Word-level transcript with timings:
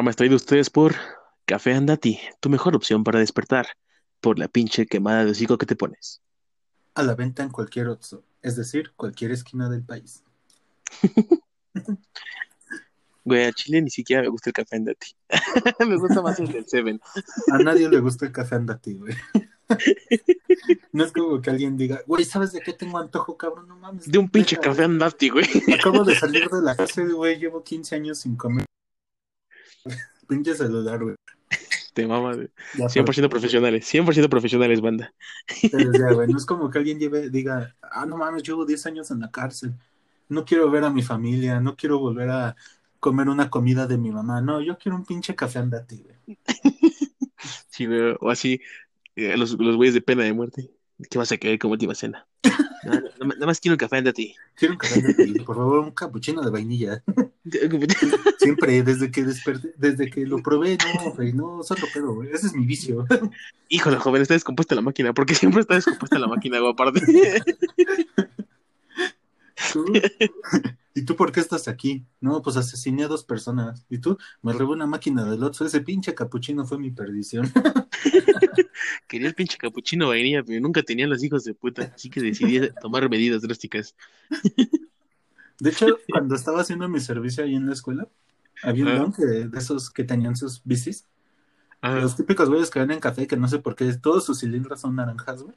Programa 0.00 0.12
es 0.12 0.16
traído 0.16 0.34
a 0.34 0.36
ustedes 0.36 0.70
por 0.70 0.94
Café 1.44 1.74
Andati, 1.74 2.18
tu 2.40 2.48
mejor 2.48 2.74
opción 2.74 3.04
para 3.04 3.18
despertar 3.18 3.66
por 4.22 4.38
la 4.38 4.48
pinche 4.48 4.86
quemada 4.86 5.26
de 5.26 5.32
hocico 5.32 5.58
que 5.58 5.66
te 5.66 5.76
pones. 5.76 6.22
A 6.94 7.02
la 7.02 7.14
venta 7.14 7.42
en 7.42 7.50
cualquier 7.50 7.88
otro, 7.88 8.24
es 8.40 8.56
decir, 8.56 8.92
cualquier 8.96 9.32
esquina 9.32 9.68
del 9.68 9.82
país. 9.82 10.24
Güey, 13.22 13.44
a 13.44 13.52
Chile 13.52 13.82
ni 13.82 13.90
siquiera 13.90 14.22
me 14.22 14.28
gusta 14.28 14.48
el 14.48 14.54
café 14.54 14.76
Andati. 14.76 15.14
me 15.86 15.96
gusta 15.96 16.22
más 16.22 16.40
el 16.40 16.50
del 16.50 16.66
Seven. 16.66 16.98
A 17.52 17.58
nadie 17.58 17.86
le 17.90 18.00
gusta 18.00 18.24
el 18.24 18.32
café 18.32 18.54
andati, 18.54 18.94
güey. 18.94 19.14
No 20.92 21.04
es 21.04 21.12
como 21.12 21.42
que 21.42 21.50
alguien 21.50 21.76
diga, 21.76 22.02
güey, 22.06 22.24
¿sabes 22.24 22.52
de 22.52 22.60
qué 22.60 22.72
tengo 22.72 22.96
antojo, 22.96 23.36
cabrón? 23.36 23.68
No 23.68 23.76
mames. 23.76 24.10
De 24.10 24.18
un 24.18 24.30
pinche 24.30 24.56
café 24.56 24.84
Andati, 24.84 25.28
güey. 25.28 25.46
Acabo 25.78 26.04
de 26.04 26.16
salir 26.16 26.48
de 26.48 26.62
la 26.62 26.74
casa, 26.74 27.02
güey, 27.04 27.38
llevo 27.38 27.62
15 27.62 27.94
años 27.94 28.18
sin 28.18 28.34
comer. 28.34 28.64
Pinche 30.28 30.54
celular, 30.54 31.02
güey. 31.02 31.16
Te 31.92 32.06
mama, 32.06 32.34
güey. 32.34 32.48
Ya, 32.78 32.86
100% 32.86 33.28
profesionales, 33.28 33.84
100% 33.92 34.28
profesionales, 34.28 34.80
banda. 34.80 35.12
pero 35.70 35.92
ya, 35.92 36.12
güey, 36.12 36.28
no 36.28 36.38
es 36.38 36.46
como 36.46 36.70
que 36.70 36.78
alguien 36.78 36.98
lleve, 36.98 37.30
diga, 37.30 37.74
ah, 37.82 38.06
no 38.06 38.16
mames, 38.16 38.42
llevo 38.42 38.64
10 38.64 38.86
años 38.86 39.10
en 39.10 39.20
la 39.20 39.30
cárcel. 39.30 39.74
No 40.28 40.44
quiero 40.44 40.70
ver 40.70 40.84
a 40.84 40.90
mi 40.90 41.02
familia, 41.02 41.58
no 41.60 41.74
quiero 41.76 41.98
volver 41.98 42.30
a 42.30 42.56
comer 43.00 43.28
una 43.28 43.50
comida 43.50 43.86
de 43.86 43.98
mi 43.98 44.12
mamá. 44.12 44.40
No, 44.40 44.60
yo 44.60 44.78
quiero 44.78 44.96
un 44.96 45.04
pinche 45.04 45.34
café 45.34 45.58
andati, 45.58 46.04
güey. 46.04 46.38
Sí, 47.70 47.86
güey, 47.86 48.14
o 48.20 48.30
así, 48.30 48.60
eh, 49.16 49.36
los, 49.36 49.52
los 49.58 49.76
güeyes 49.76 49.94
de 49.94 50.02
pena 50.02 50.22
de 50.22 50.32
muerte. 50.32 50.70
¿Qué 51.08 51.18
vas 51.18 51.32
a 51.32 51.38
querer 51.38 51.58
como 51.58 51.72
última 51.72 51.94
cena? 51.94 52.26
Nada, 52.82 53.02
nada 53.20 53.46
más- 53.46 53.60
quiero 53.60 53.74
un 53.74 53.78
café 53.78 53.96
Andati. 53.98 54.34
Quiero 54.54 54.74
un 54.74 54.78
café 54.78 55.00
andati, 55.00 55.40
por 55.40 55.56
favor, 55.56 55.80
un 55.80 55.90
capuchino 55.90 56.42
de 56.42 56.50
vainilla. 56.50 57.02
Siempre, 58.38 58.82
desde 58.82 59.10
que 59.10 59.24
desperté, 59.24 59.72
desde 59.76 60.10
que 60.10 60.24
lo 60.26 60.42
probé, 60.42 60.78
no, 61.04 61.10
güey, 61.12 61.32
no, 61.32 61.62
solo 61.62 61.86
pedo, 61.92 62.14
güey. 62.14 62.30
Ese 62.32 62.46
es 62.48 62.54
mi 62.54 62.64
vicio. 62.64 63.06
Híjole, 63.68 63.96
joven, 63.96 64.22
está 64.22 64.34
descompuesta 64.34 64.74
la 64.74 64.80
máquina, 64.82 65.12
porque 65.12 65.34
siempre 65.34 65.60
está 65.60 65.74
descompuesta 65.74 66.18
la 66.18 66.26
máquina, 66.28 66.58
güey, 66.58 66.72
aparte. 66.72 67.00
¿Tú? 69.72 69.84
¿Y 70.94 71.02
tú 71.04 71.14
por 71.16 71.30
qué 71.32 71.40
estás 71.40 71.68
aquí? 71.68 72.04
No, 72.20 72.42
pues 72.42 72.56
asesiné 72.56 73.04
a 73.04 73.08
dos 73.08 73.24
personas. 73.24 73.84
¿Y 73.88 73.98
tú? 73.98 74.18
Me 74.42 74.52
robé 74.52 74.72
una 74.72 74.86
máquina 74.86 75.24
del 75.24 75.42
otro. 75.44 75.64
Ese 75.64 75.80
pinche 75.80 76.14
capuchino 76.14 76.64
fue 76.66 76.78
mi 76.78 76.90
perdición. 76.90 77.50
Quería 79.06 79.28
el 79.28 79.34
pinche 79.34 79.56
capuchino 79.56 80.08
vainilla, 80.08 80.42
pero 80.42 80.60
nunca 80.60 80.82
tenía 80.82 81.06
los 81.06 81.22
hijos 81.22 81.44
de 81.44 81.54
puta, 81.54 81.92
así 81.94 82.10
que 82.10 82.20
decidí 82.20 82.60
tomar 82.80 83.08
medidas 83.08 83.42
drásticas. 83.42 83.94
De 85.58 85.70
hecho, 85.70 85.86
cuando 86.10 86.34
estaba 86.34 86.60
haciendo 86.60 86.88
mi 86.88 87.00
servicio 87.00 87.44
ahí 87.44 87.54
en 87.54 87.66
la 87.66 87.72
escuela, 87.74 88.08
había 88.62 88.84
un 88.84 88.90
Ah. 88.90 88.98
don 88.98 89.12
que, 89.12 89.24
de 89.24 89.58
esos 89.58 89.90
que 89.90 90.04
tenían 90.04 90.36
sus 90.36 90.60
bicis. 90.64 91.06
Ah, 91.82 91.96
Los 91.96 92.16
típicos 92.16 92.48
güeyes 92.48 92.68
que 92.70 92.78
ven 92.80 92.90
en 92.90 93.00
café, 93.00 93.26
que 93.26 93.36
no 93.36 93.48
sé 93.48 93.58
por 93.58 93.74
qué, 93.74 93.90
todos 93.94 94.24
sus 94.24 94.40
cilindros 94.40 94.80
son 94.80 94.96
naranjas, 94.96 95.42
güey. 95.42 95.56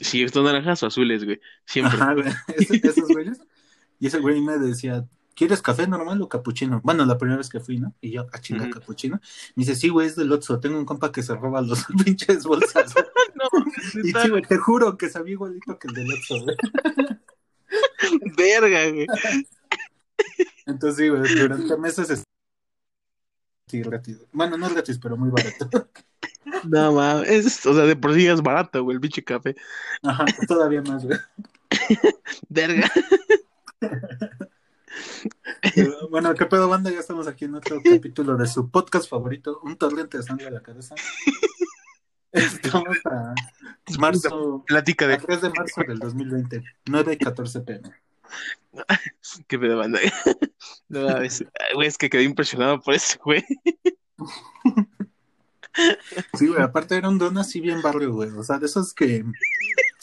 Sí, 0.00 0.22
estos 0.22 0.44
naranjas 0.44 0.82
o 0.82 0.86
azules, 0.86 1.24
güey, 1.24 1.40
siempre. 1.64 1.98
Ajá, 2.00 2.14
güey. 2.14 2.26
Esos 2.82 3.08
güeyes. 3.08 3.40
Y 4.00 4.06
ese 4.06 4.18
güey 4.20 4.40
me 4.40 4.58
decía, 4.58 5.04
¿quieres 5.34 5.62
café 5.62 5.86
normal 5.86 6.20
o 6.22 6.28
capuchino? 6.28 6.80
Bueno, 6.82 7.04
la 7.04 7.16
primera 7.16 7.38
vez 7.38 7.48
que 7.48 7.60
fui, 7.60 7.78
¿no? 7.78 7.94
Y 8.00 8.10
yo, 8.10 8.26
a 8.32 8.40
chinga, 8.40 8.68
capuchino. 8.70 9.20
Me 9.54 9.62
dice, 9.62 9.74
sí, 9.74 9.88
güey, 9.88 10.08
es 10.08 10.16
del 10.16 10.32
Otso. 10.32 10.58
Tengo 10.58 10.78
un 10.78 10.84
compa 10.84 11.12
que 11.12 11.22
se 11.22 11.34
roba 11.34 11.62
los 11.62 11.84
pinches 12.04 12.44
bolsas. 12.44 12.94
No, 13.38 13.48
y 14.02 14.10
sí, 14.10 14.28
güey, 14.30 14.42
te 14.42 14.56
juro 14.56 14.98
que 14.98 15.08
sabía 15.08 15.34
igualito 15.34 15.78
que 15.78 15.86
el 15.86 15.94
del 15.94 16.12
Otso, 16.12 16.40
güey. 16.42 16.56
verga, 18.36 18.90
güey. 18.90 19.06
Entonces, 20.66 20.96
sí, 20.98 21.08
güey, 21.08 21.34
durante 21.36 21.76
meses 21.76 22.10
es... 22.10 22.24
Sí, 23.68 23.80
gratis. 23.82 24.18
Bueno, 24.32 24.56
no 24.56 24.66
es 24.66 24.72
gratis, 24.72 24.98
pero 24.98 25.16
muy 25.16 25.30
barato. 25.30 25.68
No, 26.64 26.92
mames, 26.92 27.28
es- 27.28 27.66
o 27.66 27.74
sea, 27.74 27.84
de 27.84 27.94
por 27.94 28.14
sí 28.14 28.26
es 28.26 28.40
barato, 28.42 28.82
güey, 28.82 28.94
el 28.94 29.00
pinche 29.00 29.22
café. 29.22 29.54
Ajá, 30.02 30.24
todavía 30.48 30.80
más, 30.82 31.04
güey. 31.04 31.18
Verga. 32.48 32.90
Pero, 35.74 36.08
Bueno, 36.10 36.34
¿qué 36.34 36.46
pedo, 36.46 36.68
banda? 36.68 36.90
Ya 36.90 37.00
estamos 37.00 37.26
aquí 37.28 37.44
en 37.44 37.54
otro 37.54 37.80
capítulo 37.84 38.36
de 38.36 38.46
su 38.46 38.70
podcast 38.70 39.08
favorito, 39.08 39.60
Un 39.62 39.76
torrente 39.76 40.16
de 40.18 40.22
sangre 40.22 40.46
a 40.46 40.50
la 40.50 40.60
cabeza. 40.62 40.94
Estamos 42.32 42.96
a 43.04 43.34
marzo, 43.98 44.64
Plática 44.66 45.04
a 45.04 45.08
de 45.08 45.18
3 45.18 45.42
de 45.42 45.50
marzo 45.50 45.82
del 45.86 45.98
2020, 45.98 46.62
9 46.86 47.12
y 47.12 47.18
14 47.18 47.60
pm. 47.60 47.90
qué 49.48 49.58
pedo, 49.58 49.78
banda. 49.78 50.00
No 50.88 51.06
güey, 51.74 51.86
es 51.86 51.98
que 51.98 52.08
quedé 52.08 52.22
impresionado 52.22 52.80
por 52.80 52.94
eso, 52.94 53.18
güey. 53.24 53.44
Sí, 56.34 56.48
güey, 56.48 56.62
aparte 56.62 56.96
era 56.96 57.08
un 57.08 57.18
don 57.18 57.36
así 57.38 57.60
bien 57.60 57.82
barrio, 57.82 58.12
güey. 58.12 58.30
O 58.30 58.42
sea, 58.42 58.58
de 58.58 58.66
esos 58.66 58.94
que 58.94 59.24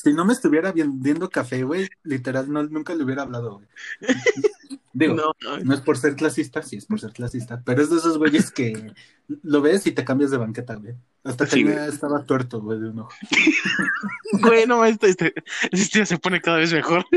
si 0.06 0.14
no 0.14 0.24
me 0.24 0.34
estuviera 0.34 0.72
vendiendo 0.72 1.32
café, 1.32 1.64
güey, 1.64 1.90
literal, 2.04 2.52
no, 2.52 2.62
nunca 2.62 2.94
le 2.94 3.04
hubiera 3.04 3.24
hablado, 3.24 3.56
güey. 3.56 3.68
Digo, 4.94 5.16
no. 5.16 5.34
No, 5.42 5.58
no, 5.58 5.74
es 5.74 5.82
por 5.82 5.98
ser 5.98 6.16
clasista, 6.16 6.62
sí 6.62 6.76
es 6.76 6.86
por 6.86 7.00
ser 7.00 7.12
clasista, 7.12 7.64
pero 7.66 7.82
es 7.82 7.90
de 7.90 7.98
esos 7.98 8.20
güeyes 8.20 8.52
que 8.52 8.94
lo 9.42 9.62
ves 9.64 9.88
y 9.88 9.94
te 9.94 10.06
cambias 10.06 10.30
de 10.30 10.38
banqueta, 10.38 10.76
güey. 10.76 10.94
Hasta 11.24 11.48
que 11.48 11.64
ya 11.64 11.88
estaba 11.88 12.24
tuerto, 12.24 12.62
güey, 12.62 12.80
de 12.80 12.90
un 12.90 13.00
ojo. 13.00 13.10
güey, 14.44 14.68
no, 14.68 14.86
este, 14.86 15.08
este, 15.08 15.34
este 15.72 16.06
se 16.06 16.20
pone 16.20 16.40
cada 16.40 16.58
vez 16.58 16.72
mejor. 16.72 17.04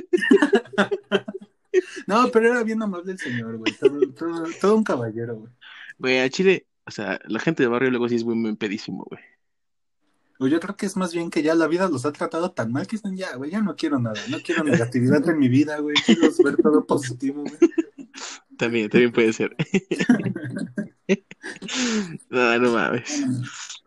No, 2.08 2.28
pero 2.32 2.48
era 2.48 2.64
bien 2.64 2.82
amable 2.82 3.12
el 3.12 3.18
señor, 3.18 3.58
güey. 3.58 3.72
Todo, 3.74 4.00
todo, 4.12 4.44
todo 4.60 4.76
un 4.76 4.82
caballero, 4.82 5.36
güey. 5.36 5.52
Güey, 5.98 6.18
a 6.20 6.28
Chile, 6.30 6.66
o 6.86 6.90
sea, 6.90 7.20
la 7.26 7.38
gente 7.38 7.62
de 7.62 7.68
barrio 7.68 7.90
luego 7.90 8.08
sí 8.08 8.16
es 8.16 8.24
muy, 8.24 8.34
muy 8.34 8.56
pedísimo, 8.56 9.04
güey. 9.08 9.20
O 10.38 10.46
yo 10.46 10.60
creo 10.60 10.76
que 10.76 10.86
es 10.86 10.96
más 10.96 11.12
bien 11.12 11.30
que 11.30 11.42
ya 11.42 11.54
la 11.54 11.66
vida 11.66 11.88
los 11.88 12.06
ha 12.06 12.12
tratado 12.12 12.52
tan 12.52 12.70
mal 12.72 12.86
que 12.86 12.96
están 12.96 13.16
ya, 13.16 13.34
güey, 13.36 13.50
ya 13.50 13.60
no 13.60 13.74
quiero 13.74 13.98
nada, 13.98 14.20
no 14.28 14.38
quiero 14.38 14.62
negatividad 14.62 15.28
en 15.28 15.38
mi 15.38 15.48
vida, 15.48 15.78
güey, 15.78 15.96
quiero 16.06 16.28
ver 16.44 16.56
todo 16.56 16.86
positivo, 16.86 17.42
güey. 17.42 17.56
También, 18.58 18.90
también 18.90 19.12
puede 19.12 19.32
ser. 19.32 19.56
No, 22.28 22.58
no 22.58 22.72
mames. 22.72 23.24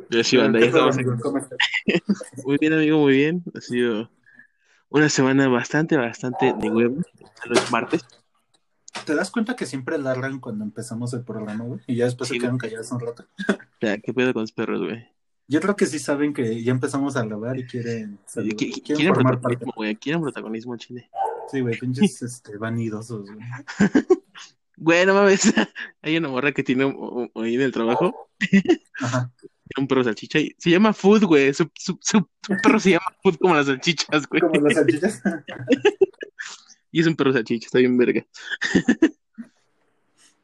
Pero 0.09 0.24
sí, 0.24 0.38
banda, 0.38 0.59
ya 0.59 0.65
¿Qué 0.65 0.71
pedo, 0.71 0.89
estamos. 0.89 1.44
Muy 2.45 2.57
bien, 2.59 2.74
amigo, 2.74 2.97
muy 2.97 3.13
bien. 3.13 3.44
Ha 3.54 3.62
sido 3.62 4.09
una 4.89 5.09
semana 5.09 5.47
bastante, 5.47 5.97
bastante 5.97 6.54
de 6.59 6.69
huevo. 6.69 7.01
Los 7.45 7.71
martes. 7.71 8.04
¿Te 9.06 9.13
das 9.13 9.30
cuenta 9.30 9.56
que 9.56 9.65
siempre 9.65 9.97
largan 10.00 10.39
cuando 10.39 10.63
empezamos 10.63 11.13
el 11.13 11.24
programa, 11.24 11.63
güey? 11.63 11.81
Y 11.86 11.95
ya 11.95 12.06
después 12.06 12.30
Sí, 12.30 12.36
se 12.36 12.42
quedan 12.42 12.57
callados 12.57 12.92
un 12.92 13.00
rato. 13.00 13.25
O 13.47 13.54
sea, 13.80 13.97
¿qué 14.00 14.13
pedo 14.13 14.33
con 14.33 14.42
los 14.44 14.51
perros, 14.51 14.81
güey? 14.81 15.07
Yo 15.51 15.59
creo 15.59 15.75
que 15.75 15.86
sí 15.86 16.00
saben 16.00 16.33
que 16.33 16.63
ya 16.63 16.71
empezamos 16.71 17.18
a 17.18 17.25
grabar 17.25 17.59
y 17.59 17.65
quieren, 17.68 18.18
saludar, 18.25 18.56
Qui- 18.56 18.71
quieren, 18.81 18.95
Quieren 18.95 19.13
formar 19.15 19.33
parte. 19.42 19.57
protagonismo, 19.57 19.74
güey. 19.75 19.95
Quieren 19.98 20.21
protagonismo, 20.21 20.77
Chile. 20.77 21.09
Sí, 21.51 21.59
güey, 21.59 21.77
pinches 21.77 22.21
este, 22.21 22.56
vanidosos, 22.57 23.30
güey. 23.30 23.45
Güey, 24.78 25.06
no 25.06 25.14
mames. 25.14 25.42
Hay 26.02 26.16
una 26.18 26.30
morra 26.30 26.54
que 26.54 26.64
tiene 26.64 26.85
ahí 27.35 27.56
en 27.56 27.61
el 27.61 27.71
trabajo. 27.73 28.30
Ajá. 29.02 29.30
Un 29.78 29.87
perro 29.87 30.04
salchicha 30.06 30.40
y 30.40 30.56
se 30.57 30.69
llama 30.69 30.94
Food, 30.94 31.26
güey. 31.26 31.54
Su, 31.54 31.69
su, 31.76 31.99
su, 32.02 32.28
su 32.45 32.57
perro 32.64 32.80
se 32.80 32.92
llama 32.92 33.06
Food 33.21 33.35
como 33.37 33.54
las 33.56 33.66
salchichas, 33.68 34.28
güey. 34.28 34.42
Como 34.42 34.59
las 34.61 34.73
salchichas. 34.76 35.21
Y 36.92 37.02
es 37.02 37.07
un 37.07 37.16
perro 37.16 37.31
salchicha, 37.33 37.66
está 37.68 37.80
bien 37.80 37.97
verga. 37.97 38.26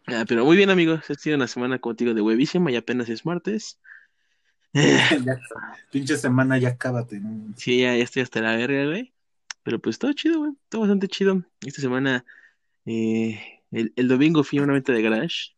Ah, 0.08 0.24
pero 0.28 0.46
muy 0.46 0.56
bien, 0.56 0.70
amigos. 0.70 1.10
Ha 1.10 1.16
sido 1.16 1.36
una 1.36 1.48
semana 1.48 1.80
contigo 1.80 2.14
de 2.14 2.22
huevísima 2.22 2.72
y 2.72 2.76
apenas 2.76 3.10
es 3.10 3.26
martes. 3.26 3.80
Ya, 5.26 5.40
pinche 5.92 6.18
semana 6.18 6.58
ya 6.58 6.78
cábate, 6.78 7.20
¿no? 7.20 7.54
Sí, 7.58 7.82
ya, 7.82 7.96
ya 7.96 8.04
estoy 8.04 8.22
hasta 8.24 8.42
la 8.42 8.56
verga, 8.56 8.86
güey. 8.86 9.14
Pero 9.64 9.80
pues 9.80 9.98
todo 10.00 10.14
chido, 10.14 10.40
güey. 10.40 10.54
Todo 10.70 10.82
bastante 10.82 11.08
chido. 11.08 11.44
Esta 11.66 11.82
semana, 11.82 12.24
eh, 12.86 13.62
el, 13.72 13.92
el 13.96 14.08
domingo 14.08 14.44
fui 14.44 14.60
a 14.60 14.64
una 14.64 14.74
venta 14.74 14.94
de 14.94 15.02
garage. 15.02 15.56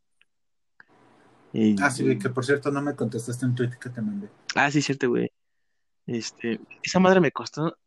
Eh, 1.54 1.76
Ah, 1.82 1.90
sí, 1.90 2.04
güey, 2.04 2.18
que 2.20 2.30
por 2.30 2.46
cierto 2.46 2.72
no 2.72 2.82
me 2.82 2.96
contestaste 2.96 3.46
un 3.46 3.56
tweet 3.56 3.72
que 3.80 3.90
te 3.90 4.02
mandé. 4.02 4.30
ah, 4.56 4.70
sí, 4.72 4.82
cierto, 4.82 5.10
güey. 5.10 5.32
Este, 6.08 6.60
esa 6.84 7.00
madre 7.00 7.20
me 7.20 7.32
costó, 7.32 7.78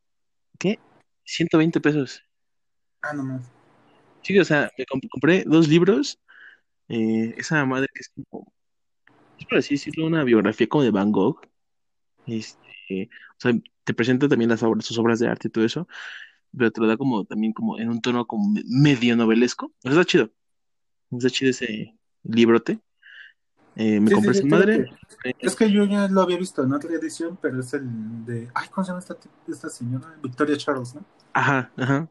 ¿qué? 0.58 0.78
120 1.24 1.80
pesos. 1.80 2.22
Ah, 3.02 3.12
no 3.14 3.24
más. 3.24 3.42
Sí, 4.22 4.38
o 4.38 4.44
sea, 4.44 4.70
me 4.78 4.84
comp- 4.86 5.08
compré 5.10 5.44
dos 5.44 5.68
libros. 5.68 6.18
eh, 6.88 7.34
esa 7.38 7.64
madre 7.64 7.88
que 7.94 8.00
es 8.00 8.10
como, 8.30 8.52
por 9.46 9.58
así 9.58 9.74
decirlo, 9.74 10.06
una 10.06 10.24
biografía 10.24 10.68
como 10.68 10.84
de 10.84 10.90
Van 10.90 11.12
Gogh. 11.12 11.40
Este, 12.26 13.10
o 13.32 13.36
sea, 13.38 13.52
te 13.84 13.94
presenta 13.94 14.28
también 14.28 14.50
las 14.50 14.62
obras, 14.62 14.84
sus 14.84 14.98
obras 14.98 15.18
de 15.18 15.28
arte 15.28 15.48
y 15.48 15.50
todo 15.50 15.64
eso, 15.64 15.88
pero 16.56 16.70
te 16.70 16.80
lo 16.80 16.86
da 16.86 16.96
como 16.96 17.24
también 17.24 17.52
como 17.52 17.78
en 17.78 17.88
un 17.88 18.00
tono 18.00 18.26
como 18.26 18.48
me- 18.50 18.62
medio 18.66 19.16
novelesco. 19.16 19.66
O 19.66 19.72
sea, 19.82 19.92
está 19.92 20.04
chido. 20.04 20.30
Está 21.10 21.30
chido 21.30 21.50
ese 21.50 21.94
librote. 22.22 22.80
Eh, 23.74 24.00
me 24.00 24.08
Sí, 24.10 24.14
compré 24.14 24.34
sí, 24.34 24.44
madre. 24.46 24.86
que- 25.22 25.34
Es 25.38 25.56
que 25.56 25.70
yo 25.70 25.84
ya 25.84 26.08
lo 26.08 26.20
había 26.22 26.36
visto 26.36 26.62
en 26.62 26.72
otra 26.72 26.92
edición, 26.94 27.38
pero 27.40 27.60
es 27.60 27.72
el 27.74 28.24
de. 28.24 28.48
Ay, 28.54 28.68
¿cómo 28.70 28.84
se 28.84 28.90
llama 28.90 29.00
esta, 29.00 29.16
esta 29.48 29.68
señora? 29.68 30.14
Victoria 30.22 30.56
Charles, 30.56 30.94
¿no? 30.94 31.04
Ajá, 31.32 31.72
ajá. 31.76 32.10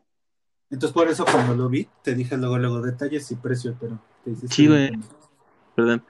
Entonces 0.70 0.94
por 0.94 1.08
eso 1.08 1.26
cuando 1.26 1.56
lo 1.56 1.68
vi, 1.70 1.88
te 2.04 2.16
dije 2.16 2.38
luego, 2.38 2.58
luego 2.58 2.82
detalles 2.82 3.30
y 3.32 3.36
precio, 3.36 3.76
pero 3.80 4.00
te 4.24 4.36
Sí, 4.48 4.68
güey. 4.68 4.92
Perdón. 5.82 6.06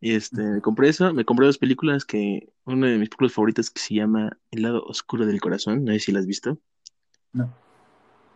y 0.00 0.14
este, 0.14 0.42
me 0.42 0.60
compré 0.60 0.88
eso, 0.88 1.12
me 1.12 1.24
compré 1.24 1.46
dos 1.46 1.58
películas 1.58 2.04
que, 2.04 2.48
una 2.64 2.88
de 2.88 2.98
mis 2.98 3.08
películas 3.08 3.32
favoritas 3.32 3.70
que 3.70 3.80
se 3.80 3.94
llama 3.94 4.38
El 4.50 4.62
lado 4.62 4.82
oscuro 4.84 5.26
del 5.26 5.40
corazón, 5.40 5.84
no 5.84 5.92
sé 5.92 6.00
si 6.00 6.12
la 6.12 6.20
has 6.20 6.26
visto. 6.26 6.58
No. 7.32 7.54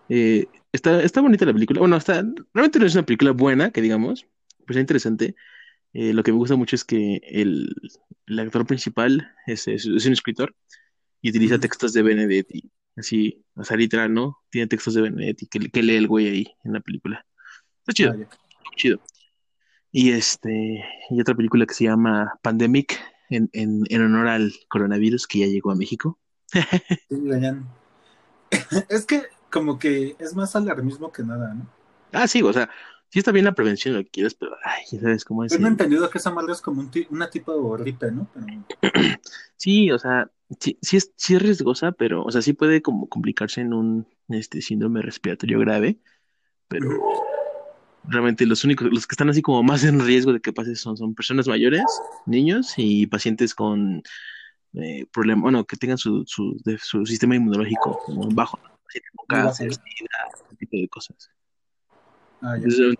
Eh, 0.08 0.46
está, 0.72 1.02
está 1.02 1.20
bonita 1.20 1.44
la 1.46 1.52
película, 1.52 1.80
bueno, 1.80 1.96
está, 1.96 2.22
realmente 2.52 2.78
no 2.78 2.86
es 2.86 2.94
una 2.94 3.06
película 3.06 3.32
buena, 3.32 3.70
que 3.70 3.80
digamos, 3.80 4.26
pero 4.58 4.70
está 4.70 4.80
interesante. 4.80 5.36
Eh, 5.92 6.12
lo 6.12 6.22
que 6.22 6.32
me 6.32 6.38
gusta 6.38 6.56
mucho 6.56 6.76
es 6.76 6.84
que 6.84 7.20
el, 7.24 7.74
el 8.26 8.38
actor 8.38 8.66
principal 8.66 9.32
es, 9.46 9.66
es, 9.68 9.86
es 9.86 10.06
un 10.06 10.12
escritor 10.12 10.54
y 11.20 11.30
utiliza 11.30 11.58
textos 11.58 11.92
de 11.92 12.02
Benedetti, 12.02 12.70
así, 12.96 13.44
o 13.54 13.64
sea, 13.64 13.76
literal, 13.76 14.12
¿no? 14.12 14.38
Tiene 14.50 14.68
textos 14.68 14.94
de 14.94 15.02
Benedetti 15.02 15.46
que, 15.46 15.70
que 15.70 15.82
lee 15.82 15.96
el 15.96 16.08
güey 16.08 16.28
ahí 16.28 16.46
en 16.64 16.72
la 16.74 16.80
película. 16.80 17.26
Está 17.80 17.92
chido, 17.92 18.12
Ah, 18.12 18.70
chido. 18.76 19.00
Y 19.92 20.12
este, 20.12 20.84
y 21.10 21.20
otra 21.20 21.34
película 21.34 21.66
que 21.66 21.74
se 21.74 21.84
llama 21.84 22.38
Pandemic, 22.42 22.98
en, 23.28 23.48
en, 23.52 23.84
en 23.88 24.02
honor 24.02 24.28
al 24.28 24.52
coronavirus 24.68 25.26
que 25.26 25.40
ya 25.40 25.46
llegó 25.46 25.70
a 25.70 25.76
México. 25.76 26.18
Es 28.88 29.06
que 29.06 29.22
como 29.50 29.78
que 29.78 30.16
es 30.18 30.34
más 30.34 30.54
alarmismo 30.56 31.12
que 31.12 31.22
nada, 31.22 31.54
¿no? 31.54 31.66
Ah, 32.12 32.26
sí, 32.26 32.42
o 32.42 32.52
sea, 32.52 32.68
sí 33.08 33.18
está 33.18 33.32
bien 33.32 33.44
la 33.44 33.54
prevención, 33.54 33.94
lo 33.94 34.02
que 34.02 34.10
quieras, 34.10 34.34
pero, 34.34 34.52
ay, 34.64 34.82
ya 34.90 35.00
sabes 35.00 35.24
cómo 35.24 35.44
es. 35.44 35.52
Tengo 35.52 35.66
el- 35.66 35.72
entendido 35.72 36.08
que 36.10 36.18
esa 36.18 36.30
madre 36.30 36.52
es 36.52 36.60
como 36.60 36.80
un 36.80 36.90
una 37.10 37.30
tipo 37.30 37.52
de 37.76 37.82
gripe, 37.82 38.10
¿no? 38.10 38.28
Pero 38.32 38.46
Sí, 39.56 39.90
o 39.90 39.98
sea, 39.98 40.30
sí, 40.58 40.78
sí 40.80 40.96
es, 40.96 41.12
sí 41.16 41.34
es 41.34 41.42
riesgosa, 41.42 41.92
pero, 41.92 42.24
o 42.24 42.30
sea, 42.30 42.42
sí 42.42 42.52
puede 42.52 42.80
como 42.82 43.08
complicarse 43.08 43.60
en 43.60 43.74
un 43.74 44.06
este, 44.28 44.62
síndrome 44.62 45.02
respiratorio 45.02 45.58
grave, 45.60 45.98
pero. 46.68 46.88
Realmente 48.04 48.46
los 48.46 48.64
únicos, 48.64 48.88
los 48.90 49.06
que 49.06 49.14
están 49.14 49.28
así 49.30 49.42
como 49.42 49.62
más 49.62 49.84
en 49.84 50.00
riesgo 50.04 50.32
de 50.32 50.40
que 50.40 50.52
pase 50.52 50.74
son, 50.76 50.96
son 50.96 51.14
personas 51.14 51.46
mayores, 51.46 51.82
niños 52.26 52.74
y 52.76 53.06
pacientes 53.06 53.54
con 53.54 54.02
eh, 54.74 55.06
problemas, 55.12 55.42
bueno, 55.42 55.64
que 55.64 55.76
tengan 55.76 55.98
su, 55.98 56.24
su, 56.26 56.56
de- 56.64 56.78
su 56.78 57.04
sistema 57.06 57.36
inmunológico 57.36 58.00
bajo, 58.34 58.58
¿no? 58.62 58.78
Pacientes 58.84 59.10
con 59.16 59.26
cáncer, 59.26 59.72
sida, 59.74 60.08
ese 60.46 60.56
tipo 60.56 60.76
de 60.76 60.88
cosas. 60.88 61.30
Ah, 62.40 62.56
ya. 62.56 62.64
Entonces, 62.64 62.96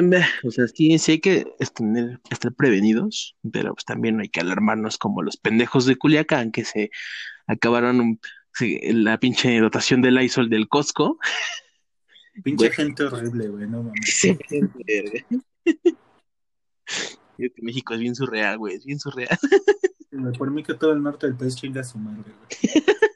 Meh, 0.00 0.24
O 0.44 0.50
sea, 0.52 0.68
sí, 0.68 0.96
sí 0.98 1.12
hay 1.12 1.20
que 1.20 1.44
tener- 1.74 2.20
estar 2.30 2.52
prevenidos, 2.54 3.34
pero 3.52 3.74
pues 3.74 3.84
también 3.84 4.16
no 4.16 4.22
hay 4.22 4.28
que 4.28 4.40
alarmarnos 4.40 4.96
como 4.96 5.22
los 5.22 5.36
pendejos 5.36 5.86
de 5.86 5.96
Culiacán 5.96 6.52
que 6.52 6.64
se 6.64 6.90
acabaron 7.48 8.00
un- 8.00 8.20
la 8.60 9.18
pinche 9.18 9.58
dotación 9.60 10.00
del 10.02 10.20
ISOL 10.22 10.48
del 10.50 10.68
Costco. 10.68 11.18
Pinche 12.42 12.70
gente 12.70 13.04
horrible, 13.04 13.48
güey, 13.48 13.66
no 13.68 13.82
mames. 13.82 14.22
México 17.58 17.94
es 17.94 18.00
bien 18.00 18.14
surreal, 18.14 18.58
güey, 18.58 18.74
es 18.76 18.84
bien 18.84 18.98
surreal. 18.98 19.38
Por 20.36 20.50
mí 20.50 20.62
que 20.62 20.74
todo 20.74 20.92
el 20.92 21.02
norte 21.02 21.26
del 21.26 21.36
país 21.36 21.56
chinga 21.56 21.82
a 21.82 21.84
su 21.84 21.98
madre, 21.98 22.32
güey. 22.32 22.48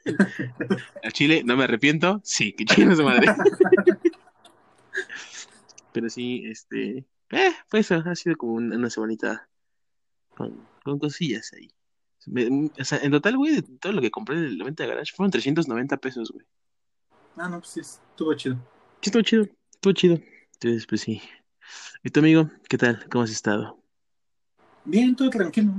A 1.03 1.11
Chile, 1.11 1.43
no 1.45 1.55
me 1.55 1.63
arrepiento, 1.63 2.21
sí, 2.23 2.53
que 2.53 2.65
chingue 2.65 2.95
su 2.95 3.03
madre. 3.03 3.27
Pero 5.93 6.09
sí, 6.09 6.43
este, 6.45 7.05
eh, 7.31 7.51
pues 7.69 7.91
ha 7.91 8.15
sido 8.15 8.35
como 8.35 8.53
una, 8.53 8.89
semanita 8.89 9.47
con, 10.29 10.67
con 10.83 10.99
cosillas 10.99 11.51
ahí. 11.53 11.71
Me- 12.25 12.71
o 12.79 12.83
sea, 12.83 12.99
en 12.99 13.11
total, 13.11 13.37
güey, 13.37 13.55
de 13.55 13.61
todo 13.61 13.93
lo 13.93 14.01
que 14.01 14.11
compré 14.11 14.37
en 14.37 14.57
la 14.57 14.65
venta 14.65 14.83
de 14.83 14.89
garage 14.89 15.13
fueron 15.15 15.31
390 15.31 15.97
pesos, 15.97 16.31
güey. 16.31 16.45
Ah, 17.35 17.49
no, 17.49 17.59
pues 17.59 17.71
sí, 17.71 17.79
estuvo 17.79 18.33
chido. 18.33 18.57
Sí, 19.03 19.09
estuvo 19.09 19.21
chido, 19.21 19.47
estuvo 19.69 19.91
chido. 19.91 20.19
Entonces, 20.53 20.87
pues 20.87 21.01
sí. 21.01 21.21
¿Y 22.03 22.09
tu 22.09 22.21
amigo? 22.21 22.49
¿Qué 22.69 22.77
tal? 22.77 23.05
¿Cómo 23.11 23.25
has 23.25 23.31
estado? 23.31 23.77
Bien, 24.85 25.13
todo 25.13 25.29
tranquilo. 25.29 25.73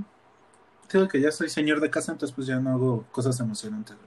Creo 0.89 1.09
que 1.09 1.23
ya 1.23 1.33
soy 1.33 1.49
señor 1.49 1.81
de 1.81 1.89
casa, 1.89 2.13
entonces 2.13 2.35
pues 2.35 2.47
ya 2.47 2.61
no 2.61 2.69
hago 2.69 3.07
cosas 3.13 3.41
emocionantes, 3.41 3.97
güey. 3.97 4.05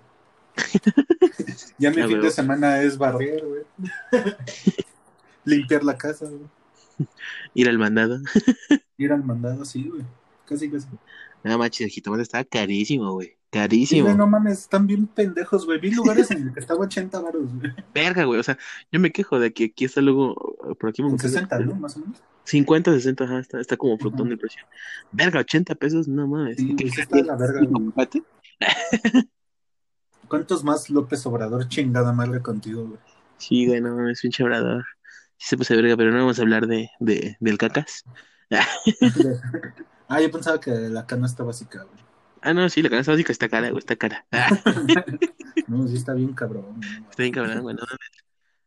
ya 1.80 1.90
mi 1.90 2.04
fin 2.04 2.22
de 2.22 2.30
semana 2.30 2.84
es 2.84 2.96
barrer, 2.96 3.44
güey. 3.44 3.64
Limpiar 5.46 5.84
la 5.84 5.98
casa, 5.98 6.28
güey. 6.28 7.10
Ir 7.56 7.70
al 7.70 7.80
mandado. 7.80 8.20
Ir 9.00 9.14
al 9.14 9.24
mandado, 9.24 9.66
sí, 9.66 9.90
güey. 9.90 10.04
Casi, 10.46 10.70
casi. 10.70 10.86
Nada 11.44 11.58
más, 11.58 11.82
el 11.82 11.90
jitomate 11.90 12.22
estaba 12.22 12.44
carísimo, 12.44 13.14
güey. 13.14 13.36
Sí, 13.50 13.60
Carísimo. 13.60 14.04
güey, 14.04 14.18
no 14.18 14.28
mames, 14.28 14.60
están 14.60 14.88
bien 14.88 15.08
pendejos, 15.08 15.66
güey. 15.66 15.80
Vi 15.80 15.92
lugares 15.92 16.30
en 16.32 16.46
los 16.46 16.54
que 16.54 16.60
estaba 16.60 16.82
80 16.82 17.20
baros, 17.22 17.54
güey. 17.56 17.72
Verga, 17.94 18.26
güey. 18.26 18.40
O 18.40 18.44
sea, 18.44 18.58
yo 18.92 19.00
me 19.00 19.12
quejo 19.12 19.40
de 19.40 19.54
que 19.54 19.66
aquí 19.66 19.86
está 19.86 20.02
luego, 20.02 20.36
por 20.80 20.90
aquí 20.90 21.02
me 21.02 21.08
encuentro- 21.10 21.30
60, 21.30 21.60
¿no? 21.60 21.76
Más 21.76 21.96
o 21.96 22.02
menos. 22.02 22.22
50, 22.44 22.92
60, 22.92 23.24
ajá, 23.24 23.40
está, 23.40 23.60
está 23.60 23.78
como 23.78 23.98
fluctuando 23.98 24.34
el 24.34 24.40
precio. 24.40 24.64
Verga, 25.12 25.40
80 25.40 25.76
pesos, 25.76 26.08
no 26.08 26.28
mames. 26.28 26.58
Sí, 26.58 26.76
¿Qué 26.76 26.86
güey, 26.86 26.94
sí 26.94 27.02
está 27.02 27.22
la 27.22 27.36
verga, 27.36 27.62
güey. 27.66 27.92
¿Cuántos 30.28 30.64
más 30.64 30.90
López 30.90 31.26
Obrador 31.26 31.68
chingada 31.70 32.12
madre 32.12 32.42
contigo, 32.42 32.86
güey? 32.86 33.00
Sí, 33.38 33.66
güey, 33.66 33.80
no 33.82 33.96
mames, 33.96 34.22
pinche 34.22 34.44
obrador. 34.44 34.86
Sí 35.38 35.50
se 35.50 35.58
pasa 35.58 35.76
verga, 35.76 35.96
pero 35.96 36.12
no 36.12 36.18
vamos 36.18 36.40
a 36.40 36.42
hablar 36.42 36.68
de, 36.68 36.90
de, 37.00 37.38
del 37.40 37.58
cacas. 37.58 38.04
ah, 40.10 40.22
yo 40.22 40.32
pensaba 40.32 40.60
que 40.60 40.72
la 40.72 41.06
canasta 41.06 41.44
básica, 41.44 41.84
güey. 41.84 42.07
Ah, 42.42 42.54
no, 42.54 42.70
sí, 42.70 42.82
la 42.82 42.90
canasta 42.90 43.12
básica 43.12 43.32
está 43.32 43.50
cara, 43.50 43.70
güey, 43.70 43.80
está 43.80 43.96
cara. 43.96 44.26
No, 45.68 45.86
sí 45.88 45.96
está 45.98 46.14
bien 46.14 46.34
cabrón. 46.34 46.80
está 47.10 47.24
bien 47.24 47.34
cabrón, 47.34 47.62
güey, 47.62 47.76
no 47.76 47.82
mames. 47.82 48.12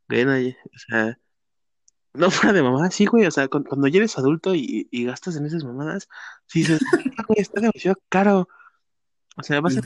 Güey, 0.08 0.24
no, 0.26 0.38
y- 0.38 0.50
o 0.74 0.78
sea, 0.78 1.18
no 2.12 2.30
fuera 2.30 2.52
de 2.52 2.62
mamá, 2.62 2.90
sí, 2.90 3.06
güey, 3.06 3.24
o 3.26 3.30
sea, 3.30 3.48
cu- 3.48 3.64
cuando 3.64 3.86
ya 3.86 3.98
eres 3.98 4.18
adulto 4.18 4.54
y, 4.54 4.86
y 4.90 5.04
gastas 5.06 5.36
en 5.36 5.46
esas 5.46 5.64
mamadas, 5.64 6.08
sí 6.46 6.58
dices, 6.60 6.80
"Ah, 6.92 7.24
güey, 7.26 7.40
está 7.40 7.60
demasiado 7.60 7.96
caro. 8.08 8.48
O 9.36 9.42
sea, 9.42 9.60
vas 9.60 9.76
a, 9.78 9.80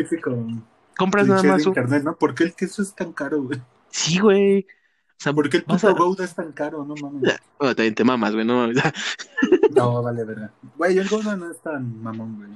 compras 0.96 1.26
nada 1.28 1.42
más 1.42 1.58
de 1.58 1.62
un... 1.64 1.68
internet, 1.68 2.02
¿no? 2.02 2.16
¿Por 2.16 2.34
qué 2.34 2.44
el 2.44 2.54
queso 2.54 2.82
es 2.82 2.94
tan 2.94 3.12
caro, 3.12 3.42
güey? 3.42 3.60
Sí, 3.90 4.18
güey. 4.18 4.66
O 5.10 5.22
sea, 5.22 5.32
¿Por 5.32 5.48
qué 5.48 5.58
el 5.58 5.64
puto 5.64 5.88
a... 5.88 5.92
Gouda 5.92 6.24
es 6.24 6.34
tan 6.34 6.50
caro? 6.52 6.84
No 6.84 6.94
mames. 6.96 7.38
Bueno, 7.58 7.76
también 7.76 7.94
te 7.94 8.02
mamas, 8.02 8.32
güey, 8.34 8.44
no 8.44 8.56
mames. 8.56 8.82
No, 9.72 10.02
vale, 10.02 10.24
verdad. 10.24 10.50
Güey, 10.76 10.98
el 10.98 11.08
Gouda 11.08 11.36
no 11.36 11.50
es 11.50 11.60
tan 11.60 12.02
mamón, 12.02 12.36
güey. 12.38 12.50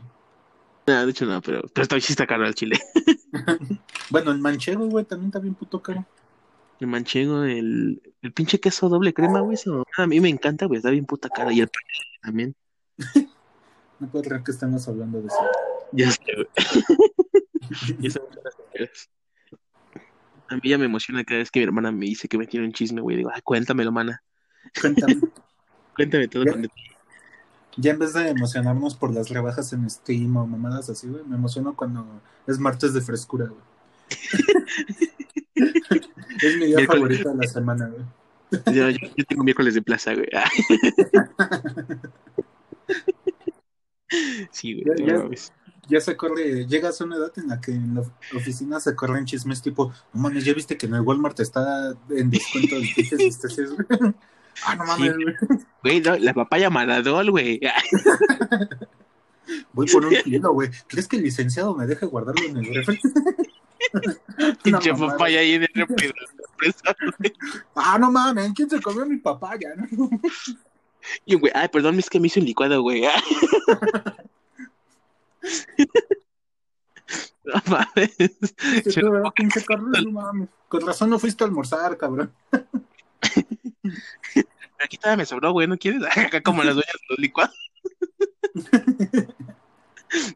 No, 0.89 1.05
de 1.05 1.11
hecho 1.11 1.27
no, 1.27 1.43
pero, 1.43 1.61
pero 1.75 1.83
está, 1.83 2.01
sí 2.01 2.15
está 2.15 2.27
caro 2.27 2.47
el 2.47 2.55
chile. 2.55 2.79
Bueno, 4.11 4.33
el 4.33 4.39
manchego, 4.39 4.89
güey, 4.89 5.05
también 5.05 5.29
está 5.29 5.39
bien 5.39 5.55
puto 5.55 5.83
caro. 5.83 6.07
El 6.81 6.87
manchego, 6.87 7.45
el, 7.45 8.01
el 8.23 8.33
pinche 8.33 8.59
queso 8.59 8.89
doble 8.89 9.13
crema, 9.13 9.41
güey, 9.41 9.53
eso 9.53 9.85
a 9.99 10.07
mí 10.07 10.19
me 10.19 10.31
encanta, 10.31 10.65
güey, 10.65 10.79
está 10.79 10.89
bien 10.89 11.05
puta 11.05 11.29
cara. 11.29 11.53
Y 11.53 11.61
el 11.61 11.69
pan 11.69 11.83
también. 12.23 12.57
No 14.01 14.09
puedo 14.09 14.23
creer 14.25 14.45
que 14.45 14.53
estemos 14.53 14.87
hablando 14.87 15.21
de 15.21 15.27
eso. 15.27 15.37
Ya 15.93 16.11
sé, 16.11 16.23
güey. 16.35 16.47
Ya. 17.99 18.13
A 20.49 20.55
mí 20.55 20.71
ya 20.71 20.79
me 20.79 20.85
emociona 20.85 21.25
cada 21.25 21.41
vez 21.41 21.51
que 21.51 21.59
mi 21.59 21.65
hermana 21.65 21.91
me 21.91 22.07
dice 22.07 22.29
que 22.29 22.39
me 22.39 22.47
tiene 22.47 22.65
un 22.65 22.73
chisme, 22.73 23.01
güey. 23.01 23.17
Digo, 23.17 23.31
ay, 23.35 23.43
cuéntamelo, 23.43 23.91
mana. 23.91 24.23
Cuéntame. 24.81 25.17
Cuéntame 25.97 26.29
todo. 26.29 26.45
Ya. 27.79 27.93
en 27.93 27.99
vez 27.99 28.13
de 28.13 28.29
emocionarnos 28.29 28.95
por 28.97 29.13
las 29.15 29.29
rebajas 29.31 29.73
en 29.73 29.89
Steam 29.89 30.37
o 30.37 30.47
mamadas 30.47 30.91
así, 30.91 31.07
güey, 31.09 31.23
me 31.25 31.37
emociono 31.37 31.75
cuando 31.77 32.05
es 32.47 32.59
martes 32.59 32.93
de 32.95 33.01
frescura, 33.01 33.47
güey. 33.47 33.61
es 35.55 36.57
mi 36.59 36.67
día 36.67 36.77
Miércoles. 36.77 36.87
favorito 36.87 37.31
de 37.31 37.37
la 37.37 37.47
semana, 37.53 37.89
güey. 37.89 38.05
Yo, 38.75 38.89
yo- 38.91 39.09
yo 39.17 39.25
tengo 39.27 39.45
miércoles 39.45 39.75
de 39.75 39.83
plaza, 39.83 40.15
güey. 40.15 40.29
Ah. 40.35 40.49
Sí, 44.51 44.83
güey. 44.83 44.99
Ya- 44.99 45.05
no 45.05 45.07
ya- 45.19 45.19
mames. 45.25 45.53
Ya 45.91 46.01
se 46.03 46.17
corre, 46.19 46.67
llegas 46.67 47.01
a 47.01 47.05
una 47.05 47.17
edad 47.17 47.33
en 47.39 47.49
la 47.49 47.63
que 47.63 47.71
en 47.73 47.95
la 47.95 48.03
oficina 48.37 48.79
se 48.79 48.95
corren 48.95 49.25
chismes 49.25 49.63
tipo, 49.63 49.91
mames, 50.13 50.45
ya 50.45 50.53
viste 50.53 50.77
que 50.77 50.85
en 50.85 50.95
el 50.95 51.01
Walmart 51.01 51.41
está 51.41 51.95
en 52.11 52.29
descuento 52.29 52.77
visteces, 52.79 53.71
güey. 53.89 54.15
Ah, 54.65 54.75
no 54.77 54.85
mames, 54.85 55.15
Sí. 55.17 55.23
güey. 55.23 55.35
Güey, 55.83 56.01
no, 56.01 56.17
la 56.19 56.35
papaya 56.35 56.71
Maradol, 56.71 57.31
güey. 57.31 57.61
Voy 59.73 59.87
por 59.87 60.05
un 60.05 60.15
kilo, 60.25 60.53
güey. 60.53 60.71
¿Crees 60.89 61.09
que 61.09 61.17
el 61.17 61.23
licenciado 61.23 61.75
me 61.75 61.87
deje 61.87 62.05
guardarlo 62.07 62.45
en 62.45 62.57
el 62.59 62.75
refri? 62.75 63.01
Pinche 64.63 64.93
papaya 64.95 65.41
ahí 65.41 65.59
de 65.59 65.69
refri-. 65.69 66.13
Ah, 67.75 67.97
no 67.99 68.11
mames, 68.11 68.53
¿quién 68.55 68.69
se 68.69 68.81
comió 68.83 69.07
mi 69.07 69.17
papaya? 69.19 69.71
no? 69.77 69.87
Y 71.25 71.35
un 71.37 71.41
güey, 71.41 71.53
ay, 71.55 71.69
perdón, 71.69 71.99
es 71.99 72.11
que 72.11 72.21
me 72.21 72.27
hizo 72.27 72.41
un 72.41 72.47
licuado, 72.47 72.83
güey. 72.83 73.05
No 77.45 77.55
mames. 77.67 78.11
Sí. 78.85 79.01
"Tú, 79.01 79.11
¿verdad, 79.11 79.31
pinche 79.35 79.65
Carlos? 79.65 80.05
No 80.05 80.11
mames. 80.11 80.49
Con 80.69 80.87
razón 80.87 81.11
no 81.11 81.19
fuiste 81.19 81.45
a 81.45 81.47
almorzar, 81.47 81.97
cabrón. 81.97 82.33
Aquí 84.83 84.97
todavía 84.97 85.19
me 85.19 85.27
sobró, 85.27 85.53
güey, 85.53 85.67
¿no 85.67 85.77
quieres? 85.77 86.03
Acá 86.17 86.41
como 86.41 86.63
las 86.63 86.75
dueñas 86.75 86.95
de 86.95 87.07
los 87.11 87.19
licuados. 87.19 87.57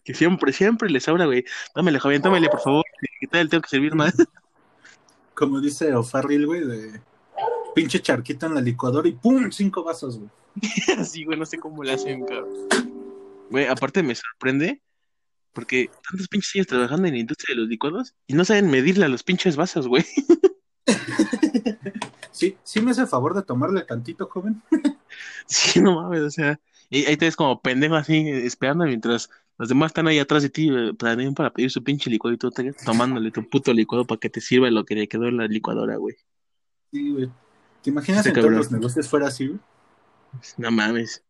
que 0.05 0.15
siempre, 0.15 0.53
siempre 0.53 0.91
le 0.91 1.01
sobra, 1.01 1.27
güey. 1.27 1.45
Tómale, 1.75 1.99
joven, 1.99 2.23
tómale, 2.23 2.49
por 2.49 2.61
favor. 2.61 2.85
Que 3.21 3.27
tal, 3.27 3.49
tengo 3.49 3.63
que 3.63 3.71
servir 3.71 3.95
más. 3.95 4.15
Como 5.35 5.61
dice 5.61 5.95
O'Farrill, 5.95 6.47
güey, 6.47 6.67
de 6.67 7.01
pinche 7.75 8.01
charquito 8.01 8.47
en 8.47 8.55
la 8.55 8.61
licuadora 8.61 9.09
y 9.09 9.13
¡pum! 9.13 9.51
Cinco 9.51 9.83
vasos, 9.83 10.19
güey. 10.19 10.31
Así, 10.99 11.25
güey, 11.25 11.39
no 11.39 11.47
sé 11.47 11.59
cómo 11.59 11.83
le 11.83 11.93
hacen, 11.93 12.27
cabrón. 12.27 12.69
Güey, 13.51 13.67
aparte 13.67 14.03
me 14.03 14.15
sorprende 14.15 14.83
porque 15.53 15.91
tantos 16.09 16.29
pinches 16.29 16.55
años 16.55 16.67
trabajando 16.67 17.09
en 17.09 17.15
la 17.15 17.21
industria 17.21 17.55
de 17.55 17.61
los 17.63 17.69
licuados 17.71 18.15
y 18.27 18.35
no 18.35 18.45
saben 18.45 18.71
medirle 18.71 19.07
a 19.07 19.09
los 19.09 19.23
pinches 19.23 19.57
vasos, 19.57 19.89
güey. 19.89 20.05
Sí, 22.43 22.57
sí 22.65 22.81
me 22.81 22.91
hace 22.91 23.03
el 23.03 23.07
favor 23.07 23.35
de 23.35 23.43
tomarle 23.43 23.83
tantito, 23.83 24.27
joven. 24.27 24.61
Sí, 25.47 25.81
no 25.81 25.95
mames, 25.95 26.23
o 26.23 26.31
sea, 26.31 26.59
y 26.89 27.05
ahí 27.05 27.17
te 27.17 27.27
ves 27.27 27.37
como 27.37 27.61
pendejo 27.61 27.95
así, 27.95 28.27
esperando 28.29 28.85
mientras 28.87 29.29
los 29.59 29.69
demás 29.69 29.91
están 29.91 30.09
ahí 30.09 30.19
atrás 30.19 30.43
de 30.43 30.49
ti, 30.49 30.71
eh, 30.71 30.95
planean 30.99 31.35
para 31.35 31.53
pedir 31.53 31.71
su 31.71 31.85
pinche 31.85 32.11
licuado 32.11 32.35
y 32.35 32.39
tú 32.39 32.51
te 32.51 32.73
tomándole 32.73 33.31
tu 33.31 33.49
puto 33.49 33.73
licuado 33.73 34.07
para 34.07 34.19
que 34.19 34.31
te 34.31 34.41
sirva 34.41 34.71
lo 34.71 34.85
que 34.85 34.95
le 34.95 35.07
quedó 35.07 35.29
en 35.29 35.37
la 35.37 35.47
licuadora, 35.47 35.97
güey. 35.97 36.17
Sí, 36.91 37.13
güey. 37.13 37.31
¿Te 37.83 37.91
imaginas 37.91 38.27
Este 38.27 38.41
en 38.41 38.47
todos 38.47 38.57
los 38.57 38.73
negocios 38.73 39.09
fuera 39.09 39.29
así, 39.29 39.49
güey? 39.49 39.61
No 40.57 40.71
mames. 40.71 41.23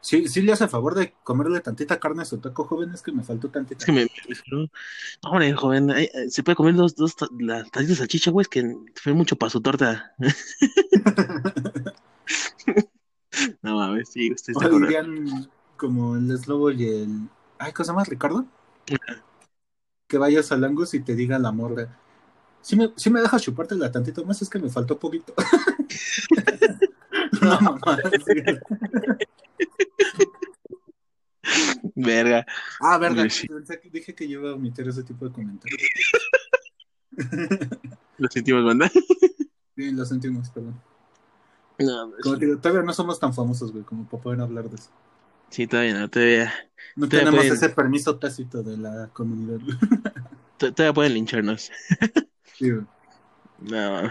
Sí, 0.00 0.28
sí 0.28 0.42
le 0.42 0.52
hace 0.52 0.68
favor 0.68 0.94
de 0.94 1.14
comerle 1.24 1.60
tantita 1.60 1.98
carne 1.98 2.22
a 2.22 2.26
su 2.26 2.38
taco, 2.38 2.64
joven, 2.64 2.92
es 2.92 3.02
que 3.02 3.12
me 3.12 3.22
faltó 3.22 3.48
tantita. 3.48 3.78
Es 3.78 3.86
que 3.86 3.92
me, 3.92 4.04
me, 4.04 4.70
hombre, 5.22 5.52
joven, 5.54 5.90
ay, 5.90 6.08
ay, 6.14 6.30
se 6.30 6.42
puede 6.42 6.56
comer 6.56 6.74
dos, 6.74 6.94
dos 6.94 7.16
las 7.38 7.70
tacitas 7.70 7.88
de 7.88 7.94
salchicha, 7.96 8.30
güey, 8.30 8.42
es 8.42 8.48
que 8.48 8.76
fue 8.94 9.14
mucho 9.14 9.36
para 9.36 9.50
su 9.50 9.60
torta. 9.60 10.14
No 13.62 13.76
mames, 13.76 14.10
sí, 14.10 14.32
usted 14.32 14.52
está 14.52 14.64
cabrón. 14.64 14.82
dirían 14.82 15.50
como 15.76 16.16
el 16.16 16.30
eslobo 16.30 16.70
y 16.70 16.84
el... 16.84 17.28
Ay, 17.58 17.72
¿cosa 17.72 17.92
más, 17.92 18.08
Ricardo? 18.08 18.46
Que 20.06 20.18
vayas 20.18 20.50
al 20.52 20.64
Angus 20.64 20.94
y 20.94 21.00
te 21.00 21.14
diga 21.14 21.38
la 21.38 21.52
morra. 21.52 21.98
Si 22.60 22.76
me, 22.76 22.92
sí 22.96 23.10
me 23.10 23.20
dejas 23.20 23.42
chuparte 23.42 23.74
la 23.74 23.92
tantito 23.92 24.24
más, 24.24 24.42
es 24.42 24.50
que 24.50 24.58
me 24.58 24.70
faltó 24.70 24.98
poquito. 24.98 25.34
no, 27.42 27.60
mamá. 27.60 27.98
Verga. 31.94 32.46
Ah. 32.80 32.98
Sí. 33.30 33.46
Pensé 33.48 33.80
que- 33.80 33.90
Dije 33.90 34.14
que 34.14 34.28
yo 34.28 34.40
iba 34.40 34.50
a 34.50 34.54
omitir 34.54 34.86
ese 34.88 35.02
tipo 35.02 35.26
de 35.26 35.32
comentarios. 35.32 35.80
Lo 38.18 38.28
sentimos, 38.30 38.64
banda. 38.64 38.90
Sí, 39.76 39.90
lo 39.92 40.04
sentimos, 40.04 40.50
perdón. 40.50 40.80
No, 41.78 42.10
pues, 42.10 42.22
Como 42.22 42.36
te 42.38 42.46
digo, 42.46 42.58
todavía 42.58 42.82
no 42.84 42.92
somos 42.92 43.20
tan 43.20 43.32
famosos, 43.32 43.70
güey, 43.72 43.84
como 43.84 44.08
para 44.08 44.22
poder 44.22 44.40
hablar 44.40 44.68
de 44.68 44.74
eso. 44.76 44.90
sí, 45.50 45.66
todavía 45.68 45.94
no, 45.94 46.08
todavía, 46.10 46.52
No 46.96 47.06
Todavía 47.06 47.18
tenemos 47.30 47.46
pueden- 47.46 47.52
ese 47.54 47.68
permiso 47.70 48.18
tácito 48.18 48.62
de 48.64 48.76
la 48.76 49.08
comunidad. 49.12 49.58
todavía 50.58 50.92
pueden 50.92 51.14
lincharnos. 51.14 51.70
Sí, 52.56 52.70
güey. 52.70 52.84
No. 53.60 54.10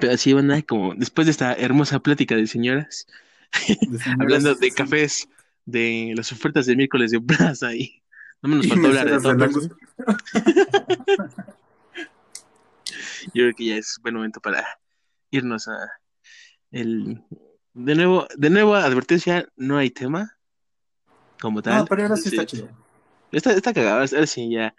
Pero 0.00 0.16
sí, 0.16 0.32
banda, 0.32 0.62
como 0.62 0.94
después 0.94 1.26
de 1.26 1.32
esta 1.32 1.52
hermosa 1.54 1.98
plática 2.00 2.34
De 2.36 2.46
señoras, 2.46 3.06
hablando 4.20 4.54
de 4.54 4.70
cafés, 4.70 5.28
de 5.64 6.12
las 6.16 6.32
ofertas 6.32 6.66
de 6.66 6.76
miércoles 6.76 7.10
de 7.10 7.20
plaza 7.20 7.74
y 7.74 8.02
no 8.42 8.48
me 8.48 8.56
nos 8.56 8.66
faltó 8.68 8.86
hablar 8.88 9.08
de 9.08 9.18
del. 9.18 9.70
Yo 13.34 13.42
creo 13.44 13.54
que 13.54 13.66
ya 13.66 13.76
es 13.76 13.98
buen 14.02 14.14
momento 14.14 14.40
para 14.40 14.66
irnos 15.30 15.68
a 15.68 15.92
el 16.70 17.22
de 17.74 17.94
nuevo, 17.94 18.26
de 18.36 18.50
nuevo 18.50 18.74
advertencia, 18.74 19.46
no 19.56 19.76
hay 19.76 19.90
tema 19.90 20.38
como 21.40 21.62
tal. 21.62 21.78
No, 21.78 21.84
pero 21.84 22.02
ahora 22.02 22.16
sí 22.16 22.30
está 22.30 22.46
chido. 22.46 22.68
Está, 23.30 23.52
está 23.52 23.72
cagado, 23.72 23.98
ahora 23.98 24.26
sí 24.26 24.50
ya, 24.50 24.74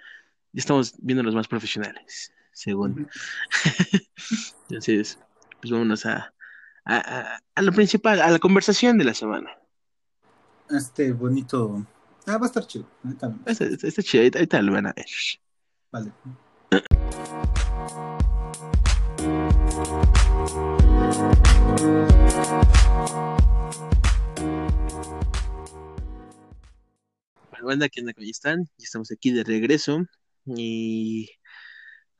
ya 0.51 0.59
estamos 0.59 0.93
viendo 0.97 1.23
los 1.23 1.35
más 1.35 1.47
profesionales, 1.47 2.33
según. 2.51 3.07
Entonces, 4.69 5.19
pues 5.61 5.71
vámonos 5.71 6.05
a, 6.05 6.33
a, 6.85 6.97
a- 6.97 7.39
a 7.55 7.61
lo 7.61 7.71
principal, 7.71 8.21
a 8.21 8.29
la 8.31 8.39
conversación 8.39 8.97
de 8.97 9.05
la 9.05 9.13
semana. 9.13 9.57
Este 10.69 11.11
bonito. 11.11 11.85
Ah, 12.27 12.38
va 12.38 12.45
a 12.45 12.47
estar 12.47 12.65
chido. 12.65 12.85
Está, 13.09 13.33
está- 13.65 13.88
está 13.88 14.03
chido, 14.03 14.21
ahorita, 14.21 14.39
ahorita 14.39 14.61
lo 14.61 14.71
van 14.73 14.88
a 14.88 14.93
ver. 14.93 15.05
Vale. 15.91 16.11
Bueno, 27.50 27.65
banda. 27.65 27.87
¿Cómo 27.89 28.09
están? 28.20 28.65
Ya 28.77 28.83
estamos 28.85 29.11
aquí 29.11 29.31
de 29.31 29.44
regreso 29.44 30.05
y 30.46 31.29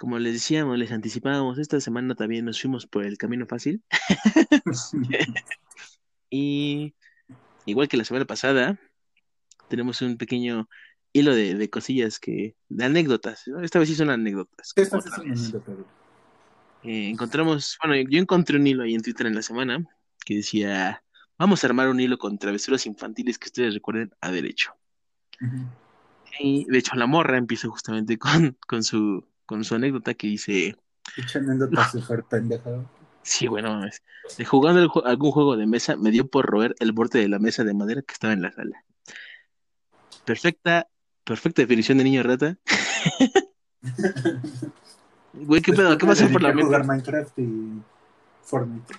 como 0.02 0.18
les 0.18 0.34
decíamos, 0.34 0.80
les 0.80 0.92
anticipábamos, 0.92 1.60
esta 1.60 1.80
semana 1.80 2.16
también 2.16 2.44
nos 2.44 2.60
fuimos 2.60 2.88
por 2.88 3.06
el 3.06 3.20
camino 3.20 3.46
fácil 3.46 3.84
y 6.32 6.96
igual 7.68 7.88
que 7.88 7.98
la 7.98 8.04
semana 8.04 8.26
pasada, 8.26 8.80
tenemos 9.68 10.02
un 10.02 10.18
pequeño 10.18 10.68
hilo 11.14 11.36
de, 11.36 11.54
de 11.54 11.70
cosillas 11.70 12.18
que, 12.18 12.56
de 12.68 12.84
anécdotas, 12.84 13.44
¿no? 13.46 13.62
Esta 13.62 13.78
vez 13.78 13.90
sí 13.90 13.96
son 13.96 14.10
anécdotas. 14.10 14.74
Eh, 16.82 17.10
encontramos, 17.10 17.78
bueno, 17.86 18.10
yo 18.10 18.20
encontré 18.20 18.58
un 18.58 18.66
hilo 18.66 18.82
ahí 18.82 18.96
en 18.96 19.04
Twitter 19.04 19.28
en 19.28 19.36
la 19.36 19.44
semana 19.44 19.86
que 20.26 20.38
decía, 20.38 21.04
vamos 21.38 21.64
a 21.64 21.68
armar 21.68 21.90
un 21.90 22.00
hilo 22.00 22.18
con 22.18 22.40
travesuras 22.40 22.88
infantiles 22.88 23.38
que 23.38 23.50
ustedes 23.50 23.76
recuerden 23.76 24.10
a 24.20 24.32
derecho. 24.32 24.74
Y 26.40 26.66
de 26.66 26.80
hecho 26.80 26.96
la 26.96 27.06
morra 27.06 27.38
empieza 27.38 27.68
justamente 27.68 28.18
con, 28.18 28.58
con 28.68 28.84
su, 28.84 29.28
con 29.52 29.66
su 29.66 29.76
anécdota 29.76 30.14
que 30.14 30.28
dice, 30.28 30.78
Pinche 31.14 31.40
anécdota 31.40 31.90
súper 31.92 32.24
pendeja. 32.24 32.86
sí, 33.22 33.48
bueno, 33.48 33.74
mames, 33.74 34.02
de 34.38 34.46
jugando 34.46 34.80
el 34.80 34.90
algún 35.04 35.32
juego 35.32 35.58
de 35.58 35.68
mesa 35.68 35.98
me 35.98 36.10
dio 36.10 36.26
por 36.26 36.46
roer 36.46 36.74
el 36.80 36.94
borde 36.94 37.20
de 37.20 37.28
la 37.28 37.38
mesa 37.38 37.66
de 37.66 37.74
madera 37.74 38.02
que 38.02 38.14
estaba 38.14 38.32
en 38.32 38.44
la 38.44 38.54
sala. 38.54 38.86
Perfecta, 40.24 40.88
perfecta 41.26 41.64
definición 41.64 41.98
de 41.98 42.06
niño 42.06 42.24
rata. 42.24 42.58
Güey, 45.34 45.62
¿qué 45.62 45.74
pedo? 45.74 45.98
¿Qué 45.98 46.06
pasó 46.06 46.30
por 46.30 46.42
la 46.42 46.50
mente? 46.50 46.64
jugar 46.64 46.86
Minecraft 46.86 47.40
y 47.40 47.82
Fortnite. 48.44 48.94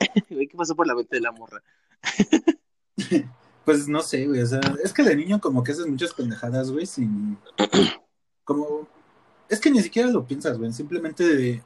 Güey, 0.30 0.46
¿Qué 0.46 0.56
pasó 0.56 0.74
por 0.74 0.86
la 0.86 0.94
mente 0.94 1.16
de 1.16 1.20
la 1.20 1.32
morra? 1.32 1.62
Pues 3.66 3.86
no 3.86 4.00
sé, 4.00 4.26
güey. 4.26 4.40
O 4.40 4.46
sea, 4.46 4.60
es 4.82 4.92
que 4.94 5.02
de 5.02 5.14
niño 5.14 5.40
como 5.40 5.62
que 5.62 5.72
haces 5.72 5.86
muchas 5.86 6.14
pendejadas, 6.14 6.70
güey, 6.72 6.86
sin. 6.86 7.36
Como. 8.44 8.88
Es 9.50 9.60
que 9.60 9.70
ni 9.70 9.82
siquiera 9.82 10.08
lo 10.08 10.24
piensas, 10.24 10.56
güey. 10.56 10.72
Simplemente 10.72 11.24
de- 11.24 11.62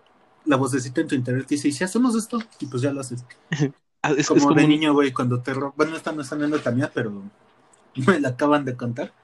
la 0.47 0.57
vocecita 0.57 1.01
en 1.01 1.09
tu 1.09 1.15
interior 1.15 1.45
te 1.45 1.55
dice, 1.55 1.69
¿y 1.69 1.73
si 1.73 1.85
hacemos 1.85 2.15
esto? 2.17 2.39
Y 2.61 2.67
pues 2.67 2.83
ya 2.83 2.93
lo 2.93 3.01
haces. 3.01 3.25
Ah, 4.07 4.11
es, 4.13 4.19
es 4.19 4.27
Como, 4.29 4.43
como 4.43 4.55
de 4.57 4.65
un- 4.65 4.69
niño, 4.69 4.93
güey, 4.93 5.13
cuando 5.15 5.41
te 5.41 5.55
roban. 5.55 5.73
Bueno, 5.79 5.97
esta 5.97 6.13
no 6.13 6.21
es 6.21 6.31
anécdota 6.31 6.71
mía, 6.71 6.91
pero 6.93 7.23
me 8.07 8.21
la 8.21 8.29
acaban 8.31 8.67
de 8.67 8.77
contar. 8.77 9.15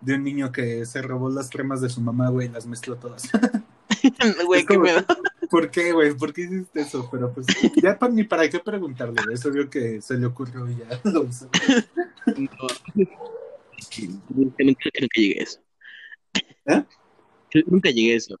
De 0.00 0.14
un 0.16 0.24
niño 0.24 0.50
que 0.50 0.84
se 0.84 1.00
robó 1.00 1.30
las 1.30 1.48
cremas 1.48 1.80
de 1.80 1.88
su 1.88 2.00
mamá, 2.00 2.28
güey, 2.30 2.48
y 2.48 2.50
las 2.50 2.66
mezcló 2.66 2.96
todas. 2.96 3.30
Güey, 4.46 4.64
qué 4.66 4.78
pedo. 4.78 5.04
¿Por 5.50 5.70
qué, 5.70 5.92
güey? 5.92 6.12
¿Por 6.14 6.32
qué 6.32 6.42
hiciste 6.42 6.80
eso? 6.80 7.08
Pero 7.10 7.32
pues, 7.32 7.46
ya 7.82 7.98
ni 8.10 8.24
para 8.24 8.48
qué 8.48 8.58
preguntarle, 8.58 9.20
güey. 9.22 9.34
Eso 9.34 9.50
vio 9.50 9.68
que 9.70 10.00
se 10.02 10.16
le 10.16 10.26
ocurrió 10.26 10.68
y 10.68 10.76
ya 10.76 11.00
lo 11.04 11.24
hizo. 11.24 11.48
No. 12.26 12.66
Que 13.90 14.08
Nunca, 14.08 14.54
nunca, 14.58 14.90
que 14.92 15.00
nunca 15.00 15.14
llegué 15.16 15.40
a 15.40 15.42
eso. 15.44 15.60
¿Eh? 16.66 16.84
Nunca 17.66 17.90
llegué 17.90 18.14
a 18.14 18.16
eso. 18.16 18.36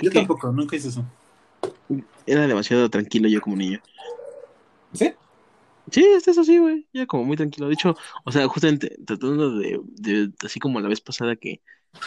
Yo 0.00 0.10
¿Qué? 0.10 0.18
tampoco, 0.18 0.52
nunca 0.52 0.76
hice 0.76 0.88
eso. 0.88 1.04
Era 2.26 2.46
demasiado 2.46 2.88
tranquilo 2.88 3.28
yo 3.28 3.40
como 3.40 3.56
niño. 3.56 3.80
¿Sí? 4.92 5.12
Sí, 5.90 6.04
es 6.04 6.28
eso 6.28 6.44
sí, 6.44 6.58
güey. 6.58 6.86
Ya 6.92 7.06
como 7.06 7.24
muy 7.24 7.36
tranquilo. 7.36 7.66
De 7.68 7.74
hecho, 7.74 7.96
o 8.24 8.30
sea, 8.32 8.46
justamente 8.46 8.96
tratando 9.06 9.58
de, 9.58 9.80
de- 9.84 10.30
así 10.44 10.60
como 10.60 10.80
la 10.80 10.88
vez 10.88 11.00
pasada 11.00 11.34
que 11.36 11.60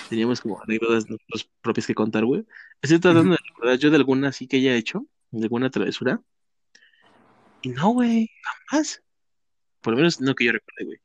teníamos 0.10 0.40
como 0.42 0.62
anécdotas 0.62 1.10
nosotros 1.10 1.50
propias 1.62 1.88
que 1.88 1.96
contar, 1.96 2.24
güey. 2.26 2.46
Estoy 2.82 3.00
tratando 3.00 3.32
de 3.32 3.40
recordar 3.48 3.78
yo 3.80 3.90
de 3.90 3.96
alguna 3.98 4.30
así 4.30 4.48
que 4.48 4.58
haya 4.58 4.76
hecho, 4.76 5.06
de 5.32 5.44
alguna 5.44 5.70
travesura. 5.72 6.22
Y 7.64 7.70
no, 7.70 7.90
güey, 7.90 8.30
jamás. 8.70 9.02
Por 9.82 9.94
lo 9.94 9.98
menos 9.98 10.22
no 10.22 10.36
que 10.36 10.46
yo 10.46 10.52
recuerde, 10.52 10.86
güey. 10.86 10.98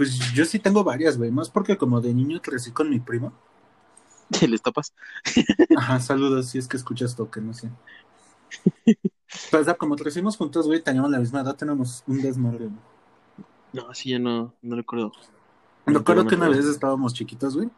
Pues 0.00 0.32
yo 0.32 0.46
sí 0.46 0.58
tengo 0.58 0.82
varias, 0.82 1.18
güey. 1.18 1.30
Más 1.30 1.50
porque 1.50 1.76
como 1.76 2.00
de 2.00 2.14
niño 2.14 2.40
crecí 2.40 2.70
con 2.70 2.88
mi 2.88 3.00
primo. 3.00 3.34
¿Les 4.48 4.62
tapas? 4.62 4.94
Ajá, 5.76 6.00
saludos, 6.00 6.46
si 6.48 6.56
es 6.56 6.66
que 6.66 6.78
escuchas 6.78 7.10
esto, 7.10 7.30
que 7.30 7.42
no 7.42 7.52
sé. 7.52 7.68
Pues, 9.50 9.66
como 9.78 9.96
crecimos 9.96 10.38
juntos, 10.38 10.66
güey, 10.66 10.82
teníamos 10.82 11.10
la 11.10 11.18
misma 11.18 11.42
edad, 11.42 11.54
tenemos 11.54 12.02
un 12.06 12.22
desmadre, 12.22 12.68
güey. 12.68 12.78
No, 13.74 13.90
así 13.90 14.08
ya 14.08 14.18
no, 14.18 14.54
no 14.62 14.76
recuerdo. 14.76 15.12
No, 15.84 15.98
acuerdo 15.98 16.24
no 16.24 16.30
que 16.30 16.36
una 16.36 16.46
recuerdo. 16.46 16.66
vez 16.66 16.74
estábamos 16.74 17.12
chiquitos, 17.12 17.54
güey. 17.54 17.68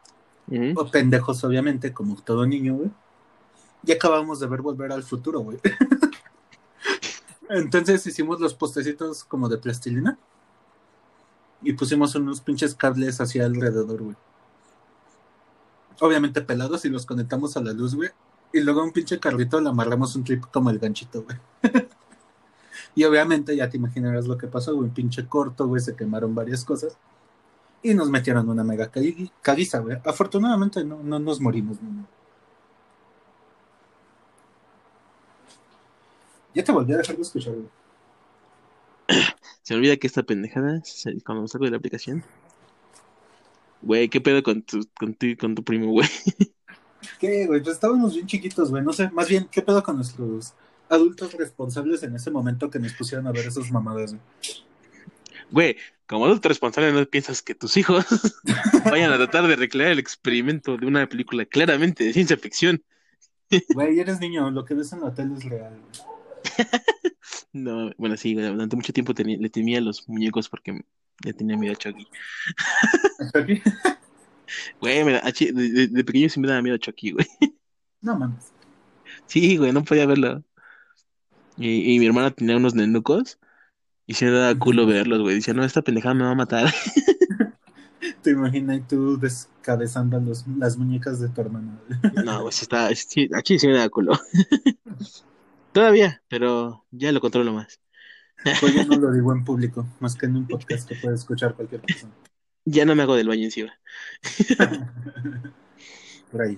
O 0.77 0.89
pendejos, 0.93 1.43
obviamente, 1.43 1.93
como 1.93 2.15
todo 2.23 2.47
niño, 2.47 2.77
güey. 2.77 2.91
Y 3.85 3.91
acabamos 3.91 4.39
de 4.39 4.47
ver 4.47 4.63
volver 4.63 4.93
al 4.93 5.03
futuro, 5.03 5.41
güey. 5.41 5.59
Entonces 7.51 8.07
hicimos 8.07 8.41
los 8.41 8.55
postecitos 8.55 9.25
como 9.25 9.49
de 9.49 9.59
plastilina. 9.59 10.21
Y 11.63 11.75
pusimos 11.75 12.15
unos 12.15 12.41
pinches 12.41 12.75
cables 12.75 13.21
hacia 13.21 13.47
alrededor, 13.47 14.03
güey. 14.03 14.17
Obviamente 16.01 16.43
pelados 16.43 16.85
y 16.85 16.89
los 16.89 17.07
conectamos 17.07 17.57
a 17.57 17.61
la 17.61 17.73
luz, 17.73 17.95
güey. 17.95 18.11
Y 18.53 18.61
luego 18.61 18.83
un 18.83 18.93
pinche 18.93 19.19
carrito 19.21 19.61
le 19.61 19.69
amarramos 19.69 20.17
un 20.17 20.25
trip 20.25 20.45
como 20.51 20.71
el 20.71 20.79
ganchito, 20.79 21.23
güey. 21.23 21.37
Y 22.95 23.05
obviamente 23.05 23.57
ya 23.57 23.71
te 23.71 23.77
imaginarás 23.79 24.27
lo 24.27 24.37
que 24.37 24.47
pasó, 24.47 24.75
güey, 24.77 24.91
pinche 24.91 25.27
corto, 25.27 25.67
güey, 25.67 25.81
se 25.81 25.97
quemaron 25.97 26.35
varias 26.35 26.65
cosas. 26.65 26.97
Y 27.83 27.95
nos 27.95 28.11
metieron 28.11 28.49
una 28.49 28.65
mega 28.65 28.91
caguiza, 29.43 29.79
güey. 29.81 29.99
Afortunadamente 30.05 30.85
no, 30.85 31.03
no 31.03 31.19
nos 31.19 31.41
morimos, 31.41 31.79
güey. 31.81 31.93
Ya 36.55 36.63
te 36.63 36.73
volví 36.73 36.93
a 36.93 36.99
dejar 36.99 37.17
de 37.17 37.23
escuchar, 37.23 37.55
güey. 37.55 37.69
Se 39.73 39.77
olvida 39.77 39.97
que 39.97 40.07
esta 40.07 40.23
pendejada, 40.23 40.83
cuando 41.25 41.41
me 41.41 41.49
saco 41.49 41.65
de 41.65 41.71
la 41.71 41.79
aplicación. 41.79 42.23
Güey, 43.81 44.11
¿qué 44.11 44.21
pedo 44.21 44.43
con 44.43 44.61
tu, 44.61 44.87
con 44.93 45.15
tu, 45.15 45.35
con 45.39 45.55
tu 45.55 45.65
primo, 45.65 45.93
güey? 45.93 46.07
¿Qué, 47.19 47.47
güey? 47.47 47.63
Pues 47.63 47.77
estábamos 47.77 48.13
bien 48.13 48.27
chiquitos, 48.27 48.69
güey. 48.69 48.85
No 48.85 48.93
sé, 48.93 49.09
más 49.13 49.31
bien, 49.31 49.49
¿qué 49.51 49.63
pedo 49.63 49.83
con 49.83 49.97
nuestros 49.97 50.53
adultos 50.91 51.33
responsables 51.33 52.03
en 52.03 52.15
ese 52.15 52.31
momento 52.31 52.69
que 52.69 52.79
nos 52.79 52.93
pusieron 52.93 53.27
a 53.27 53.33
ver 53.33 53.47
esas 53.47 53.71
mamadas, 53.71 54.13
güey? 54.13 54.23
Güey, 55.51 55.77
como 56.07 56.27
adulto 56.27 56.51
responsable 56.51 56.93
no 56.93 57.07
piensas 57.07 57.41
que 57.41 57.55
tus 57.55 57.79
hijos 57.79 58.05
vayan 58.91 59.11
a 59.11 59.17
tratar 59.17 59.47
de 59.47 59.57
recrear 59.57 59.93
el 59.93 59.99
experimento 59.99 60.77
de 60.77 60.85
una 60.85 61.09
película 61.09 61.47
claramente 61.47 62.05
de 62.05 62.13
ciencia 62.13 62.37
ficción. 62.37 62.85
Güey, 63.73 64.01
eres 64.01 64.21
niño, 64.21 64.51
lo 64.51 64.67
que 64.67 64.75
ves 64.75 64.93
en 64.93 65.01
la 65.01 65.15
tele 65.15 65.33
es 65.35 65.45
real, 65.45 65.81
güey. 65.81 66.12
no, 67.53 67.93
bueno, 67.97 68.17
sí, 68.17 68.35
durante 68.35 68.77
mucho 68.77 68.93
tiempo 68.93 69.13
le 69.17 69.51
temía 69.51 69.79
a 69.79 69.83
los 69.83 70.09
muñecos 70.09 70.49
porque 70.49 70.81
le 71.25 71.33
tenía 71.33 71.57
miedo 71.57 71.75
a 71.75 71.77
Chucky. 71.77 72.07
¿Chucky? 73.35 73.63
Güey, 74.83 75.03
de, 75.03 76.05
pequeño 76.05 76.29
sí 76.29 76.39
me 76.39 76.47
daba 76.47 76.61
miedo 76.61 76.77
a 76.77 76.79
Chucky, 76.79 77.13
güey. 77.13 77.27
No 78.03 78.19
mames. 78.19 78.53
Sí, 79.27 79.57
güey, 79.57 79.73
no 79.73 79.85
podía 79.85 80.07
verlo. 80.07 80.43
Y, 81.57 81.95
y 81.95 81.99
mi 82.01 82.07
hermana 82.07 82.33
tenía 82.33 82.57
unos 82.57 82.75
nenucos 82.75 83.39
y 84.07 84.15
se 84.15 84.25
me 84.25 84.33
daba 84.33 84.59
culo 84.59 84.85
verlos, 84.85 85.21
güey. 85.21 85.37
Decía, 85.37 85.55
no, 85.55 85.65
esta 85.65 85.83
pendejada 85.83 86.15
me 86.15 86.25
va 86.25 86.33
a 86.33 86.35
matar. 86.35 86.75
Te 88.23 88.31
imaginas 88.33 88.87
tú 88.89 89.19
descabezando 89.19 90.19
los, 90.21 90.45
las 90.59 90.77
muñecas 90.77 91.21
de 91.21 91.29
tu 91.29 91.41
hermana. 91.41 91.81
No, 92.25 92.43
güey, 92.43 92.51
está, 92.51 92.93
sí, 92.95 93.31
aquí 93.35 93.59
sí 93.59 93.69
me 93.69 93.79
da 93.79 93.89
culo. 93.89 94.19
Todavía, 95.73 96.23
pero 96.29 96.85
ya 96.91 97.13
lo 97.13 97.21
controlo 97.21 97.53
más. 97.53 97.81
Pues 98.61 98.75
yo 98.75 98.85
no 98.85 98.97
lo 98.97 99.13
digo 99.13 99.33
en 99.33 99.45
público, 99.45 99.87
más 100.01 100.15
que 100.15 100.27
en 100.27 100.37
un 100.37 100.47
podcast 100.47 100.89
que 100.89 100.97
puede 100.97 101.15
escuchar 101.15 101.55
cualquier 101.55 101.81
persona. 101.81 102.13
Ya 102.65 102.85
no 102.85 102.95
me 102.95 103.03
hago 103.03 103.17
del 103.17 103.27
baño 103.27 103.43
encima. 103.43 103.77
Por 106.31 106.43
ahí. 106.43 106.57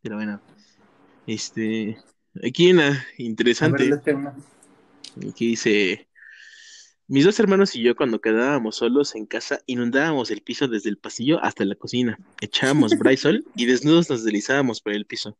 Pero 0.00 0.16
bueno, 0.16 0.40
este, 1.26 1.98
aquí 2.42 2.70
una 2.72 3.04
interesante. 3.18 3.92
Aquí 5.28 5.48
dice, 5.48 6.08
mis 7.06 7.26
dos 7.26 7.38
hermanos 7.38 7.76
y 7.76 7.82
yo 7.82 7.96
cuando 7.96 8.22
quedábamos 8.22 8.76
solos 8.76 9.14
en 9.14 9.26
casa 9.26 9.60
inundábamos 9.66 10.30
el 10.30 10.40
piso 10.40 10.68
desde 10.68 10.88
el 10.88 10.96
pasillo 10.96 11.38
hasta 11.44 11.66
la 11.66 11.74
cocina, 11.74 12.18
echábamos 12.40 12.98
brysol 12.98 13.44
y 13.54 13.66
desnudos 13.66 14.08
nos 14.08 14.24
deslizábamos 14.24 14.80
por 14.80 14.94
el 14.94 15.04
piso. 15.04 15.36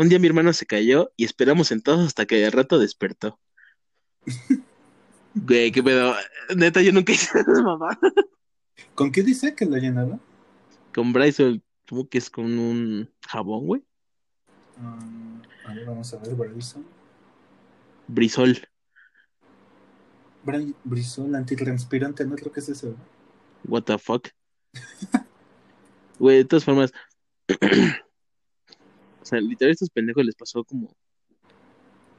Un 0.00 0.08
día 0.08 0.18
mi 0.18 0.28
hermano 0.28 0.54
se 0.54 0.64
cayó 0.64 1.12
y 1.14 1.26
esperamos 1.26 1.68
sentados 1.68 2.06
hasta 2.06 2.24
que 2.24 2.36
de 2.36 2.48
rato 2.50 2.78
despertó. 2.78 3.38
Güey, 5.34 5.70
qué 5.70 5.82
pedo. 5.82 6.14
Neta, 6.56 6.80
yo 6.80 6.90
nunca 6.90 7.12
hice 7.12 7.38
eso, 7.38 7.62
mamá. 7.62 8.00
¿Con 8.94 9.12
qué 9.12 9.22
dice 9.22 9.54
que 9.54 9.66
lo 9.66 9.76
llenaba? 9.76 10.18
Con 10.94 11.12
Brysol, 11.12 11.62
¿cómo 11.86 12.08
que 12.08 12.16
es 12.16 12.30
con 12.30 12.58
un 12.58 13.10
jabón, 13.28 13.66
güey? 13.66 13.84
Um, 14.78 15.42
a 15.66 15.74
ver, 15.74 15.84
vamos 15.84 16.14
a 16.14 16.16
ver, 16.16 16.34
Brysol. 16.34 16.82
Brisol. 18.08 18.58
Brisol 20.82 21.34
antitranspirante, 21.34 22.24
no 22.24 22.36
creo 22.36 22.50
que 22.50 22.60
es 22.60 22.70
eso. 22.70 22.96
What 23.64 23.82
the 23.82 23.98
fuck. 23.98 24.28
Güey, 26.18 26.38
de 26.38 26.44
todas 26.46 26.64
formas. 26.64 26.90
o 29.30 29.36
sea, 29.36 29.40
literal, 29.40 29.70
a 29.70 29.72
estos 29.72 29.90
pendejos 29.90 30.24
les 30.24 30.34
pasó 30.34 30.64
como. 30.64 30.92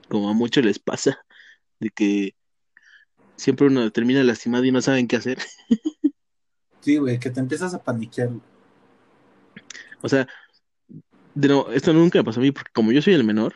Como 0.08 0.30
a 0.30 0.34
muchos 0.34 0.63
les 0.63 0.80
pasa. 0.80 1.19
De 1.80 1.89
que 1.89 2.36
siempre 3.36 3.67
uno 3.67 3.91
termina 3.91 4.24
lastimado 4.24 4.63
y 4.63 4.71
no 4.71 4.82
saben 4.82 5.10
qué 5.10 5.17
hacer. 5.17 5.39
sí, 6.80 6.97
güey, 6.97 7.19
que 7.19 7.30
te 7.30 7.41
empiezas 7.41 7.74
a 7.74 7.84
paniquear. 7.84 8.30
O 10.02 10.08
sea, 10.08 10.26
de 11.36 11.47
no, 11.50 11.69
esto 11.71 11.91
nunca 11.91 12.19
me 12.19 12.24
pasó 12.24 12.39
a 12.39 12.43
mí 12.43 12.52
porque 12.52 12.71
como 12.74 12.93
yo 12.93 13.02
soy 13.02 13.13
el 13.13 13.26
menor, 13.26 13.56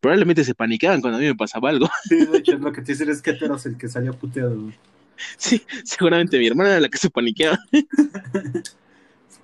probablemente 0.00 0.44
se 0.44 0.54
paniqueaban 0.54 1.02
cuando 1.02 1.18
a 1.18 1.20
mí 1.20 1.26
me 1.26 1.34
pasaba 1.34 1.68
algo. 1.68 1.88
Sí, 2.04 2.24
de 2.24 2.38
hecho, 2.38 2.56
lo 2.56 2.72
que 2.72 2.80
te 2.80 2.92
dicen 2.92 3.10
es 3.10 3.20
que 3.20 3.34
tú 3.34 3.44
eras 3.44 3.66
el 3.66 3.76
que 3.76 3.88
salía 3.88 4.12
puteado, 4.12 4.62
güey. 4.62 4.74
Sí, 5.36 5.60
seguramente 5.84 6.38
mi 6.38 6.46
hermana 6.46 6.70
era 6.70 6.80
la 6.80 6.88
que 6.88 6.96
se 6.96 7.10
paniqueaba. 7.10 7.58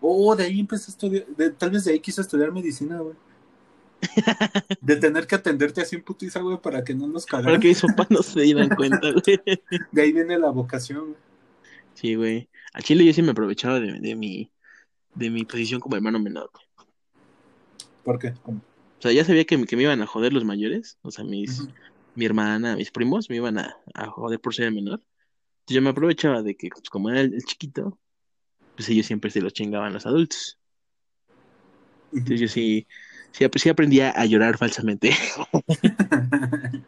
oh, 0.00 0.36
de 0.36 0.44
ahí 0.44 0.60
empecé 0.60 0.90
a 0.90 0.92
estudiar, 0.92 1.24
tal 1.58 1.70
vez 1.70 1.84
de 1.84 1.92
ahí 1.92 2.00
quiso 2.00 2.20
estudiar 2.20 2.52
medicina, 2.52 2.98
güey. 2.98 3.16
De 4.80 4.96
tener 4.96 5.26
que 5.26 5.34
atenderte 5.34 5.80
así 5.80 5.96
en 5.96 6.02
putiza, 6.02 6.40
güey, 6.40 6.58
para 6.60 6.84
que 6.84 6.94
no 6.94 7.06
nos 7.06 7.26
cagaran. 7.26 7.52
Para 7.52 7.60
que 7.60 7.68
mis 7.68 7.80
papás 7.80 8.10
no 8.10 8.22
se 8.22 8.40
dieran 8.42 8.68
cuenta, 8.70 9.10
güey. 9.10 9.40
De 9.92 10.02
ahí 10.02 10.12
viene 10.12 10.38
la 10.38 10.50
vocación, 10.50 11.08
güey. 11.08 11.20
Sí, 11.94 12.14
güey. 12.14 12.48
A 12.72 12.82
Chile 12.82 13.04
yo 13.04 13.12
sí 13.12 13.22
me 13.22 13.30
aprovechaba 13.30 13.80
de, 13.80 14.00
de 14.00 14.14
mi 14.14 14.50
de 15.14 15.30
mi 15.30 15.44
posición 15.44 15.80
como 15.80 15.96
hermano 15.96 16.18
menor, 16.18 16.50
güey. 16.52 16.88
¿Por 18.04 18.18
qué? 18.18 18.34
¿Cómo? 18.42 18.58
O 18.58 19.02
sea, 19.02 19.12
ya 19.12 19.24
sabía 19.24 19.44
que, 19.44 19.56
me 19.58 19.82
iban 19.82 20.02
a 20.02 20.06
joder 20.06 20.32
los 20.32 20.44
mayores, 20.44 20.98
o 21.02 21.10
sea, 21.10 21.24
mis, 21.24 21.68
mi 22.14 22.24
hermana, 22.24 22.76
mis 22.76 22.90
primos 22.90 23.28
me 23.28 23.36
iban 23.36 23.58
a, 23.58 23.76
joder 24.08 24.40
por 24.40 24.54
ser 24.54 24.66
el 24.66 24.74
menor. 24.74 25.02
Entonces 25.60 25.74
yo 25.74 25.82
me 25.82 25.90
aprovechaba 25.90 26.42
de 26.42 26.56
que, 26.56 26.68
pues, 26.68 26.88
como 26.90 27.10
era 27.10 27.20
el, 27.20 27.42
chiquito, 27.44 27.98
pues 28.76 28.88
ellos 28.88 29.06
siempre 29.06 29.30
se 29.30 29.40
los 29.40 29.52
chingaban 29.52 29.92
los 29.92 30.06
adultos. 30.06 30.58
Entonces 32.12 32.40
yo 32.40 32.48
sí, 32.48 32.86
sí, 33.34 33.46
sí 33.54 33.68
aprendía 33.68 34.10
a 34.10 34.24
llorar 34.26 34.56
falsamente. 34.56 35.12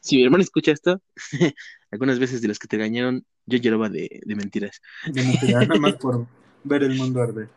si 0.00 0.16
mi 0.16 0.24
hermano 0.24 0.42
escucha 0.42 0.72
esto, 0.72 1.00
algunas 1.90 2.18
veces 2.18 2.42
de 2.42 2.48
las 2.48 2.58
que 2.58 2.66
te 2.68 2.76
engañaron, 2.76 3.24
yo 3.46 3.58
lloraba 3.58 3.88
de, 3.88 4.20
de 4.24 4.34
mentiras. 4.34 4.82
De 5.06 5.22
mentiras, 5.22 5.68
nada 5.68 5.80
más 5.80 5.94
por 5.94 6.26
ver 6.64 6.82
el 6.82 6.96
mundo 6.96 7.22
arder. 7.22 7.48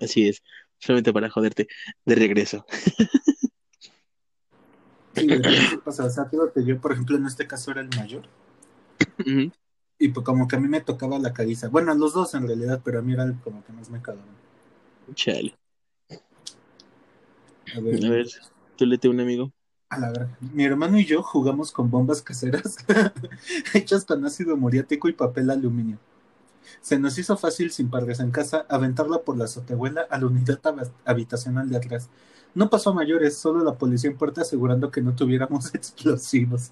Así 0.00 0.28
es, 0.28 0.42
solamente 0.78 1.12
para 1.12 1.30
joderte 1.30 1.68
de 2.04 2.14
regreso. 2.14 2.66
Sí, 5.14 5.26
pasa, 5.84 6.06
o 6.06 6.10
sea, 6.10 6.28
que 6.54 6.64
yo, 6.64 6.80
por 6.80 6.92
ejemplo, 6.92 7.16
en 7.16 7.26
este 7.26 7.46
caso 7.46 7.70
era 7.70 7.80
el 7.80 7.88
mayor. 7.88 8.22
Y 9.98 10.08
pues 10.08 10.24
como 10.24 10.48
que 10.48 10.56
a 10.56 10.60
mí 10.60 10.68
me 10.68 10.80
tocaba 10.80 11.18
la 11.18 11.32
cariza. 11.32 11.68
Bueno, 11.68 11.94
los 11.94 12.14
dos 12.14 12.34
en 12.34 12.46
realidad, 12.46 12.80
pero 12.84 12.98
a 12.98 13.02
mí 13.02 13.12
era 13.12 13.32
como 13.44 13.64
que 13.64 13.72
más 13.72 13.90
me 13.90 14.00
cagaban. 14.00 14.26
Chale. 15.14 15.54
A 17.76 17.80
ver, 17.80 18.04
a 18.04 18.08
ver 18.10 18.26
tú 18.76 18.86
le 18.86 18.98
un 19.08 19.20
amigo. 19.20 19.52
A 19.88 19.98
la 19.98 20.08
verdad. 20.08 20.28
Mi 20.40 20.64
hermano 20.64 20.98
y 20.98 21.04
yo 21.04 21.22
jugamos 21.22 21.70
con 21.70 21.90
bombas 21.90 22.22
caseras 22.22 22.78
hechas 23.74 24.04
con 24.04 24.24
ácido 24.24 24.56
muriático 24.56 25.08
y 25.08 25.12
papel 25.12 25.50
aluminio. 25.50 25.98
Se 26.80 26.98
nos 26.98 27.18
hizo 27.18 27.36
fácil, 27.36 27.70
sin 27.70 27.90
padres 27.90 28.20
en 28.20 28.30
casa, 28.30 28.66
aventarla 28.68 29.22
por 29.22 29.36
la 29.36 29.44
azotehuela 29.44 30.06
a 30.08 30.18
la 30.18 30.26
unidad 30.26 30.60
habitacional 31.04 31.68
de 31.68 31.76
atrás. 31.76 32.08
No 32.54 32.70
pasó 32.70 32.90
a 32.90 32.94
mayores, 32.94 33.36
solo 33.36 33.64
la 33.64 33.76
policía 33.76 34.10
en 34.10 34.16
puerta 34.16 34.42
asegurando 34.42 34.90
que 34.90 35.00
no 35.00 35.14
tuviéramos 35.14 35.74
explosivos. 35.74 36.70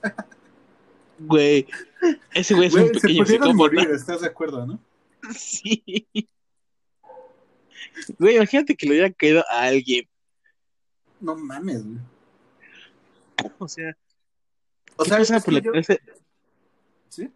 Güey, 1.19 1.67
ese 2.35 2.55
güey 2.55 2.69
es 2.69 2.75
un 2.75 2.89
pequeño 2.89 3.25
se 3.25 3.35
pudieron 3.35 3.57
morir, 3.57 3.91
¿estás 3.91 4.23
de 4.23 4.29
acuerdo, 4.29 4.67
no? 4.67 4.81
Sí. 5.37 5.85
Güey, 8.19 8.37
imagínate 8.37 8.75
que 8.75 8.87
le 8.87 8.93
hubiera 8.93 9.13
caído 9.13 9.45
a 9.51 9.65
alguien. 9.65 10.09
No 11.21 11.37
mames, 11.37 11.85
güey. 11.85 11.99
O 13.59 13.69
sea, 13.69 13.97
o 14.97 15.05
sea, 15.05 15.19
pasa 15.19 15.41
por 15.41 15.55
la 15.55 15.63
cabeza? 15.63 15.97
¿Sí? 17.09 17.31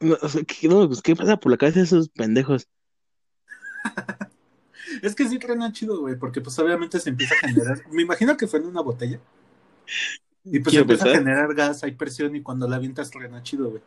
No, 0.00 0.16
¿qué, 0.46 0.68
pues, 0.68 1.02
¿qué 1.02 1.14
pasa 1.14 1.36
por 1.36 1.52
la 1.52 1.58
cabeza 1.58 1.78
de 1.80 1.84
esos 1.84 2.08
pendejos? 2.08 2.68
es 5.02 5.14
que 5.14 5.28
sí 5.28 5.38
truena 5.38 5.72
chido, 5.72 6.00
güey, 6.00 6.16
porque 6.16 6.40
pues 6.40 6.58
obviamente 6.58 6.98
se 6.98 7.10
empieza 7.10 7.34
a 7.34 7.48
generar. 7.48 7.82
Me 7.90 8.02
imagino 8.02 8.36
que 8.36 8.46
fue 8.46 8.58
en 8.58 8.66
una 8.66 8.80
botella. 8.80 9.20
Y 10.44 10.60
pues 10.60 10.74
se 10.74 10.80
empieza 10.80 11.04
a 11.04 11.14
generar 11.14 11.54
gas, 11.54 11.84
hay 11.84 11.92
presión 11.92 12.34
y 12.34 12.42
cuando 12.42 12.68
la 12.68 12.76
avientas 12.76 13.10
truena 13.10 13.42
chido, 13.42 13.70
güey. 13.70 13.82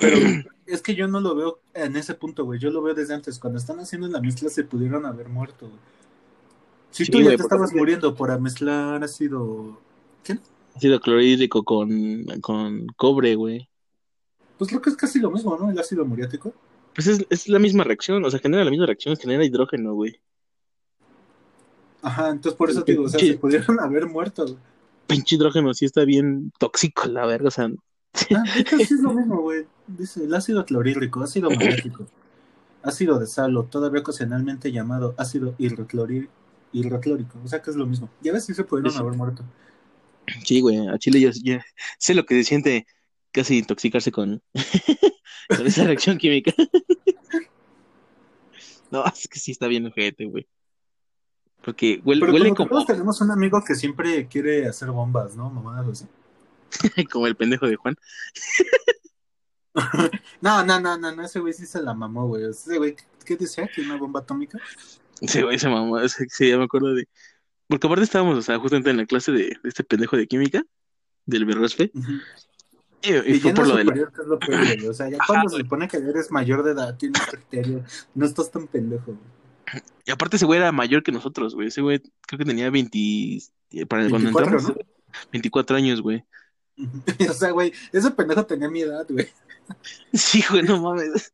Pero 0.00 0.16
es 0.66 0.82
que 0.82 0.94
yo 0.94 1.06
no 1.06 1.20
lo 1.20 1.34
veo 1.34 1.60
en 1.74 1.96
ese 1.96 2.14
punto, 2.14 2.44
güey. 2.44 2.58
Yo 2.58 2.70
lo 2.70 2.82
veo 2.82 2.94
desde 2.94 3.14
antes. 3.14 3.38
Cuando 3.38 3.58
están 3.58 3.78
haciendo 3.78 4.08
la 4.08 4.20
mezcla 4.20 4.48
se 4.50 4.64
pudieron 4.64 5.06
haber 5.06 5.28
muerto, 5.28 5.68
güey. 5.68 5.80
Si 6.90 7.06
tú 7.06 7.20
ya 7.20 7.36
te 7.36 7.42
estabas 7.42 7.72
muriendo 7.74 8.14
por 8.14 8.38
mezclar 8.40 9.02
ácido. 9.04 9.78
¿Qué? 10.24 10.38
Ácido 10.74 11.00
clorhídrico 11.00 11.64
con, 11.64 12.24
con 12.40 12.86
cobre, 12.96 13.34
güey. 13.34 13.68
Pues 14.58 14.70
creo 14.70 14.82
que 14.82 14.90
es 14.90 14.96
casi 14.96 15.20
lo 15.20 15.30
mismo, 15.30 15.56
¿no? 15.56 15.70
El 15.70 15.78
ácido 15.78 16.04
muriático. 16.04 16.52
Pues 16.94 17.06
es, 17.06 17.24
es 17.30 17.48
la 17.48 17.58
misma 17.58 17.84
reacción, 17.84 18.24
o 18.24 18.30
sea, 18.30 18.40
genera 18.40 18.64
la 18.64 18.70
misma 18.70 18.86
reacción, 18.86 19.16
genera 19.16 19.44
hidrógeno, 19.44 19.94
güey. 19.94 20.20
Ajá, 22.02 22.30
entonces 22.30 22.56
por 22.56 22.70
eso 22.70 22.84
te 22.84 22.92
digo, 22.92 23.04
o 23.04 23.08
sea, 23.08 23.20
se 23.20 23.34
pudieron 23.38 23.78
haber 23.80 24.06
muerto. 24.06 24.58
pinche 25.06 25.36
hidrógeno 25.36 25.74
sí 25.74 25.84
está 25.84 26.04
bien 26.04 26.52
tóxico, 26.58 27.06
la 27.06 27.26
verga, 27.26 27.48
o 27.48 27.50
sea. 27.50 27.70
Ah, 28.34 28.42
es 28.78 28.90
lo 28.90 29.12
mismo, 29.12 29.42
güey. 29.42 29.66
Dice 29.86 30.24
el 30.24 30.34
ácido 30.34 30.64
clorhídrico, 30.64 31.22
ácido 31.22 31.50
magnético, 31.50 32.06
ácido 32.82 33.18
de 33.18 33.26
sal 33.26 33.56
o 33.56 33.64
todavía 33.64 34.00
ocasionalmente 34.00 34.72
llamado 34.72 35.14
ácido 35.18 35.54
hidroclorhídrico, 35.58 36.32
o 36.72 37.48
sea 37.48 37.62
que 37.62 37.70
es 37.70 37.76
lo 37.76 37.86
mismo. 37.86 38.10
Ya 38.20 38.32
ves 38.32 38.44
si 38.44 38.54
se 38.54 38.64
pudieron 38.64 38.96
haber 38.96 39.14
muerto. 39.14 39.44
Sí, 40.44 40.60
güey, 40.60 40.86
a 40.88 40.98
Chile 40.98 41.20
yo, 41.20 41.30
sé 41.98 42.14
lo 42.14 42.26
que 42.26 42.34
se 42.36 42.44
siente 42.44 42.86
casi 43.32 43.58
intoxicarse 43.58 44.12
con, 44.12 44.42
con 45.56 45.66
esa 45.66 45.84
reacción 45.84 46.18
química. 46.18 46.52
no, 48.90 49.04
es 49.06 49.28
que 49.28 49.38
sí 49.38 49.52
está 49.52 49.66
bien 49.66 49.86
ojete, 49.86 50.26
güey. 50.26 50.46
Porque 51.62 52.00
huele, 52.04 52.20
Pero 52.20 52.32
huele 52.32 52.48
como, 52.50 52.56
como, 52.56 52.70
todos 52.70 52.86
tenemos 52.86 53.20
un 53.20 53.30
amigo 53.30 53.62
que 53.66 53.74
siempre 53.74 54.26
quiere 54.28 54.66
hacer 54.66 54.90
bombas, 54.90 55.36
¿no? 55.36 55.50
Mamadas 55.50 55.88
así. 55.88 56.06
como 57.10 57.26
el 57.26 57.36
pendejo 57.36 57.66
de 57.66 57.76
Juan. 57.76 57.96
No, 60.40 60.64
no, 60.64 60.80
no, 60.80 60.98
no, 60.98 61.12
no, 61.12 61.22
ese 61.22 61.40
güey 61.40 61.52
sí 61.52 61.66
se 61.66 61.82
la 61.82 61.94
mamó, 61.94 62.26
güey. 62.26 62.50
Ese 62.50 62.78
güey, 62.78 62.96
¿qué 63.24 63.36
decía? 63.36 63.68
¿Que 63.68 63.82
una 63.82 63.96
bomba 63.96 64.20
atómica? 64.20 64.58
Sí, 65.26 65.42
güey, 65.42 65.56
es 65.56 66.14
que 66.16 66.26
sí, 66.28 66.48
ya 66.48 66.58
me 66.58 66.64
acuerdo 66.64 66.94
de. 66.94 67.08
Porque 67.68 67.86
aparte 67.86 68.04
estábamos, 68.04 68.38
o 68.38 68.42
sea, 68.42 68.58
justamente 68.58 68.90
en 68.90 68.96
la 68.98 69.06
clase 69.06 69.32
de, 69.32 69.38
de 69.62 69.68
este 69.68 69.84
pendejo 69.84 70.16
de 70.16 70.26
química, 70.26 70.62
del 71.26 71.44
Berrosfe. 71.44 71.90
Ujú. 71.94 72.12
Y, 73.02 73.12
y 73.12 73.36
Y 73.36 73.40
fue 73.40 73.52
por 73.54 73.68
lo 73.68 73.76
de 73.76 73.84
la. 73.84 73.94
es 73.94 74.26
lo 74.26 74.38
peor, 74.38 74.64
güey. 74.64 74.86
O 74.86 74.94
sea, 74.94 75.08
ya 75.08 75.18
cuando 75.26 75.50
se 75.50 75.58
supone 75.58 75.86
que 75.88 75.98
eres 75.98 76.30
mayor 76.30 76.62
de 76.64 76.72
edad, 76.72 76.96
tienes 76.96 77.20
criterio, 77.26 77.84
no 78.14 78.26
estás 78.26 78.50
tan 78.50 78.66
pendejo, 78.66 79.04
güey. 79.06 79.82
Y 80.06 80.10
aparte 80.10 80.36
ese 80.36 80.46
güey 80.46 80.58
era 80.58 80.72
mayor 80.72 81.02
que 81.02 81.12
nosotros, 81.12 81.54
güey. 81.54 81.68
Ese 81.68 81.82
güey 81.82 82.00
creo 82.26 82.38
que 82.38 82.44
tenía 82.44 82.70
20. 82.70 82.98
eh, 82.98 83.86
Para 83.86 84.08
cuando 84.08 84.30
24, 84.30 84.44
entramos, 84.58 84.76
¿no? 84.76 84.84
24 85.32 85.76
años, 85.76 86.00
güey. 86.00 86.24
O 87.28 87.34
sea, 87.34 87.50
güey, 87.50 87.72
ese 87.92 88.10
pendejo 88.12 88.46
tenía 88.46 88.68
mi 88.70 88.80
edad, 88.80 89.04
güey. 89.08 89.28
Sí, 90.14 90.42
güey, 90.48 90.62
no 90.62 90.80
mames. 90.80 91.32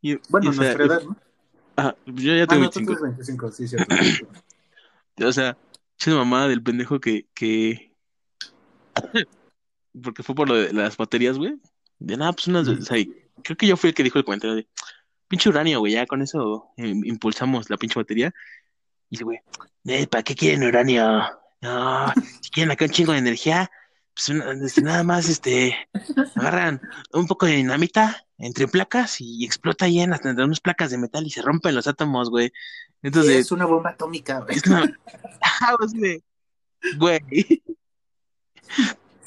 Y- 0.00 0.16
Bueno, 0.28 0.52
nuestra 0.52 0.84
edad, 0.84 1.02
¿no? 1.02 1.16
Ah, 1.88 1.96
yo 2.06 2.34
ya 2.34 2.44
Ah, 2.44 2.46
tengo 2.46 2.64
no, 2.64 2.70
tú 2.70 2.80
25. 2.80 2.96
tienes 2.96 3.16
25, 3.16 3.52
sí, 3.52 3.68
cierto. 3.68 3.94
O 5.22 5.32
sea, 5.32 5.56
esa 5.98 6.14
mamada 6.14 6.48
del 6.48 6.62
pendejo 6.62 7.00
que, 7.00 7.26
que... 7.34 7.92
Porque 10.02 10.22
fue 10.22 10.34
por 10.34 10.48
lo 10.48 10.54
de 10.54 10.72
las 10.72 10.96
baterías, 10.96 11.36
güey. 11.36 11.54
De 11.98 12.16
nada, 12.16 12.32
pues 12.32 12.46
unas... 12.48 12.68
O 12.68 12.80
sea, 12.82 12.96
creo 13.42 13.56
que 13.56 13.66
yo 13.66 13.76
fui 13.76 13.88
el 13.90 13.94
que 13.94 14.02
dijo 14.02 14.18
el 14.18 14.24
comentario 14.24 14.56
de... 14.56 14.68
Pinche 15.28 15.48
uranio, 15.48 15.78
güey, 15.78 15.92
ya 15.92 16.06
con 16.06 16.22
eso 16.22 16.72
eh, 16.76 16.88
impulsamos 17.04 17.70
la 17.70 17.76
pinche 17.76 18.00
batería. 18.00 18.32
Y 19.08 19.16
dice, 19.16 19.24
güey, 19.24 19.38
"Eh, 19.84 20.06
¿para 20.08 20.24
qué 20.24 20.34
quieren 20.34 20.64
uranio? 20.64 21.22
No, 21.60 22.12
si 22.40 22.50
quieren 22.50 22.72
acá 22.72 22.86
un 22.86 22.90
chingo 22.90 23.12
de 23.12 23.18
energía, 23.18 23.70
pues 24.14 24.28
este, 24.62 24.82
nada 24.82 25.04
más, 25.04 25.28
este, 25.28 25.76
agarran 26.34 26.80
un 27.12 27.26
poco 27.28 27.46
de 27.46 27.52
dinamita 27.52 28.24
entre 28.40 28.68
placas 28.68 29.20
y 29.20 29.44
explota 29.44 29.84
ahí 29.84 30.00
en 30.00 30.10
las 30.10 30.24
entre 30.24 30.44
unas 30.44 30.60
placas 30.60 30.90
de 30.90 30.98
metal 30.98 31.26
y 31.26 31.30
se 31.30 31.42
rompen 31.42 31.74
los 31.74 31.86
átomos, 31.86 32.30
güey. 32.30 32.52
Entonces, 33.02 33.36
es 33.36 33.52
una 33.52 33.66
bomba 33.66 33.90
atómica, 33.90 34.40
güey. 34.40 34.56
es 34.56 34.66
una... 34.66 34.82
De, 35.92 36.22
Güey. 36.96 37.62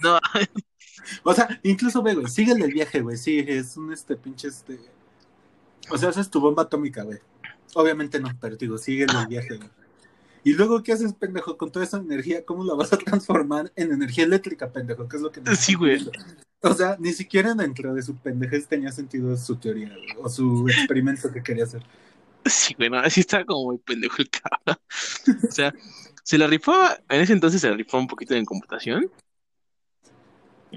No, 0.01 0.19
O 1.23 1.33
sea, 1.33 1.59
incluso 1.63 2.01
ve, 2.01 2.15
güey, 2.15 2.27
síguele 2.27 2.65
el 2.65 2.73
viaje, 2.73 3.01
güey. 3.01 3.17
Sí, 3.17 3.43
es 3.47 3.77
un 3.77 3.93
este 3.93 4.15
pinche 4.15 4.47
este. 4.47 4.79
O 5.89 5.97
sea, 5.97 6.09
esa 6.09 6.21
es 6.21 6.29
tu 6.29 6.39
bomba 6.39 6.63
atómica, 6.63 7.03
güey. 7.03 7.19
Obviamente 7.75 8.19
no, 8.19 8.29
pero 8.39 8.55
digo, 8.55 8.77
síguele 8.77 9.13
el 9.19 9.27
viaje, 9.27 9.57
güey. 9.57 9.69
Y 10.43 10.53
luego, 10.53 10.83
¿qué 10.83 10.91
haces, 10.93 11.13
pendejo? 11.13 11.57
Con 11.57 11.71
toda 11.71 11.85
esa 11.85 11.97
energía, 11.97 12.43
¿cómo 12.45 12.63
la 12.65 12.73
vas 12.73 12.91
a 12.93 12.97
transformar 12.97 13.71
en 13.75 13.91
energía 13.93 14.25
eléctrica, 14.25 14.71
pendejo? 14.71 15.07
¿Qué 15.07 15.17
es 15.17 15.21
lo 15.23 15.31
que 15.31 15.41
Sí, 15.55 15.73
güey. 15.75 16.05
O 16.61 16.73
sea, 16.73 16.95
ni 16.99 17.11
siquiera 17.13 17.53
dentro 17.55 17.93
de 17.93 18.01
su 18.01 18.15
pendejez 18.15 18.67
tenía 18.67 18.91
sentido 18.91 19.35
su 19.37 19.55
teoría, 19.57 19.89
güey, 19.89 20.07
o 20.21 20.29
su 20.29 20.67
experimento 20.69 21.31
que 21.31 21.43
quería 21.43 21.65
hacer. 21.65 21.83
sí, 22.45 22.73
güey, 22.77 22.89
no, 22.89 22.99
así 22.99 23.19
está 23.21 23.45
como 23.45 23.65
muy 23.71 23.77
pendejo 23.77 24.15
el 24.19 24.29
cabrón. 24.29 24.77
O 25.49 25.51
sea, 25.51 25.73
se 26.23 26.37
la 26.37 26.47
rifaba, 26.47 26.97
en 27.09 27.21
ese 27.21 27.33
entonces 27.33 27.59
se 27.61 27.69
la 27.69 27.75
rifaba 27.75 28.01
un 28.01 28.07
poquito 28.07 28.33
en 28.33 28.45
computación. 28.45 29.09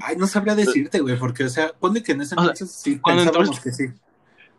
Ay, 0.01 0.17
no 0.17 0.27
sabría 0.27 0.55
decirte, 0.55 1.01
güey, 1.01 1.19
porque, 1.19 1.45
o 1.45 1.49
sea, 1.49 1.73
ponle 1.73 2.03
que 2.03 2.13
en 2.13 2.21
ese 2.21 2.35
O 2.35 2.39
sea, 2.39 2.51
entonces 2.51 2.71
sí 2.71 2.99
cuando 2.99 3.25
pensábamos 3.25 3.57
entró- 3.57 3.63
que 3.63 3.73
sí. 3.73 3.85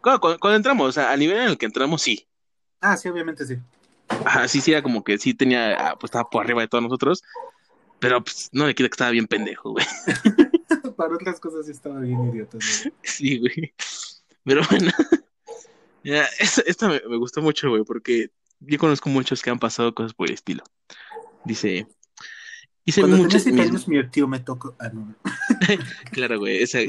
Cuando, 0.01 0.19
cuando- 0.19 0.39
cuando 0.39 0.55
entramos, 0.57 0.89
o 0.89 0.91
sea, 0.91 1.11
al 1.11 1.19
nivel 1.19 1.37
en 1.37 1.49
el 1.49 1.57
que 1.57 1.65
entramos, 1.65 2.01
sí. 2.01 2.25
Ah, 2.81 2.97
sí, 2.97 3.07
obviamente 3.09 3.45
sí. 3.45 3.57
Ajá, 4.25 4.47
sí, 4.47 4.61
era 4.71 4.81
como 4.81 5.03
que 5.03 5.17
sí 5.17 5.33
tenía, 5.33 5.73
ah, 5.73 5.95
pues 5.99 6.09
estaba 6.09 6.29
por 6.29 6.43
arriba 6.43 6.61
de 6.61 6.67
todos 6.67 6.83
nosotros. 6.83 7.23
Pero 7.99 8.23
pues 8.23 8.49
no 8.51 8.67
le 8.67 8.75
quita 8.75 8.89
que 8.89 8.93
estaba 8.93 9.11
bien 9.11 9.27
pendejo, 9.27 9.71
güey. 9.71 9.85
Para 10.97 11.15
otras 11.15 11.39
cosas 11.39 11.65
sí 11.65 11.71
estaba 11.71 11.99
bien 11.99 12.29
idiota, 12.29 12.57
güey. 12.57 12.93
Sí, 13.03 13.39
güey. 13.39 13.73
Pero 14.43 14.61
bueno, 14.69 14.91
ya, 16.03 16.25
esta, 16.39 16.61
esta 16.65 16.87
me, 16.89 17.01
me 17.09 17.17
gustó 17.17 17.41
mucho, 17.41 17.69
güey, 17.69 17.83
porque 17.83 18.29
yo 18.59 18.77
conozco 18.77 19.09
muchos 19.09 19.41
que 19.41 19.49
han 19.49 19.59
pasado 19.59 19.93
cosas 19.93 20.13
por 20.13 20.27
el 20.27 20.35
estilo. 20.35 20.63
Dice, 21.43 21.87
hice 22.85 23.01
Cuando 23.01 23.17
muchos, 23.17 23.45
mis- 23.45 23.87
mi 23.87 24.07
tío 24.09 24.27
me 24.27 24.39
tocó. 24.39 24.75
Ah, 24.79 24.89
no. 24.93 25.15
claro, 26.11 26.39
güey, 26.39 26.61
esa, 26.61 26.79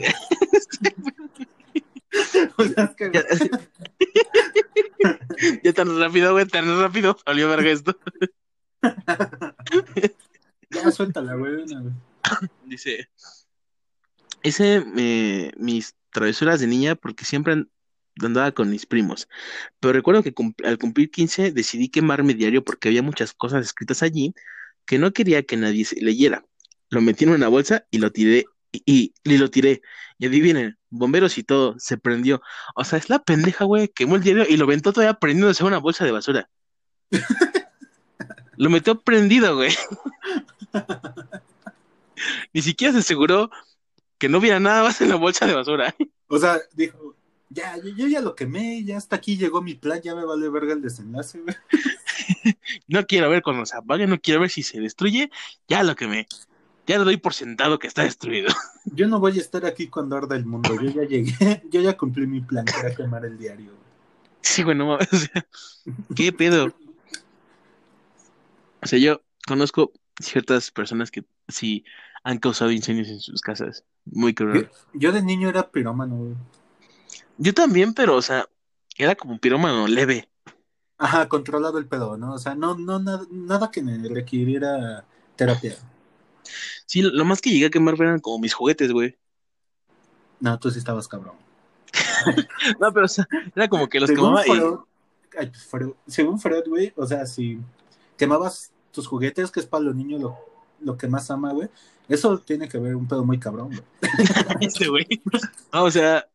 O 2.56 2.64
sea, 2.64 2.84
es 2.84 2.96
que, 2.96 3.10
ya, 3.12 3.24
ya 5.64 5.72
tan 5.72 5.98
rápido, 5.98 6.32
güey, 6.32 6.46
tan 6.46 6.80
rápido, 6.80 7.16
salió 7.24 7.48
verga 7.48 7.70
esto. 7.70 7.98
ya 10.70 10.90
suéltala, 10.90 11.34
güey. 11.34 11.62
una 11.62 11.82
vez. 11.82 11.92
Dice, 12.66 13.08
hice 14.42 14.84
eh, 14.96 15.52
mis 15.56 15.94
travesuras 16.10 16.60
de 16.60 16.66
niña 16.66 16.94
porque 16.94 17.24
siempre 17.24 17.54
an- 17.54 17.70
andaba 18.22 18.52
con 18.52 18.70
mis 18.70 18.84
primos, 18.86 19.28
pero 19.80 19.92
recuerdo 19.92 20.22
que 20.22 20.34
cum- 20.34 20.54
al 20.64 20.78
cumplir 20.78 21.10
15 21.10 21.52
decidí 21.52 21.88
quemar 21.88 22.22
mi 22.24 22.34
diario 22.34 22.64
porque 22.64 22.88
había 22.88 23.02
muchas 23.02 23.32
cosas 23.32 23.64
escritas 23.64 24.02
allí 24.02 24.34
que 24.86 24.98
no 24.98 25.12
quería 25.12 25.42
que 25.44 25.56
nadie 25.56 25.84
se 25.84 26.00
leyera. 26.00 26.44
Lo 26.90 27.00
metí 27.00 27.24
en 27.24 27.30
una 27.30 27.48
bolsa 27.48 27.86
y 27.90 27.98
lo 27.98 28.10
tiré, 28.10 28.46
y, 28.72 28.82
y- 28.86 29.14
y 29.24 29.38
lo 29.38 29.50
tiré. 29.50 29.82
Y 30.18 30.26
adivinen, 30.26 30.76
bomberos 30.90 31.38
y 31.38 31.44
todo, 31.44 31.74
se 31.78 31.96
prendió. 31.98 32.40
O 32.74 32.84
sea, 32.84 32.98
es 32.98 33.08
la 33.08 33.18
pendeja, 33.20 33.64
güey, 33.64 33.88
quemó 33.88 34.16
el 34.16 34.22
diario 34.22 34.44
y 34.48 34.56
lo 34.56 34.64
aventó 34.64 34.92
todavía 34.92 35.14
prendiéndose 35.14 35.62
a 35.62 35.66
una 35.66 35.78
bolsa 35.78 36.04
de 36.04 36.12
basura. 36.12 36.48
Lo 38.56 38.70
metió 38.70 39.00
prendido, 39.00 39.54
güey. 39.54 39.70
Ni 42.52 42.62
siquiera 42.62 42.92
se 42.92 42.98
aseguró 43.00 43.50
que 44.18 44.28
no 44.28 44.38
hubiera 44.38 44.58
nada 44.58 44.82
más 44.82 45.00
en 45.00 45.10
la 45.10 45.14
bolsa 45.14 45.46
de 45.46 45.54
basura. 45.54 45.94
O 46.26 46.38
sea, 46.38 46.58
dijo, 46.74 47.14
ya, 47.50 47.76
yo, 47.76 47.90
yo 47.96 48.08
ya 48.08 48.20
lo 48.20 48.34
quemé, 48.34 48.82
ya 48.84 48.96
hasta 48.96 49.14
aquí 49.16 49.36
llegó 49.36 49.62
mi 49.62 49.74
plan, 49.74 50.00
ya 50.02 50.14
me 50.16 50.24
vale 50.24 50.48
verga 50.48 50.72
el 50.72 50.82
desenlace, 50.82 51.38
güey. 51.40 51.54
No 52.88 53.06
quiero 53.06 53.30
ver 53.30 53.42
cuando 53.42 53.64
se 53.64 53.76
apague, 53.76 54.06
no 54.06 54.20
quiero 54.20 54.40
ver 54.40 54.50
si 54.50 54.62
se 54.62 54.80
destruye. 54.80 55.30
Ya 55.68 55.82
lo 55.82 55.94
que 55.96 56.06
me. 56.06 56.26
Ya 56.88 56.96
lo 56.96 57.04
doy 57.04 57.18
por 57.18 57.34
sentado 57.34 57.78
que 57.78 57.86
está 57.86 58.02
destruido. 58.02 58.48
Yo 58.86 59.06
no 59.06 59.20
voy 59.20 59.36
a 59.36 59.40
estar 59.42 59.66
aquí 59.66 59.88
cuando 59.88 60.16
arda 60.16 60.34
el 60.36 60.46
mundo, 60.46 60.74
yo 60.80 60.90
ya 60.90 61.02
llegué, 61.02 61.62
yo 61.70 61.82
ya 61.82 61.94
cumplí 61.94 62.26
mi 62.26 62.40
plan, 62.40 62.64
que 62.64 62.80
era 62.80 62.94
quemar 62.94 63.26
el 63.26 63.36
diario. 63.36 63.72
Sí, 64.40 64.62
güey, 64.62 64.76
no 64.76 64.86
mames. 64.86 65.08
O 65.12 65.16
sea, 65.18 65.46
¿qué 66.16 66.32
pedo? 66.32 66.74
O 68.82 68.86
sea, 68.86 68.98
yo 68.98 69.20
conozco 69.46 69.92
ciertas 70.18 70.70
personas 70.70 71.10
que 71.10 71.24
sí 71.48 71.84
han 72.24 72.38
causado 72.38 72.70
incendios 72.72 73.08
en 73.08 73.20
sus 73.20 73.42
casas. 73.42 73.84
Muy 74.06 74.34
cruel. 74.34 74.70
yo 74.94 75.12
de 75.12 75.22
niño 75.22 75.50
era 75.50 75.70
pirómano. 75.70 76.34
Yo 77.36 77.52
también, 77.52 77.92
pero, 77.92 78.16
o 78.16 78.22
sea, 78.22 78.46
era 78.96 79.14
como 79.14 79.34
un 79.34 79.38
pirómano 79.38 79.86
leve. 79.86 80.28
Ajá, 80.96 81.28
controlado 81.28 81.76
el 81.76 81.86
pedo, 81.86 82.16
¿no? 82.16 82.32
O 82.32 82.38
sea, 82.38 82.54
no, 82.54 82.76
no, 82.78 82.98
nada, 82.98 83.26
nada 83.30 83.70
que 83.70 83.82
me 83.82 84.08
requiriera 84.08 85.04
terapia. 85.36 85.76
Sí, 86.86 87.02
lo 87.02 87.24
más 87.24 87.40
que 87.40 87.50
llegué 87.50 87.66
a 87.66 87.70
quemar 87.70 87.94
eran 88.00 88.20
como 88.20 88.38
mis 88.38 88.54
juguetes, 88.54 88.92
güey. 88.92 89.16
No, 90.40 90.58
tú 90.58 90.70
sí 90.70 90.78
estabas 90.78 91.08
cabrón. 91.08 91.34
No, 92.80 92.92
pero, 92.92 93.06
o 93.06 93.08
sea, 93.08 93.26
era 93.54 93.68
como 93.68 93.88
que 93.88 94.00
los 94.00 94.08
Según 94.08 94.24
quemaba 94.24 94.46
y. 94.46 94.50
Freud, 94.50 94.78
ay, 95.38 95.46
pues, 95.48 95.66
Freud- 95.66 95.94
según 96.06 96.38
Freud, 96.38 96.64
güey, 96.66 96.92
o 96.96 97.06
sea, 97.06 97.26
si 97.26 97.58
quemabas 98.16 98.72
tus 98.92 99.06
juguetes, 99.06 99.50
que 99.50 99.60
es 99.60 99.66
para 99.66 99.84
los 99.84 99.94
niños 99.94 100.20
lo, 100.20 100.36
lo 100.80 100.96
que 100.96 101.08
más 101.08 101.30
ama, 101.30 101.52
güey, 101.52 101.68
eso 102.08 102.38
tiene 102.38 102.68
que 102.68 102.78
ver 102.78 102.96
un 102.96 103.06
pedo 103.06 103.24
muy 103.24 103.38
cabrón, 103.38 103.68
güey. 103.68 103.82
Este 104.60 104.88
güey. 104.88 105.06
No, 105.72 105.84
o 105.84 105.90
sea, 105.90 106.26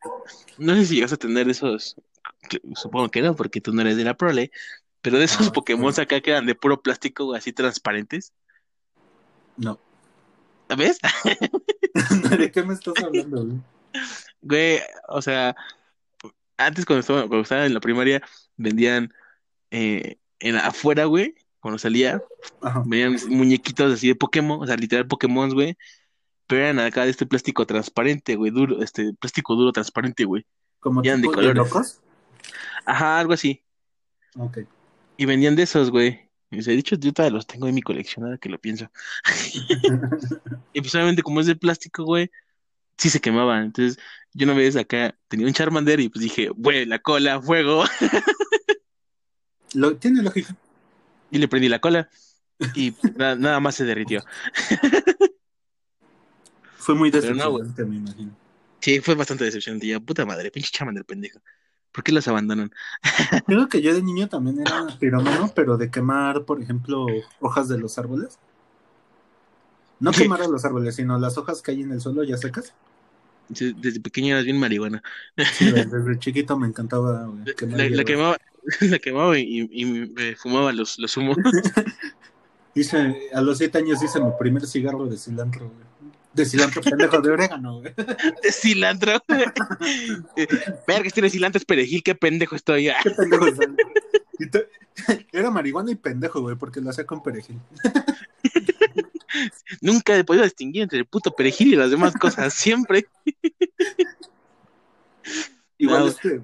no 0.58 0.76
sé 0.76 0.86
si 0.86 0.96
llegas 0.96 1.14
a 1.14 1.18
tener 1.18 1.50
esos, 1.50 1.96
supongo 2.76 3.10
que 3.10 3.22
no, 3.22 3.36
porque 3.36 3.62
tú 3.62 3.74
no 3.74 3.82
eres 3.82 3.98
de 3.98 4.04
la 4.04 4.16
prole, 4.16 4.52
pero 5.02 5.18
de 5.18 5.26
esos 5.26 5.50
Ah, 5.50 5.52
Pokémon 5.54 5.94
acá 6.00 6.22
que 6.22 6.32
eran 6.32 6.46
de 6.46 6.56
puro 6.56 6.82
plástico, 6.82 7.34
así 7.34 7.52
transparentes. 7.54 8.32
No. 9.58 9.80
¿Ves? 10.76 11.00
¿De 12.38 12.52
qué 12.52 12.64
me 12.64 12.74
estás 12.74 12.94
hablando, 13.04 13.46
güey? 13.46 13.58
Güey, 14.42 14.80
o 15.08 15.22
sea, 15.22 15.56
antes 16.58 16.86
cuando 16.86 17.02
estaba, 17.02 17.22
cuando 17.22 17.42
estaba 17.42 17.66
en 17.66 17.74
la 17.74 17.80
primaria, 17.80 18.22
vendían 18.58 19.14
eh, 19.72 20.18
en 20.40 20.56
afuera, 20.56 21.06
güey, 21.06 21.36
cuando 21.60 21.78
salía, 21.78 22.22
Ajá. 22.62 22.84
venían 22.86 23.18
muñequitos 23.30 23.94
así 23.94 24.08
de 24.08 24.16
Pokémon, 24.16 24.62
o 24.62 24.68
sea, 24.68 24.76
literal 24.76 25.08
Pokémon, 25.08 25.50
güey, 25.52 25.78
pero 26.48 26.64
eran 26.64 26.80
acá 26.80 27.06
de 27.06 27.12
este 27.12 27.26
plástico 27.26 27.66
transparente, 27.66 28.36
güey, 28.36 28.52
duro, 28.52 28.82
este 28.82 29.14
plástico 29.14 29.56
duro 29.56 29.72
transparente, 29.72 30.26
güey. 30.26 30.46
Como 30.80 31.02
eran 31.02 31.22
de 31.22 31.28
colores. 31.28 31.56
locos. 31.56 32.02
Ajá, 32.86 33.20
algo 33.20 33.34
así. 33.34 33.64
Ok. 34.38 34.60
Y 35.16 35.26
vendían 35.26 35.56
de 35.56 35.64
esos, 35.64 35.90
güey. 35.90 36.30
Y 36.54 36.62
se 36.62 36.72
dicho, 36.72 36.96
yo 36.96 37.14
todavía 37.14 37.36
los 37.36 37.48
tengo 37.48 37.68
en 37.68 37.76
mi 37.76 37.82
colección, 37.82 38.26
ahora 38.26 38.38
que 38.38 38.50
lo 38.50 38.60
pienso. 38.60 38.90
Y 40.74 40.82
pues 40.82 40.94
obviamente 40.96 41.22
como 41.22 41.40
es 41.40 41.46
de 41.46 41.56
plástico, 41.56 42.04
güey, 42.04 42.32
sí 42.98 43.10
se 43.10 43.22
quemaban. 43.22 43.66
Entonces, 43.66 44.00
yo 44.34 44.46
una 44.46 44.56
vez 44.56 44.76
acá 44.76 45.16
tenía 45.28 45.46
un 45.46 45.54
Charmander 45.54 46.00
y 46.00 46.10
pues 46.10 46.24
dije, 46.24 46.50
güey, 46.50 46.86
la 46.86 47.00
cola, 47.00 47.42
fuego. 47.42 47.84
Lo, 49.74 49.96
tiene 49.98 50.22
lógica. 50.22 50.56
Y 51.32 51.38
le 51.40 51.48
prendí 51.48 51.70
la 51.70 51.80
cola. 51.80 52.10
Y 52.76 52.94
na- 53.16 53.36
nada 53.36 53.60
más 53.60 53.76
se 53.76 53.86
derritió. 53.86 54.24
Fue 56.78 56.96
muy 56.96 57.10
no, 57.10 57.20
decepcionante, 57.20 57.86
me 57.86 57.96
imagino. 57.96 58.36
Sí, 58.80 59.00
fue 59.00 59.16
bastante 59.16 59.46
decepcionante. 59.46 59.88
Ya, 59.88 60.00
puta 60.00 60.26
madre, 60.26 60.52
pinche 60.52 60.70
Charmander 60.72 61.06
pendejo. 61.06 61.40
¿Por 61.94 62.04
qué 62.04 62.12
los 62.12 62.28
abandonan? 62.28 62.72
Creo 63.46 63.70
que 63.70 63.82
yo 63.82 63.94
de 63.94 64.02
niño 64.02 64.28
también 64.28 64.60
era 64.60 64.88
pirómano, 65.00 65.52
pero 65.56 65.78
de 65.78 65.92
quemar, 65.92 66.44
por 66.44 66.62
ejemplo, 66.62 67.06
hojas 67.40 67.70
de 67.70 67.78
los 67.78 67.98
árboles. 68.00 68.40
No 70.00 70.12
¿Qué? 70.12 70.24
quemar 70.24 70.42
a 70.42 70.48
los 70.48 70.66
árboles, 70.66 70.96
sino 70.96 71.18
las 71.20 71.38
hojas 71.38 71.62
que 71.62 71.72
hay 71.72 71.84
en 71.84 71.92
el 71.92 72.02
suelo 72.02 72.24
ya 72.24 72.36
secas. 72.36 72.74
Desde 73.48 74.00
pequeño 74.00 74.34
eras 74.34 74.46
bien 74.46 74.60
marihuana. 74.60 75.04
Sí, 75.54 75.72
desde 75.72 76.18
chiquito 76.18 76.58
me 76.58 76.68
encantaba 76.68 77.32
quemar 77.56 77.80
La, 77.92 78.04
quemaba, 78.04 78.38
la 78.82 79.00
quemaba 79.00 79.38
y, 79.38 79.70
y 79.72 79.86
me 79.86 80.36
fumaba 80.36 80.74
los, 80.74 80.98
los 80.98 81.16
humos. 81.16 81.38
Hice, 82.74 83.30
a 83.34 83.42
los 83.42 83.60
siete 83.60 83.78
años 83.78 84.02
hice 84.02 84.20
mi 84.20 84.32
primer 84.40 84.66
cigarro 84.66 85.06
de 85.06 85.18
cilantro, 85.18 85.70
güey. 85.70 85.93
De 86.34 86.46
cilantro 86.46 86.82
pendejo 86.82 87.22
de 87.22 87.30
orégano, 87.32 87.80
güey. 87.80 87.94
de 88.44 88.52
cilantro. 88.52 89.14
Verga, 90.88 91.10
tiene 91.12 91.30
cilantro, 91.30 91.60
es 91.60 91.66
perejil, 91.66 92.02
qué 92.04 92.16
pendejo 92.16 92.56
estoy. 92.56 92.90
Qué 93.04 93.12
pendejo 93.12 93.48
es 93.48 93.60
él. 93.60 93.76
Y 94.40 94.50
te- 94.50 94.68
Era 95.32 95.50
marihuana 95.52 95.92
y 95.92 95.96
pendejo, 95.96 96.42
güey, 96.42 96.56
porque 96.56 96.82
lo 96.82 96.90
hacía 96.90 97.06
con 97.06 97.22
perejil. 97.22 97.60
Nunca 99.82 100.16
he 100.16 100.24
podido 100.24 100.44
distinguir 100.44 100.84
entre 100.84 101.00
el 101.00 101.06
puto 101.06 101.32
perejil 101.36 101.74
y 101.74 101.76
las 101.76 101.90
demás 101.92 102.14
cosas, 102.14 102.54
siempre. 102.54 103.08
Igual, 105.78 106.02
No. 106.02 106.08
este, 106.08 106.42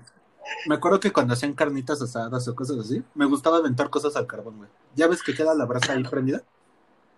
me 0.65 0.75
acuerdo 0.75 0.99
que 0.99 1.11
cuando 1.11 1.33
hacían 1.33 1.53
carnitas 1.53 2.01
asadas 2.01 2.47
o 2.47 2.55
cosas 2.55 2.77
así, 2.79 3.03
me 3.13 3.25
gustaba 3.25 3.57
aventar 3.57 3.89
cosas 3.89 4.15
al 4.15 4.25
carbón, 4.27 4.57
güey. 4.57 4.69
Ya 4.95 5.07
ves 5.07 5.21
que 5.23 5.33
queda 5.35 5.53
la 5.53 5.65
brasa 5.65 5.93
ahí 5.93 6.03
prendida. 6.03 6.43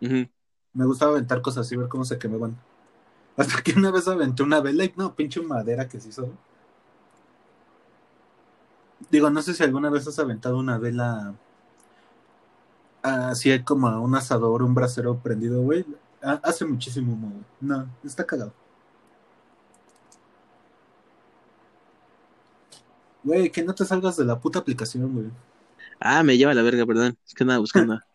Ujú. 0.02 0.28
Me 0.74 0.86
gustaba 0.86 1.12
aventar 1.14 1.42
cosas 1.42 1.66
así, 1.68 1.76
ver 1.78 1.88
cómo 1.90 2.06
se 2.06 2.18
quemaban. 2.20 2.58
Hasta 3.38 3.62
que 3.64 3.74
una 3.74 3.92
vez 3.92 4.08
aventé 4.08 4.44
una 4.44 4.62
vela 4.62 4.86
y 4.86 4.94
no, 4.98 5.16
pinche 5.16 5.42
madera 5.42 5.88
que 5.90 6.00
se 6.02 6.10
hizo. 6.10 6.30
Digo, 9.12 9.30
no 9.30 9.42
sé 9.42 9.54
si 9.54 9.64
alguna 9.64 9.90
vez 9.90 10.08
has 10.08 10.18
aventado 10.20 10.58
una 10.58 10.78
vela 10.78 11.36
así 13.02 13.64
como 13.64 13.88
a 13.88 14.00
un 14.00 14.16
asador, 14.16 14.64
un 14.64 14.74
brasero 14.76 15.18
prendido, 15.20 15.62
güey. 15.62 15.86
Ha- 16.22 16.40
Hace 16.44 16.66
muchísimo 16.66 17.14
humo, 17.14 17.30
güey. 17.30 17.44
No, 17.62 17.88
está 18.04 18.26
cagado. 18.26 18.54
Güey, 23.24 23.52
que 23.52 23.64
no 23.64 23.74
te 23.74 23.84
salgas 23.86 24.18
de 24.18 24.26
la 24.26 24.40
puta 24.40 24.60
aplicación, 24.60 25.12
güey. 25.14 25.32
Ah, 26.00 26.24
me 26.24 26.38
lleva 26.38 26.54
la 26.54 26.62
verga, 26.64 26.86
perdón. 26.86 27.18
Es 27.26 27.34
que 27.34 27.44
andaba 27.44 27.60
buscando. 27.60 28.00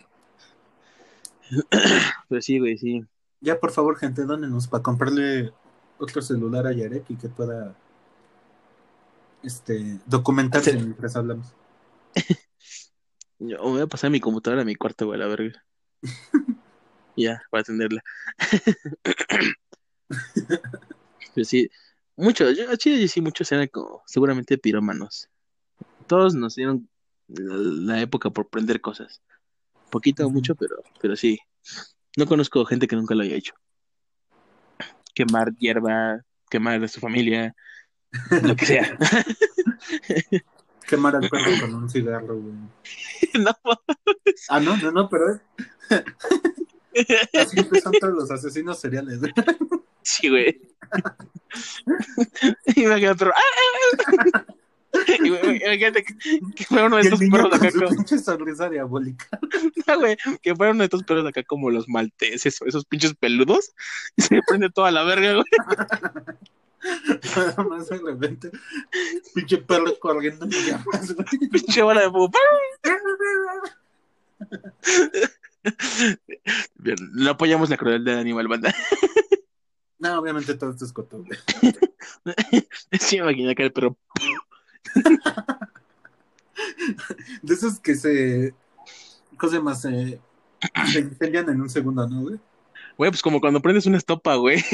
Pero 2.29 2.41
sí, 2.43 2.59
güey, 2.59 2.79
sí. 2.79 3.05
Ya, 3.41 3.61
por 3.61 3.71
favor, 3.71 3.97
gente, 3.97 4.25
dónenos 4.25 4.67
para 4.67 4.83
comprarle 4.83 5.53
otro 5.99 6.23
celular 6.23 6.67
a 6.67 6.73
Yarek 6.73 7.11
y 7.11 7.17
que 7.17 7.29
pueda 7.29 7.75
este 9.43 10.01
documentarse 10.07 10.73
Sí. 10.73 10.79
mientras 10.79 11.17
hablamos. 11.17 11.55
Yo 13.39 13.63
voy 13.63 13.83
a 13.83 13.87
pasar 13.87 14.11
mi 14.11 14.21
computadora 14.21 14.63
a 14.63 14.65
mi 14.65 14.75
cuarto, 14.75 15.07
güey, 15.07 15.21
a 15.21 15.25
la 15.25 15.29
verga. 15.29 15.63
ya, 17.17 17.43
para 17.51 17.61
atenderla. 17.61 18.03
Pero 21.35 21.45
sí, 21.45 21.71
muchos, 22.17 22.57
yo, 22.57 22.65
sí, 22.79 23.09
sí, 23.09 23.21
muchos 23.21 23.53
eran 23.53 23.69
como, 23.69 24.03
seguramente 24.07 24.57
pirómanos. 24.57 25.29
Todos 26.07 26.35
nos 26.35 26.55
dieron 26.55 26.89
la, 27.29 27.57
la 27.57 28.01
época 28.01 28.31
por 28.31 28.49
prender 28.49 28.81
cosas. 28.81 29.21
Poquito 29.91 30.27
o 30.27 30.31
mucho, 30.31 30.55
pero, 30.55 30.77
pero 31.01 31.17
sí. 31.17 31.39
No 32.17 32.27
conozco 32.27 32.65
gente 32.65 32.87
que 32.87 32.97
nunca 32.97 33.15
lo 33.15 33.23
haya 33.23 33.37
hecho. 33.37 33.55
Quemar 35.15 35.55
hierba, 35.57 36.23
quemar 36.51 36.83
a 36.83 36.89
su 36.89 37.01
familia, 37.01 37.55
lo 38.43 38.57
que 38.57 38.67
sea. 38.67 38.99
Quemar 40.89 41.17
al 41.17 41.29
perro 41.31 41.51
con 41.61 41.75
un 41.75 41.89
cigarro, 41.91 42.39
güey. 42.39 42.55
no, 43.43 43.53
Ah, 44.49 44.61
no, 44.61 44.77
no, 44.77 44.91
no, 44.93 45.09
pero 45.09 45.41
así 47.41 47.61
empiezan 47.61 47.93
todos 48.01 48.15
los 48.15 48.31
asesinos 48.31 48.79
seriales. 48.81 49.21
güey. 49.21 49.33
sí, 50.03 50.29
güey. 50.29 50.61
Imagínate, 52.77 53.19
pero, 53.19 53.33
¡ah! 53.35 54.45
Y, 55.25 55.29
güey, 55.29 55.63
Imagínate 55.63 56.05
que, 56.05 56.65
fuera 56.65 56.87
uno 56.87 56.97
de 56.97 57.03
estos 57.03 57.21
perros 57.21 57.53
acá 57.53 57.71
como, 57.71 57.89
pinche 57.89 58.19
sonrisa 58.19 58.69
diabólica. 58.69 59.27
no, 59.87 59.99
güey, 59.99 60.17
que 60.43 60.55
fuera 60.55 60.73
uno 60.73 60.81
de 60.81 60.87
estos 60.87 61.03
perros 61.05 61.27
acá 61.27 61.43
como 61.43 61.71
los 61.71 61.89
malteses 61.89 62.61
o 62.63 62.67
esos 62.67 62.85
pinches 62.85 63.15
peludos 63.15 63.73
y 64.17 64.23
se 64.23 64.41
prende 64.47 64.71
toda 64.71 64.91
la 64.91 65.03
verga, 65.05 65.35
güey. 65.35 65.45
Nada 67.37 67.65
más 67.65 67.89
de 67.89 67.99
repente, 67.99 68.51
pinche 69.35 69.59
perro 69.59 69.99
corriendo 69.99 70.45
en 70.45 70.51
llamas, 70.53 71.15
güey. 71.15 71.27
Pinche 71.51 71.83
bola 71.83 72.03
de 72.03 72.11
fuego. 72.11 72.31
Bien, 76.77 76.97
no 77.13 77.31
apoyamos 77.31 77.71
la 77.71 77.77
crueldad 77.77 78.13
del 78.13 78.21
animal, 78.21 78.47
banda. 78.47 78.73
No, 79.99 80.19
obviamente 80.19 80.55
todo 80.55 80.71
esto 80.71 80.85
es 80.85 80.93
güey. 80.93 81.39
Sí, 83.01 83.17
me 83.17 83.23
imaginé 83.23 83.55
que 83.55 83.65
el 83.65 83.73
perro. 83.73 83.97
De 87.43 87.55
esos 87.55 87.81
que 87.81 87.95
se. 87.95 88.55
Cosas 89.37 89.63
más 89.63 89.83
se, 89.83 90.21
se 90.93 91.01
incendian 91.01 91.49
en 91.51 91.61
un 91.61 91.69
segundo, 91.69 92.09
¿no, 92.09 92.23
güey? 92.23 92.41
Güey, 92.97 93.11
pues 93.11 93.21
como 93.23 93.41
cuando 93.41 93.61
prendes 93.61 93.85
una 93.87 93.99
estopa, 93.99 94.37
güey, 94.37 94.65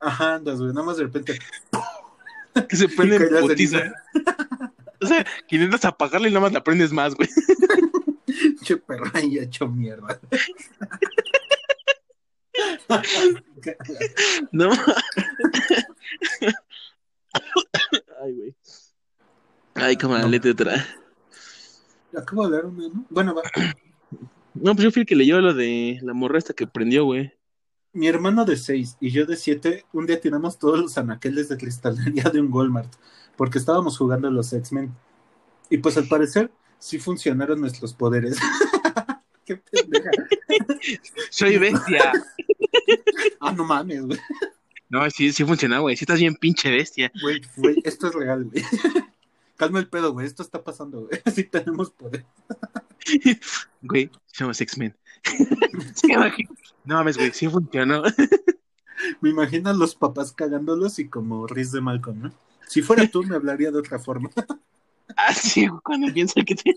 Ajá, 0.00 0.34
andas, 0.34 0.58
güey. 0.58 0.72
Nada 0.72 0.84
más 0.86 0.96
de 0.96 1.04
repente. 1.04 1.38
que 2.68 2.76
se 2.76 2.88
prende 2.88 3.16
Y 3.16 3.22
en 3.22 3.40
putiza. 3.40 3.92
O 5.02 5.06
sea, 5.06 5.24
que 5.48 5.56
intentas 5.56 5.84
apagarla 5.86 6.28
y 6.28 6.30
nada 6.30 6.42
más 6.42 6.52
la 6.52 6.62
prendes 6.62 6.92
más, 6.92 7.14
güey. 7.14 7.28
Pinche 8.26 8.76
perro 8.76 9.10
ahí 9.14 9.38
hecho 9.38 9.66
mierda. 9.66 10.20
No. 14.52 14.70
Ay, 18.22 18.34
güey. 18.34 18.54
Ay, 19.80 19.96
cámara, 19.96 20.26
No. 20.26 20.50
otra. 20.50 20.86
Acabo 22.16 22.48
de 22.48 22.56
dar 22.56 22.66
una, 22.66 22.88
¿no? 22.88 23.06
Bueno, 23.10 23.34
va. 23.34 23.42
No, 24.52 24.74
pues 24.74 24.82
yo 24.84 24.90
fui 24.90 25.02
el 25.02 25.06
que 25.06 25.14
leyó 25.14 25.40
lo 25.40 25.54
de 25.54 26.00
la 26.02 26.12
morra 26.12 26.36
esta 26.36 26.52
que 26.52 26.66
prendió, 26.66 27.04
güey. 27.04 27.32
Mi 27.92 28.08
hermano 28.08 28.44
de 28.44 28.56
6 28.56 28.96
y 29.00 29.10
yo 29.12 29.24
de 29.24 29.36
7, 29.36 29.86
un 29.92 30.06
día 30.06 30.20
tiramos 30.20 30.58
todos 30.58 30.78
los 30.80 30.98
anaqueles 30.98 31.48
de 31.48 31.56
cristalería 31.56 32.24
de 32.24 32.40
un 32.40 32.52
Walmart, 32.52 32.92
porque 33.36 33.58
estábamos 33.58 33.96
jugando 33.96 34.26
a 34.26 34.30
los 34.32 34.52
X-Men. 34.52 34.92
Y 35.70 35.78
pues 35.78 35.96
al 35.96 36.08
parecer 36.08 36.50
sí 36.80 36.98
funcionaron 36.98 37.60
nuestros 37.60 37.94
poderes. 37.94 38.38
Qué 39.46 39.56
pendeja. 39.56 40.10
Soy 41.30 41.56
bestia. 41.58 42.12
Ah, 43.40 43.52
no 43.52 43.64
mames, 43.64 44.02
güey. 44.02 44.18
No, 44.88 45.08
sí, 45.10 45.32
sí 45.32 45.44
funciona, 45.44 45.78
güey. 45.78 45.96
Sí 45.96 46.04
estás 46.04 46.18
bien 46.18 46.34
pinche 46.34 46.70
bestia. 46.70 47.10
Güey, 47.22 47.40
güey, 47.56 47.76
esto 47.84 48.08
es 48.08 48.14
real, 48.14 48.44
güey. 48.44 48.64
Calma 49.60 49.78
el 49.78 49.88
pedo, 49.88 50.14
güey. 50.14 50.26
Esto 50.26 50.42
está 50.42 50.64
pasando, 50.64 51.02
güey. 51.02 51.20
Sí 51.34 51.44
tenemos 51.44 51.90
poder. 51.90 52.24
Güey, 53.82 54.10
somos 54.32 54.58
X-Men. 54.58 54.96
No 56.84 56.94
mames, 56.94 57.18
güey, 57.18 57.30
sí 57.32 57.46
funcionó. 57.46 58.02
Me 59.20 59.28
imagino 59.28 59.68
a 59.68 59.74
los 59.74 59.94
papás 59.94 60.32
cagándolos 60.32 60.98
y 60.98 61.08
como 61.08 61.46
Riz 61.46 61.72
de 61.72 61.82
Malcolm, 61.82 62.22
¿no? 62.22 62.32
Si 62.66 62.80
fuera 62.80 63.06
tú, 63.06 63.22
me 63.22 63.36
hablaría 63.36 63.70
de 63.70 63.78
otra 63.78 63.98
forma. 63.98 64.30
Ah, 65.14 65.34
sí, 65.34 65.68
cuando 65.84 66.10
piensa 66.10 66.40
que 66.42 66.54
te... 66.54 66.74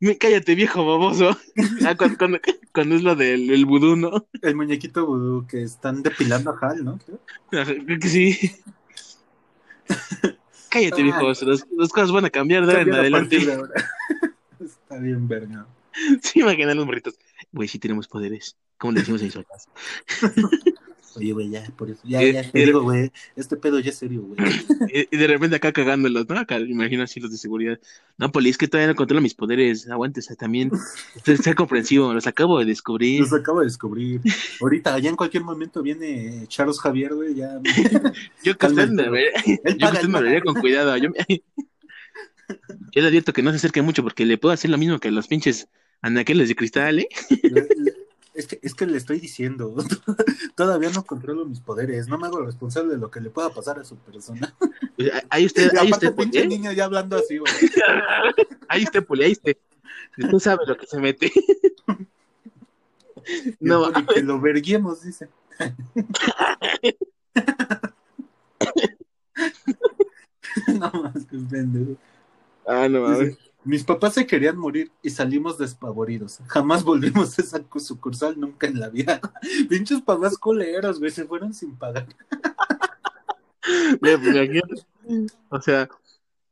Me- 0.00 0.18
Cállate, 0.18 0.56
viejo 0.56 0.84
baboso. 0.84 1.30
Ah, 1.86 1.94
cuando, 1.96 2.18
cuando, 2.18 2.40
cuando 2.74 2.96
es 2.96 3.02
lo 3.04 3.14
del 3.14 3.50
el 3.50 3.66
vudú, 3.66 3.94
¿no? 3.94 4.26
El 4.42 4.56
muñequito 4.56 5.06
vudú 5.06 5.46
que 5.46 5.62
están 5.62 6.02
depilando 6.02 6.50
a 6.50 6.58
Hal, 6.60 6.84
¿no? 6.84 6.98
Creo 7.50 7.98
que 8.00 8.08
sí. 8.08 8.50
Cállate, 10.76 11.02
viejo 11.02 11.18
baboso. 11.18 11.46
Las, 11.46 11.66
las 11.76 11.88
cosas 11.90 12.12
van 12.12 12.24
a 12.24 12.30
cambiar 12.30 12.66
de 12.66 12.72
ahora 12.72 12.82
en 12.82 12.94
a 12.94 12.98
adelante. 13.00 13.36
partir 13.38 13.46
de 13.48 13.54
ahora. 13.60 13.90
Está 14.60 14.98
bien, 14.98 15.26
verga. 15.28 15.66
Sí, 16.22 16.40
imagina 16.40 16.74
los 16.74 16.86
morritos. 16.86 17.14
Güey, 17.52 17.68
sí 17.68 17.78
tenemos 17.78 18.06
poderes. 18.08 18.56
¿Cómo 18.78 18.92
le 18.92 19.00
decimos 19.00 19.22
en 19.22 19.30
su 19.30 19.42
casa? 19.44 19.70
Oye, 21.16 21.32
güey, 21.32 21.48
ya, 21.50 21.64
por 21.76 21.90
eso. 21.90 22.00
Ya, 22.04 22.22
Eh, 22.22 22.32
ya, 22.32 22.50
te 22.50 22.58
digo, 22.66 22.82
güey. 22.82 23.10
Este 23.36 23.56
pedo 23.56 23.78
ya 23.80 23.90
es 23.90 23.96
serio, 23.96 24.22
güey. 24.22 24.36
Y, 24.94 25.08
y 25.14 25.18
de 25.18 25.26
repente 25.26 25.56
acá 25.56 25.72
cagándolos, 25.72 26.28
¿no? 26.28 26.38
Acá, 26.38 26.58
imagino 26.60 27.02
así 27.02 27.20
los 27.20 27.30
de 27.30 27.38
seguridad. 27.38 27.78
No, 28.18 28.30
Poli, 28.30 28.50
es 28.50 28.58
que 28.58 28.68
todavía 28.68 28.88
no 28.88 28.94
controlo 28.94 29.20
mis 29.20 29.34
poderes. 29.34 29.88
Aguántese 29.88 30.36
también. 30.36 30.70
Usted 31.16 31.36
sea 31.36 31.54
comprensivo, 31.54 32.12
los 32.14 32.26
acabo 32.26 32.58
de 32.58 32.66
descubrir. 32.66 33.20
Los 33.20 33.32
acabo 33.32 33.60
de 33.60 33.66
descubrir. 33.66 34.20
Ahorita, 34.60 34.98
ya 34.98 35.10
en 35.10 35.16
cualquier 35.16 35.42
momento 35.42 35.82
viene 35.82 36.44
Charles 36.48 36.78
Javier, 36.80 37.14
güey, 37.14 37.34
ya. 37.34 37.60
Yo 38.44 38.56
que 38.56 38.66
usted 38.66 38.88
me 38.90 39.06
yo 39.76 39.90
que 39.90 39.96
usted 39.96 40.08
me 40.08 40.22
vería 40.22 40.40
con 40.42 40.54
cuidado. 40.54 40.96
Yo, 40.96 41.10
me- 41.10 41.42
yo 42.92 43.02
le 43.02 43.08
advierto 43.08 43.32
que 43.32 43.42
no 43.42 43.50
se 43.50 43.56
acerque 43.56 43.82
mucho 43.82 44.02
porque 44.02 44.24
le 44.24 44.38
puedo 44.38 44.52
hacer 44.54 44.70
lo 44.70 44.78
mismo 44.78 44.98
que 44.98 45.10
los 45.10 45.26
pinches 45.28 45.68
anaqueles 46.02 46.48
de 46.48 46.54
cristal, 46.56 47.00
¿eh? 47.00 47.08
Es 48.36 48.46
que, 48.46 48.58
es 48.62 48.74
que 48.74 48.86
le 48.86 48.98
estoy 48.98 49.18
diciendo, 49.18 49.74
todavía 50.56 50.90
no 50.90 51.04
controlo 51.04 51.46
mis 51.46 51.60
poderes, 51.60 52.06
no 52.06 52.18
me 52.18 52.26
hago 52.26 52.40
responsable 52.40 52.92
de 52.92 52.98
lo 52.98 53.10
que 53.10 53.20
le 53.20 53.30
pueda 53.30 53.48
pasar 53.48 53.78
a 53.78 53.84
su 53.84 53.96
persona. 53.96 54.54
Pues, 54.96 55.10
ahí 55.30 55.46
usted, 55.46 55.74
ahí 55.76 55.90
usted, 55.90 56.14
pinche 56.14 56.42
¿eh? 56.42 56.46
niño 56.46 56.70
ya 56.72 56.84
hablando 56.84 57.16
así, 57.16 57.38
güey. 57.38 57.52
Ahí 58.68 58.82
usted, 58.82 59.04
Poli, 59.06 59.22
ahí 59.24 59.32
usted. 59.32 59.56
Usted 60.18 60.38
sabe 60.40 60.66
lo 60.66 60.76
que 60.76 60.86
se 60.86 60.98
mete. 60.98 61.32
No, 63.58 63.90
Y 63.90 64.06
que 64.06 64.22
lo 64.22 64.40
verguemos, 64.40 65.02
dice. 65.02 65.28
no 70.68 70.90
más 71.02 71.26
que 71.26 71.36
pendejo. 71.50 71.96
ah, 72.68 72.88
no 72.88 73.00
mames. 73.00 73.36
Mis 73.66 73.82
papás 73.82 74.14
se 74.14 74.26
querían 74.28 74.56
morir 74.56 74.92
y 75.02 75.10
salimos 75.10 75.58
despavoridos. 75.58 76.38
Jamás 76.46 76.84
volvimos 76.84 77.36
a 77.36 77.42
esa 77.42 77.60
sucursal 77.80 78.38
nunca 78.38 78.68
en 78.68 78.78
la 78.78 78.88
vida. 78.88 79.20
Pinches 79.68 80.00
papás 80.02 80.38
culeros, 80.38 81.00
güey, 81.00 81.10
se 81.10 81.24
fueron 81.24 81.52
sin 81.52 81.74
pagar. 81.76 82.06
Mira, 84.00 84.20
pues. 84.20 84.86
O 85.48 85.60
sea, 85.60 85.88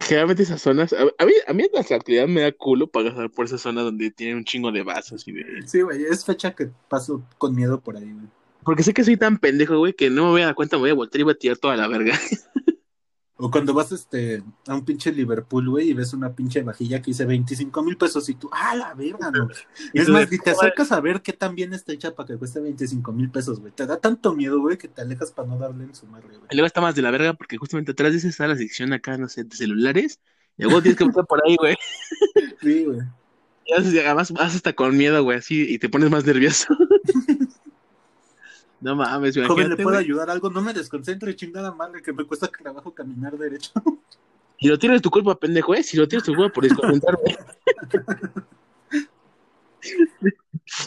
generalmente 0.01 0.43
esas 0.43 0.61
zonas, 0.61 0.93
a, 0.93 1.03
a 1.03 1.25
mí, 1.25 1.33
a 1.47 1.53
mí 1.53 1.63
en 1.63 1.71
la 1.73 1.97
actividad 1.97 2.27
me 2.27 2.41
da 2.41 2.51
culo 2.51 2.89
pasar 2.89 3.31
por 3.31 3.45
esa 3.47 3.59
zona 3.59 3.83
donde 3.83 4.11
tiene 4.11 4.35
un 4.35 4.45
chingo 4.45 4.73
de 4.73 4.83
vasos 4.83 5.29
y 5.29 5.33
de... 5.33 5.45
Sí, 5.67 5.83
güey, 5.83 6.05
es 6.05 6.25
fecha 6.25 6.53
que 6.53 6.71
paso 6.89 7.23
con 7.39 7.55
miedo 7.55 7.81
por 7.81 7.97
ahí, 7.97 8.13
güey. 8.13 8.27
Porque 8.65 8.83
sé 8.83 8.93
que 8.93 9.05
soy 9.05 9.17
tan 9.17 9.39
pendejo, 9.39 9.79
güey, 9.79 9.93
que 9.93 10.11
no 10.11 10.25
me 10.25 10.31
voy 10.31 10.43
a 10.43 10.47
dar 10.47 10.57
cuenta, 10.57 10.77
me 10.77 10.81
voy 10.81 10.91
a 10.91 10.95
voltear 10.95 11.21
y 11.21 11.25
voy 11.25 11.35
a 11.35 11.39
tirar 11.39 11.59
toda 11.59 11.77
la 11.77 11.87
verga. 11.87 12.19
O 13.37 13.51
cuando 13.51 13.75
vas 13.75 13.91
este, 13.91 14.45
a 14.69 14.75
un 14.75 14.85
pinche 14.85 15.11
Liverpool, 15.13 15.69
güey, 15.69 15.91
y 15.91 15.95
ves 15.95 16.13
una 16.13 16.33
pinche 16.33 16.63
vajilla 16.63 17.03
que 17.03 17.11
dice 17.11 17.25
25 17.25 17.83
mil 17.83 17.97
pesos 17.97 18.29
y 18.29 18.35
tú, 18.35 18.49
¡ah, 18.53 18.77
la 18.77 18.95
verga, 18.95 19.31
no! 19.33 19.49
Y 19.93 20.01
Es 20.01 20.09
más, 20.09 20.33
y 20.33 20.39
te 20.39 20.51
acercas 20.51 20.93
a 20.93 21.01
ver 21.01 21.21
qué 21.21 21.33
tan 21.33 21.55
bien 21.57 21.73
está 21.75 21.93
hecha 21.93 22.15
para 22.15 22.29
que 22.29 22.37
cueste 22.37 22.61
25 22.61 23.13
mil 23.13 23.31
pesos, 23.31 23.59
güey. 23.59 23.73
Te 23.73 23.87
da 23.87 23.97
tanto 23.99 24.35
miedo, 24.35 24.61
güey, 24.61 24.79
que 24.79 24.87
te 24.87 25.03
alejas 25.03 25.33
para 25.33 25.49
no 25.49 25.59
darle 25.59 25.85
en 25.85 25.95
su 25.95 26.07
madre, 26.07 26.29
güey. 26.29 26.49
Luego 26.53 26.67
está 26.67 26.81
más 26.81 26.95
de 26.95 27.03
la 27.03 27.11
verga 27.11 27.35
porque 27.35 27.57
justamente 27.57 27.91
atrás 27.93 28.13
de 28.13 28.19
esa 28.19 28.29
está 28.29 28.47
la 28.47 28.57
sección 28.57 28.93
acá, 28.93 29.19
no 29.19 29.29
sé, 29.29 29.43
de 29.45 29.57
celulares. 29.57 30.21
Y 30.57 30.63
luego 30.63 30.81
tienes 30.81 30.97
que 30.99 31.07
pasar 31.07 31.27
por 31.27 31.41
ahí, 31.45 31.57
güey. 31.57 31.77
Sí, 32.61 32.85
güey. 32.85 33.01
Y 33.67 33.73
haces- 33.73 34.05
además 34.05 34.31
vas 34.33 34.55
hasta 34.55 34.75
con 34.75 34.97
miedo, 34.97 35.23
güey, 35.25 35.39
así, 35.39 35.67
y 35.69 35.79
te 35.79 35.89
pones 35.89 36.11
más 36.11 36.25
nervioso. 36.25 36.67
No 38.85 38.95
mames, 38.97 39.35
Joven, 39.35 39.49
¿le 39.49 39.55
imagínate, 39.55 39.83
puedo 39.83 39.97
güey. 39.97 40.05
ayudar 40.05 40.29
algo? 40.31 40.51
No 40.51 40.61
me 40.61 40.75
desconcentre, 40.75 41.35
chingada 41.35 41.73
madre, 41.73 42.03
que 42.03 42.13
me 42.13 42.25
cuesta 42.25 42.49
trabajo 42.49 42.93
caminar 42.95 43.37
derecho. 43.39 43.73
Si 44.61 44.69
lo 44.69 44.79
tienes 44.79 45.01
tu 45.03 45.11
culpa, 45.11 45.35
pendejo, 45.39 45.75
¿eh? 45.75 45.83
Si 45.83 45.97
lo 45.97 46.07
tienes 46.07 46.25
tu 46.25 46.35
culpa 46.35 46.53
por 46.53 46.65
desconcentrarme. 46.65 47.37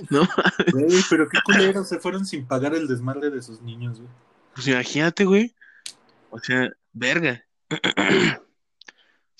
No, 0.10 0.28
Güey, 0.72 1.02
pero 1.10 1.30
qué 1.30 1.38
culeros, 1.45 1.88
se 1.88 2.00
fueron 2.00 2.26
sin 2.26 2.45
pagar 2.45 2.74
el 2.76 2.88
desmadre 2.88 3.30
de 3.30 3.41
sus 3.43 3.62
niños, 3.62 4.00
güey. 4.00 4.10
pues 4.56 4.68
imagínate, 4.68 5.24
güey. 5.26 5.54
O 6.32 6.39
sea, 6.39 6.70
verga. 6.93 7.43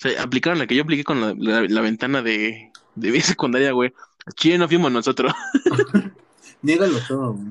sea, 0.00 0.22
aplicaron 0.22 0.60
la 0.60 0.68
que 0.68 0.76
yo 0.76 0.84
apliqué 0.84 1.02
con 1.02 1.20
la, 1.20 1.34
la- 1.36 1.66
la 1.68 1.80
ventana 1.80 2.22
de, 2.22 2.70
de 2.94 3.10
mi 3.10 3.20
secundaria, 3.20 3.72
güey. 3.72 3.92
Chile 4.36 4.56
no 4.56 4.68
fuimos 4.68 4.92
nosotros. 4.92 5.32
Niégalo 6.62 7.00
todo, 7.08 7.32
güey. 7.32 7.48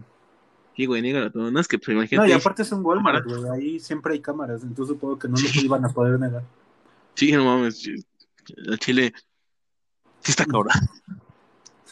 Sí, 0.77 0.85
güey, 0.85 1.01
nígalo 1.01 1.31
todo. 1.31 1.49
No 1.49 1.59
es 1.59 1.67
que, 1.67 1.79
pues 1.79 1.87
No, 1.89 1.93
imagínate. 1.95 2.29
y 2.29 2.33
aparte 2.33 2.61
es 2.61 2.71
un 2.71 2.85
Walmart, 2.85 3.25
güey. 3.25 3.49
Ahí 3.51 3.79
siempre 3.79 4.13
hay 4.13 4.21
cámaras, 4.21 4.61
entonces 4.61 4.93
supongo 4.93 5.17
que 5.17 5.27
no 5.27 5.35
lo 5.35 5.61
iban 5.61 5.83
a 5.83 5.89
poder 5.89 6.19
negar. 6.19 6.43
Sí, 7.15 7.31
no 7.31 7.43
mames. 7.45 7.83
El 8.55 8.77
Chile. 8.77 9.11
Sí 10.21 10.31
está 10.31 10.45
cabrón. 10.45 10.71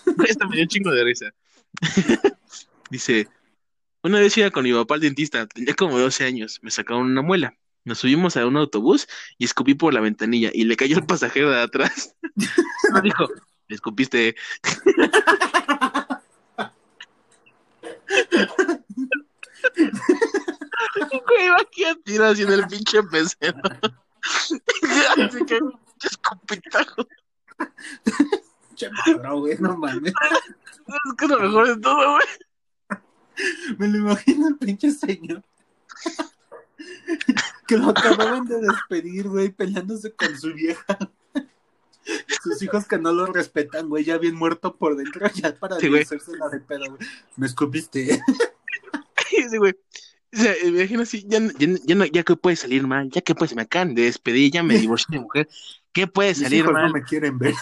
Esta 0.28 0.48
me 0.48 0.56
dio 0.56 0.64
un 0.66 0.70
chingo 0.70 0.92
de 0.92 1.04
risa. 1.04 1.34
Dice: 2.92 3.28
Una 4.04 4.20
vez 4.20 4.38
iba 4.38 4.52
con 4.52 4.64
mi 4.64 4.72
papá 4.72 4.94
al 4.96 5.02
dentista, 5.02 5.48
tenía 5.48 5.74
como 5.74 5.98
12 5.98 6.24
años, 6.24 6.60
me 6.62 6.70
sacaron 6.70 7.08
una 7.08 7.24
muela. 7.24 7.58
Nos 7.86 7.98
subimos 8.00 8.38
a 8.38 8.46
un 8.46 8.56
autobús 8.56 9.08
y 9.40 9.46
escupí 9.46 9.74
por 9.74 9.96
la 9.96 10.00
ventanilla 10.00 10.52
y 10.54 10.66
le 10.66 10.76
cayó 10.78 10.98
el 10.98 11.06
pasajero 11.08 11.50
de 11.50 11.62
atrás. 11.62 12.16
Me 12.94 13.02
dijo: 13.02 13.28
"Me 13.68 13.76
escupiste. 13.76 14.36
Güey, 21.26 21.48
imagínate 21.48 22.02
tirar 22.04 22.32
así 22.32 22.44
en 22.44 22.52
el 22.52 22.68
pinche 22.68 23.04
pecero. 23.04 23.62
Así 25.18 25.46
que, 25.46 25.60
pinche 25.60 26.08
escupitajo. 26.12 27.08
Che, 28.76 28.90
madro, 28.90 29.40
güey, 29.40 29.58
no 29.60 29.78
mames. 29.78 30.14
Es 30.14 31.14
que 31.18 31.26
es 31.26 31.32
lo 31.32 31.40
mejor 31.40 31.68
de 31.68 31.82
todo, 31.82 32.12
güey. 32.12 32.28
Me 33.78 33.88
lo 33.88 33.98
imagino 33.98 34.48
el 34.48 34.58
pinche 34.58 34.92
señor. 34.92 35.44
que 37.68 37.78
lo 37.78 37.90
acababan 37.90 38.46
de 38.46 38.60
despedir, 38.60 39.28
güey, 39.28 39.50
peleándose 39.50 40.14
con 40.14 40.38
su 40.38 40.54
vieja. 40.54 40.98
Sus 42.44 42.62
hijos 42.62 42.86
que 42.86 42.98
no 43.00 43.12
lo 43.14 43.26
respetan, 43.28 43.90
güey, 43.90 44.04
ya 44.04 44.18
bien 44.18 44.36
muerto 44.36 44.76
por 44.76 44.96
dentro, 44.96 45.28
ya 45.34 45.56
para 45.56 45.80
Sí, 45.80 45.88
güey. 45.90 46.04
hacerse 46.04 46.38
la 46.38 46.50
de 46.50 46.60
pedo, 46.60 46.86
güey. 46.88 47.00
Me 47.38 47.48
escupiste. 47.48 48.22
Sí, 49.30 49.58
güey. 49.58 49.74
O 50.34 50.38
sea, 50.38 50.54
imagino 50.66 51.02
así, 51.04 51.26
ya, 51.28 51.40
ya, 51.58 51.68
ya, 51.86 51.96
no, 51.96 52.06
ya 52.06 52.24
que 52.24 52.36
puede 52.36 52.56
salir 52.58 52.86
mal, 52.86 53.10
ya 53.10 53.22
que 53.22 53.34
pues 53.36 53.56
me 53.56 53.62
acaban 53.64 53.96
de 53.96 54.04
despedir, 54.04 54.52
ya 54.52 54.64
me 54.64 54.78
divorcié 54.78 55.08
de 55.18 55.20
mujer, 55.22 55.48
¿qué 55.94 56.08
puede 56.08 56.30
Mis 56.30 56.40
salir 56.40 56.60
hijos 56.60 56.74
mal? 56.74 56.88
no 56.88 56.94
me 56.94 57.04
quieren 57.04 57.38
ver. 57.38 57.54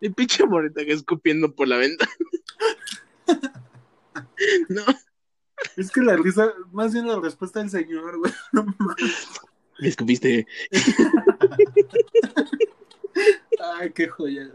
El 0.00 0.12
pinche 0.14 0.44
moreta 0.46 0.84
que 0.84 0.92
escupiendo 0.92 1.54
por 1.54 1.68
la 1.68 1.76
ventana. 1.76 2.10
No, 4.68 4.82
Es 5.76 5.90
que 5.90 6.00
la 6.02 6.16
risa, 6.16 6.52
más 6.72 6.92
bien 6.92 7.06
la 7.06 7.18
respuesta 7.20 7.60
del 7.60 7.70
señor, 7.70 8.18
güey. 8.18 8.32
No 8.52 8.64
mames. 8.78 9.28
me 9.78 9.88
escupiste. 9.88 10.46
Ay, 13.78 13.90
qué 13.92 14.08
joya. 14.08 14.50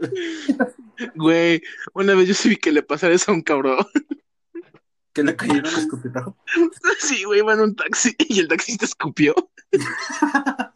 Güey, 1.14 1.62
una 1.94 2.14
vez 2.14 2.28
yo 2.28 2.34
sí 2.34 2.48
vi 2.48 2.56
que 2.56 2.72
le 2.72 2.82
pasara 2.82 3.14
eso 3.14 3.30
a 3.30 3.34
un 3.34 3.42
cabrón. 3.42 3.84
Que 5.12 5.22
le 5.22 5.36
cayeron 5.36 5.66
el 5.66 5.78
escupitajo. 5.78 6.36
Sí, 6.98 7.24
güey, 7.24 7.40
iba 7.40 7.52
en 7.52 7.60
un 7.60 7.76
taxi 7.76 8.14
y 8.18 8.40
el 8.40 8.48
taxista 8.48 8.84
escupió. 8.84 9.34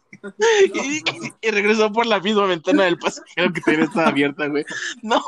Y, 0.73 1.03
y 1.41 1.51
regresó 1.51 1.91
por 1.93 2.05
la 2.05 2.19
misma 2.19 2.47
ventana 2.47 2.83
del 2.83 2.97
pasajero 2.97 3.53
que 3.53 3.61
también 3.61 3.87
estaba 3.87 4.07
abierta, 4.09 4.47
güey. 4.47 4.65
No, 5.01 5.23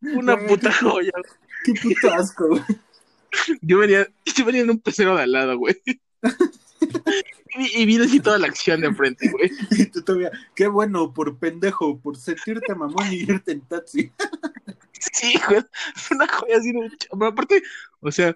una 0.00 0.34
Güey, 0.34 0.46
puta 0.46 0.72
joya. 0.72 1.10
Qué 1.64 1.74
puto 1.74 2.14
asco, 2.14 2.48
güey. 2.48 2.62
Yo 3.60 3.78
venía, 3.78 4.08
yo 4.36 4.44
venía 4.46 4.62
en 4.62 4.70
un 4.70 4.78
pecero 4.78 5.16
de 5.16 5.22
al 5.24 5.32
lado, 5.32 5.58
güey. 5.58 5.76
Y, 7.56 7.82
y 7.82 7.86
vi 7.86 8.00
así 8.02 8.20
toda 8.20 8.38
la 8.38 8.46
acción 8.46 8.80
de 8.80 8.92
frente, 8.94 9.30
güey. 9.30 9.50
Y 9.70 9.86
tú 9.86 10.02
todavía, 10.02 10.30
qué 10.54 10.68
bueno, 10.68 11.12
por 11.14 11.38
pendejo, 11.38 11.98
por 12.00 12.16
sentirte 12.16 12.74
mamón 12.74 13.12
y 13.12 13.16
irte 13.22 13.52
en 13.52 13.62
taxi. 13.62 14.12
Sí, 15.12 15.34
güey. 15.48 15.62
Fue 15.94 16.16
una 16.16 16.28
joya 16.28 16.56
así. 16.58 16.72
de- 16.72 16.90
Pero 17.10 17.26
aparte, 17.26 17.62
o 18.00 18.12
sea, 18.12 18.34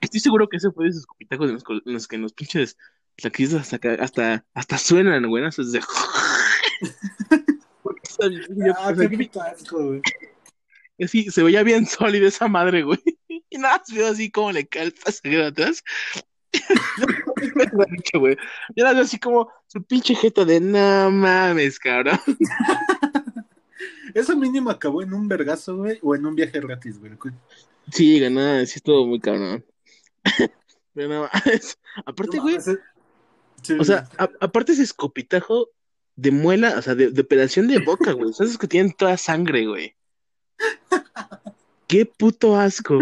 estoy 0.00 0.20
seguro 0.20 0.48
que 0.48 0.56
ese 0.58 0.70
fue 0.70 0.84
de 0.84 0.90
esos 0.90 1.06
copitajos 1.06 1.48
en 1.48 1.54
los, 1.54 1.64
co- 1.64 1.72
en 1.74 1.92
los 1.92 2.08
que 2.08 2.18
los 2.18 2.32
pinches 2.32 2.76
taxistas 3.16 3.72
hasta, 3.72 3.94
hasta, 4.02 4.44
hasta 4.54 4.78
suenan, 4.78 5.26
güey. 5.28 5.42
¿no? 5.42 5.48
Es 5.48 5.72
de... 5.72 5.80
Ah, 8.76 8.92
qué 8.98 9.08
puto 9.16 9.40
asco, 9.40 9.82
güey. 9.86 10.02
así, 11.02 11.30
se 11.30 11.42
veía 11.42 11.62
bien 11.62 11.86
sólida 11.86 12.28
esa 12.28 12.48
madre, 12.48 12.82
güey. 12.82 12.98
Y 13.52 13.58
nada, 13.58 13.78
más 13.78 13.92
veo 13.92 14.06
así 14.06 14.30
como 14.30 14.52
le 14.52 14.68
cae 14.68 14.84
el 14.84 14.92
pasajero 14.92 15.46
atrás. 15.46 15.82
Yo 18.12 18.20
veo 18.20 19.00
así 19.00 19.18
como 19.18 19.50
su 19.66 19.82
pinche 19.82 20.14
jeta 20.14 20.44
de 20.44 20.60
no 20.60 21.10
mames, 21.10 21.78
cabrón. 21.78 22.18
Eso 24.14 24.36
mínimo 24.36 24.70
acabó 24.70 25.02
en 25.02 25.14
un 25.14 25.28
vergazo, 25.28 25.76
güey, 25.76 25.98
o 26.02 26.14
en 26.14 26.26
un 26.26 26.34
viaje 26.34 26.60
gratis, 26.60 26.98
güey. 26.98 27.12
Sí, 27.92 28.18
ganó, 28.20 28.64
sí 28.66 28.74
estuvo 28.76 29.06
muy 29.06 29.20
cabrón. 29.20 29.64
Pero. 30.94 31.28
Aparte, 32.04 32.38
güey. 32.38 32.58
Sí, 33.62 33.74
o 33.78 33.84
sea, 33.84 34.08
a- 34.18 34.30
aparte 34.40 34.72
ese 34.72 34.82
escopitajo 34.82 35.68
de 36.16 36.30
muela, 36.30 36.74
o 36.78 36.82
sea, 36.82 36.94
de, 36.94 37.10
de 37.10 37.20
operación 37.20 37.68
de 37.68 37.78
boca, 37.78 38.12
güey. 38.12 38.30
Esos 38.30 38.58
que 38.58 38.66
tienen 38.66 38.92
toda 38.92 39.16
sangre, 39.16 39.66
güey. 39.66 39.94
Qué 41.86 42.06
puto 42.06 42.56
asco. 42.56 42.98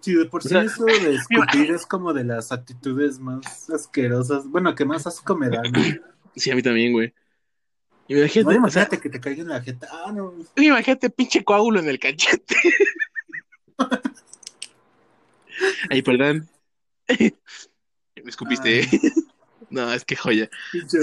Sí, 0.00 0.14
de 0.14 0.26
por 0.26 0.40
O 0.40 0.42
sí 0.42 0.50
sea, 0.50 0.62
eso 0.62 0.84
de 0.84 1.14
escupir 1.16 1.70
es 1.72 1.86
como 1.86 2.12
de 2.12 2.24
las 2.24 2.52
actitudes 2.52 3.18
más 3.18 3.68
asquerosas. 3.70 4.46
Bueno, 4.48 4.74
que 4.74 4.84
más 4.84 5.06
asco 5.06 5.36
me 5.36 5.48
dan. 5.48 5.72
¿no? 5.72 5.80
Sí, 6.36 6.50
a 6.52 6.54
mí 6.54 6.62
también, 6.62 6.92
güey. 6.92 7.12
Imagínate, 8.06 8.58
No, 8.58 8.66
o 8.66 8.70
sea, 8.70 8.82
imagínate 8.84 9.00
que 9.00 9.10
te 9.10 9.20
caiga 9.20 9.42
en 9.42 9.48
la 9.48 9.60
jeta. 9.60 9.88
Ah, 9.90 10.12
no. 10.12 10.32
imagínate 10.56 11.10
pinche 11.10 11.42
coágulo 11.42 11.80
en 11.80 11.88
el 11.88 11.98
cachete. 11.98 12.54
Ay, 15.90 16.02
perdón. 16.02 16.48
Me 17.08 17.32
escupiste. 18.30 18.86
Ay. 18.90 19.00
No, 19.70 19.92
es 19.92 20.04
que 20.04 20.16
joya. 20.16 20.48
Pinche. 20.72 20.98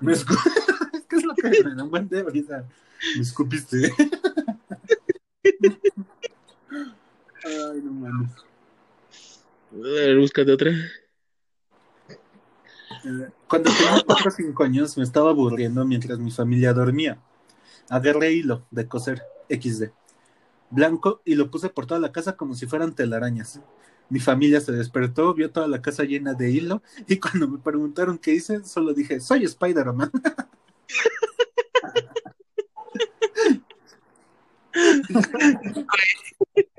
Me 0.00 0.12
escu- 0.12 0.38
¿Qué 1.08 1.16
es 1.16 1.24
lo 1.24 1.34
que 1.34 1.50
me 1.64 1.74
da 1.74 1.84
un 1.84 1.90
buen 1.90 2.08
de 2.08 2.22
risa? 2.24 2.64
Me 3.16 3.22
escupiste. 3.22 3.92
Ay, 7.46 7.80
no 7.82 7.92
mames. 7.92 8.30
A 9.72 9.76
ver, 9.76 10.18
búscate 10.18 10.52
otra. 10.52 10.72
Cuando 13.48 13.70
tenía 13.70 14.02
4 14.04 14.28
o 14.28 14.30
5 14.30 14.64
años 14.64 14.96
me 14.96 15.04
estaba 15.04 15.30
aburriendo 15.30 15.84
mientras 15.84 16.18
mi 16.18 16.30
familia 16.30 16.72
dormía. 16.72 17.18
Agarré 17.88 18.32
hilo 18.32 18.66
de 18.70 18.88
coser 18.88 19.22
XD 19.48 19.92
blanco 20.70 21.22
y 21.24 21.34
lo 21.34 21.50
puse 21.50 21.68
por 21.68 21.86
toda 21.86 22.00
la 22.00 22.12
casa 22.12 22.36
como 22.36 22.54
si 22.54 22.66
fueran 22.66 22.94
telarañas. 22.94 23.60
Mi 24.08 24.20
familia 24.20 24.60
se 24.60 24.72
despertó, 24.72 25.34
vio 25.34 25.50
toda 25.50 25.66
la 25.66 25.82
casa 25.82 26.04
llena 26.04 26.34
de 26.34 26.50
hilo 26.50 26.82
y 27.08 27.18
cuando 27.18 27.48
me 27.48 27.58
preguntaron 27.58 28.18
qué 28.18 28.34
hice, 28.34 28.64
solo 28.64 28.94
dije, 28.94 29.20
soy 29.20 29.44
Spider-Man. 29.44 30.10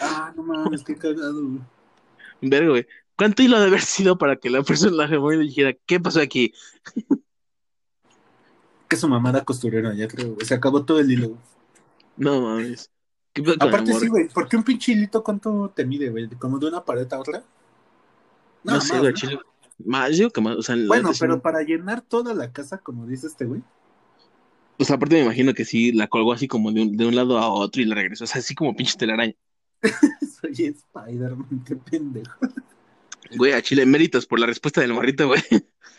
ah, 0.00 0.32
no 0.36 0.42
mames, 0.42 0.82
qué 0.84 0.96
cagado. 0.96 1.42
güey. 1.42 1.60
Verga, 2.40 2.70
güey. 2.70 2.86
¿Cuánto 3.16 3.42
hilo 3.42 3.60
de 3.60 3.66
haber 3.66 3.82
sido 3.82 4.16
para 4.16 4.36
que 4.36 4.48
la 4.48 4.62
persona 4.62 5.06
la 5.06 5.34
y 5.34 5.38
dijera, 5.38 5.74
¿qué 5.86 6.00
pasó 6.00 6.20
aquí? 6.20 6.52
Que 8.88 8.96
su 8.96 9.08
mamá 9.08 9.30
era 9.30 9.44
costurera, 9.44 9.94
ya 9.94 10.08
creo, 10.08 10.34
güey. 10.34 10.46
Se 10.46 10.54
acabó 10.54 10.84
todo 10.84 11.00
el 11.00 11.10
hilo. 11.10 11.28
güey. 11.28 11.40
No 12.16 12.40
mames. 12.40 12.90
¿Qué 13.32 13.42
pedo 13.42 13.56
con 13.58 13.70
la 13.70 13.76
Aparte 13.76 13.94
sí, 13.94 14.08
güey, 14.08 14.28
¿por 14.28 14.48
qué 14.48 14.56
un 14.56 14.64
pinche 14.64 14.92
hilito 14.92 15.22
cuánto 15.22 15.70
te 15.74 15.84
mide, 15.84 16.10
güey? 16.10 16.28
¿Como 16.30 16.58
de 16.58 16.66
una 16.68 16.84
pared 16.84 17.10
a 17.12 17.18
otra? 17.18 17.44
No, 18.64 18.80
sé, 18.80 18.94
más, 18.94 19.00
güey, 19.00 19.12
¿no? 19.12 19.16
chile. 19.18 19.38
Más, 19.84 20.16
yo 20.16 20.30
que 20.30 20.40
más, 20.40 20.56
o 20.56 20.62
sea, 20.62 20.76
Bueno, 20.86 21.12
sí 21.12 21.20
pero 21.20 21.36
no- 21.36 21.42
para 21.42 21.62
llenar 21.62 22.02
toda 22.02 22.34
la 22.34 22.52
casa, 22.52 22.78
como 22.78 23.06
dice 23.06 23.26
este 23.28 23.44
güey. 23.44 23.62
Sea, 24.80 24.96
aparte 24.96 25.16
me 25.16 25.24
imagino 25.24 25.52
que 25.52 25.64
sí 25.66 25.92
la 25.92 26.08
colgó 26.08 26.32
así 26.32 26.48
como 26.48 26.72
de 26.72 26.82
un, 26.82 26.96
de 26.96 27.06
un 27.06 27.14
lado 27.14 27.38
a 27.38 27.48
otro 27.50 27.82
y 27.82 27.84
la 27.84 27.94
regresó. 27.94 28.24
O 28.24 28.26
sea, 28.26 28.40
así 28.40 28.54
como 28.54 28.74
pinche 28.74 28.96
telaraña. 28.96 29.34
Soy 30.40 30.52
Spider-Man, 30.66 31.64
qué 31.66 31.76
pendejo. 31.76 32.38
Güey, 33.36 33.52
a 33.52 33.62
Chile, 33.62 33.86
méritos 33.86 34.26
por 34.26 34.40
la 34.40 34.46
respuesta 34.46 34.80
del 34.80 34.92
morrito, 34.92 35.28
güey. 35.28 35.42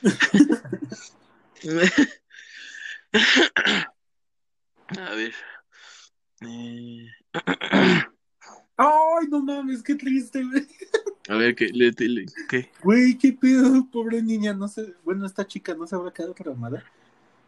A 4.99 5.15
ver. 5.15 5.34
Eh, 6.41 7.07
Ay, 8.77 9.27
no 9.29 9.41
mames, 9.43 9.84
qué 9.84 9.95
triste, 9.95 10.43
güey. 10.43 10.67
a 11.29 11.36
ver, 11.36 11.55
¿qué? 11.55 11.67
Le, 11.69 11.91
le- 11.91 12.25
¿qué? 12.49 12.69
Güey, 12.84 13.17
qué 13.17 13.34
pedo, 13.34 13.88
pobre 13.91 14.21
niña, 14.23 14.53
no 14.53 14.67
sé. 14.67 14.95
Bueno, 15.03 15.25
esta 15.25 15.45
chica 15.45 15.73
no 15.75 15.86
se 15.88 15.95
habrá 15.95 16.11
quedado 16.11 16.34
traumada. 16.34 16.84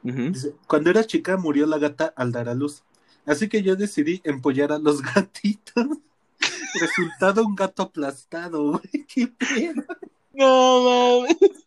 Dice, 0.03 0.53
Cuando 0.67 0.89
era 0.89 1.03
chica 1.05 1.38
murió 1.38 1.65
la 1.65 1.77
gata 1.79 2.13
al 2.15 2.31
dar 2.31 2.49
a 2.49 2.53
luz. 2.53 2.84
Así 3.25 3.47
que 3.47 3.63
yo 3.63 3.75
decidí 3.75 4.21
empollar 4.23 4.71
a 4.71 4.79
los 4.79 5.01
gatitos. 5.15 5.88
Resultado 6.80 7.45
un 7.45 7.55
gato 7.55 7.84
aplastado, 7.84 8.71
güey. 8.71 9.05
Qué 9.07 9.28
pedo. 9.28 9.84
No 10.34 11.26
mames. 11.28 11.65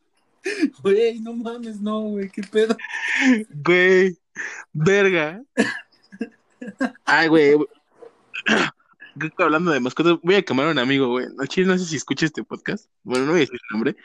Güey, 0.82 1.20
no 1.20 1.32
mames, 1.34 1.80
no, 1.80 2.00
güey, 2.02 2.30
qué 2.30 2.42
pedo. 2.42 2.76
Güey, 3.50 4.18
verga. 4.72 5.42
Ay, 7.04 7.28
güey. 7.28 7.56
Creo 9.18 9.30
que 9.34 9.42
hablando 9.42 9.70
de 9.70 9.80
mascotas, 9.80 10.18
voy 10.22 10.34
a 10.34 10.42
quemar 10.42 10.68
a 10.68 10.70
un 10.70 10.78
amigo, 10.78 11.08
güey. 11.08 11.26
No, 11.34 11.46
chile, 11.46 11.66
no 11.66 11.78
sé 11.78 11.84
si 11.84 11.96
escucha 11.96 12.26
este 12.26 12.44
podcast. 12.44 12.90
Bueno, 13.02 13.24
no 13.24 13.32
voy 13.32 13.40
a 13.40 13.44
decir 13.44 13.58
su 13.58 13.74
nombre. 13.74 13.96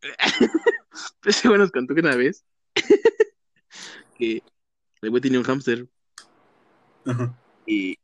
Pero 0.00 0.14
ese 1.24 1.48
güey 1.48 1.60
nos 1.60 1.70
contó 1.70 1.94
que 1.94 2.00
una 2.00 2.16
vez 2.16 2.44
que 4.16 4.42
el 5.02 5.10
güey 5.10 5.22
tenía 5.22 5.38
un 5.38 5.44
hámster 5.44 5.86
Ajá. 7.04 7.34
y, 7.66 7.98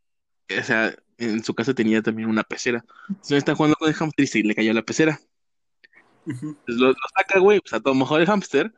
o 0.59 0.63
sea, 0.63 0.95
en 1.19 1.45
su 1.45 1.55
casa 1.55 1.75
tenía 1.75 2.03
también 2.03 2.29
una 2.29 2.43
pecera. 2.43 2.85
Entonces 3.09 3.39
está 3.39 3.55
jugando 3.55 3.77
con 3.77 3.89
el 3.89 3.95
hámster 3.95 4.25
y 4.25 4.27
se 4.27 4.43
le 4.43 4.55
cayó 4.55 4.73
la 4.73 4.83
pecera. 4.83 5.21
Entonces 6.27 6.65
lo, 6.67 6.89
lo 6.89 6.95
saca, 7.17 7.39
güey, 7.39 7.61
pues 7.61 7.73
a 7.75 7.81
todo 7.81 7.95
mojado 7.95 8.21
el 8.21 8.27
hámster 8.27 8.73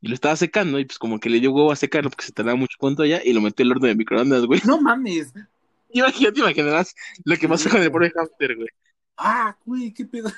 y 0.00 0.08
lo 0.08 0.14
estaba 0.14 0.36
secando 0.36 0.78
y 0.78 0.84
pues 0.84 0.98
como 0.98 1.18
que 1.18 1.30
le 1.30 1.40
dio 1.40 1.52
huevo 1.52 1.72
a 1.72 1.76
secarlo 1.76 2.10
porque 2.10 2.24
se 2.24 2.32
tardaba 2.32 2.56
mucho 2.56 2.76
punto 2.78 3.02
allá 3.02 3.20
y 3.24 3.32
lo 3.32 3.40
metió 3.40 3.64
al 3.64 3.72
horno 3.72 3.86
de 3.86 3.94
microondas, 3.94 4.44
güey. 4.46 4.60
No 4.64 4.80
mames. 4.80 5.32
Imagínate, 5.90 6.34
te 6.34 6.40
imaginarás 6.40 6.94
lo 7.24 7.36
que 7.36 7.48
pasó 7.48 7.70
con 7.70 7.82
el 7.82 7.90
pobre 7.90 8.10
hámster, 8.10 8.56
güey. 8.56 8.68
Ah, 9.16 9.56
güey, 9.64 9.92
qué 9.92 10.04
pedo. 10.04 10.30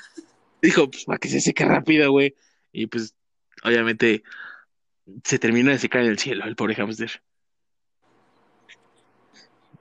Dijo, 0.61 0.89
pues 0.89 1.05
para 1.05 1.17
que 1.17 1.27
se 1.27 1.41
seque 1.41 1.65
rápido, 1.65 2.11
güey. 2.11 2.35
Y 2.71 2.87
pues, 2.87 3.15
obviamente, 3.63 4.23
se 5.23 5.39
terminó 5.39 5.71
de 5.71 5.79
secar 5.79 6.01
en 6.01 6.09
el 6.09 6.19
cielo 6.19 6.45
el 6.45 6.55
pobre 6.55 6.75
hámster. 6.75 7.21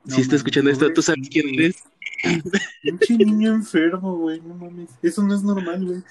No 0.09 0.15
si 0.15 0.21
está 0.23 0.37
escuchando 0.37 0.71
esto, 0.71 0.93
¿tú 0.93 1.03
sabes 1.03 1.29
quién 1.31 1.55
eres? 1.55 1.85
Pinche 2.83 3.17
niño 3.19 3.55
enfermo, 3.55 4.17
güey, 4.17 4.41
no 4.41 4.55
mames. 4.55 4.91
Eso 5.03 5.23
no 5.23 5.35
es 5.35 5.43
normal, 5.43 5.85
güey. 5.85 6.03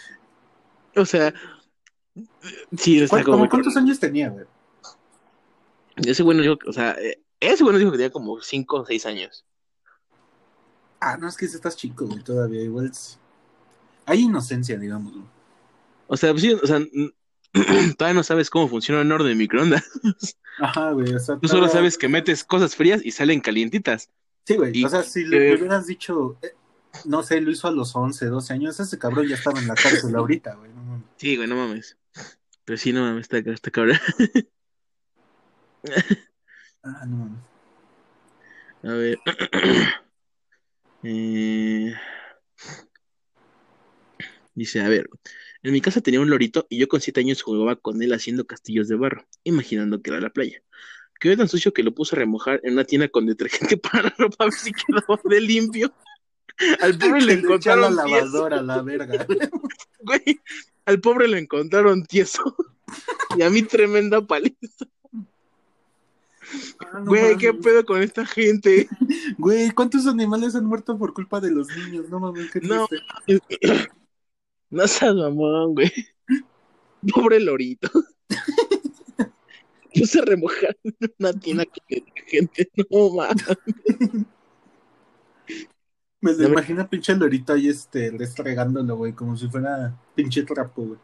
O 0.96 1.06
sea, 1.06 1.34
sí, 2.78 2.98
está 3.00 3.10
¿Cuál- 3.10 3.24
como... 3.26 3.38
muy 3.40 3.50
¿Cuántos 3.50 3.76
años 3.78 4.00
tenía, 4.00 4.30
güey? 4.30 4.46
Ese 5.98 6.24
bueno 6.24 6.42
dijo, 6.42 6.56
o 6.68 6.74
sea, 6.74 6.92
eh, 6.92 7.20
ese 7.40 7.64
bueno 7.64 7.80
dijo 7.80 7.92
que 7.92 7.98
tenía 7.98 8.12
como 8.12 8.40
5 8.42 8.82
o 8.82 8.86
6 8.86 9.06
años. 9.08 9.46
Ah, 11.00 11.18
no, 11.18 11.28
es 11.28 11.36
que 11.38 11.46
estás 11.46 11.76
chico, 11.76 12.06
güey, 12.06 12.24
todavía. 12.24 12.62
Igual 12.62 12.88
es- 12.88 13.20
hay 14.06 14.22
inocencia, 14.22 14.78
digamos, 14.78 15.14
güey. 15.14 15.26
O 16.08 16.16
sea, 16.16 16.32
pues 16.32 16.42
sí, 16.44 16.54
o 16.54 16.66
sea, 16.66 16.80
todavía 17.98 18.14
no 18.16 18.24
sabes 18.24 18.50
cómo 18.50 18.68
funciona 18.68 19.02
el 19.02 19.12
horno 19.12 19.26
de 19.28 19.36
microondas. 19.36 19.84
Ajá, 20.60 20.92
güey, 20.92 21.14
o 21.14 21.20
sea, 21.20 21.38
Tú 21.40 21.48
solo 21.48 21.62
todavía- 21.62 21.74
sabes 21.80 21.98
que 21.98 22.08
metes 22.08 22.44
cosas 22.44 22.76
frías 22.76 23.06
y 23.06 23.12
salen 23.12 23.42
calientitas. 23.42 24.10
Sí, 24.46 24.56
güey, 24.56 24.72
y 24.78 24.84
o 24.86 24.90
sea, 24.90 25.04
si 25.04 25.24
que- 25.24 25.30
le, 25.30 25.40
le 25.50 25.56
hubieras 25.56 25.86
dicho, 25.88 26.38
eh, 26.42 26.54
no 27.06 27.22
sé, 27.24 27.42
lo 27.42 27.52
hizo 27.52 27.68
a 27.68 27.72
los 27.72 27.96
11, 27.96 28.26
12 28.28 28.54
años, 28.54 28.80
ese 28.80 28.98
cabrón 28.98 29.28
ya 29.28 29.36
estaba 29.36 29.60
en 29.60 29.68
la 29.68 29.76
cárcel 29.76 30.16
ahorita, 30.16 30.56
güey. 30.56 30.72
no 30.72 30.82
mames. 30.84 31.06
Sí, 31.18 31.36
güey, 31.36 31.48
no 31.48 31.56
mames. 31.56 31.98
Pero 32.66 32.78
sí, 32.78 32.92
no 32.94 33.02
mames, 33.02 33.30
está, 33.32 33.38
está 33.52 33.72
cabrón. 33.72 33.98
Ah, 36.84 37.06
no 37.06 37.18
mames. 37.18 37.40
A 38.84 38.94
ver. 38.94 39.20
Eh, 41.04 41.94
Dice, 44.58 44.82
a 44.82 44.90
ver, 44.90 45.08
en 45.62 45.72
mi 45.72 45.82
casa 45.82 46.02
tenía 46.02 46.20
un 46.20 46.32
lorito 46.32 46.66
y 46.68 46.80
yo 46.80 46.88
con 46.88 47.00
siete 47.00 47.20
años 47.20 47.44
jugaba 47.44 47.76
con 47.76 48.02
él 48.02 48.12
haciendo 48.12 48.48
castillos 48.48 48.88
de 48.88 48.96
barro, 48.96 49.24
imaginando 49.44 50.02
que 50.02 50.10
era 50.10 50.20
la 50.20 50.32
playa. 50.32 50.64
Quedó 51.20 51.38
tan 51.38 51.48
sucio 51.48 51.74
que 51.74 51.84
lo 51.84 51.94
puse 51.94 52.16
a 52.16 52.20
remojar 52.20 52.60
en 52.64 52.74
una 52.74 52.84
tienda 52.84 53.08
con 53.08 53.28
detergente 53.28 53.78
para 53.78 54.06
la 54.06 54.16
ropa 54.18 54.36
a 54.40 54.46
ver 54.46 54.54
si 54.54 54.72
quedaba 54.72 55.20
de 55.26 55.42
limpio. 55.42 55.94
Al 56.82 56.98
pobre 56.98 57.22
le 57.22 57.26
la 57.28 57.34
encontraron 57.34 57.92
tieso, 57.92 58.08
lavadora, 58.08 58.62
la 58.64 58.82
verga. 58.82 59.28
güey. 60.00 60.42
Al 60.86 61.02
pobre 61.02 61.28
le 61.28 61.38
encontraron 61.38 62.04
tieso. 62.08 62.56
Y 63.38 63.44
a 63.44 63.52
mí 63.52 63.62
tremenda 63.62 64.26
paliza. 64.26 64.88
Ah, 66.80 67.00
no 67.00 67.06
Güey, 67.06 67.38
¿qué 67.38 67.54
pedo 67.54 67.86
con 67.86 68.02
esta 68.02 68.26
gente? 68.26 68.90
Güey, 69.38 69.70
¿cuántos 69.70 70.08
animales 70.08 70.56
han 70.56 70.66
muerto 70.66 70.98
por 70.98 71.14
culpa 71.14 71.40
de 71.40 71.52
los 71.52 71.68
niños? 71.68 72.10
No 72.10 72.20
mames, 72.20 72.50
qué 72.50 72.60
triste. 72.60 72.76
No 72.76 72.88
seas 74.88 75.16
mamón, 75.16 75.76
güey. 75.76 75.92
Pobre 77.14 77.40
lorito. 77.40 77.90
Puse 79.94 80.20
a 80.20 80.26
remojar 80.26 80.78
en 80.84 80.96
una 81.20 81.34
tienda 81.34 81.66
con 81.66 81.84
detergente. 81.90 82.70
No 82.90 83.10
mames. 83.12 83.46
Me 86.22 86.32
No 86.34 86.38
me- 86.40 86.46
imagino 86.46 86.90
pinche 86.90 87.16
lorito 87.16 87.54
ahí 87.54 87.70
este, 87.70 88.12
restregándolo, 88.12 88.96
güey, 88.98 89.14
como 89.14 89.38
si 89.38 89.48
fuera 89.48 89.96
pinche 90.16 90.44
trapo, 90.44 90.84
güey. 90.84 91.00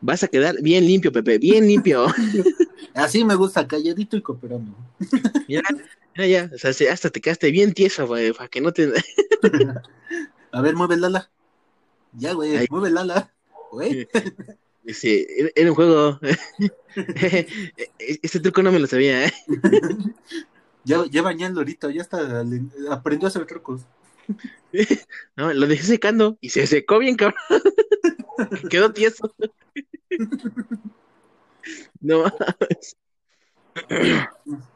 Vas 0.00 0.22
a 0.22 0.28
quedar 0.28 0.56
bien 0.60 0.84
limpio, 0.86 1.10
Pepe, 1.10 1.38
bien 1.38 1.66
limpio. 1.66 2.06
Así 2.94 3.24
me 3.24 3.34
gusta, 3.34 3.66
calladito 3.66 4.16
y 4.16 4.22
cooperando. 4.22 4.76
Mira, 5.48 5.62
mira 6.14 6.26
ya, 6.26 6.50
o 6.54 6.58
sea, 6.58 6.72
se- 6.72 6.90
hasta 6.90 7.08
te 7.10 7.20
quedaste 7.20 7.50
bien 7.50 7.72
tieso, 7.72 8.06
güey, 8.06 8.32
para 8.32 8.48
que 8.48 8.60
no 8.60 8.72
te... 8.72 8.92
A 10.52 10.60
ver, 10.60 10.74
mueve 10.74 10.96
Lala. 10.96 11.30
Ya, 12.16 12.32
güey, 12.32 12.56
Ahí. 12.56 12.66
mueve 12.70 12.90
Lala. 12.90 13.32
Güey. 13.70 14.08
Dice, 14.82 15.26
era, 15.38 15.50
era 15.54 15.70
un 15.70 15.74
juego. 15.74 16.18
Este 17.98 18.40
truco 18.40 18.62
no 18.62 18.72
me 18.72 18.78
lo 18.78 18.86
sabía, 18.86 19.26
¿eh? 19.26 19.32
Ya, 20.84 21.04
ya 21.10 21.20
bañé 21.20 21.46
al 21.46 21.54
lorito, 21.54 21.90
ya 21.90 22.00
está, 22.00 22.44
aprendió 22.90 23.26
a 23.26 23.28
hacer 23.30 23.44
trucos. 23.46 23.82
No, 25.36 25.52
lo 25.52 25.66
dejé 25.66 25.82
secando 25.82 26.36
y 26.40 26.50
se 26.50 26.66
secó 26.66 26.98
bien, 26.98 27.16
cabrón. 27.16 27.40
Quedó 28.70 28.92
tieso. 28.92 29.34
No 32.00 32.22
mames. 32.22 32.96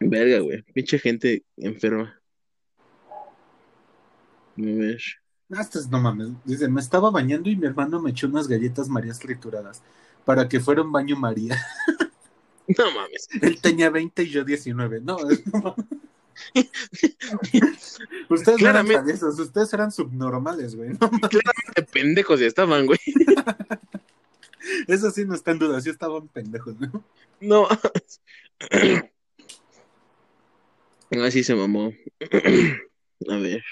Verga, 0.00 0.38
güey. 0.40 0.62
Pinche 0.74 0.98
gente 0.98 1.44
enferma. 1.56 2.20
A 3.10 4.62
ver. 4.62 5.02
Estas 5.50 5.88
no 5.88 6.00
mames. 6.00 6.28
Dice, 6.44 6.68
me 6.68 6.80
estaba 6.80 7.10
bañando 7.10 7.48
y 7.48 7.56
mi 7.56 7.66
hermano 7.66 8.00
me 8.00 8.10
echó 8.10 8.26
unas 8.26 8.48
galletas 8.48 8.88
marías 8.88 9.18
trituradas 9.18 9.82
para 10.24 10.48
que 10.48 10.60
fuera 10.60 10.82
un 10.82 10.92
baño 10.92 11.16
María. 11.16 11.56
No 12.68 12.90
mames. 12.90 13.28
Él 13.42 13.60
tenía 13.60 13.90
20 13.90 14.24
y 14.24 14.28
yo 14.28 14.44
19. 14.44 15.00
No, 15.00 15.18
no 15.52 15.62
mames. 15.62 15.86
Ustedes 18.28 18.60
no 18.60 18.70
eran 18.70 18.86
traviesos, 18.86 19.38
ustedes 19.38 19.72
eran 19.72 19.92
subnormales, 19.92 20.74
güey. 20.74 20.90
No, 20.90 20.98
Claramente 21.30 21.82
pendejos 21.92 22.40
ya 22.40 22.46
estaban, 22.46 22.86
güey. 22.86 22.98
eso 24.88 25.10
sí 25.10 25.24
no 25.24 25.34
está 25.34 25.52
en 25.52 25.60
duda, 25.60 25.80
sí 25.80 25.90
estaban 25.90 26.26
pendejos, 26.28 26.74
¿no? 26.80 27.04
No. 27.40 27.68
Así 31.24 31.44
se 31.44 31.54
mamó. 31.54 31.92
A 33.28 33.36
ver. 33.36 33.62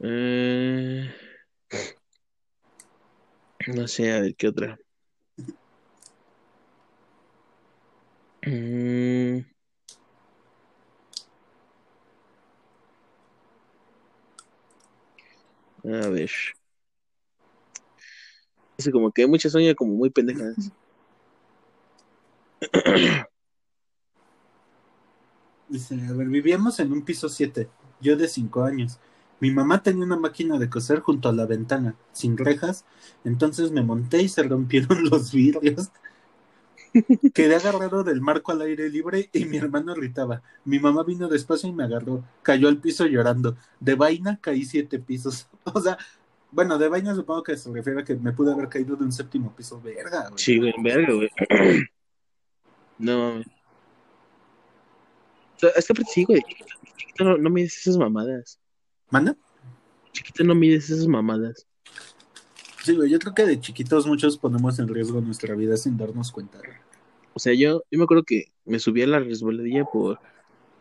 Eh, 0.00 1.10
No 3.66 3.86
sé, 3.88 4.10
a 4.12 4.20
ver 4.20 4.34
qué 4.36 4.48
otra. 4.48 4.78
Mm. 8.46 9.44
A 15.84 16.08
ver. 16.08 16.30
Es 18.76 18.88
como 18.90 19.10
que 19.10 19.22
hay 19.22 19.28
muchas 19.28 19.50
sueños 19.50 19.74
como 19.74 19.94
muy 19.94 20.10
pendejas. 20.10 20.70
Dice, 25.68 25.94
a 26.08 26.12
ver, 26.12 26.28
vivíamos 26.28 26.78
en 26.80 26.92
un 26.92 27.02
piso 27.02 27.28
7, 27.28 27.68
yo 28.00 28.16
de 28.16 28.28
5 28.28 28.64
años. 28.64 28.98
Mi 29.44 29.50
mamá 29.50 29.82
tenía 29.82 30.06
una 30.06 30.16
máquina 30.16 30.58
de 30.58 30.70
coser 30.70 31.00
junto 31.00 31.28
a 31.28 31.32
la 31.34 31.44
ventana, 31.44 31.94
sin 32.12 32.38
rejas, 32.38 32.86
entonces 33.24 33.72
me 33.72 33.82
monté 33.82 34.22
y 34.22 34.28
se 34.30 34.42
rompieron 34.42 35.04
los 35.10 35.34
vidrios. 35.34 35.90
Quedé 37.34 37.54
agarrado 37.54 38.04
del 38.04 38.22
marco 38.22 38.52
al 38.52 38.62
aire 38.62 38.88
libre 38.88 39.28
y 39.34 39.44
mi 39.44 39.58
hermano 39.58 39.94
gritaba. 39.94 40.40
Mi 40.64 40.78
mamá 40.78 41.04
vino 41.04 41.28
despacio 41.28 41.68
y 41.68 41.74
me 41.74 41.84
agarró. 41.84 42.24
Cayó 42.40 42.68
al 42.68 42.78
piso 42.78 43.04
llorando. 43.04 43.54
De 43.80 43.94
vaina 43.96 44.38
caí 44.40 44.64
siete 44.64 44.98
pisos. 44.98 45.46
O 45.74 45.78
sea, 45.78 45.98
bueno, 46.50 46.78
de 46.78 46.88
vaina 46.88 47.14
supongo 47.14 47.42
que 47.42 47.58
se 47.58 47.70
refiere 47.70 48.00
a 48.00 48.04
que 48.04 48.16
me 48.16 48.32
pude 48.32 48.50
haber 48.50 48.70
caído 48.70 48.96
de 48.96 49.04
un 49.04 49.12
séptimo 49.12 49.54
piso. 49.54 49.78
Verga, 49.78 50.30
güey. 50.30 50.38
Sí, 50.42 50.56
güey, 50.56 50.72
verga, 50.82 51.12
güey. 51.12 51.30
No 52.96 53.42
es 55.76 55.86
que 55.86 56.04
sí, 56.04 56.24
güey. 56.24 56.42
No, 57.20 57.36
no 57.36 57.50
mides 57.50 57.76
esas 57.76 57.98
mamadas. 57.98 58.58
¿Manda? 59.10 59.36
Chiquito 60.12 60.44
no 60.44 60.54
mides 60.54 60.90
esas 60.90 61.06
mamadas. 61.06 61.66
Sí, 62.82 62.94
güey, 62.94 63.10
yo 63.10 63.18
creo 63.18 63.34
que 63.34 63.46
de 63.46 63.60
chiquitos 63.60 64.06
muchos 64.06 64.36
ponemos 64.36 64.78
en 64.78 64.88
riesgo 64.88 65.20
nuestra 65.20 65.54
vida 65.54 65.76
sin 65.76 65.96
darnos 65.96 66.30
cuenta. 66.30 66.58
O 67.32 67.38
sea, 67.38 67.54
yo, 67.54 67.82
yo 67.90 67.98
me 67.98 68.04
acuerdo 68.04 68.24
que 68.24 68.52
me 68.64 68.78
subí 68.78 69.02
a 69.02 69.06
la 69.06 69.20
resbaladilla 69.20 69.84
por, 69.84 70.20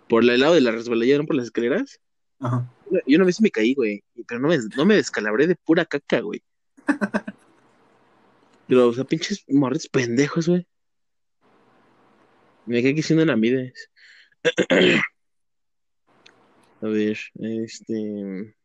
por 0.08 0.24
el 0.24 0.40
lado 0.40 0.54
de 0.54 0.62
la 0.62 0.72
resbaladilla, 0.72 1.18
no 1.18 1.26
por 1.26 1.36
las 1.36 1.46
escaleras. 1.46 2.00
Ajá. 2.40 2.70
Yo 3.08 3.16
una 3.16 3.26
vez 3.26 3.42
me 3.42 3.50
caí, 3.50 3.74
güey. 3.74 4.04
Pero 4.28 4.42
no 4.42 4.50
me, 4.50 4.58
no 4.76 4.86
me 4.86 4.96
descalabré 4.96 5.48
de 5.48 5.56
pura 5.56 5.86
caca, 5.86 6.20
güey. 6.20 6.44
Pero, 8.68 8.88
o 8.90 8.94
sea, 8.94 9.04
pinches 9.04 9.44
morros 9.48 9.88
pendejos, 9.88 10.48
güey. 10.48 10.68
Me 12.66 12.82
quedé 12.82 12.96
que 12.96 13.04
si 13.04 13.16
no 13.16 13.26
la 13.26 13.36
mides. 13.36 13.90
A 16.84 16.88
ver, 16.88 17.18
este. 17.40 18.56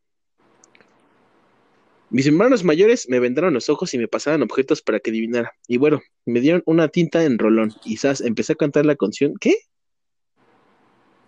Mis 2.11 2.27
hermanos 2.27 2.64
mayores 2.64 3.07
me 3.09 3.21
vendaron 3.21 3.53
los 3.53 3.69
ojos 3.69 3.93
y 3.93 3.99
me 3.99 4.09
pasaban 4.09 4.43
objetos 4.43 4.81
para 4.81 4.99
que 4.99 5.11
adivinara. 5.11 5.53
Y 5.66 5.77
bueno, 5.77 6.01
me 6.25 6.41
dieron 6.41 6.62
una 6.64 6.89
tinta 6.89 7.23
en 7.25 7.39
rolón. 7.39 7.71
Quizás 7.83 8.23
empecé 8.23 8.55
a 8.55 8.57
cantar 8.57 8.87
la 8.87 8.97
canción. 8.97 9.35
¿Qué? 9.39 9.55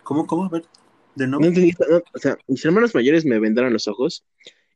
¿Cómo, 0.03 0.27
cómo? 0.27 0.47
A 0.47 0.49
ver, 0.49 0.65
de 1.15 1.27
No 1.27 1.39
nuevo. 1.39 1.45
entendí. 1.47 1.75
no, 1.91 1.99
o 1.99 2.19
sea, 2.19 2.39
mis 2.49 2.65
hermanos 2.65 2.95
mayores 2.95 3.27
me 3.27 3.39
vendaron 3.39 3.73
los 3.75 3.87
ojos 3.89 4.25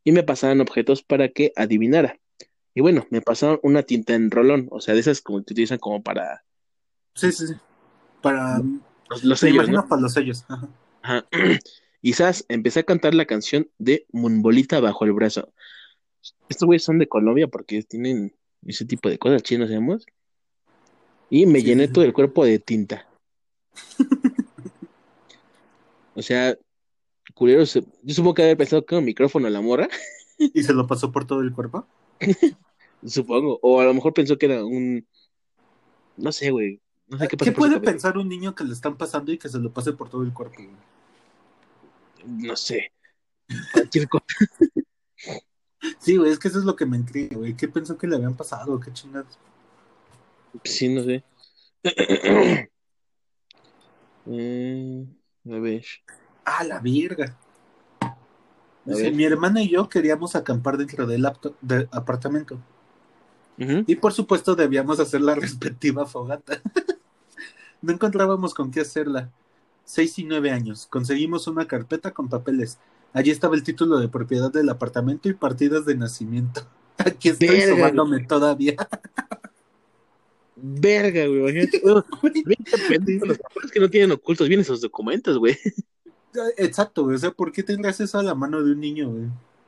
y 0.05 0.13
me 0.13 0.23
pasaban 0.23 0.61
objetos 0.61 1.03
para 1.03 1.31
que 1.31 1.53
adivinara. 1.57 2.19
Y 2.75 2.83
bueno, 2.83 3.07
me 3.11 3.23
pasaron 3.23 3.59
una 3.63 3.83
tinta 3.83 4.15
en 4.15 4.31
rolón. 4.31 4.69
O 4.71 4.81
sea, 4.81 4.93
de 4.95 5.01
esas 5.01 5.23
como 5.23 5.39
que 5.39 5.53
utilizan 5.53 5.79
como 5.79 6.03
para 6.03 6.45
Sí, 7.15 7.33
sí, 7.33 7.47
sí. 7.47 7.55
Para. 8.21 8.59
los, 9.09 9.25
los 9.25 9.43
Me 9.43 9.49
sellos, 9.49 9.55
imagino 9.55 9.83
¿no? 9.83 9.89
para 9.89 10.03
los 10.03 10.13
sellos. 10.13 10.45
Ajá. 10.49 10.69
Ajá. 11.03 11.27
Quizás 12.05 12.45
empecé 12.51 12.81
a 12.81 12.83
cantar 12.83 13.15
la 13.15 13.25
canción 13.25 13.71
de 13.79 14.07
Munbolita 14.13 14.79
bajo 14.79 15.07
el 15.07 15.15
brazo. 15.15 15.55
Estos 16.51 16.67
güeyes 16.67 16.85
son 16.85 16.99
de 16.99 17.09
Colombia 17.09 17.49
porque 17.49 17.83
tienen 17.83 18.37
ese 18.67 18.85
tipo 18.85 19.09
de 19.09 19.19
cosas 19.19 19.43
chinos, 19.43 19.71
digamos. 19.71 20.05
Y 21.31 21.47
me 21.47 21.61
Sí, 21.61 21.67
llené 21.67 21.89
sí, 21.89 21.93
todo 21.93 22.05
el 22.05 22.13
cuerpo 22.13 22.45
de 22.45 22.59
tinta. 22.59 23.07
O 26.15 26.23
sea, 26.23 26.57
culero, 27.35 27.65
yo 27.65 28.15
supongo 28.15 28.35
que 28.35 28.43
haber 28.45 28.57
pensado 28.59 28.87
que 28.87 28.95
era 28.95 29.01
un 29.01 29.07
micrófono 29.07 29.51
la 29.51 29.61
morra, 29.63 29.89
¿Y 30.39 30.63
se 30.63 30.73
lo 30.73 30.87
pasó 30.87 31.13
por 31.13 31.27
todo 31.27 31.41
el 31.41 31.53
cuerpo? 31.53 31.87
supongo. 33.07 33.59
O 33.63 33.81
a 33.81 33.85
lo 33.85 33.95
mejor 33.95 34.13
pensó 34.15 34.39
que 34.39 34.47
era 34.47 34.65
un. 34.65 35.07
No 36.17 36.33
sé, 36.33 36.51
güey. 36.51 36.81
No 37.07 37.19
sé 37.19 37.29
qué 37.29 37.37
pasó 37.37 37.51
¿Qué 37.51 37.57
su 37.57 37.61
puede 37.61 37.81
pensar 37.81 38.19
un 38.19 38.29
niño 38.29 38.55
que 38.55 38.65
le 38.65 38.73
están 38.73 38.97
pasando 38.97 39.33
y 39.33 39.39
que 39.39 39.49
se 39.49 39.59
lo 39.59 39.73
pase 39.73 39.93
por 39.93 40.11
todo 40.11 40.23
el 40.23 40.33
cuerpo? 40.33 40.63
güey? 40.63 40.77
No 42.27 42.57
sé. 42.57 42.93
Cualquier 43.73 44.09
cosa. 44.09 44.25
Sí, 45.99 46.17
güey, 46.17 46.33
es 46.33 46.39
que 46.39 46.49
eso 46.49 46.59
es 46.59 46.65
lo 46.65 46.77
que 46.77 46.87
me 46.87 46.97
intriga, 46.97 47.37
güey. 47.37 47.55
¿Qué 47.55 47.69
pensó 47.69 47.99
que 47.99 48.07
le 48.07 48.17
habían 48.17 48.35
pasado? 48.35 48.81
¿Qué 48.81 48.91
chingados? 48.91 49.39
Sí, 50.65 50.89
no 50.89 51.03
sé. 51.03 51.23
Eh, 51.83 52.69
a 55.51 55.59
ver. 55.59 55.85
¡Ah, 56.47 56.65
la 56.65 56.81
verga! 56.81 57.37
Mi 58.87 59.25
hermana 59.25 59.63
y 59.63 59.71
yo 59.71 59.89
queríamos 59.89 60.37
acampar 60.37 60.77
dentro 60.77 61.07
del 61.07 61.25
apto- 61.25 61.55
de- 61.61 61.89
apartamento. 61.91 62.59
Y 63.87 63.97
por 63.97 64.13
supuesto 64.13 64.55
debíamos 64.55 65.01
hacer 65.01 65.21
la 65.21 65.35
respectiva 65.37 66.07
fogata. 66.07 66.61
no 67.83 67.93
encontrábamos 67.93 68.55
con 68.55 68.71
qué 68.71 68.81
hacerla. 68.81 69.31
Seis 69.85 70.19
y 70.19 70.25
nueve 70.25 70.51
años. 70.51 70.87
Conseguimos 70.89 71.47
una 71.47 71.67
carpeta 71.67 72.13
con 72.13 72.29
papeles. 72.29 72.79
Allí 73.13 73.31
estaba 73.31 73.55
el 73.55 73.63
título 73.63 73.99
de 73.99 74.09
propiedad 74.09 74.51
del 74.53 74.69
apartamento 74.69 75.29
y 75.29 75.35
partidas 75.35 75.85
de 75.87 75.95
nacimiento. 75.97 76.63
Aquí 76.99 77.29
estoy 77.29 77.49
Verga, 77.49 77.77
sobándome 77.77 78.25
todavía. 78.25 78.77
Verga, 80.57 81.27
güey. 81.27 81.41
Imagínate. 81.41 81.83
Los 83.27 83.39
papás 83.39 83.71
que 83.73 83.81
no 83.81 83.91
tienen 83.91 84.13
ocultos 84.13 84.49
bien 84.49 84.61
esos 84.61 84.81
documentos, 84.81 85.39
güey. 85.39 85.57
Exacto, 86.57 87.05
güey. 87.05 87.17
O 87.17 87.19
sea, 87.19 87.31
¿por 87.31 87.53
qué 87.53 87.63
tendrás 87.63 88.01
eso 88.01 88.19
a 88.19 88.23
la 88.23 88.35
mano 88.35 88.63
de 88.63 88.73
un 88.73 88.81
niño, 88.81 89.11
güey? 89.11 89.25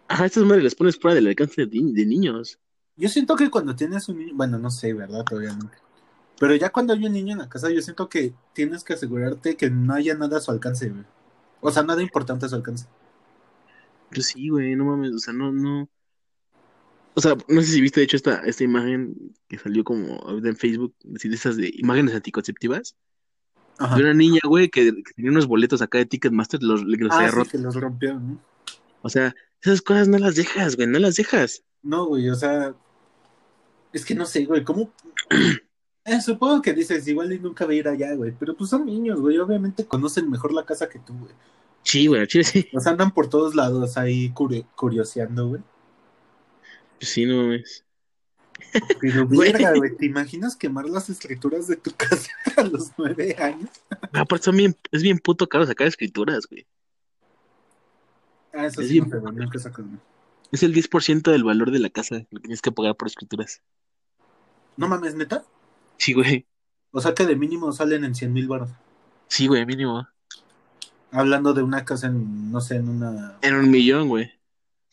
Ajá, 0.09 0.27
estas 0.27 0.45
madres 0.45 0.65
las 0.65 0.75
pones 0.75 0.97
fuera 0.99 1.15
del 1.17 1.27
alcance 1.27 1.67
de, 1.67 1.81
ni- 1.81 1.93
de 1.93 2.07
niños. 2.07 2.59
Yo 2.97 3.09
siento 3.09 3.37
que 3.37 3.51
cuando 3.51 3.75
tienes 3.77 4.09
un 4.09 4.19
niño, 4.19 4.33
bueno, 4.35 4.59
no 4.59 4.71
sé, 4.71 4.93
¿verdad? 4.95 5.25
Todavía 5.29 5.55
no. 5.57 5.71
Pero 6.39 6.55
ya 6.55 6.71
cuando 6.71 6.93
hay 6.93 7.05
un 7.05 7.13
niño 7.13 7.33
en 7.33 7.39
la 7.39 7.49
casa, 7.49 7.71
yo 7.71 7.81
siento 7.81 8.09
que 8.09 8.35
tienes 8.53 8.85
que 8.85 8.93
asegurarte 8.95 9.57
que 9.57 9.71
no 9.71 9.95
haya 9.95 10.15
nada 10.15 10.39
a 10.39 10.41
su 10.41 10.51
alcance, 10.51 10.91
güey. 10.91 11.05
O 11.61 11.71
sea, 11.71 11.83
nada 11.83 12.03
importante 12.03 12.47
a 12.47 12.49
su 12.49 12.55
alcance. 12.57 12.87
Pero 14.11 14.23
sí, 14.23 14.49
güey, 14.51 14.77
no 14.77 14.85
mames, 14.85 15.13
o 15.15 15.19
sea, 15.19 15.33
no, 15.33 15.51
no. 15.53 15.89
O 17.15 17.21
sea, 17.21 17.35
no 17.49 17.61
sé 17.63 17.69
si 17.69 17.81
viste, 17.81 18.01
de 18.01 18.05
hecho, 18.05 18.17
esta, 18.17 18.41
esta 18.45 18.63
imagen 18.65 19.35
que 19.49 19.59
salió 19.59 19.83
como 19.85 20.21
en 20.45 20.57
Facebook, 20.57 20.95
así 21.15 21.29
de 21.31 21.37
esas 21.37 21.57
de 21.57 21.71
imágenes 21.75 22.15
anticonceptivas, 22.15 22.95
Ajá. 23.79 23.97
de 23.97 24.03
una 24.03 24.13
niña, 24.15 24.41
güey, 24.45 24.69
que, 24.69 24.93
que 25.03 25.13
tenía 25.15 25.31
unos 25.31 25.47
boletos 25.47 25.81
acá 25.81 25.97
de 25.99 26.07
Ticketmaster, 26.07 26.63
los, 26.63 26.83
que 26.83 27.05
los 27.05 27.13
Ah, 27.13 27.17
había 27.17 27.31
sí, 27.31 27.37
roto. 27.37 27.51
que 27.51 27.59
los 27.59 27.75
rompió, 27.75 28.21
¿no? 28.21 28.39
O 29.01 29.09
sea, 29.09 29.35
esas 29.63 29.81
cosas 29.81 30.09
no 30.09 30.19
las 30.19 30.37
dejas, 30.37 30.77
güey, 30.77 30.89
no 30.89 30.99
las 30.99 31.17
dejas. 31.17 31.63
No, 31.83 32.05
güey, 32.07 32.29
o 32.29 32.35
sea. 32.35 32.75
Es 33.93 34.05
que 34.05 34.15
no 34.15 34.27
sé, 34.27 34.45
güey, 34.45 34.63
¿cómo? 34.63 34.93
Eh, 36.07 36.21
supongo 36.21 36.63
que 36.63 36.73
dices, 36.73 37.07
igual 37.09 37.33
y 37.33 37.39
nunca 37.41 37.67
va 37.67 37.73
a 37.73 37.75
ir 37.75 37.89
allá, 37.89 38.15
güey. 38.15 38.33
Pero 38.39 38.57
pues 38.57 38.71
son 38.71 38.87
niños, 38.87 39.21
güey. 39.21 39.39
Obviamente 39.39 39.85
conocen 39.87 40.31
mejor 40.31 40.53
la 40.53 40.65
casa 40.65 40.89
que 40.89 41.01
tú, 41.01 41.13
güey. 41.19 41.33
Sí, 41.83 42.07
güey, 42.07 42.27
chile 42.27 42.45
sí. 42.45 42.69
Sea, 42.79 42.93
andan 42.93 43.11
por 43.13 43.29
todos 43.29 43.55
lados 43.55 43.97
ahí 43.97 44.31
curi- 44.33 44.67
curioseando, 44.77 45.49
güey. 45.49 45.63
Pues 46.99 47.11
sí, 47.11 47.27
no 47.27 47.37
mames. 47.43 47.85
Pero 49.01 49.27
Güey. 49.29 49.53
verga, 49.53 49.75
güey, 49.75 49.97
¿te 49.97 50.07
imaginas 50.07 50.57
quemar 50.57 50.89
las 50.89 51.11
escrituras 51.11 51.67
de 51.67 51.77
tu 51.77 51.91
casa 51.97 52.31
a 52.57 52.63
los 52.63 52.93
nueve 52.97 53.35
años? 53.39 53.71
Aparte, 54.13 54.45
son 54.45 54.57
bien, 54.57 54.77
es 54.93 55.03
bien 55.03 55.19
puto 55.19 55.49
caro 55.49 55.67
sacar 55.67 55.87
escrituras, 55.89 56.47
güey. 56.49 56.67
Ah, 58.55 58.67
eso 58.67 58.81
Es 58.81 58.89
sí, 58.89 58.95
bien- 59.01 59.11
no 59.11 59.21
güey. 59.21 59.49
Es 60.53 60.63
el 60.63 60.73
10% 60.73 61.31
del 61.33 61.43
valor 61.45 61.73
de 61.73 61.81
la 61.81 61.91
casa 61.91 62.17
lo 62.31 62.39
que 62.41 62.45
tienes 62.45 62.63
que 62.63 62.71
pagar 62.73 62.95
por 62.97 63.09
escrituras. 63.09 63.61
No 64.77 64.87
mames, 64.89 65.15
neta. 65.15 65.45
Sí, 65.99 66.13
güey. 66.13 66.47
O 66.91 67.01
sea 67.01 67.15
que 67.15 67.27
de 67.27 67.37
mínimo 67.37 67.73
salen 67.73 68.05
en 68.05 68.15
100 68.15 68.33
mil 68.33 68.49
baros. 68.49 68.71
Sí, 69.29 69.47
güey, 69.47 69.67
mínimo. 69.67 70.07
Hablando 71.11 71.55
de 71.55 71.63
una 71.63 71.85
casa 71.85 72.09
en, 72.09 72.51
no 72.51 72.61
sé, 72.61 72.77
en 72.77 72.89
una. 72.89 73.39
En 73.43 73.55
un 73.55 73.71
millón, 73.71 74.09
güey. 74.09 74.31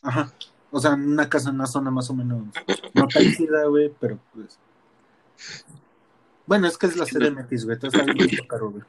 Ajá. 0.02 0.32
O 0.70 0.80
sea, 0.80 0.94
en 0.94 1.08
una 1.08 1.28
casa 1.28 1.50
en 1.50 1.56
una 1.56 1.66
zona 1.66 1.90
más 1.90 2.10
o 2.10 2.14
menos. 2.14 2.44
No 2.94 3.06
tan 3.06 3.22
chida, 3.32 3.64
güey, 3.66 3.92
pero 4.00 4.18
pues. 4.32 4.58
Bueno, 6.46 6.66
es 6.66 6.76
que 6.76 6.86
es 6.86 6.96
la 6.96 7.06
CDMX, 7.06 7.64
güey. 7.64 7.74
Entonces 7.74 8.00
está 8.00 8.12
bien 8.12 8.46
caro, 8.48 8.70
güey. 8.70 8.84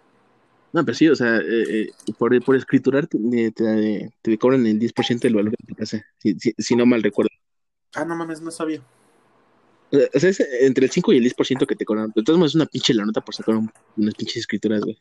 No, 0.73 0.83
pero 0.83 0.97
sí, 0.97 1.07
o 1.07 1.15
sea, 1.15 1.37
eh, 1.37 1.83
eh, 1.83 1.91
por, 2.17 2.37
por 2.43 2.57
escriturar 2.57 3.07
te, 3.07 3.17
te, 3.51 4.13
te 4.21 4.37
cobran 4.37 4.65
el 4.67 4.77
10% 4.77 5.19
del 5.21 5.35
valor 5.35 5.51
de 5.51 5.67
tu 5.67 5.73
casa, 5.73 6.03
si, 6.17 6.37
si, 6.37 6.53
si 6.57 6.75
no 6.75 6.85
mal 6.85 7.01
recuerdo. 7.01 7.29
Ah, 7.95 8.03
no 8.03 8.13
mames, 8.13 8.41
no 8.41 8.51
sabía. 8.51 8.81
O 9.91 10.19
sea, 10.19 10.29
es 10.29 10.39
entre 10.39 10.85
el 10.85 10.91
5 10.91 11.13
y 11.13 11.17
el 11.17 11.23
10% 11.23 11.65
que 11.65 11.75
te 11.75 11.85
cobran. 11.85 12.11
De 12.15 12.23
todas 12.23 12.37
maneras, 12.39 12.51
es 12.51 12.55
una 12.55 12.65
pinche 12.65 12.93
la 12.93 13.05
nota 13.05 13.21
por 13.21 13.35
sacar 13.35 13.55
un- 13.55 13.71
unas 13.97 14.15
pinches 14.15 14.37
escrituras, 14.37 14.81
güey. 14.81 14.97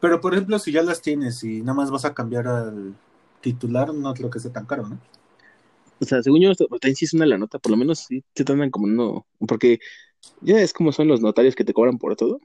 Pero 0.00 0.20
por 0.20 0.34
ejemplo, 0.34 0.58
si 0.58 0.72
ya 0.72 0.82
las 0.82 1.00
tienes 1.00 1.42
y 1.44 1.60
nada 1.60 1.74
más 1.74 1.90
vas 1.90 2.04
a 2.04 2.14
cambiar 2.14 2.46
al 2.46 2.94
titular, 3.40 3.92
no 3.94 4.12
creo 4.14 4.30
que 4.30 4.40
sea 4.40 4.52
tan 4.52 4.66
caro, 4.66 4.86
¿no? 4.88 4.98
O 6.00 6.04
sea, 6.04 6.22
según 6.22 6.40
yo, 6.42 6.54
también 6.54 6.96
sí 6.96 7.04
es 7.04 7.14
una 7.14 7.24
la 7.26 7.38
nota, 7.38 7.58
por 7.58 7.70
lo 7.70 7.76
menos 7.76 8.00
sí 8.00 8.22
te 8.34 8.44
tardan 8.44 8.70
como 8.70 8.86
no. 8.86 9.26
Porque 9.46 9.78
ya 10.40 10.60
es 10.60 10.72
como 10.72 10.92
son 10.92 11.08
los 11.08 11.20
notarios 11.20 11.54
que 11.54 11.64
te 11.64 11.72
cobran 11.72 11.98
por 11.98 12.16
todo. 12.16 12.40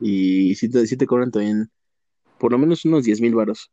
Y 0.00 0.54
sí 0.54 0.68
te, 0.70 0.86
sí 0.86 0.96
te 0.96 1.06
cobran 1.06 1.30
también 1.30 1.70
por 2.38 2.52
lo 2.52 2.58
menos 2.58 2.84
unos 2.84 3.04
10 3.04 3.20
mil 3.20 3.34
varos. 3.34 3.70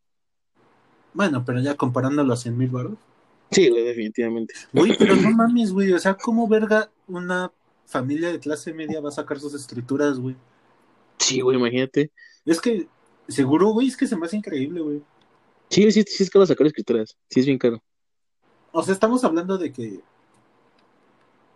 Bueno, 1.13 1.43
pero 1.45 1.59
ya 1.59 1.75
comparándolo 1.75 2.33
a 2.33 2.37
100 2.37 2.57
mil 2.57 2.69
baros. 2.69 2.97
Sí, 3.51 3.69
güey, 3.69 3.83
definitivamente. 3.83 4.53
Güey, 4.73 4.95
pero 4.97 5.15
no 5.15 5.31
mames, 5.31 5.71
güey. 5.71 5.93
O 5.93 5.99
sea, 5.99 6.15
¿cómo 6.15 6.47
verga 6.47 6.91
una 7.07 7.51
familia 7.85 8.31
de 8.31 8.39
clase 8.39 8.73
media 8.73 8.99
va 8.99 9.09
a 9.09 9.13
sacar 9.13 9.39
sus 9.39 9.53
escrituras, 9.53 10.19
güey? 10.19 10.35
Sí, 11.17 11.41
güey, 11.41 11.57
imagínate. 11.57 12.11
Es 12.45 12.59
que, 12.59 12.87
seguro, 13.27 13.69
güey, 13.69 13.87
es 13.87 13.97
que 13.97 14.07
se 14.07 14.15
me 14.15 14.25
hace 14.25 14.37
increíble, 14.37 14.81
güey. 14.81 15.01
Sí, 15.69 15.89
sí, 15.91 16.03
sí 16.07 16.23
es 16.23 16.29
caro 16.29 16.45
sacar 16.45 16.67
escrituras. 16.67 17.17
Sí, 17.29 17.39
es 17.39 17.45
bien 17.45 17.57
caro. 17.57 17.81
O 18.71 18.83
sea, 18.83 18.93
estamos 18.93 19.23
hablando 19.23 19.57
de 19.57 19.71
que. 19.71 19.99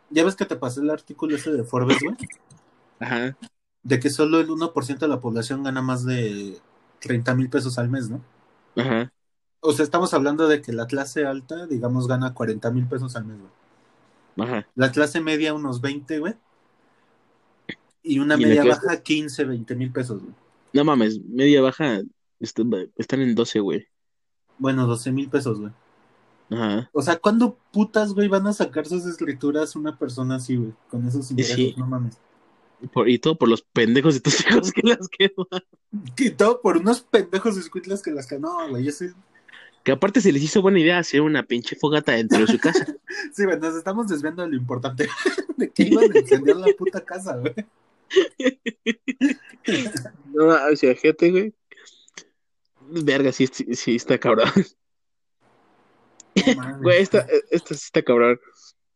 Ya 0.09 0.25
ves 0.25 0.35
que 0.35 0.45
te 0.45 0.57
pasé 0.57 0.81
el 0.81 0.89
artículo 0.89 1.35
ese 1.35 1.51
de 1.51 1.63
Forbes, 1.63 1.97
güey. 2.01 2.15
Ajá. 2.99 3.37
De 3.83 3.99
que 3.99 4.09
solo 4.09 4.39
el 4.39 4.49
1% 4.49 4.99
de 4.99 5.07
la 5.07 5.21
población 5.21 5.63
gana 5.63 5.81
más 5.81 6.05
de 6.05 6.57
30 6.99 7.35
mil 7.35 7.49
pesos 7.49 7.77
al 7.77 7.89
mes, 7.89 8.09
¿no? 8.09 8.21
Ajá. 8.75 9.11
O 9.61 9.73
sea, 9.73 9.83
estamos 9.83 10.13
hablando 10.13 10.47
de 10.47 10.61
que 10.61 10.73
la 10.73 10.87
clase 10.87 11.25
alta, 11.25 11.67
digamos, 11.67 12.07
gana 12.07 12.33
40 12.33 12.71
mil 12.71 12.87
pesos 12.87 13.15
al 13.15 13.25
mes, 13.25 13.37
güey. 13.39 14.47
Ajá. 14.49 14.67
La 14.75 14.91
clase 14.91 15.21
media, 15.21 15.53
unos 15.53 15.81
20, 15.81 16.19
güey. 16.19 16.33
Y 18.03 18.19
una 18.19 18.35
¿Y 18.35 18.43
media 18.45 18.63
clase? 18.63 18.85
baja, 18.87 19.01
15, 19.03 19.45
20 19.45 19.75
mil 19.75 19.91
pesos, 19.91 20.21
güey. 20.21 20.33
No 20.73 20.83
mames, 20.83 21.19
media 21.25 21.61
baja 21.61 22.01
est- 22.39 22.59
están 22.97 23.21
en 23.21 23.35
12, 23.35 23.59
güey. 23.59 23.87
Bueno, 24.57 24.87
12 24.87 25.11
mil 25.11 25.29
pesos, 25.29 25.59
güey. 25.59 25.71
Ajá. 26.49 26.89
O 26.93 27.01
sea, 27.01 27.17
¿cuándo 27.17 27.57
putas, 27.71 28.13
güey, 28.13 28.27
van 28.27 28.47
a 28.47 28.53
sacar 28.53 28.85
sus 28.87 29.05
escrituras 29.05 29.75
una 29.75 29.97
persona 29.97 30.35
así, 30.35 30.55
güey? 30.57 30.73
Con 30.89 31.07
esos 31.07 31.29
ingresos, 31.31 31.55
sí. 31.55 31.75
no 31.77 31.85
mames. 31.85 32.17
Por- 32.91 33.07
y 33.09 33.19
todo 33.19 33.37
por 33.37 33.47
los 33.47 33.61
pendejos 33.61 34.15
de 34.15 34.21
tus 34.21 34.39
hijos 34.41 34.71
que 34.71 34.81
las 34.83 35.07
queman. 35.07 35.45
Y 36.17 36.29
todo 36.31 36.61
por 36.61 36.77
unos 36.77 37.01
pendejos 37.01 37.57
escuitlas 37.57 38.01
que 38.01 38.11
las 38.11 38.25
que 38.25 38.39
no, 38.39 38.69
güey. 38.69 38.85
Yo 38.85 38.91
sí, 38.93 39.09
Que 39.83 39.91
aparte 39.91 40.21
se 40.21 40.31
les 40.31 40.43
hizo 40.43 40.61
buena 40.61 40.79
idea 40.79 40.99
hacer 40.99 41.21
una 41.21 41.43
pinche 41.43 41.75
fogata 41.75 42.11
dentro 42.13 42.39
de 42.39 42.47
su 42.47 42.59
casa. 42.59 42.85
sí, 43.33 43.45
güey, 43.45 43.59
nos 43.59 43.75
estamos 43.75 44.07
desviando 44.07 44.43
de 44.43 44.49
lo 44.49 44.55
importante. 44.55 45.07
de 45.57 45.69
que 45.71 45.83
iban 45.83 46.11
a 46.11 46.19
incendiar 46.19 46.57
la 46.57 46.67
puta 46.77 47.03
casa, 47.03 47.37
güey. 47.37 47.53
no, 50.33 50.47
o 50.71 50.75
sea, 50.75 50.95
fíjate, 50.95 51.31
güey. 51.31 51.53
Verga, 52.89 53.31
sí, 53.31 53.47
sí, 53.47 53.73
sí 53.73 53.95
está 53.95 54.17
cabrón. 54.17 54.51
No. 56.35 56.79
Güey, 56.81 57.01
esta, 57.01 57.25
esta 57.49 57.73
sí 57.75 57.83
está 57.85 58.03
cabrón. 58.03 58.39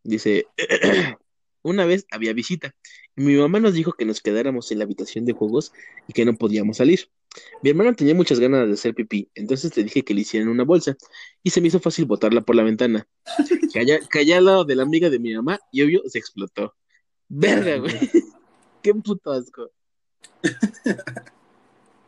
Dice, 0.04 0.46
una 1.64 1.86
vez 1.86 2.06
había 2.12 2.34
visita 2.34 2.76
y 3.16 3.24
mi 3.24 3.36
mamá 3.36 3.60
nos 3.60 3.74
dijo 3.74 3.94
que 3.94 4.06
nos 4.06 4.22
quedáramos 4.22 4.72
en 4.72 4.80
la 4.80 4.84
habitación 4.86 5.26
de 5.26 5.34
juegos 5.34 5.74
y 6.08 6.14
que 6.14 6.26
no 6.26 6.36
podíamos 6.36 6.78
salir. 6.78 7.10
Mi 7.62 7.70
hermana 7.70 7.94
tenía 7.94 8.16
muchas 8.16 8.40
ganas 8.40 8.68
de 8.68 8.74
hacer 8.74 8.94
pipí, 8.94 9.30
entonces 9.36 9.76
le 9.76 9.84
dije 9.84 10.04
que 10.04 10.14
le 10.14 10.22
hicieran 10.22 10.50
una 10.50 10.64
bolsa 10.64 10.96
y 11.44 11.50
se 11.50 11.62
me 11.62 11.68
hizo 11.68 11.80
fácil 11.80 12.06
botarla 12.06 12.42
por 12.42 12.56
la 12.56 12.64
ventana. 12.64 13.08
Calla, 13.74 14.00
callé 14.10 14.36
al 14.36 14.46
lado 14.46 14.66
de 14.66 14.76
la 14.76 14.84
amiga 14.84 15.10
de 15.10 15.20
mi 15.20 15.34
mamá 15.34 15.60
y 15.72 15.84
obvio 15.84 16.02
se 16.08 16.20
explotó. 16.20 16.76
Verga, 17.28 17.78
güey. 17.78 17.94
Qué 18.82 18.94
puto 18.94 19.32
asco. 19.32 19.72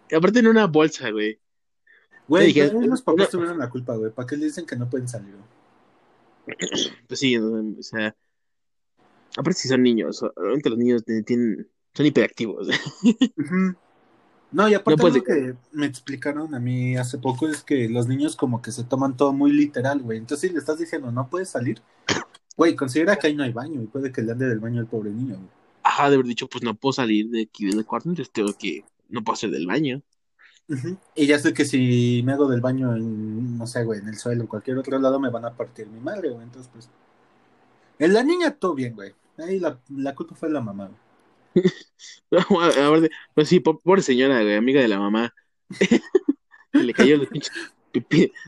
Y 0.09 0.15
aparte 0.15 0.39
en 0.39 0.47
una 0.47 0.67
bolsa, 0.67 1.09
güey. 1.09 1.39
Güey, 2.27 2.47
dije, 2.47 2.71
los 2.71 3.01
papás 3.01 3.25
no. 3.25 3.39
tuvieron 3.39 3.57
la 3.57 3.69
culpa, 3.69 3.95
güey. 3.95 4.11
¿Para 4.11 4.27
qué 4.27 4.37
le 4.37 4.45
dicen 4.45 4.65
que 4.65 4.75
no 4.75 4.89
pueden 4.89 5.07
salir? 5.07 5.33
güey? 5.33 6.57
Pues 7.07 7.19
sí, 7.19 7.37
o 7.37 7.81
sea. 7.81 8.15
Aparte 9.35 9.59
si 9.59 9.67
son 9.67 9.83
niños, 9.83 10.23
obviamente 10.23 10.69
los 10.69 10.79
niños 10.79 11.03
tienen, 11.03 11.69
son 11.93 12.05
hiperactivos. 12.05 12.67
Ujú. 13.37 13.75
No, 14.51 14.69
y 14.69 14.73
aparte 14.73 15.03
No 15.03 15.09
lo 15.09 15.23
que 15.23 15.55
me 15.73 15.85
explicaron 15.85 16.55
a 16.55 16.59
mí 16.59 16.95
hace 16.95 17.17
poco 17.17 17.47
es 17.47 17.63
que 17.63 17.89
los 17.89 18.07
niños 18.07 18.35
como 18.35 18.61
que 18.61 18.71
se 18.71 18.83
toman 18.83 19.17
todo 19.17 19.33
muy 19.33 19.51
literal, 19.51 20.01
güey. 20.01 20.17
Entonces 20.17 20.49
si 20.49 20.53
le 20.53 20.59
estás 20.59 20.79
diciendo 20.79 21.11
no 21.11 21.29
puedes 21.29 21.49
salir, 21.49 21.81
güey, 22.55 22.75
considera 22.75 23.17
que 23.17 23.27
ahí 23.27 23.35
no 23.35 23.43
hay 23.43 23.51
baño 23.51 23.81
y 23.81 23.87
puede 23.87 24.11
que 24.11 24.21
le 24.21 24.31
ande 24.31 24.47
del 24.47 24.59
baño 24.59 24.79
el 24.79 24.87
pobre 24.87 25.11
niño, 25.11 25.35
güey. 25.35 25.49
Ajá, 25.83 26.09
de 26.09 26.15
haber 26.15 26.25
dicho, 26.25 26.47
pues 26.47 26.63
no 26.63 26.75
puedo 26.75 26.93
salir 26.93 27.29
de 27.29 27.43
aquí 27.43 27.65
del 27.65 27.85
cuarto, 27.85 28.09
entonces 28.09 28.31
tengo 28.31 28.53
que, 28.53 28.83
no 29.09 29.23
puedo 29.23 29.35
hacer 29.35 29.51
del 29.51 29.67
baño. 29.67 30.01
Y 31.15 31.27
ya 31.27 31.39
sé 31.39 31.53
que 31.53 31.63
si 31.63 32.21
me 32.25 32.33
hago 32.33 32.49
del 32.49 32.59
baño 32.59 32.93
en, 32.93 33.57
no 33.57 33.65
sé, 33.67 33.85
güey, 33.85 33.99
en 33.99 34.09
el 34.09 34.17
suelo 34.17 34.43
o 34.43 34.47
cualquier 34.49 34.77
otro 34.77 34.99
lado 34.99 35.17
me 35.17 35.29
van 35.29 35.45
a 35.45 35.55
partir 35.55 35.87
mi 35.87 35.99
madre, 36.01 36.29
güey. 36.29 36.43
Entonces, 36.43 36.69
pues... 36.73 36.89
En 37.99 38.13
la 38.13 38.21
niña 38.21 38.51
todo 38.51 38.75
bien, 38.75 38.93
güey. 38.93 39.13
Ahí 39.37 39.59
la, 39.59 39.79
la 39.95 40.13
culpa 40.13 40.35
fue 40.35 40.49
de 40.49 40.55
la 40.55 40.61
mamá, 40.61 40.87
güey. 40.87 41.06
A 42.31 42.89
ver, 42.89 43.09
pues 43.33 43.47
sí, 43.49 43.59
po- 43.59 43.79
pobre 43.79 44.01
señora, 44.01 44.41
güey, 44.41 44.55
amiga 44.55 44.81
de 44.81 44.87
la 44.87 44.99
mamá. 44.99 45.33
Le 46.73 46.93
cayó 46.93 47.17
los 47.17 47.27
pinches 47.27 47.51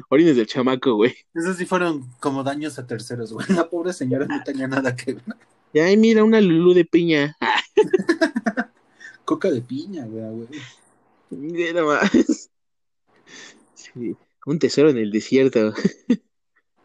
orines 0.10 0.36
del 0.36 0.46
chamaco, 0.46 0.96
güey. 0.96 1.16
Esos 1.34 1.58
sí 1.58 1.66
fueron 1.66 2.08
como 2.20 2.44
daños 2.44 2.78
a 2.78 2.86
terceros, 2.86 3.34
güey. 3.34 3.48
La 3.50 3.70
pobre 3.70 3.94
señora 3.94 4.26
no 4.26 4.44
tenía 4.44 4.68
nada 4.68 4.96
que 4.96 5.14
ver. 5.14 5.24
Y 5.74 5.80
ay, 5.80 5.98
mira, 5.98 6.24
una 6.24 6.42
lulú 6.42 6.74
de 6.74 6.86
piña. 6.86 7.36
Coca 9.26 9.50
de 9.50 9.62
piña, 9.62 10.06
güey, 10.06 10.48
mira 11.30 11.82
nomás. 11.82 12.50
Sí, 13.76 14.16
un 14.46 14.60
tesoro 14.60 14.90
en 14.90 14.98
el 14.98 15.12
desierto. 15.12 15.74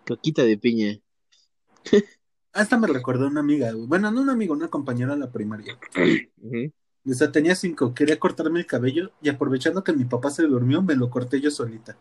Coquita 0.06 0.44
de 0.44 0.58
piña. 0.58 0.98
Hasta 2.54 2.78
me 2.78 2.86
recordó 2.86 3.26
una 3.26 3.40
amiga, 3.40 3.72
güey. 3.72 3.86
Bueno, 3.86 4.10
no 4.10 4.20
una 4.22 4.32
amiga, 4.32 4.52
una 4.52 4.68
compañera 4.68 5.14
de 5.14 5.18
la 5.18 5.30
primaria. 5.30 5.76
O 7.06 7.12
sea, 7.12 7.30
tenía 7.32 7.54
cinco, 7.54 7.92
quería 7.92 8.18
cortarme 8.18 8.60
el 8.60 8.66
cabello 8.66 9.10
y 9.20 9.28
aprovechando 9.28 9.84
que 9.84 9.92
mi 9.92 10.04
papá 10.04 10.30
se 10.30 10.44
durmió, 10.44 10.80
me 10.80 10.94
lo 10.94 11.10
corté 11.10 11.40
yo 11.40 11.50
solita. 11.50 11.98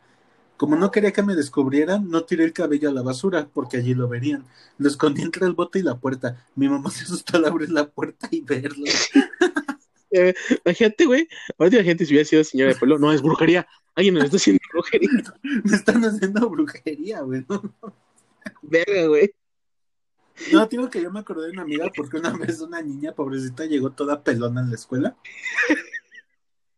Como 0.55 0.75
no 0.75 0.91
quería 0.91 1.11
que 1.11 1.23
me 1.23 1.35
descubrieran, 1.35 2.09
no 2.09 2.23
tiré 2.23 2.45
el 2.45 2.53
cabello 2.53 2.89
a 2.89 2.93
la 2.93 3.01
basura, 3.01 3.49
porque 3.51 3.77
allí 3.77 3.95
lo 3.95 4.07
verían. 4.07 4.45
Lo 4.77 4.87
escondí 4.87 5.23
entre 5.23 5.45
el 5.47 5.53
bote 5.53 5.79
y 5.79 5.83
la 5.83 5.97
puerta. 5.97 6.45
Mi 6.55 6.69
mamá 6.69 6.91
se 6.91 7.03
asustó 7.03 7.37
al 7.37 7.45
abrir 7.45 7.71
la 7.71 7.89
puerta 7.89 8.27
y 8.31 8.41
verlo. 8.41 8.85
Eh, 10.15 10.35
Imagínate, 10.63 11.05
güey. 11.07 11.27
Ahorita 11.57 11.77
la 11.77 11.83
gente 11.83 12.05
si 12.05 12.13
hubiera 12.13 12.29
sido 12.29 12.43
señora 12.43 12.71
de 12.71 12.79
pelo. 12.79 12.99
No, 12.99 13.11
es 13.11 13.23
brujería. 13.23 13.67
Alguien 13.95 14.13
nos 14.13 14.25
está 14.25 14.37
haciendo 14.37 14.61
brujería. 14.71 15.09
Me 15.63 15.75
están 15.75 16.05
haciendo 16.05 16.47
brujería, 16.51 17.21
güey. 17.21 17.43
Verga, 18.61 19.07
güey. 19.07 19.33
No, 20.51 20.65
digo 20.67 20.89
que 20.89 21.01
yo 21.01 21.11
me 21.11 21.19
acordé 21.19 21.47
de 21.47 21.51
una 21.53 21.61
amiga 21.63 21.91
porque 21.95 22.17
una 22.17 22.31
vez 22.37 22.59
una 22.61 22.81
niña 22.81 23.13
pobrecita 23.13 23.65
llegó 23.65 23.91
toda 23.91 24.23
pelona 24.23 24.61
en 24.61 24.69
la 24.69 24.75
escuela. 24.75 25.15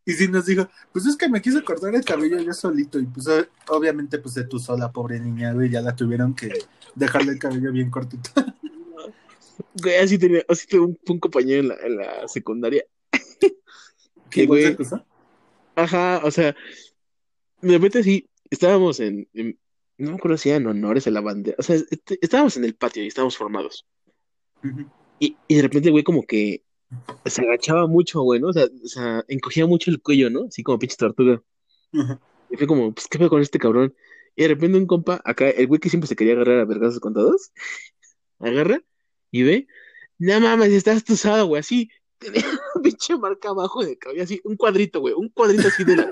Y 0.08 0.14
sí 0.14 0.28
nos 0.28 0.46
dijo, 0.46 0.70
pues 0.92 1.08
es 1.08 1.18
que 1.18 1.28
me 1.28 1.42
quise 1.42 1.64
cortar 1.64 1.96
el 1.96 2.06
cabello 2.06 2.40
yo 2.40 2.54
solito. 2.54 3.00
Y 3.00 3.06
pues 3.08 3.28
obviamente 3.70 4.20
pues 4.20 4.36
se 4.36 4.44
tusó 4.44 4.78
la 4.78 4.92
pobre 4.92 5.20
niña, 5.20 5.54
güey. 5.54 5.70
Ya 5.70 5.82
la 5.82 5.96
tuvieron 5.96 6.36
que 6.36 6.54
dejarle 6.94 7.34
el 7.34 7.40
cabello 7.40 7.72
bien 7.72 7.90
cortito. 7.90 8.30
Güey, 9.82 9.96
así 9.98 10.18
tenía, 10.18 10.42
así 10.50 10.68
tenía 10.68 10.86
un, 10.86 11.00
un 11.08 11.20
compañero 11.20 11.62
en 11.62 11.68
la, 11.70 11.76
en 11.76 11.98
la 11.98 12.28
secundaria. 12.28 12.84
¿Qué 14.30 14.46
güey 14.46 14.76
se? 14.76 14.96
Ajá, 15.76 16.22
o 16.24 16.32
sea, 16.32 16.56
de 17.62 17.74
repente 17.74 18.04
sí, 18.04 18.30
estábamos 18.50 19.00
en, 19.00 19.28
en- 19.34 19.58
no 19.98 20.12
me 20.12 20.18
acuerdo 20.18 20.38
si 20.38 20.50
eran 20.50 20.68
honores 20.68 21.08
a 21.08 21.12
la 21.12 21.22
bandera, 21.22 21.56
o 21.60 21.64
sea, 21.64 21.76
est- 21.76 22.12
estábamos 22.22 22.58
en 22.58 22.66
el 22.66 22.76
patio 22.76 23.04
y 23.04 23.08
estábamos 23.08 23.38
formados. 23.38 23.86
Y, 25.20 25.38
y 25.48 25.56
de 25.56 25.62
repente, 25.62 25.90
güey, 25.92 26.04
como 26.04 26.24
que 26.26 26.64
se 27.26 27.42
agachaba 27.42 27.88
mucho, 27.88 28.22
güey, 28.22 28.40
¿no? 28.40 28.48
O 28.50 28.54
sea, 28.54 28.66
o 28.66 28.88
sea, 28.88 29.24
encogía 29.28 29.66
mucho 29.66 29.92
el 29.92 30.02
cuello, 30.02 30.30
¿no? 30.30 30.46
Así 30.48 30.64
como 30.64 30.80
pinche 30.80 30.96
tortuga. 30.98 31.42
Y 32.50 32.58
fue 32.58 32.68
como, 32.68 32.94
pues, 32.94 33.08
¿qué 33.08 33.18
fue 33.18 33.30
con 33.30 33.42
este 33.42 33.60
cabrón? 33.60 33.96
Y 34.36 34.42
de 34.44 34.48
repente 34.50 34.78
un 34.78 34.86
compa, 34.86 35.22
acá, 35.24 35.50
el 35.50 35.68
güey 35.68 35.80
que 35.80 35.90
siempre 35.90 36.08
se 36.08 36.16
quería 36.16 36.34
agarrar 36.34 36.60
a 36.60 36.66
vergazos 36.66 37.00
con 37.00 37.14
todos, 37.14 37.52
agarra 38.40 38.82
y 39.32 39.44
ve, 39.44 39.68
no 40.20 40.40
mames, 40.40 40.72
estás 40.74 41.04
tusado, 41.04 41.46
güey, 41.48 41.60
así. 41.62 41.90
Tenía 42.18 42.46
una 42.48 42.82
pinche 42.84 43.18
marca 43.18 43.50
abajo 43.50 43.84
de 43.84 43.98
cabello, 43.98 44.24
así, 44.24 44.42
un 44.44 44.56
cuadrito, 44.58 45.00
güey, 45.02 45.14
un 45.14 45.30
cuadrito 45.30 45.68
así 45.68 45.84
de 45.84 45.98
la... 45.98 46.12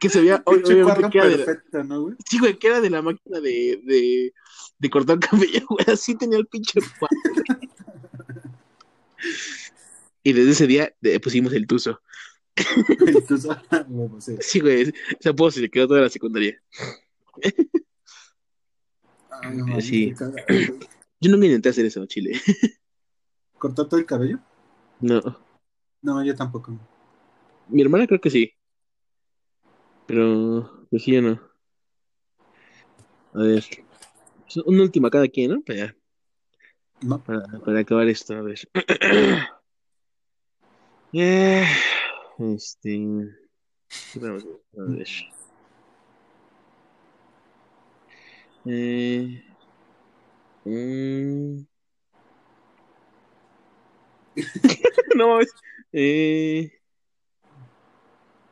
Que 0.00 0.08
se 0.08 0.20
veía, 0.20 0.42
obviamente, 0.46 1.10
que 1.10 1.18
era 1.18 1.28
de 1.28 1.60
la- 1.72 1.84
¿no, 1.84 2.02
güey? 2.02 2.16
Sí, 2.28 2.38
güey, 2.38 2.58
que 2.58 2.66
era 2.68 2.80
de 2.80 2.88
la 2.90 3.02
máquina 3.02 3.38
de, 3.40 3.80
de, 3.84 4.32
de 4.78 4.90
cortar 4.90 5.18
cabello, 5.20 5.66
güey, 5.68 5.84
así 5.88 6.14
tenía 6.16 6.38
el 6.38 6.46
pinche 6.46 6.80
cuadro. 6.98 7.60
Y 10.22 10.32
desde 10.32 10.50
ese 10.52 10.66
día 10.66 10.94
le 11.00 11.20
pusimos 11.20 11.52
el 11.52 11.66
tuzo. 11.66 12.00
Tú 13.28 13.36
sabes, 13.38 13.62
huevo, 13.88 14.20
sí. 14.20 14.36
Sí, 14.40 14.60
güey, 14.60 14.92
ese 15.18 15.28
apodo 15.28 15.50
se 15.50 15.60
le 15.60 15.70
quedó 15.70 15.86
toda 15.88 16.00
la 16.00 16.08
secundaria. 16.08 16.60
Ay, 19.30 19.56
no 19.56 19.80
Sí. 19.80 20.14
Yo 21.20 21.30
nunca 21.30 21.46
intenté 21.46 21.68
hacer 21.68 21.84
eso, 21.86 22.04
Chile. 22.06 22.40
¿Cortó 23.58 23.86
todo 23.86 24.00
el 24.00 24.06
cabello? 24.06 24.38
No. 25.00 25.20
No, 26.02 26.24
yo 26.24 26.34
tampoco. 26.34 26.78
Mi 27.68 27.82
hermana 27.82 28.06
creo 28.06 28.20
que 28.20 28.30
sí. 28.30 28.54
Pero, 30.10 30.88
pues 30.90 31.04
sí, 31.04 31.12
yo 31.12 31.22
no. 31.22 31.40
A 33.32 33.42
ver. 33.44 33.64
Una 34.66 34.82
última 34.82 35.08
cada 35.08 35.28
quien, 35.28 35.52
¿no? 35.52 35.62
Para, 35.62 35.94
No. 37.00 37.22
para, 37.22 37.42
para 37.64 37.78
acabar 37.78 38.08
esto, 38.08 38.34
a 38.34 38.42
ver. 38.42 38.58
Eh, 41.12 41.64
este. 42.38 42.96
A 44.16 44.20
ver. 44.82 45.06
Eh, 48.66 49.44
mm. 50.64 51.66
No 55.16 55.28
mames. 55.28 55.52
Eh. 55.92 56.79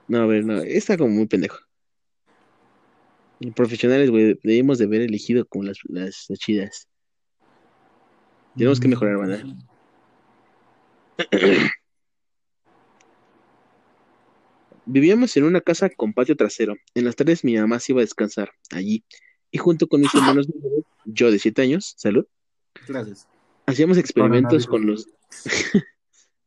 No, 0.08 0.22
a 0.22 0.26
ver, 0.26 0.44
no. 0.44 0.58
Está 0.58 0.96
como 0.96 1.10
muy 1.10 1.26
pendejo. 1.26 1.58
Profesionales, 3.54 4.10
güey, 4.10 4.38
debimos 4.42 4.78
de 4.78 4.86
haber 4.86 5.02
elegido 5.02 5.46
como 5.46 5.64
las, 5.64 5.78
las, 5.84 6.24
las 6.28 6.38
chidas. 6.38 6.88
Tenemos 8.56 8.80
que 8.80 8.88
mejorar, 8.88 9.18
banda. 9.18 9.44
Vivíamos 14.86 15.36
en 15.36 15.44
una 15.44 15.60
casa 15.60 15.90
con 15.90 16.14
patio 16.14 16.34
trasero. 16.36 16.74
En 16.94 17.04
las 17.04 17.14
tardes 17.14 17.44
mi 17.44 17.56
mamá 17.56 17.78
se 17.78 17.92
iba 17.92 18.00
a 18.00 18.04
descansar 18.04 18.50
allí. 18.70 19.04
Y 19.50 19.58
junto 19.58 19.86
con 19.86 20.00
mis 20.00 20.14
hermanos 20.14 20.48
menores, 20.54 20.84
yo 21.04 21.30
de 21.30 21.38
7 21.38 21.62
años, 21.62 21.94
salud, 21.96 22.26
Gracias. 22.86 23.28
hacíamos 23.66 23.98
experimentos 23.98 24.66
con 24.66 24.86
los 24.86 25.06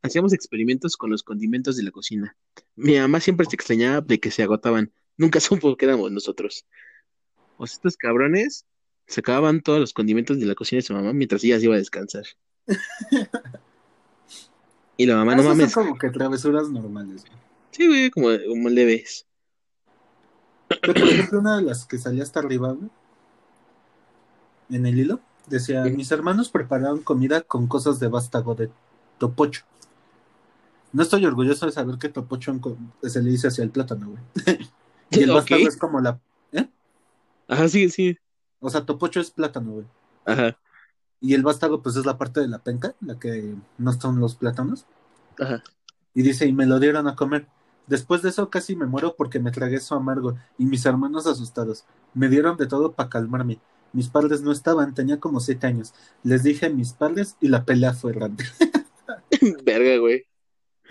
hacíamos 0.02 0.34
experimentos 0.34 0.98
con 0.98 1.10
los 1.10 1.24
condimentos 1.24 1.78
de 1.78 1.84
la 1.84 1.92
cocina. 1.92 2.36
Mi 2.76 2.98
mamá 2.98 3.20
siempre 3.20 3.46
se 3.50 3.56
extrañaba 3.56 4.02
de 4.02 4.20
que 4.20 4.32
se 4.32 4.44
agotaban. 4.44 4.92
Nunca 5.18 5.40
supo 5.40 5.76
que 5.78 5.86
éramos 5.86 6.12
nosotros. 6.12 6.66
O 7.58 7.68
sea, 7.68 7.76
estos 7.76 7.98
cabrones 7.98 8.66
sacaban 9.08 9.62
todos 9.62 9.80
los 9.80 9.94
condimentos 9.94 10.40
de 10.40 10.46
la 10.46 10.56
cocina 10.56 10.78
de 10.78 10.84
su 10.84 10.94
mamá 10.94 11.14
mientras 11.14 11.44
ella 11.44 11.60
se 11.60 11.66
iba 11.66 11.76
a 11.76 11.80
descansar. 11.80 12.26
Y 14.98 15.06
la 15.08 15.16
mamá, 15.16 15.36
no 15.36 15.42
Esas 15.42 15.58
mames. 15.58 15.72
son 15.72 15.86
como 15.86 15.98
que 15.98 16.10
travesuras 16.12 16.70
normales. 16.70 17.22
güey. 17.26 17.38
Sí, 17.72 17.88
güey, 17.88 18.12
como, 18.12 18.28
como 18.48 18.70
leves. 18.70 19.26
Pero, 20.68 20.94
por 20.94 21.04
ejemplo, 21.10 21.40
una 21.40 21.58
de 21.58 21.64
las 21.64 21.86
que 21.86 21.98
salía 21.98 22.22
hasta 22.22 22.40
arriba, 22.40 22.74
güey, 22.74 22.90
en 24.70 24.86
el 24.86 25.00
hilo, 25.00 25.20
decía, 25.48 25.84
mis 25.86 26.12
hermanos 26.12 26.50
prepararon 26.50 27.02
comida 27.02 27.42
con 27.42 27.68
cosas 27.68 28.00
de 28.00 28.10
vástago 28.10 28.54
de 28.54 28.70
topocho. 29.18 29.64
No 30.94 31.04
estoy 31.04 31.26
orgulloso 31.26 31.66
de 31.66 31.72
saber 31.72 31.98
que 31.98 32.12
co- 32.12 32.78
se 33.04 33.22
le 33.22 33.32
dice 33.32 33.48
hacia 33.48 33.64
el 33.64 33.72
plátano, 33.72 34.10
güey. 34.12 34.24
y 35.12 35.22
el 35.24 35.30
Ok. 35.30 35.34
vástago 35.34 35.68
es 35.68 35.78
como 35.78 36.00
la... 36.02 36.20
¿eh? 36.54 36.70
Ajá, 37.48 37.68
sí, 37.70 37.90
sí. 37.90 38.18
O 38.62 38.70
sea, 38.70 38.86
topocho 38.86 39.20
es 39.20 39.30
plátano, 39.32 39.72
güey. 39.74 39.88
Ajá, 40.26 40.58
Y 41.22 41.36
el 41.36 41.42
vástago, 41.44 41.82
pues 41.82 41.96
es 41.96 42.06
la 42.06 42.18
parte 42.18 42.42
de 42.42 42.50
la 42.50 42.64
penca, 42.64 42.96
la 43.00 43.18
que 43.18 43.56
no 43.78 43.94
son 43.94 44.20
los 44.20 44.36
plátanos. 44.36 44.86
ajá. 45.40 45.64
Y 46.14 46.24
dice, 46.24 46.46
y 46.48 46.54
me 46.54 46.66
lo 46.66 46.80
dieron 46.80 47.08
a 47.08 47.16
comer. 47.16 47.48
Después 47.88 48.22
de 48.22 48.30
eso 48.30 48.50
casi 48.50 48.76
me 48.76 48.86
muero 48.86 49.16
porque 49.18 49.40
me 49.40 49.52
tragué 49.52 49.80
su 49.80 49.96
amargo 49.96 50.36
y 50.58 50.66
mis 50.66 50.86
hermanos 50.86 51.28
asustados. 51.28 51.86
Me 52.14 52.30
dieron 52.30 52.58
de 52.58 52.68
todo 52.68 52.94
para 52.94 53.10
calmarme. 53.10 53.60
Mis 53.94 54.10
padres 54.10 54.42
no 54.42 54.52
estaban, 54.52 54.94
tenía 54.94 55.20
como 55.20 55.40
siete 55.40 55.68
años. 55.68 55.94
Les 56.24 56.44
dije 56.44 56.68
a 56.68 56.70
mis 56.70 56.94
padres 56.94 57.38
y 57.42 57.48
la 57.50 57.66
pelea 57.66 57.94
fue 57.94 58.14
grande. 58.14 58.46
Verga, 59.66 59.98
güey. 59.98 60.26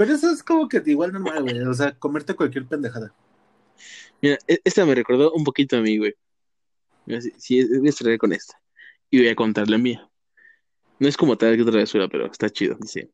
Pero 0.01 0.15
eso 0.15 0.31
es 0.31 0.43
como 0.43 0.67
que 0.67 0.83
igual 0.87 1.13
normal, 1.13 1.43
güey. 1.43 1.61
O 1.61 1.75
sea, 1.75 1.93
comerte 1.93 2.35
cualquier 2.35 2.65
pendejada. 2.65 3.15
Mira, 4.23 4.39
e- 4.49 4.63
esta 4.65 4.87
me 4.87 4.95
recordó 4.95 5.31
un 5.33 5.45
poquito 5.45 5.77
a 5.77 5.83
mí, 5.83 5.99
güey. 5.99 6.15
Mira, 7.05 7.21
Sí, 7.21 7.35
sí, 7.37 7.79
voy 7.79 7.91
a 7.91 7.93
cerrar 7.93 8.17
con 8.17 8.33
esta. 8.33 8.59
Y 9.11 9.19
voy 9.19 9.29
a 9.29 9.35
contar 9.35 9.69
la 9.69 9.77
mía. 9.77 10.09
No 10.99 11.07
es 11.07 11.19
como 11.19 11.37
tal 11.37 11.55
que 11.55 11.61
otra 11.61 11.73
travesura, 11.73 12.09
pero 12.09 12.33
está 12.33 12.49
chido. 12.49 12.79
Dice: 12.81 13.11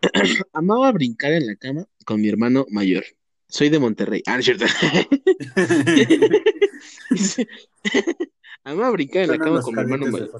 Amaba 0.52 0.92
brincar 0.92 1.32
en 1.32 1.48
la 1.48 1.56
cama 1.56 1.84
con 2.04 2.20
mi 2.20 2.28
hermano 2.28 2.66
mayor. 2.70 3.02
Soy 3.48 3.68
de 3.68 3.80
Monterrey. 3.80 4.22
Ah, 4.26 4.34
no 4.34 4.38
es 4.38 4.44
cierto. 4.44 4.66
Amaba 8.62 8.90
brincar 8.90 9.24
en 9.24 9.30
la 9.30 9.38
cama 9.38 9.60
con 9.60 9.74
mi 9.74 9.80
hermano 9.80 10.06
mayor. 10.06 10.30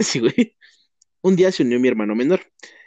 Sí, 0.00 0.18
güey. 0.18 0.56
Un 1.20 1.36
día 1.36 1.52
se 1.52 1.62
unió 1.62 1.78
mi 1.78 1.86
hermano 1.86 2.16
menor. 2.16 2.40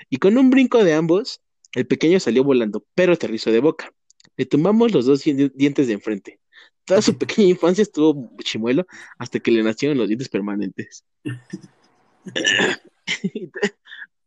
Y 0.09 0.17
con 0.17 0.37
un 0.37 0.49
brinco 0.49 0.83
de 0.83 0.93
ambos, 0.93 1.39
el 1.75 1.87
pequeño 1.87 2.19
salió 2.19 2.43
volando, 2.43 2.85
pero 2.95 3.13
aterrizó 3.13 3.51
de 3.51 3.59
boca. 3.59 3.91
Le 4.37 4.45
tumbamos 4.45 4.91
los 4.91 5.05
dos 5.05 5.23
di- 5.23 5.51
dientes 5.53 5.87
de 5.87 5.93
enfrente. 5.93 6.39
Toda 6.85 7.01
su 7.01 7.17
pequeña 7.17 7.49
infancia 7.49 7.81
estuvo 7.83 8.29
chimuelo 8.43 8.85
hasta 9.17 9.39
que 9.39 9.51
le 9.51 9.63
nacieron 9.63 9.97
los 9.97 10.07
dientes 10.07 10.29
permanentes. 10.29 11.03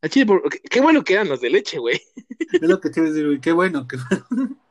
Chile, 0.09 0.41
qué- 0.51 0.61
Qué 0.71 0.81
bueno 0.81 1.03
que 1.03 1.15
eran 1.15 1.29
los 1.29 1.41
de 1.41 1.51
leche, 1.51 1.79
güey. 1.79 2.01
Es 2.53 2.63
lo 2.63 2.81
que 2.81 2.91
quiero 2.91 3.09
decir, 3.11 3.27
güey. 3.27 3.41
Qué 3.41 3.53
bueno. 3.53 3.87
Que... 3.89 3.97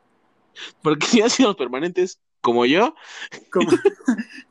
Porque 0.81 1.05
si 1.05 1.21
han 1.21 1.29
sido 1.29 1.49
los 1.49 1.57
permanentes, 1.57 2.19
como 2.41 2.65
yo, 2.65 2.95
como, 3.51 3.69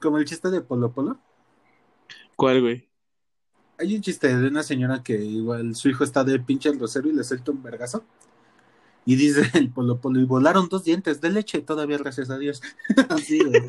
como 0.00 0.18
el 0.18 0.24
chiste 0.24 0.50
de 0.50 0.60
Polo 0.60 0.92
Polo. 0.92 1.18
¿cuál, 2.36 2.60
güey? 2.60 2.88
Hay 3.78 3.94
un 3.94 4.00
chiste 4.00 4.34
de 4.34 4.48
una 4.48 4.62
señora 4.62 5.02
que 5.02 5.16
igual 5.22 5.74
su 5.74 5.88
hijo 5.88 6.04
está 6.04 6.24
de 6.24 6.38
pinche 6.38 6.68
el 6.68 6.78
rosero 6.78 7.08
y 7.08 7.12
le 7.12 7.24
suelta 7.24 7.50
un 7.50 7.62
vergazo. 7.62 8.04
Y 9.04 9.14
dice 9.16 9.42
el 9.54 9.70
Polo 9.70 10.00
Polo, 10.00 10.18
y 10.20 10.24
volaron 10.24 10.68
dos 10.68 10.82
dientes 10.84 11.20
de 11.20 11.30
leche 11.30 11.60
todavía, 11.60 11.98
gracias 11.98 12.28
a 12.30 12.38
Dios. 12.38 12.60
Así, 13.08 13.38
güey. 13.38 13.62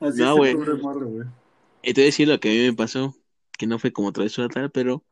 Así 0.00 0.20
No, 0.20 0.36
güey. 0.36 0.54
te 0.54 1.92
voy 1.92 2.02
a 2.02 2.04
decir 2.04 2.28
lo 2.28 2.38
que 2.40 2.50
a 2.50 2.52
mí 2.52 2.58
me 2.70 2.74
pasó, 2.74 3.14
que 3.56 3.66
no 3.66 3.78
fue 3.78 3.92
como 3.92 4.12
travesura 4.12 4.48
tal, 4.48 4.70
pero 4.70 5.04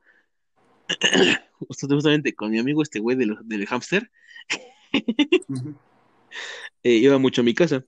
justamente 1.68 2.34
con 2.34 2.50
mi 2.50 2.58
amigo 2.58 2.82
este 2.82 2.98
güey 3.00 3.16
del, 3.16 3.38
del 3.44 3.64
hámster, 3.66 4.10
eh, 6.82 6.92
iba 6.96 7.18
mucho 7.18 7.40
a 7.40 7.44
mi 7.44 7.54
casa. 7.54 7.84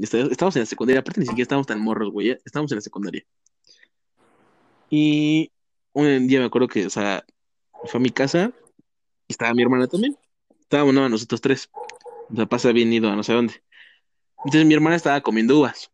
Está- 0.00 0.18
Estábamos 0.22 0.56
en 0.56 0.62
la 0.62 0.66
secundaria, 0.66 1.00
aparte 1.00 1.20
ni 1.20 1.26
siquiera 1.26 1.42
estábamos 1.44 1.66
tan 1.66 1.80
morros, 1.80 2.10
güey, 2.10 2.30
estábamos 2.44 2.72
en 2.72 2.76
la 2.76 2.82
secundaria. 2.82 3.24
Y 4.94 5.50
un 5.94 6.28
día 6.28 6.40
me 6.40 6.44
acuerdo 6.44 6.68
que, 6.68 6.84
o 6.84 6.90
sea, 6.90 7.24
fue 7.86 7.98
a 7.98 8.02
mi 8.02 8.10
casa 8.10 8.52
y 9.26 9.32
estaba 9.32 9.54
mi 9.54 9.62
hermana 9.62 9.86
también. 9.86 10.18
Estábamos 10.60 10.92
nosotros 11.10 11.40
tres. 11.40 11.70
O 12.30 12.36
sea, 12.36 12.44
pasa 12.44 12.72
bien 12.72 12.92
ido 12.92 13.08
a 13.08 13.16
no 13.16 13.22
sé 13.22 13.32
dónde. 13.32 13.54
Entonces 14.44 14.66
mi 14.66 14.74
hermana 14.74 14.96
estaba 14.96 15.22
comiendo 15.22 15.58
uvas. 15.58 15.90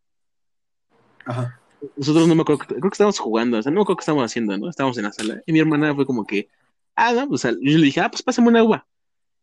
Ajá. 1.23 1.61
Nosotros 1.95 2.27
no 2.27 2.35
me 2.35 2.41
acuerdo, 2.41 2.59
creo 2.65 2.81
que 2.81 2.87
estábamos 2.89 3.19
jugando, 3.19 3.57
o 3.57 3.61
sea, 3.61 3.71
no 3.71 3.77
me 3.77 3.81
acuerdo 3.83 3.95
qué 3.95 4.01
estábamos 4.01 4.25
haciendo, 4.25 4.57
¿no? 4.57 4.69
Estábamos 4.69 4.97
en 4.97 5.05
la 5.05 5.13
sala. 5.13 5.41
Y 5.45 5.53
mi 5.53 5.59
hermana 5.59 5.95
fue 5.95 6.05
como 6.05 6.25
que, 6.25 6.49
ah, 6.97 7.13
no, 7.13 7.29
pues, 7.29 7.43
yo 7.43 7.51
le 7.53 7.85
dije, 7.85 8.01
ah, 8.01 8.11
pues 8.11 8.21
pásame 8.21 8.49
una 8.49 8.65
uva. 8.65 8.85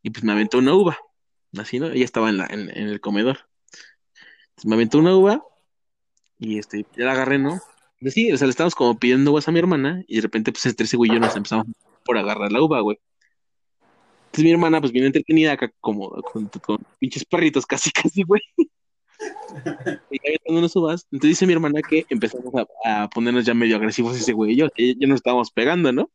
Y 0.03 0.11
pues 0.11 0.23
me 0.23 0.33
aventó 0.33 0.59
una 0.59 0.75
uva. 0.75 0.99
Así, 1.57 1.81
¿no? 1.81 1.87
Ella 1.87 2.05
estaba 2.05 2.29
en, 2.29 2.37
la, 2.37 2.47
en, 2.51 2.69
en 2.69 2.89
el 2.89 3.01
comedor. 3.01 3.39
Entonces, 4.51 4.67
me 4.67 4.75
aventó 4.75 4.99
una 4.99 5.17
uva 5.17 5.43
y 6.39 6.59
este, 6.59 6.85
ya 6.95 7.07
la 7.07 7.13
agarré, 7.13 7.39
¿no? 7.39 7.59
Y 8.07 8.11
sí, 8.13 8.31
o 8.31 8.37
sea, 8.37 8.47
le 8.47 8.53
estábamos 8.53 8.77
como 8.77 8.97
pidiendo 8.97 9.33
uvas 9.33 9.49
a 9.49 9.51
mi 9.51 9.59
hermana 9.59 10.05
y 10.07 10.15
de 10.15 10.23
repente, 10.23 10.53
pues, 10.53 10.65
entre 10.67 10.85
ese 10.85 10.97
güey 10.97 11.11
y 11.11 11.15
yo 11.15 11.19
nos 11.19 11.35
empezamos 11.35 11.67
por 12.05 12.17
agarrar 12.17 12.53
la 12.53 12.63
uva, 12.63 12.81
güey. 12.81 13.01
Entonces 14.27 14.45
mi 14.45 14.53
hermana, 14.53 14.81
pues, 14.81 14.93
bien 14.93 15.07
entretenida 15.07 15.51
acá, 15.51 15.73
como 15.81 16.11
con, 16.23 16.47
con 16.47 16.79
pinches 17.01 17.25
perritos, 17.25 17.67
casi, 17.67 17.91
casi, 18.03 18.23
güey. 18.23 18.43
Y 20.09 20.19
cuando 20.45 20.61
nos 20.61 20.71
subas, 20.71 21.05
entonces 21.11 21.31
dice 21.31 21.47
mi 21.49 21.55
hermana 21.55 21.81
que 21.83 22.07
empezamos 22.09 22.55
a, 22.55 23.03
a 23.03 23.09
ponernos 23.09 23.45
ya 23.45 23.55
medio 23.55 23.75
agresivos 23.75 24.17
ese 24.17 24.33
güey 24.33 24.53
y 24.53 24.57
yo, 24.57 24.71
que 24.71 24.95
ya 24.95 25.09
nos 25.09 25.17
estábamos 25.17 25.51
pegando, 25.51 25.91
¿no? 25.91 26.09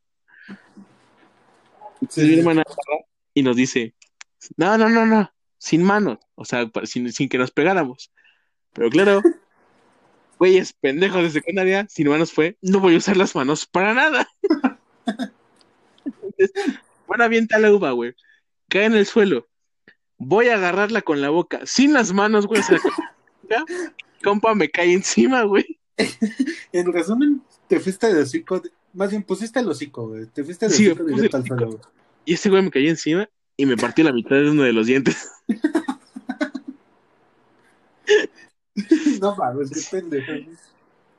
Entonces 1.95 2.25
mi 2.25 2.39
hermana 2.39 2.61
agarra 2.61 3.05
y 3.33 3.43
nos 3.43 3.57
dice, 3.57 3.95
no, 4.55 4.77
no, 4.77 4.87
no, 4.87 5.05
no, 5.05 5.29
sin 5.57 5.83
manos, 5.83 6.19
o 6.35 6.45
sea, 6.45 6.71
sin, 6.85 7.11
sin 7.11 7.27
que 7.27 7.37
nos 7.37 7.51
pegáramos. 7.51 8.13
Pero 8.71 8.89
claro, 8.89 9.21
güeyes 10.41 10.73
pendejos 10.73 11.21
de 11.21 11.29
secundaria, 11.29 11.85
sin 11.87 12.09
manos 12.09 12.31
fue, 12.31 12.57
no 12.63 12.79
voy 12.79 12.95
a 12.95 12.97
usar 12.97 13.15
las 13.15 13.35
manos 13.35 13.67
para 13.67 13.93
nada. 13.93 14.27
Entonces, 16.03 16.51
bueno, 17.07 17.25
avienta 17.25 17.59
la 17.59 17.71
uva, 17.71 17.91
güey, 17.91 18.15
cae 18.67 18.85
en 18.85 18.95
el 18.95 19.05
suelo, 19.05 19.47
voy 20.17 20.47
a 20.47 20.55
agarrarla 20.55 21.03
con 21.03 21.21
la 21.21 21.29
boca, 21.29 21.59
sin 21.65 21.93
las 21.93 22.11
manos, 22.11 22.47
güey, 22.47 22.59
compa 24.23 24.55
me 24.55 24.71
cae 24.71 24.93
encima, 24.93 25.43
güey. 25.43 25.77
En 26.73 26.91
resumen, 26.91 27.43
te 27.67 27.79
fuiste 27.79 28.11
de 28.11 28.23
hocico, 28.23 28.63
más 28.93 29.11
bien 29.11 29.21
pusiste 29.21 29.59
el 29.59 29.69
hocico, 29.69 30.07
güey. 30.07 30.25
Te 30.25 30.43
fuiste 30.43 30.67
de 30.67 30.73
Sí, 30.73 30.87
hocico 30.87 31.03
directo 31.03 31.37
al 31.37 31.45
suelo, 31.45 31.67
güey. 31.67 31.81
Y 32.25 32.33
ese 32.33 32.49
güey 32.49 32.63
me 32.63 32.71
cayó 32.71 32.89
encima 32.89 33.29
y 33.57 33.67
me 33.67 33.77
partió 33.77 34.03
la 34.03 34.11
mitad 34.11 34.37
de 34.37 34.49
uno 34.49 34.63
de 34.63 34.73
los 34.73 34.87
dientes. 34.87 35.29
No 39.21 39.35
mames, 39.35 39.69
qué 39.69 39.81
pendejo. 39.99 40.31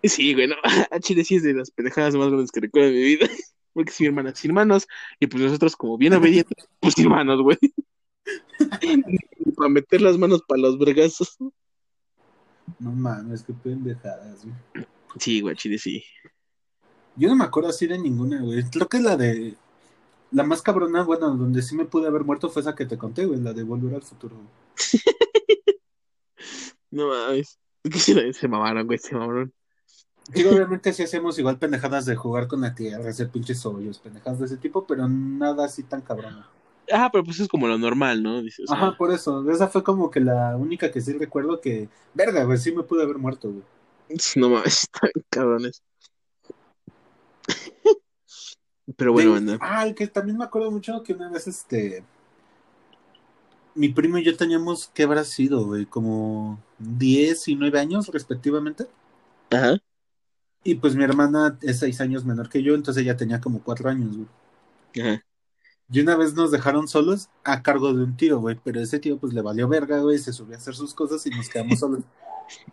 Sí, 0.02 0.34
güey, 0.34 0.48
no, 0.48 0.56
a 0.90 1.00
Chile 1.00 1.24
sí 1.24 1.36
es 1.36 1.42
de 1.42 1.54
las 1.54 1.70
pendejadas 1.70 2.14
más 2.14 2.28
grandes 2.28 2.50
que 2.50 2.60
recuerdo 2.60 2.88
de 2.88 2.94
mi 2.94 3.02
vida. 3.02 3.26
Porque 3.72 3.92
sí, 3.92 4.02
mi 4.02 4.08
hermana 4.08 4.34
sin 4.34 4.52
manos, 4.52 4.86
y 5.18 5.26
pues 5.26 5.42
nosotros 5.42 5.76
como 5.76 5.96
bien 5.96 6.12
obedientes, 6.12 6.68
pues 6.78 6.92
sin 6.92 7.08
manos, 7.08 7.40
güey. 7.40 7.56
Para 9.56 9.70
meter 9.70 10.02
las 10.02 10.18
manos 10.18 10.42
para 10.46 10.60
los 10.60 10.78
vergazos. 10.78 11.38
No 12.78 12.92
mames, 12.92 13.42
qué 13.42 13.54
pendejadas, 13.54 14.44
güey. 14.44 14.86
Sí, 15.18 15.40
güey, 15.40 15.56
Chile 15.56 15.78
sí. 15.78 16.04
Yo 17.16 17.28
no 17.28 17.36
me 17.36 17.44
acuerdo 17.44 17.70
así 17.70 17.86
de 17.86 17.98
ninguna, 17.98 18.42
güey. 18.42 18.62
Creo 18.64 18.88
que 18.88 19.00
la 19.00 19.16
de. 19.16 19.56
La 20.30 20.42
más 20.42 20.60
cabrona, 20.60 21.02
bueno, 21.02 21.34
donde 21.34 21.62
sí 21.62 21.74
me 21.74 21.84
pude 21.86 22.08
haber 22.08 22.24
muerto 22.24 22.50
fue 22.50 22.60
esa 22.60 22.74
que 22.74 22.86
te 22.86 22.98
conté, 22.98 23.24
güey, 23.24 23.40
la 23.40 23.54
de 23.54 23.62
volver 23.62 23.94
al 23.94 24.02
futuro. 24.02 24.36
güey. 24.36 24.48
No 26.92 27.08
mames. 27.08 27.58
Se 28.38 28.46
mamaron, 28.46 28.86
güey, 28.86 28.98
se 28.98 29.16
mamaron. 29.16 29.52
Digo, 30.28 30.50
obviamente 30.50 30.92
sí 30.92 31.02
hacemos 31.02 31.36
igual 31.40 31.58
pendejadas 31.58 32.06
de 32.06 32.14
jugar 32.14 32.46
con 32.46 32.60
la 32.60 32.76
tierra, 32.76 33.10
hacer 33.10 33.28
pinches 33.28 33.66
hoyos, 33.66 33.98
pendejadas 33.98 34.38
de 34.38 34.46
ese 34.46 34.56
tipo, 34.56 34.86
pero 34.86 35.08
nada 35.08 35.64
así 35.64 35.82
tan 35.82 36.00
cabrona. 36.00 36.48
Ajá, 36.90 37.10
pero 37.10 37.24
pues 37.24 37.40
es 37.40 37.48
como 37.48 37.66
lo 37.66 37.76
normal, 37.76 38.22
¿no? 38.22 38.40
Dices, 38.40 38.70
Ajá, 38.70 38.96
por 38.96 39.10
eso. 39.12 39.50
Esa 39.50 39.66
fue 39.66 39.82
como 39.82 40.10
que 40.10 40.20
la 40.20 40.56
única 40.56 40.92
que 40.92 41.00
sí 41.00 41.12
recuerdo 41.14 41.60
que. 41.60 41.88
Verga, 42.14 42.44
güey, 42.44 42.58
sí 42.58 42.70
me 42.72 42.84
pude 42.84 43.02
haber 43.02 43.18
muerto, 43.18 43.50
güey. 43.50 43.64
no 44.36 44.50
mames, 44.50 44.82
están 44.84 45.10
cabrones. 45.28 45.82
Pero 48.96 49.12
bueno, 49.12 49.32
De- 49.32 49.38
anda. 49.38 49.58
Ah, 49.60 49.86
el 49.86 49.94
que 49.94 50.06
también 50.06 50.38
me 50.38 50.44
acuerdo 50.44 50.70
mucho 50.70 51.02
que 51.02 51.14
una 51.14 51.30
vez 51.30 51.48
este. 51.48 52.04
Mi 53.74 53.88
primo 53.88 54.18
y 54.18 54.24
yo 54.24 54.36
teníamos, 54.36 54.90
¿qué 54.94 55.04
habrá 55.04 55.24
sido, 55.24 55.64
güey? 55.64 55.86
Como 55.86 56.62
10 56.78 57.48
y 57.48 57.54
9 57.56 57.78
años 57.78 58.08
respectivamente. 58.08 58.86
Ajá. 59.50 59.78
Y 60.64 60.76
pues 60.76 60.94
mi 60.94 61.04
hermana 61.04 61.58
es 61.62 61.78
6 61.80 62.00
años 62.00 62.24
menor 62.24 62.48
que 62.48 62.62
yo, 62.62 62.74
entonces 62.74 63.02
ella 63.02 63.16
tenía 63.16 63.40
como 63.40 63.62
4 63.62 63.90
años, 63.90 64.16
güey. 64.16 64.28
Ajá. 65.00 65.22
Y 65.92 66.00
una 66.00 66.16
vez 66.16 66.32
nos 66.32 66.50
dejaron 66.50 66.88
solos 66.88 67.28
a 67.44 67.62
cargo 67.62 67.92
de 67.92 68.02
un 68.02 68.16
tío, 68.16 68.40
güey. 68.40 68.58
Pero 68.64 68.80
ese 68.80 68.98
tío 68.98 69.18
pues 69.18 69.34
le 69.34 69.42
valió 69.42 69.68
verga, 69.68 70.00
güey. 70.00 70.18
Se 70.18 70.32
subió 70.32 70.54
a 70.54 70.58
hacer 70.58 70.74
sus 70.74 70.94
cosas 70.94 71.24
y 71.26 71.30
nos 71.30 71.48
quedamos 71.50 71.78
solos. 71.78 72.00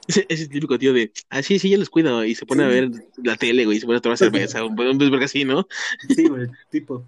Ese, 0.08 0.26
ese 0.28 0.48
típico 0.48 0.78
tío 0.78 0.92
de, 0.92 1.14
ah, 1.30 1.42
sí, 1.42 1.58
sí, 1.58 1.70
ya 1.70 1.78
los 1.78 1.90
cuido. 1.90 2.26
Y 2.26 2.36
se 2.36 2.46
pone 2.46 2.64
a 2.64 2.68
ver 2.68 2.90
la 3.24 3.38
tele, 3.38 3.64
güey, 3.64 3.78
y 3.78 3.80
se 3.80 3.86
pone 3.86 4.00
a 4.00 4.02
tomar 4.02 4.18
cerveza. 4.18 4.62
Un 4.66 4.78
un 4.78 4.98
verga 4.98 5.24
así, 5.24 5.46
¿no? 5.46 5.68
Sí, 6.14 6.28
güey, 6.28 6.48
tipo. 6.70 7.06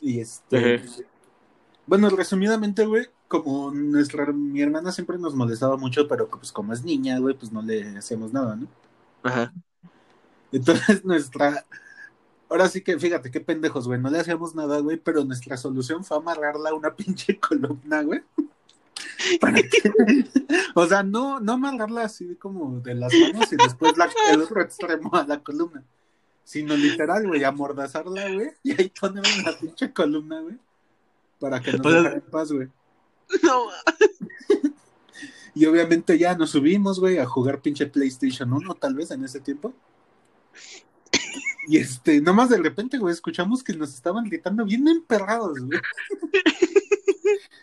Y 0.00 0.20
este. 0.20 0.76
Ajá. 0.76 0.84
Bueno, 1.86 2.10
resumidamente, 2.10 2.84
güey, 2.84 3.06
como 3.28 3.70
nuestra 3.70 4.26
mi 4.32 4.60
hermana 4.60 4.90
siempre 4.92 5.18
nos 5.18 5.34
molestaba 5.34 5.76
mucho, 5.76 6.08
pero 6.08 6.28
pues 6.28 6.50
como 6.52 6.72
es 6.72 6.84
niña, 6.84 7.18
güey, 7.18 7.34
pues 7.36 7.52
no 7.52 7.62
le 7.62 7.96
hacemos 7.96 8.32
nada, 8.32 8.56
¿no? 8.56 8.66
Ajá. 9.22 9.52
Entonces 10.52 11.04
nuestra. 11.04 11.64
Ahora 12.48 12.68
sí 12.68 12.80
que 12.82 12.98
fíjate 12.98 13.30
qué 13.30 13.40
pendejos, 13.40 13.86
güey, 13.88 14.00
no 14.00 14.08
le 14.10 14.20
hacíamos 14.20 14.54
nada, 14.54 14.78
güey, 14.80 14.96
pero 14.96 15.24
nuestra 15.24 15.56
solución 15.56 16.04
fue 16.04 16.16
amarrarla 16.16 16.70
a 16.70 16.74
una 16.74 16.94
pinche 16.96 17.38
columna, 17.38 18.02
güey. 18.02 18.22
Para 19.40 19.60
O 20.74 20.86
sea, 20.86 21.02
no, 21.02 21.40
no 21.40 21.52
amarrarla 21.52 22.02
así 22.04 22.36
como 22.36 22.80
de 22.80 22.94
las 22.94 23.12
manos 23.14 23.52
y 23.52 23.56
después 23.56 23.96
la- 23.96 24.10
el 24.32 24.42
otro 24.42 24.60
extremo 24.62 25.14
a 25.14 25.26
la 25.26 25.42
columna. 25.42 25.82
Sino 26.44 26.76
literal, 26.76 27.26
güey, 27.26 27.42
amordazarla, 27.42 28.32
güey, 28.32 28.50
y 28.62 28.70
ahí 28.70 28.92
en 29.02 29.44
la 29.44 29.58
pinche 29.58 29.92
columna, 29.92 30.40
güey. 30.40 30.56
Para 31.38 31.60
que 31.60 31.72
nos 31.72 31.80
O 31.86 31.90
sea- 31.90 31.98
dejara 31.98 32.14
en 32.16 32.30
paz, 32.30 32.52
güey. 32.52 32.68
No, 33.42 33.66
Y 35.54 35.64
obviamente 35.64 36.18
ya 36.18 36.36
nos 36.36 36.50
subimos, 36.50 37.00
güey, 37.00 37.18
a 37.18 37.24
jugar 37.24 37.62
pinche 37.62 37.86
PlayStation 37.86 38.52
1, 38.52 38.74
tal 38.74 38.94
vez 38.94 39.10
en 39.10 39.24
ese 39.24 39.40
tiempo. 39.40 39.72
Y 41.68 41.78
este, 41.78 42.20
nomás 42.20 42.50
de 42.50 42.58
repente, 42.58 42.98
güey, 42.98 43.14
escuchamos 43.14 43.64
que 43.64 43.72
nos 43.72 43.94
estaban 43.94 44.24
gritando 44.24 44.64
bien 44.66 44.86
emperrados, 44.86 45.58
güey. 45.58 45.80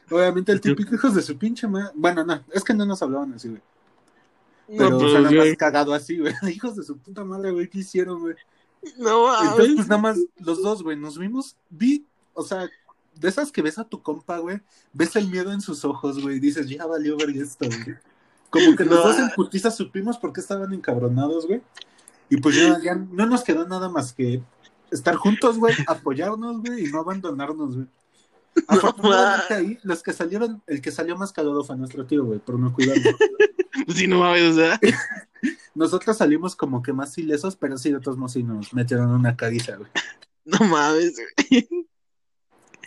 Obviamente 0.09 0.51
el 0.51 0.59
típico 0.59 0.95
hijos 0.95 1.15
de 1.15 1.21
su 1.21 1.37
pinche 1.37 1.67
madre. 1.67 1.91
Bueno, 1.93 2.23
no, 2.25 2.43
es 2.51 2.63
que 2.63 2.73
no 2.73 2.85
nos 2.85 3.01
hablaban 3.01 3.33
así, 3.33 3.49
güey. 3.49 3.61
Pero 4.67 4.89
no, 4.89 4.97
o 4.97 4.99
pues, 4.99 5.11
sea, 5.11 5.21
nada 5.21 5.35
más 5.35 5.57
cagado 5.57 5.93
así, 5.93 6.17
güey. 6.17 6.33
Hijos 6.51 6.75
de 6.75 6.83
su 6.83 6.97
puta 6.97 7.23
madre, 7.23 7.51
güey, 7.51 7.69
¿qué 7.69 7.79
hicieron, 7.79 8.19
güey? 8.21 8.35
no 8.97 9.41
Entonces, 9.41 9.75
pues 9.75 9.87
nada 9.87 10.01
más 10.01 10.17
los 10.39 10.61
dos, 10.61 10.83
güey, 10.83 10.97
nos 10.97 11.17
vimos, 11.17 11.55
vi, 11.69 12.05
o 12.33 12.43
sea, 12.43 12.69
de 13.15 13.29
esas 13.29 13.51
que 13.51 13.61
ves 13.61 13.77
a 13.77 13.83
tu 13.83 14.01
compa, 14.01 14.37
güey, 14.39 14.61
ves 14.93 15.15
el 15.15 15.27
miedo 15.29 15.51
en 15.51 15.61
sus 15.61 15.85
ojos, 15.85 16.21
güey, 16.21 16.37
y 16.37 16.39
dices, 16.39 16.67
ya 16.69 16.85
valió 16.85 17.17
ver 17.17 17.29
esto, 17.31 17.65
güey. 17.65 17.97
Como 18.49 18.75
que 18.75 18.85
los 18.85 18.99
No. 18.99 19.07
dos 19.07 19.17
en 19.19 19.29
putiza 19.35 19.71
supimos 19.71 20.17
por 20.17 20.31
qué 20.33 20.41
estaban 20.41 20.73
encabronados, 20.73 21.47
güey. 21.47 21.61
Y 22.29 22.37
pues 22.37 22.55
ya, 22.55 22.79
ya 22.81 22.95
no 22.95 23.25
nos 23.25 23.43
quedó 23.43 23.67
nada 23.67 23.89
más 23.89 24.13
que 24.13 24.41
estar 24.91 25.15
juntos, 25.15 25.57
güey, 25.57 25.75
apoyarnos, 25.87 26.61
güey, 26.61 26.85
y 26.87 26.91
no 26.91 26.99
abandonarnos, 26.99 27.75
güey. 27.75 27.87
Afortunadamente 28.67 29.53
ahí, 29.55 29.79
los 29.83 30.03
que 30.03 30.13
salieron, 30.13 30.61
el 30.67 30.81
que 30.81 30.91
salió 30.91 31.17
más 31.17 31.33
calado 31.33 31.63
fue 31.63 31.75
nuestro 31.75 32.05
tío, 32.05 32.23
güey, 32.25 32.39
por 32.39 32.59
no 32.59 32.73
cuidarnos. 32.73 33.15
Sí, 33.87 34.05
no 34.07 34.19
mames, 34.19 34.43
o 34.43 34.55
sea. 34.55 34.79
Nosotros 35.75 36.15
salimos 36.15 36.55
como 36.55 36.83
que 36.83 36.93
más 36.93 37.17
ilesos, 37.17 37.55
pero 37.55 37.75
sí, 37.77 37.91
de 37.91 37.99
todos 37.99 38.17
modos 38.17 38.33
sí 38.33 38.43
nos 38.43 38.71
metieron 38.73 39.09
una 39.09 39.35
caguiza, 39.35 39.75
güey. 39.77 39.89
No 40.45 40.59
mames, 40.67 41.15
güey. 41.49 41.67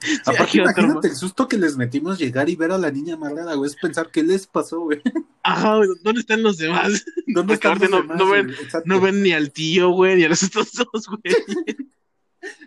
Aparte, 0.27 0.59
imagínate 0.59 1.09
el 1.09 1.17
susto 1.17 1.49
que 1.49 1.57
les 1.59 1.77
metimos 1.77 2.19
llegar 2.19 2.49
y 2.51 2.57
ver 2.57 2.73
a 2.73 2.79
la 2.79 2.91
niña 2.91 3.17
güey. 3.55 3.71
Es 3.71 3.77
pensar 3.77 4.11
qué 4.11 4.23
les 4.23 4.47
pasó, 4.47 4.81
güey. 4.81 5.01
Ajá, 5.43 5.77
güey, 5.77 5.89
¿dónde 6.03 6.21
están 6.21 6.43
los 6.43 6.59
demás? 6.59 7.05
¿Dónde 7.27 7.55
están 7.55 7.79
los 7.79 7.91
no- 7.91 7.97
demás, 8.03 8.19
no 8.19 8.31
ven-. 8.31 8.55
No 8.85 9.01
ni 9.23 9.33
al 9.33 9.53
tío, 9.53 9.91
güey, 9.91 10.17
ni 10.17 10.25
a 10.25 10.29
los 10.29 10.43
otros 10.43 10.73
dos, 10.73 11.07
güey. 11.07 11.21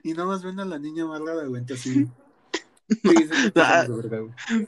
Y 0.03 0.11
nada 0.11 0.25
más 0.25 0.43
ven 0.43 0.59
a 0.59 0.65
la 0.65 0.77
niña 0.77 1.03
amarrada, 1.03 1.45
güey. 1.45 1.61
Entonces 1.61 1.84
sí. 1.93 2.07
Güey. 3.03 3.30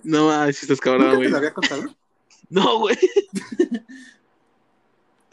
No 0.04 0.32
si 0.54 0.66
estás 0.66 0.70
¿Nunca 0.70 0.84
cabrón, 0.84 1.10
te 1.12 1.16
güey. 1.18 1.30
lo 1.30 1.38
había 1.38 1.54
contado? 1.54 1.84
No, 2.50 2.80
güey. 2.80 2.98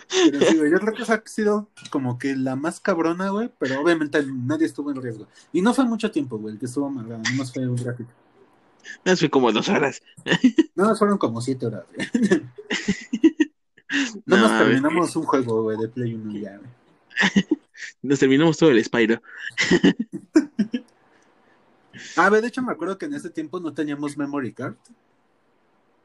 Pero 0.09 0.41
sí, 0.41 0.57
güey. 0.57 0.71
Yo 0.71 0.79
creo 0.79 0.95
que 0.95 1.03
esa 1.03 1.15
ha 1.15 1.23
sido 1.27 1.69
como 1.91 2.19
que 2.19 2.35
la 2.37 2.57
más 2.57 2.81
cabrona, 2.81 3.31
güey. 3.31 3.51
Pero 3.59 3.81
obviamente 3.81 4.25
nadie 4.27 4.67
estuvo 4.67 4.91
en 4.91 5.03
riesgo. 5.03 5.27
Y 5.53 5.63
no 5.63 5.75
fue 5.75 5.85
mucho 5.85 6.11
tiempo, 6.11 6.39
güey, 6.39 6.55
el 6.55 6.61
que 6.61 6.67
estuvo 6.67 6.87
amarrado. 6.87 7.23
No 7.31 7.37
más 7.37 7.53
fue 7.53 7.69
un 7.69 7.79
ratito. 7.79 8.11
Eso 9.05 9.21
fue 9.21 9.31
como 9.31 9.53
dos 9.53 9.69
horas. 9.69 10.03
No, 10.75 10.95
fueron 10.95 11.19
como 11.19 11.41
siete 11.41 11.67
horas, 11.67 11.85
güey. 11.95 12.09
No, 14.27 14.37
No 14.37 14.49
nos 14.49 14.59
terminamos 14.59 15.17
un 15.17 15.25
juego, 15.25 15.63
güey, 15.63 15.79
de 15.79 15.89
Play 15.89 16.15
1 16.15 16.39
ya, 16.39 16.59
güey. 16.59 16.71
Nos 18.03 18.19
terminamos 18.19 18.59
todo 18.59 18.71
el 18.71 18.85
Spyro. 18.85 19.23
Ah, 22.17 22.29
güey, 22.29 22.43
de 22.43 22.49
hecho 22.49 22.63
me 22.63 22.73
acuerdo 22.73 22.99
que 22.99 23.07
en 23.07 23.15
ese 23.15 23.31
tiempo 23.31 23.61
no 23.61 23.73
teníamos 23.73 24.17
memory 24.17 24.53
card. 24.53 24.75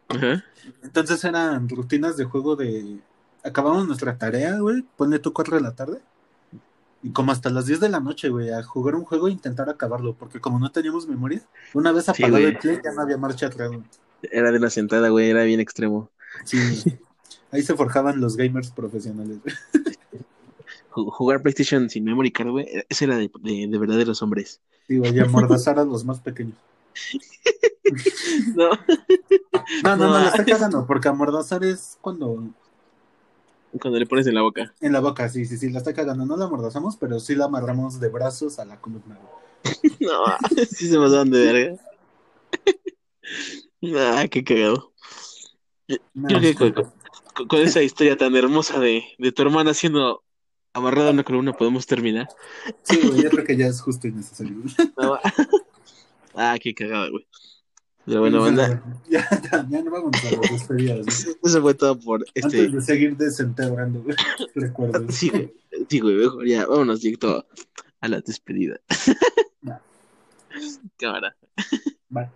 Ajá. 0.08 0.44
Entonces 0.82 1.24
eran 1.24 1.68
rutinas 1.68 2.18
de 2.18 2.26
juego 2.26 2.56
de... 2.56 3.00
Acabamos 3.44 3.86
nuestra 3.88 4.18
tarea, 4.18 4.58
güey, 4.60 4.84
ponle 4.96 5.20
tú 5.20 5.34
4 5.34 5.58
de 5.58 5.62
la 5.62 5.76
tarde. 5.76 6.00
Y 7.02 7.10
como 7.12 7.32
hasta 7.34 7.50
las 7.50 7.66
10 7.66 7.82
de 7.82 7.90
la 7.90 8.00
noche, 8.00 8.30
güey, 8.30 8.50
a 8.52 8.64
jugar 8.64 8.96
un 8.96 9.04
juego 9.04 9.28
e 9.28 9.32
intentar 9.32 9.70
acabarlo. 9.70 10.14
Porque 10.14 10.40
como 10.40 10.60
no 10.60 10.72
teníamos 10.72 11.08
memoria, 11.08 11.42
una 11.74 11.92
vez 11.92 12.08
apagado 12.08 12.38
el 12.38 12.58
play 12.58 12.80
ya 12.84 12.92
no 12.94 13.02
había 13.02 13.18
marcha 13.18 13.48
atrás. 13.48 13.70
güey. 13.70 13.82
Era 14.32 14.52
de 14.52 14.58
una 14.58 14.70
sentada, 14.70 15.10
güey, 15.10 15.30
era 15.30 15.44
bien 15.44 15.60
extremo. 15.60 16.10
Sí. 16.46 16.84
Ahí 17.52 17.62
se 17.62 17.76
forjaban 17.76 18.22
los 18.22 18.38
gamers 18.38 18.72
profesionales, 18.72 19.38
güey. 19.44 19.56
Ju- 20.92 21.12
Jugar 21.12 21.42
PlayStation 21.42 21.90
sin 21.90 22.06
memory 22.06 22.32
card, 22.32 22.50
güey, 22.52 22.68
eso 22.88 23.04
era 23.06 23.18
de, 23.18 23.30
de, 23.42 23.68
de 23.70 23.78
verdaderos 23.78 24.22
hombres. 24.22 24.62
Sí, 24.88 24.98
güey, 24.98 25.14
y 25.16 25.20
amordazar 25.20 25.78
a 25.80 25.84
los 25.84 26.06
más 26.06 26.20
pequeños. 26.22 26.56
No. 28.56 28.70
No, 29.84 29.96
no, 29.96 30.08
no, 30.08 30.14
No. 30.14 30.20
la 30.20 30.28
está 30.30 30.46
cagando, 30.46 30.86
porque 30.86 31.08
amordazar 31.08 31.64
es 31.64 31.98
cuando 32.02 32.44
Cuando 33.82 34.00
le 34.00 34.06
pones 34.06 34.28
en 34.28 34.36
la 34.36 34.42
boca. 34.44 34.74
en 34.82 34.92
la 34.94 35.00
boca, 35.00 35.28
sí, 35.30 35.46
sí, 35.46 35.58
sí, 35.58 35.70
la 35.70 35.80
está 35.80 35.94
cagando. 35.94 36.26
No 36.26 36.38
la 36.38 36.46
amordazamos, 36.46 36.96
pero 36.98 37.20
sí 37.20 37.36
la 37.36 37.46
amarramos 37.46 38.00
de 38.00 38.10
brazos 38.10 38.60
a 38.60 38.66
la 38.66 38.80
columna. 38.80 39.18
No, 40.00 40.26
sí 40.70 40.88
se 40.90 40.98
pasaban 40.98 41.30
de 41.32 41.46
verga. 41.54 41.76
Ah, 43.96 44.26
qué 44.32 44.44
cagado. 44.44 44.94
No, 46.14 46.28
Creo 46.28 46.40
que 46.40 46.48
sí. 46.50 46.56
con, 46.56 46.72
con- 46.72 47.48
con 47.48 47.60
esa 47.60 47.82
historia 47.82 48.16
tan 48.18 48.36
hermosa 48.36 48.80
de, 48.80 49.04
de 49.18 49.32
tu 49.32 49.42
hermana 49.42 49.74
siendo 49.74 50.24
amarrada 50.72 51.10
a 51.10 51.14
una 51.14 51.24
columna 51.24 51.52
podemos 51.54 51.86
terminar. 51.86 52.28
Sí, 52.84 53.00
güey, 53.04 53.24
yo 53.24 53.30
creo 53.30 53.44
que 53.46 53.58
ya 53.58 53.68
es 53.68 53.82
justo 53.82 54.08
y 54.08 54.12
necesario. 54.12 54.56
No. 54.98 55.20
Ah, 56.36 56.58
qué 56.62 56.74
cagado, 56.74 57.12
güey. 57.12 57.28
Pero 58.06 58.20
bueno, 58.20 58.42
banda, 58.42 58.84
Ya, 59.10 59.26
ya, 59.52 59.66
ya 59.70 59.82
no 59.82 59.92
vamos 59.92 60.12
a 60.26 60.32
las 60.32 60.52
despedidas. 60.52 61.28
eso 61.44 61.62
fue 61.62 61.74
todo 61.74 61.98
por 61.98 62.26
este. 62.34 62.44
Antes 62.44 62.72
de 62.74 62.82
seguir 62.82 63.16
desenterrando, 63.18 64.02
güey, 64.02 64.16
recuerdos. 64.56 65.16
Sí, 65.16 65.30
güey, 65.30 65.54
sí, 65.90 66.00
güey, 66.00 66.16
mejor 66.16 66.46
ya, 66.46 66.66
vámonos 66.66 67.02
directo 67.02 67.46
a 68.02 68.08
la 68.08 68.20
despedida. 68.20 68.80
Cámara. 70.98 71.36
Bye. 72.10 72.30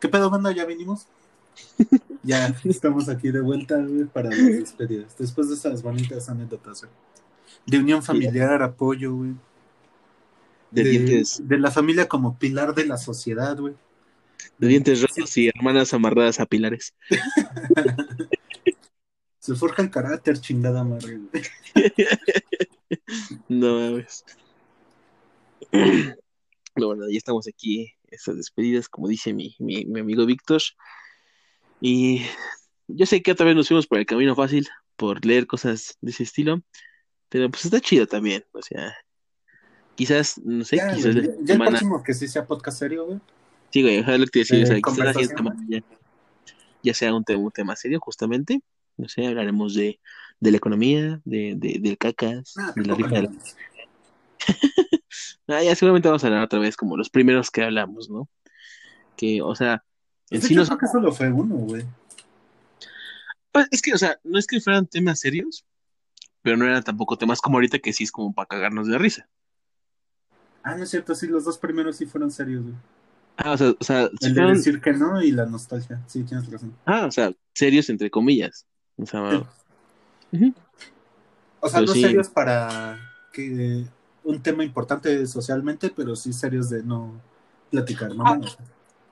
¿Qué 0.00 0.08
pedo, 0.08 0.30
banda? 0.30 0.52
¿Ya 0.52 0.64
vinimos? 0.64 1.08
Ya 2.22 2.54
estamos 2.64 3.08
aquí 3.08 3.30
de 3.30 3.40
vuelta 3.40 3.76
güey, 3.76 4.04
para 4.04 4.30
las 4.30 4.38
despedidas. 4.38 5.16
Después 5.16 5.48
de 5.48 5.54
esas 5.54 5.82
bonitas 5.82 6.28
anécdotas, 6.28 6.82
güey. 6.82 6.92
De 7.66 7.78
unión 7.78 8.02
familiar, 8.02 8.62
apoyo, 8.62 9.14
güey. 9.14 9.34
De, 10.70 10.84
dientes, 10.84 11.40
de 11.42 11.58
la 11.58 11.70
familia 11.70 12.08
como 12.08 12.38
pilar 12.38 12.74
de 12.74 12.86
la 12.86 12.98
sociedad, 12.98 13.58
güey. 13.58 13.74
de 14.58 14.68
dientes 14.68 15.00
rojos 15.00 15.36
y 15.38 15.48
hermanas 15.48 15.94
amarradas 15.94 16.40
a 16.40 16.46
pilares. 16.46 16.94
Se 19.38 19.54
forja 19.54 19.82
el 19.82 19.90
carácter, 19.90 20.38
chingada 20.40 20.84
madre, 20.84 21.18
güey. 21.18 21.42
No 23.48 23.80
mames. 23.80 24.24
Pero 25.70 26.86
bueno, 26.86 27.08
ya 27.10 27.18
estamos 27.18 27.46
aquí, 27.48 27.92
estas 28.10 28.36
despedidas, 28.36 28.88
como 28.88 29.08
dice 29.08 29.32
mi, 29.32 29.54
mi, 29.58 29.84
mi 29.84 30.00
amigo 30.00 30.26
Víctor. 30.26 30.62
Y 31.80 32.22
yo 32.88 33.06
sé 33.06 33.22
que 33.22 33.32
otra 33.32 33.46
vez 33.46 33.54
nos 33.56 33.68
fuimos 33.68 33.86
por 33.86 33.98
el 33.98 34.06
camino 34.06 34.34
fácil, 34.34 34.68
por 34.96 35.24
leer 35.24 35.46
cosas 35.46 35.96
de 36.00 36.10
ese 36.10 36.24
estilo, 36.24 36.62
pero 37.28 37.50
pues 37.50 37.64
está 37.64 37.80
chido 37.80 38.06
también. 38.06 38.44
O 38.52 38.62
sea, 38.62 38.94
quizás, 39.94 40.38
no 40.44 40.64
sé, 40.64 40.76
Ya, 40.76 40.94
quizás 40.94 41.14
ya 41.14 41.20
el 41.20 41.46
semana. 41.46 41.70
próximo 41.70 42.02
que 42.02 42.14
sí 42.14 42.28
sea 42.28 42.46
podcast 42.46 42.78
serio, 42.78 43.06
güey. 43.06 43.20
Sí, 43.70 43.82
güey, 43.82 43.98
ojalá 44.00 44.18
lo 44.18 44.24
que 44.24 44.30
te 44.30 44.38
decía, 44.40 44.58
de 44.58 44.64
o 44.64 44.66
sea, 44.66 44.76
quizás 44.76 44.98
la 44.98 45.12
siguiente 45.12 45.34
conversación, 45.34 45.56
semana 45.56 45.66
ya, 45.68 46.54
ya 46.82 46.94
sea 46.94 47.14
un, 47.14 47.24
tema 47.24 47.40
un 47.40 47.50
tema 47.50 47.76
serio, 47.76 48.00
justamente. 48.00 48.60
No 48.96 49.08
sé, 49.08 49.26
hablaremos 49.26 49.74
de, 49.74 50.00
de 50.40 50.50
la 50.50 50.56
economía, 50.56 51.20
de, 51.24 51.54
de, 51.56 51.78
del 51.80 51.98
cacas, 51.98 52.54
Ah, 52.58 52.72
de 52.74 52.84
la 52.86 52.94
rifa 52.94 53.08
de 53.10 53.22
la 53.22 53.28
mames. 53.28 53.56
Ah, 55.50 55.62
ya 55.62 55.74
seguramente 55.74 56.08
vamos 56.08 56.22
a 56.24 56.26
hablar 56.26 56.42
otra 56.44 56.58
vez 56.58 56.76
como 56.76 56.96
los 56.96 57.08
primeros 57.08 57.50
que 57.50 57.62
hablamos, 57.62 58.10
¿no? 58.10 58.28
Que, 59.16 59.40
o 59.40 59.54
sea, 59.54 59.82
en 60.30 60.42
sí 60.42 60.54
no 60.54 60.64
creo 60.64 60.78
que 60.78 60.86
solo 60.86 61.12
fue 61.12 61.30
uno, 61.30 61.54
güey. 61.56 61.84
pues, 63.52 63.66
es 63.70 63.82
que, 63.82 63.94
o 63.94 63.98
sea, 63.98 64.18
no 64.24 64.38
es 64.38 64.46
que 64.46 64.60
fueran 64.60 64.86
temas 64.86 65.20
serios, 65.20 65.64
pero 66.42 66.56
no 66.56 66.64
eran 66.66 66.82
tampoco 66.84 67.16
temas 67.18 67.40
como 67.40 67.56
ahorita 67.56 67.78
que 67.78 67.92
sí 67.92 68.04
es 68.04 68.12
como 68.12 68.32
para 68.32 68.46
cagarnos 68.46 68.86
de 68.88 68.98
risa. 68.98 69.28
Ah, 70.62 70.74
no 70.76 70.84
es 70.84 70.90
cierto, 70.90 71.14
sí, 71.14 71.26
los 71.26 71.44
dos 71.44 71.58
primeros 71.58 71.96
sí 71.96 72.06
fueron 72.06 72.30
serios, 72.30 72.62
güey. 72.62 72.74
Ah, 73.36 73.52
o 73.52 73.56
sea, 73.56 73.70
o 73.78 73.84
sea, 73.84 74.02
El 74.02 74.18
de 74.20 74.34
fueron- 74.34 74.54
decir 74.54 74.80
que 74.80 74.92
no 74.92 75.22
y 75.22 75.30
la 75.30 75.46
nostalgia. 75.46 76.00
Sí, 76.08 76.24
tienes 76.24 76.50
razón. 76.50 76.74
ah, 76.86 77.06
o 77.06 77.10
sea, 77.10 77.32
serios 77.54 77.88
entre 77.88 78.10
comillas. 78.10 78.66
O 78.96 79.06
sea, 79.06 79.44
Sí. 80.32 80.54
O 81.60 81.68
sea, 81.68 81.80
no 81.80 81.86
sí. 81.88 82.02
serios 82.02 82.28
para 82.28 82.98
que 83.32 83.84
un 84.24 84.42
tema 84.42 84.62
importante 84.64 85.26
socialmente, 85.26 85.90
pero 85.94 86.14
sí 86.16 86.32
serios 86.32 86.68
de 86.68 86.82
no 86.82 87.20
platicar, 87.70 88.14
¿no? 88.14 88.24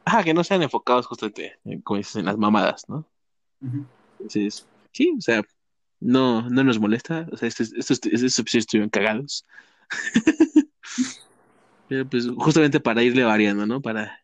Ajá, 0.07 0.23
que 0.23 0.33
no 0.33 0.45
sean 0.45 0.63
enfocados 0.63 1.05
justamente, 1.07 1.59
eh, 1.65 1.81
como 1.83 1.99
dices, 1.99 2.15
en 2.15 2.27
las 2.27 2.39
mamadas, 2.39 2.89
¿no? 2.89 3.05
Entonces, 3.61 4.65
sí, 4.93 5.13
o 5.19 5.21
sea, 5.21 5.43
no, 5.99 6.49
no 6.49 6.63
nos 6.63 6.79
molesta. 6.79 7.27
O 7.33 7.37
sea, 7.37 7.49
estos, 7.49 7.73
estos, 7.73 7.99
estos 8.05 8.39
episodios 8.39 8.63
estuvieron 8.63 8.89
cagados. 8.89 9.45
Pero 11.89 12.09
pues 12.09 12.29
justamente 12.39 12.79
para 12.79 13.03
irle 13.03 13.25
variando, 13.25 13.67
¿no? 13.67 13.83
Para, 13.83 14.21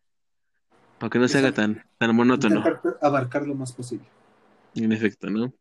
para 1.00 1.10
que 1.10 1.18
no 1.18 1.26
se 1.26 1.38
haga 1.38 1.50
tan, 1.50 1.84
tan 1.98 2.14
monótono, 2.14 2.62
abarcar 3.00 3.44
lo 3.44 3.56
más 3.56 3.72
posible. 3.72 4.06
en 4.76 4.92
efecto, 4.92 5.30
¿no? 5.30 5.52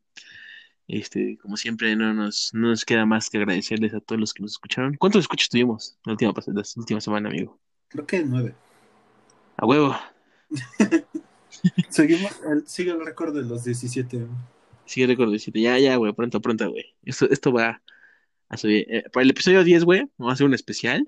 Este, 0.88 1.40
como 1.42 1.58
siempre, 1.58 1.96
no 1.96 2.14
nos, 2.14 2.52
no 2.54 2.68
nos 2.68 2.86
queda 2.86 3.08
más 3.08 3.28
que 3.32 3.40
agradecerles 3.40 3.96
a 3.96 4.02
todos 4.02 4.20
los 4.20 4.36
que 4.36 4.44
nos 4.44 4.52
escucharon. 4.52 4.96
¿Cuántos 4.98 5.22
escuchos 5.22 5.50
tuvimos 5.50 5.98
la 6.06 6.12
última, 6.14 6.32
la 6.46 6.64
última 6.76 7.02
semana, 7.02 7.30
amigo? 7.30 7.60
Creo 7.88 8.06
que 8.06 8.24
nueve. 8.24 8.54
A 9.62 9.66
huevo. 9.68 9.96
Seguimos, 11.90 12.32
el, 12.50 12.68
sigue 12.68 12.92
el 12.92 13.06
récord 13.06 13.36
de 13.36 13.44
los 13.44 13.64
17. 13.64 14.18
güey. 14.18 14.30
Sigue 14.86 15.06
récord 15.06 15.30
17. 15.30 15.62
Ya, 15.62 15.78
ya, 15.78 15.96
güey, 15.98 16.14
pronto, 16.14 16.42
pronto, 16.42 16.72
güey. 16.72 16.86
Esto, 17.04 17.30
esto 17.30 17.54
va 17.54 17.80
a 18.50 18.58
subir. 18.58 18.88
Eh, 18.90 19.04
para 19.14 19.24
el 19.24 19.30
episodio 19.30 19.64
10, 19.64 19.84
güey, 19.84 20.10
vamos 20.18 20.32
a 20.32 20.34
hacer 20.34 20.48
un 20.48 20.56
especial. 20.56 21.08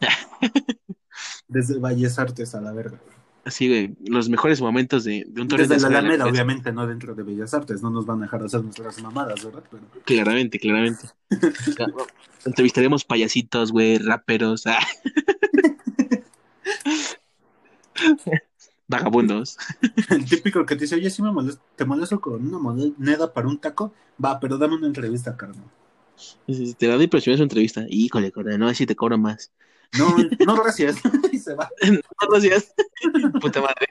Desde 1.48 1.78
Valles 1.80 2.16
Artes 2.18 2.54
a 2.54 2.60
la 2.60 2.72
verga. 2.72 3.00
güey. 3.02 3.14
Así, 3.44 3.68
güey, 3.68 3.96
los 4.06 4.28
mejores 4.28 4.60
momentos 4.60 5.02
de, 5.02 5.24
de 5.26 5.42
un 5.42 5.48
torneo 5.48 5.66
Desde 5.66 5.82
la 5.82 5.88
nacional, 5.88 6.04
Alameda, 6.04 6.24
pues, 6.24 6.32
obviamente, 6.32 6.72
no 6.72 6.86
dentro 6.86 7.14
de 7.16 7.24
Bellas 7.24 7.52
Artes. 7.54 7.82
No 7.82 7.90
nos 7.90 8.06
van 8.06 8.20
a 8.20 8.22
dejar 8.22 8.44
hacer 8.44 8.62
nuestras 8.62 9.02
mamadas, 9.02 9.44
¿verdad? 9.44 9.64
Pero 9.68 9.82
Claramente, 10.04 10.60
claramente. 10.60 11.08
Entrevistaremos 12.46 13.04
payasitos, 13.04 13.72
güey, 13.72 13.98
raperos, 13.98 14.66
ah. 14.68 14.78
Vagabundos. 18.88 19.56
el 20.10 20.24
típico 20.28 20.64
que 20.66 20.76
te 20.76 20.82
dice, 20.82 20.94
oye, 20.96 21.10
si 21.10 21.22
me 21.22 21.32
molesto, 21.32 21.62
te 21.76 21.84
molesto 21.84 22.20
con 22.20 22.46
una 22.46 22.58
moneda 22.58 23.32
para 23.32 23.48
un 23.48 23.58
taco, 23.58 23.92
va, 24.22 24.38
pero 24.40 24.58
dame 24.58 24.76
una 24.76 24.86
entrevista, 24.86 25.36
carnal. 25.36 25.64
Dices, 26.46 26.76
Te 26.76 26.86
la 26.88 26.96
doy, 26.96 27.08
pero 27.08 27.20
si 27.20 27.30
me 27.30 27.36
una 27.36 27.44
entrevista. 27.44 27.84
Híjole, 27.88 28.30
corre, 28.30 28.56
no, 28.58 28.68
así 28.68 28.86
te 28.86 28.94
cobro 28.94 29.18
más. 29.18 29.50
No, 29.98 30.14
no, 30.46 30.62
gracias. 30.62 30.96
y 31.32 31.38
se 31.38 31.54
va. 31.54 31.70
No, 31.90 32.28
gracias. 32.30 32.74
Puta 33.40 33.60
madre. 33.60 33.88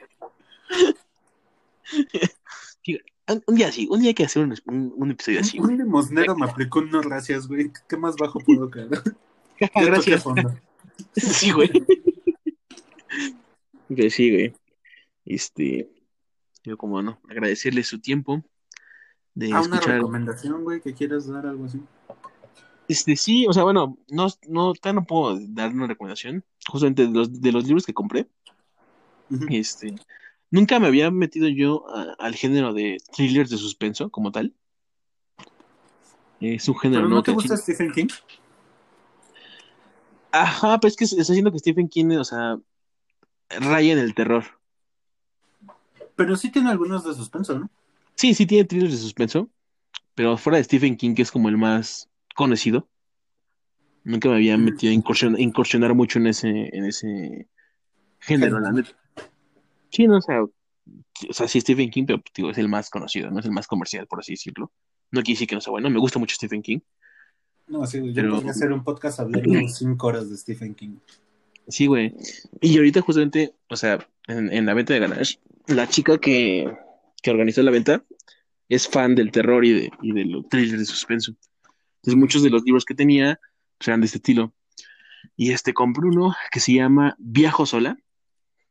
Un 3.26 3.42
un 3.46 3.54
día 3.54 3.68
así, 3.68 3.86
un 3.90 4.00
día 4.00 4.08
hay 4.08 4.14
que 4.14 4.24
hacer 4.24 4.42
un, 4.42 4.54
un, 4.66 4.92
un 4.96 5.10
episodio 5.10 5.40
así, 5.40 5.58
Un 5.58 5.64
güey. 5.66 5.78
limosnero 5.78 6.36
me 6.36 6.44
aplicó 6.44 6.80
un 6.80 6.90
no 6.90 7.00
gracias, 7.00 7.48
güey. 7.48 7.70
¿Qué 7.88 7.96
más 7.96 8.16
bajo 8.16 8.38
puedo 8.40 8.70
caer? 8.70 8.90
Gracias. 9.74 10.24
Sí, 11.16 11.50
güey. 11.50 11.70
Que 13.94 14.10
sí, 14.10 14.30
güey. 14.30 14.52
Este, 15.24 15.90
yo 16.64 16.76
como 16.76 17.02
no, 17.02 17.20
agradecerle 17.28 17.82
su 17.84 18.00
tiempo 18.00 18.42
de 19.34 19.46
Ah, 19.52 19.60
una 19.60 19.76
escuchar. 19.76 19.96
recomendación, 19.96 20.64
güey, 20.64 20.80
que 20.80 20.94
quieras 20.94 21.26
dar 21.26 21.46
algo 21.46 21.64
así. 21.64 21.80
Este, 22.88 23.16
sí, 23.16 23.46
o 23.48 23.52
sea, 23.52 23.62
bueno, 23.62 23.96
no, 24.10 24.28
no, 24.48 24.72
no 24.92 25.04
puedo 25.06 25.38
dar 25.48 25.72
una 25.72 25.86
recomendación, 25.86 26.44
justamente 26.68 27.06
de 27.06 27.12
los, 27.12 27.40
de 27.40 27.52
los 27.52 27.64
libros 27.64 27.86
que 27.86 27.94
compré. 27.94 28.26
Este, 29.48 29.94
nunca 30.50 30.78
me 30.78 30.86
había 30.88 31.10
metido 31.10 31.48
yo 31.48 31.86
a- 31.88 32.14
al 32.18 32.34
género 32.34 32.74
de 32.74 32.98
thrillers 33.16 33.50
de 33.50 33.56
suspenso 33.56 34.10
como 34.10 34.30
tal. 34.30 34.54
Es 36.40 36.68
un 36.68 36.78
género 36.78 37.00
¿Pero 37.00 37.08
nuevo 37.08 37.20
no 37.20 37.22
te 37.22 37.32
gusta 37.32 37.56
Stephen 37.56 37.90
King? 37.92 38.08
Ajá, 40.30 40.78
pero 40.78 40.88
es 40.88 40.96
que 40.96 41.04
está 41.04 41.22
haciendo 41.22 41.52
que 41.52 41.58
Stephen 41.60 41.88
King, 41.88 42.16
o 42.18 42.24
sea, 42.24 42.58
raya 43.60 43.92
en 43.92 43.98
el 43.98 44.14
terror. 44.14 44.44
Pero 46.16 46.36
sí 46.36 46.50
tiene 46.50 46.70
algunos 46.70 47.04
de 47.04 47.14
suspenso, 47.14 47.58
¿no? 47.58 47.70
Sí, 48.14 48.34
sí 48.34 48.46
tiene 48.46 48.64
thrillers 48.64 48.92
de 48.92 48.98
suspenso, 48.98 49.48
pero 50.14 50.36
fuera 50.36 50.58
de 50.58 50.64
Stephen 50.64 50.96
King, 50.96 51.14
que 51.14 51.22
es 51.22 51.32
como 51.32 51.48
el 51.48 51.56
más 51.56 52.08
conocido, 52.36 52.88
nunca 54.04 54.28
me 54.28 54.36
había 54.36 54.56
Mm. 54.56 54.64
metido 54.64 54.92
a 54.92 54.94
incursion- 54.96 55.38
incursionar 55.38 55.94
mucho 55.94 56.18
en 56.20 56.28
ese, 56.28 56.48
en 56.76 56.84
ese 56.84 57.48
género, 58.20 58.60
la 58.60 58.70
neta. 58.72 58.90
Sí, 59.90 60.06
no, 60.06 60.18
o 60.18 60.20
sea, 60.20 60.42
o 60.42 61.32
sea, 61.32 61.48
sí 61.48 61.60
Stephen 61.60 61.90
King, 61.90 62.04
pero 62.06 62.22
digo, 62.34 62.50
es 62.50 62.58
el 62.58 62.68
más 62.68 62.90
conocido, 62.90 63.30
no 63.30 63.40
es 63.40 63.46
el 63.46 63.52
más 63.52 63.66
comercial, 63.66 64.06
por 64.06 64.20
así 64.20 64.32
decirlo. 64.34 64.70
No 65.10 65.22
quiere 65.22 65.34
decir 65.36 65.48
que 65.48 65.54
no 65.56 65.60
sea 65.60 65.70
bueno, 65.72 65.90
me 65.90 65.98
gusta 66.00 66.18
mucho 66.18 66.36
Stephen 66.36 66.62
King. 66.62 66.80
No, 67.66 67.86
sí. 67.86 67.98
Yo 68.08 68.12
Pero- 68.14 68.34
podría 68.34 68.50
hacer 68.50 68.72
un 68.72 68.84
podcast 68.84 69.20
hablando 69.20 69.50
cinco 69.68 70.06
horas 70.08 70.28
de 70.30 70.36
Stephen 70.36 70.74
King. 70.74 70.96
Sí, 71.68 71.86
güey. 71.86 72.14
Y 72.60 72.76
ahorita 72.76 73.00
justamente, 73.00 73.54
o 73.68 73.76
sea, 73.76 74.06
en, 74.26 74.66
la 74.66 74.74
venta 74.74 74.94
de 74.94 75.00
Ganache, 75.00 75.40
la 75.66 75.88
chica 75.88 76.18
que, 76.18 76.70
que 77.22 77.30
organizó 77.30 77.62
la 77.62 77.70
venta 77.70 78.04
es 78.68 78.88
fan 78.88 79.14
del 79.14 79.30
terror 79.30 79.64
y 79.64 79.72
de, 79.72 79.90
y 80.02 80.12
de 80.12 80.24
los 80.24 80.48
thrillers 80.48 80.78
de 80.78 80.84
suspenso. 80.84 81.34
Entonces 81.96 82.16
muchos 82.16 82.42
de 82.42 82.50
los 82.50 82.62
libros 82.64 82.84
que 82.84 82.94
tenía 82.94 83.40
pues, 83.78 83.88
eran 83.88 84.00
de 84.00 84.06
este 84.06 84.18
estilo. 84.18 84.54
Y 85.36 85.52
este 85.52 85.72
compré 85.72 86.06
uno 86.06 86.34
que 86.50 86.60
se 86.60 86.74
llama 86.74 87.16
Viajo 87.18 87.66
sola, 87.66 87.96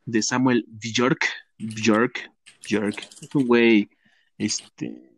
de 0.06 0.22
Samuel 0.22 0.66
Bjork. 0.68 1.26
Bjork, 1.58 2.32
Bjork. 2.70 3.00
Es 3.22 3.36
un 3.36 3.48
güey, 3.48 3.90
este, 4.38 5.18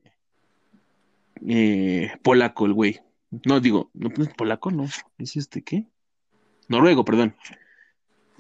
eh, 1.48 2.12
polaco 2.24 2.66
el 2.66 2.74
güey. 2.74 3.00
No, 3.46 3.60
digo, 3.60 3.92
no 3.94 4.10
es 4.18 4.34
polaco, 4.34 4.72
no. 4.72 4.86
Es 5.18 5.36
este, 5.36 5.64
¿qué? 5.64 5.88
Noruego, 6.68 7.04
perdón. 7.04 7.36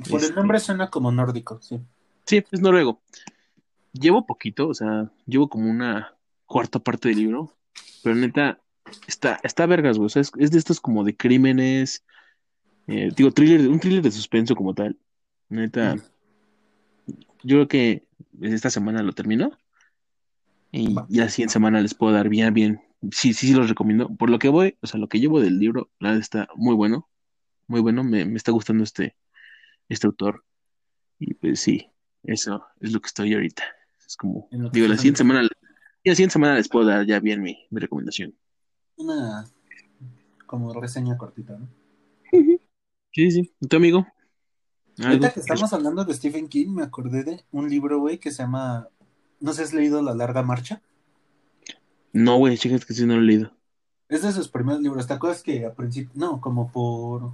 Por 0.09 0.23
el 0.23 0.35
nombre 0.35 0.59
suena 0.59 0.89
como 0.89 1.11
nórdico, 1.11 1.61
sí. 1.61 1.79
Sí, 2.25 2.43
es 2.51 2.61
noruego. 2.61 3.01
Llevo 3.93 4.25
poquito, 4.25 4.67
o 4.67 4.73
sea, 4.73 5.11
llevo 5.25 5.47
como 5.47 5.69
una 5.69 6.15
cuarta 6.45 6.79
parte 6.79 7.09
del 7.09 7.19
libro, 7.19 7.55
pero 8.03 8.15
neta, 8.15 8.59
está, 9.07 9.39
está 9.43 9.65
vergas, 9.65 9.97
güey. 9.97 10.07
O 10.07 10.09
sea, 10.09 10.21
es, 10.21 10.31
es 10.37 10.51
de 10.51 10.57
estos 10.57 10.81
como 10.81 11.03
de 11.03 11.15
crímenes, 11.15 12.03
eh, 12.87 13.11
digo, 13.15 13.31
thriller, 13.31 13.67
un 13.69 13.79
thriller 13.79 14.01
de 14.03 14.11
suspenso 14.11 14.55
como 14.55 14.73
tal. 14.73 14.97
Neta, 15.49 15.95
Mm. 15.95 16.01
yo 17.43 17.55
creo 17.57 17.67
que 17.67 18.07
esta 18.41 18.69
semana 18.69 19.03
lo 19.03 19.13
termino 19.13 19.51
y 20.71 20.93
ya 21.07 21.23
la 21.25 21.29
siguiente 21.29 21.53
semana 21.53 21.79
les 21.81 21.93
puedo 21.93 22.11
dar 22.13 22.27
bien, 22.27 22.53
bien. 22.53 22.81
Sí, 23.11 23.33
sí, 23.33 23.47
sí 23.47 23.53
los 23.53 23.69
recomiendo. 23.69 24.09
Por 24.09 24.29
lo 24.29 24.39
que 24.39 24.49
voy, 24.49 24.77
o 24.81 24.87
sea, 24.87 24.99
lo 24.99 25.07
que 25.07 25.19
llevo 25.19 25.39
del 25.39 25.59
libro, 25.59 25.89
la 25.99 26.09
verdad 26.09 26.21
está 26.21 26.47
muy 26.55 26.75
bueno, 26.75 27.07
muy 27.67 27.79
bueno. 27.79 28.03
Me, 28.03 28.25
me 28.25 28.35
está 28.35 28.51
gustando 28.51 28.83
este, 28.83 29.15
este 29.89 30.07
autor. 30.07 30.43
Y 31.19 31.33
pues 31.33 31.59
sí, 31.59 31.89
eso 32.23 32.65
es 32.79 32.91
lo 32.91 32.99
que 32.99 33.07
estoy 33.07 33.33
ahorita. 33.33 33.63
Es 34.05 34.17
como, 34.17 34.47
digo, 34.71 34.87
la 34.87 34.97
siguiente 34.97 35.19
semana, 35.19 35.47
y 36.03 36.09
la 36.09 36.15
siguiente 36.15 36.33
semana 36.33 36.55
les 36.55 36.69
puedo 36.69 36.85
dar 36.85 37.05
ya 37.05 37.19
bien 37.19 37.41
mi, 37.41 37.65
mi 37.69 37.79
recomendación. 37.79 38.35
Una 38.97 39.45
como 40.45 40.73
reseña 40.73 41.17
cortita, 41.17 41.57
¿no? 41.57 41.67
Sí, 43.11 43.31
sí. 43.31 43.53
¿Y 43.59 43.67
tu 43.67 43.77
amigo? 43.77 44.05
¿Algo? 44.97 45.07
Ahorita 45.07 45.33
que 45.33 45.39
estamos 45.39 45.71
hablando 45.73 46.05
de 46.05 46.13
Stephen 46.13 46.47
King, 46.47 46.67
me 46.69 46.83
acordé 46.83 47.23
de 47.23 47.45
un 47.51 47.69
libro, 47.69 47.99
güey, 47.99 48.17
que 48.17 48.31
se 48.31 48.43
llama. 48.43 48.89
No 49.39 49.51
sé 49.51 49.57
si 49.57 49.63
has 49.63 49.73
leído 49.73 50.01
La 50.01 50.13
Larga 50.13 50.43
Marcha. 50.43 50.81
No, 52.13 52.37
güey, 52.37 52.57
chicas, 52.57 52.85
que 52.85 52.93
sí 52.93 53.05
no 53.05 53.15
lo 53.15 53.21
he 53.21 53.25
leído. 53.25 53.51
Es 54.07 54.21
de 54.21 54.31
sus 54.31 54.47
primeros 54.47 54.81
libros. 54.81 55.07
¿Te 55.07 55.13
acuerdas 55.13 55.43
que 55.43 55.65
a 55.65 55.73
principio. 55.73 56.11
No, 56.15 56.39
como 56.39 56.71
por. 56.71 57.33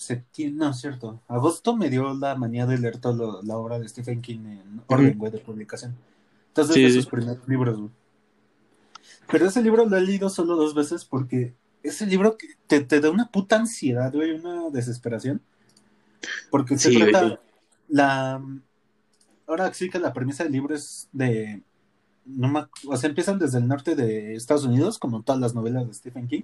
Septiembre. 0.00 0.66
No, 0.66 0.72
cierto. 0.72 1.20
Agosto 1.28 1.76
me 1.76 1.90
dio 1.90 2.14
la 2.14 2.34
manía 2.34 2.64
de 2.64 2.78
leer 2.78 2.96
toda 2.98 3.42
la 3.42 3.56
obra 3.58 3.78
de 3.78 3.86
Stephen 3.86 4.22
King 4.22 4.38
en 4.46 4.82
orden, 4.86 5.18
güey, 5.18 5.30
de 5.30 5.38
publicación. 5.38 5.94
Entonces, 6.48 6.74
Sí, 6.74 6.82
de 6.82 6.90
sus 6.90 7.06
primeros 7.06 7.46
libros, 7.46 7.78
güey. 7.78 7.90
Pero 9.30 9.46
ese 9.46 9.62
libro 9.62 9.84
lo 9.84 9.96
he 9.96 10.00
leído 10.00 10.30
solo 10.30 10.56
dos 10.56 10.74
veces 10.74 11.04
porque 11.04 11.54
ese 11.82 12.06
libro 12.06 12.36
que 12.38 12.48
te, 12.66 12.80
te 12.80 13.00
da 13.00 13.10
una 13.10 13.28
puta 13.30 13.56
ansiedad, 13.56 14.10
güey, 14.12 14.32
una 14.32 14.70
desesperación. 14.70 15.42
Porque 16.50 16.78
se 16.78 16.88
Sí, 16.90 16.98
güey. 16.98 17.10
trata. 17.12 17.40
La. 17.88 18.42
Ahora 19.46 19.72
sí 19.74 19.90
que 19.90 19.98
la 19.98 20.12
premisa 20.14 20.44
del 20.44 20.52
libro 20.54 20.74
es 20.74 21.08
de. 21.12 21.62
No 22.24 22.48
me 22.48 22.66
o 22.88 22.96
sea, 22.96 23.08
empiezan 23.10 23.38
desde 23.38 23.58
el 23.58 23.68
norte 23.68 23.94
de 23.96 24.34
Estados 24.34 24.64
Unidos, 24.64 24.98
como 24.98 25.22
todas 25.22 25.40
las 25.40 25.54
novelas 25.54 25.86
de 25.86 25.94
Stephen 25.94 26.26
King. 26.26 26.42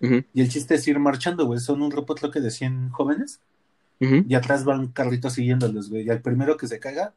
Y 0.00 0.40
el 0.40 0.48
chiste 0.48 0.76
es 0.76 0.88
ir 0.88 0.98
marchando, 0.98 1.44
güey. 1.46 1.60
Son 1.60 1.82
un 1.82 1.90
grupo, 1.90 2.14
creo 2.14 2.30
que 2.30 2.40
de 2.40 2.50
100 2.50 2.90
jóvenes. 2.90 3.40
Y 3.98 4.34
atrás 4.34 4.64
van 4.64 4.88
carritos 4.88 5.34
siguiéndolos, 5.34 5.90
güey. 5.90 6.06
Y 6.06 6.10
al 6.10 6.22
primero 6.22 6.56
que 6.56 6.66
se 6.66 6.80
caiga, 6.80 7.12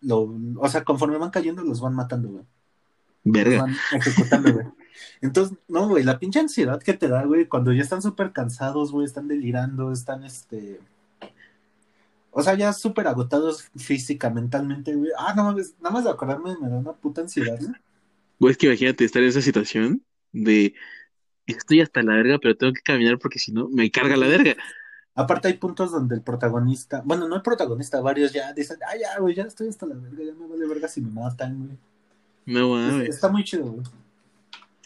lo, 0.00 0.34
o 0.56 0.68
sea, 0.68 0.82
conforme 0.82 1.18
van 1.18 1.30
cayendo, 1.30 1.62
los 1.62 1.80
van 1.80 1.94
matando, 1.94 2.28
güey. 2.28 2.44
Los 3.24 3.34
Verga. 3.34 3.62
van 3.62 3.76
ejecutando, 3.92 4.52
güey. 4.52 4.66
Entonces, 5.20 5.58
no, 5.68 5.88
güey, 5.88 6.04
la 6.04 6.18
pinche 6.18 6.40
ansiedad 6.40 6.82
que 6.82 6.94
te 6.94 7.08
da, 7.08 7.24
güey, 7.24 7.46
cuando 7.46 7.72
ya 7.72 7.82
están 7.82 8.02
súper 8.02 8.32
cansados, 8.32 8.92
güey, 8.92 9.04
están 9.04 9.28
delirando, 9.28 9.92
están, 9.92 10.24
este... 10.24 10.80
O 12.30 12.42
sea, 12.42 12.54
ya 12.54 12.72
súper 12.72 13.06
agotados 13.08 13.68
física, 13.76 14.30
mentalmente, 14.30 14.94
güey. 14.94 15.10
Ah, 15.18 15.34
no 15.36 15.44
mames, 15.44 15.74
nada 15.82 15.90
más 15.90 16.04
de 16.04 16.10
acordarme 16.10 16.56
me 16.58 16.68
da 16.68 16.76
una 16.76 16.94
puta 16.94 17.20
ansiedad, 17.20 17.60
¿no? 17.60 17.74
Güey, 18.40 18.52
es 18.52 18.58
que 18.58 18.66
imagínate 18.66 19.04
estar 19.04 19.22
en 19.22 19.28
esa 19.28 19.42
situación 19.42 20.02
de 20.32 20.74
estoy 21.46 21.80
hasta 21.80 22.02
la 22.02 22.14
verga, 22.14 22.38
pero 22.40 22.56
tengo 22.56 22.72
que 22.72 22.82
caminar 22.82 23.18
porque 23.18 23.38
si 23.38 23.52
no 23.52 23.68
me 23.68 23.90
carga 23.90 24.16
la 24.16 24.28
verga. 24.28 24.54
Aparte 25.14 25.48
hay 25.48 25.54
puntos 25.54 25.90
donde 25.92 26.14
el 26.14 26.22
protagonista, 26.22 27.02
bueno, 27.04 27.28
no 27.28 27.36
el 27.36 27.42
protagonista, 27.42 28.00
varios 28.00 28.32
ya 28.32 28.52
dicen, 28.54 28.78
ah, 28.88 28.96
ya, 28.98 29.20
güey, 29.20 29.34
ya 29.34 29.42
estoy 29.44 29.68
hasta 29.68 29.84
la 29.86 29.94
verga, 29.94 30.24
ya 30.24 30.32
me 30.32 30.46
vale 30.46 30.66
verga 30.66 30.88
si 30.88 31.00
me 31.02 31.10
matan, 31.10 31.66
güey. 31.66 31.78
No 32.46 32.78
Es- 32.86 32.92
mames. 32.92 33.08
Está 33.10 33.28
muy 33.28 33.44
chido, 33.44 33.64
güey. 33.72 33.84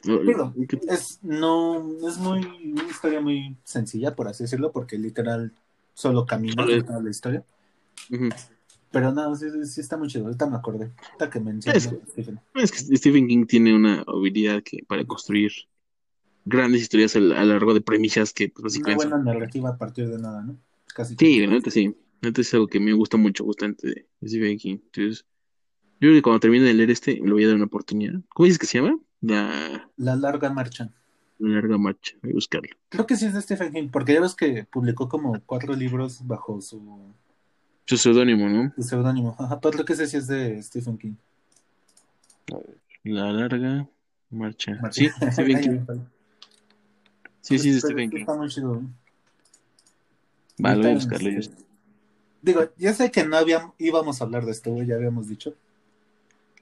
No, 0.04 0.18
Digo, 0.18 0.54
¿qué- 0.68 0.78
es, 0.88 1.18
no, 1.22 1.90
es 2.08 2.18
muy, 2.18 2.44
una 2.72 2.84
historia 2.88 3.20
muy 3.20 3.56
sencilla, 3.64 4.14
por 4.14 4.28
así 4.28 4.44
decirlo, 4.44 4.70
porque 4.72 4.98
literal 4.98 5.52
solo 5.94 6.26
camina 6.26 6.64
toda 6.84 7.00
la 7.02 7.10
historia. 7.10 7.44
Pero 8.90 9.12
no, 9.12 9.34
sí, 9.36 9.46
sí- 9.50 9.64
sí 9.66 9.80
está 9.80 9.96
muy 9.96 10.08
chido, 10.08 10.24
ahorita 10.26 10.46
me 10.46 10.56
acordé. 10.56 10.90
Ahorita 11.06 11.30
que 11.30 11.40
mencioné. 11.40 11.78
Es- 11.78 11.90
Es 12.54 12.72
que 12.72 12.96
Stephen 12.96 13.26
King 13.28 13.46
tiene 13.46 13.74
una 13.74 14.04
habilidad 14.06 14.62
que 14.62 14.84
para 14.86 15.04
construir 15.04 15.52
grandes 16.46 16.80
historias 16.80 17.14
a, 17.16 17.18
a 17.18 17.22
lo 17.44 17.52
largo 17.52 17.74
de 17.74 17.82
premisas 17.82 18.32
que 18.32 18.48
pues, 18.48 18.60
Una 18.60 18.64
básicamente 18.94 19.02
son- 19.02 19.10
buena 19.24 19.32
narrativa 19.34 19.68
a 19.70 19.76
partir 19.76 20.08
de 20.08 20.18
nada, 20.18 20.42
¿no? 20.42 20.56
Casi. 20.94 21.14
Sí, 21.18 21.46
neta 21.46 21.70
sí. 21.70 21.94
Neta 22.22 22.40
es 22.40 22.54
algo 22.54 22.66
que 22.66 22.80
me 22.80 22.94
gusta 22.94 23.18
mucho, 23.18 23.44
justamente 23.44 23.86
de 23.88 24.06
Stephen 24.28 24.56
King. 24.56 24.78
Entonces, 24.86 25.26
yo 26.00 26.08
creo 26.08 26.14
que 26.14 26.22
cuando 26.22 26.40
termine 26.40 26.64
de 26.64 26.72
leer 26.72 26.90
este, 26.90 27.16
le 27.16 27.30
voy 27.32 27.44
a 27.44 27.48
dar 27.48 27.56
una 27.56 27.66
oportunidad. 27.66 28.14
¿Cómo 28.34 28.44
dices 28.46 28.58
que 28.58 28.66
se 28.66 28.78
llama? 28.80 28.98
La, 29.20 29.90
La 29.98 30.16
larga 30.16 30.48
marcha. 30.50 30.90
la 31.38 31.50
larga 31.56 31.76
marcha. 31.76 32.14
Voy 32.22 32.30
a 32.30 32.34
buscarlo. 32.34 32.70
Creo 32.88 33.06
que 33.06 33.16
sí 33.16 33.26
es 33.26 33.34
de 33.34 33.42
Stephen 33.42 33.72
King, 33.72 33.88
porque 33.92 34.14
ya 34.14 34.20
ves 34.22 34.34
que 34.34 34.64
publicó 34.64 35.08
como 35.08 35.38
cuatro 35.44 35.74
libros 35.74 36.26
bajo 36.26 36.60
su, 36.62 36.80
Su 37.84 37.96
seudónimo, 37.98 38.48
¿no? 38.48 38.72
su 38.76 38.82
seudónimo. 38.82 39.36
Ajá, 39.38 39.60
pero 39.60 39.72
creo 39.72 39.84
que 39.84 39.92
ese 39.92 40.06
sí 40.06 40.16
es 40.16 40.26
de 40.26 40.62
Stephen 40.62 40.96
King. 40.96 41.14
La 43.04 43.32
larga 43.32 43.88
marcha. 44.30 44.78
Marcha. 44.80 44.92
Sí, 44.92 45.08
Stephen 45.32 45.60
King. 45.86 45.96
Sí, 47.46 47.60
sí, 47.60 47.70
de 47.70 47.80
Stephen 47.80 48.10
King. 48.10 48.18
Está 48.18 48.34
muy 48.34 48.48
chido. 48.48 48.74
güey. 48.74 48.86
Va, 50.64 50.74
lo 50.74 50.78
voy 50.78 50.86
a 50.86 50.90
Ahorita, 50.90 50.94
buscarlo 50.94 51.30
yo. 51.30 51.50
Digo, 52.42 52.72
ya 52.76 52.92
sé 52.92 53.10
que 53.12 53.24
no 53.24 53.36
habíamos, 53.36 53.74
íbamos 53.78 54.20
a 54.20 54.24
hablar 54.24 54.44
de 54.44 54.50
esto, 54.50 54.72
güey, 54.72 54.88
ya 54.88 54.96
habíamos 54.96 55.28
dicho. 55.28 55.54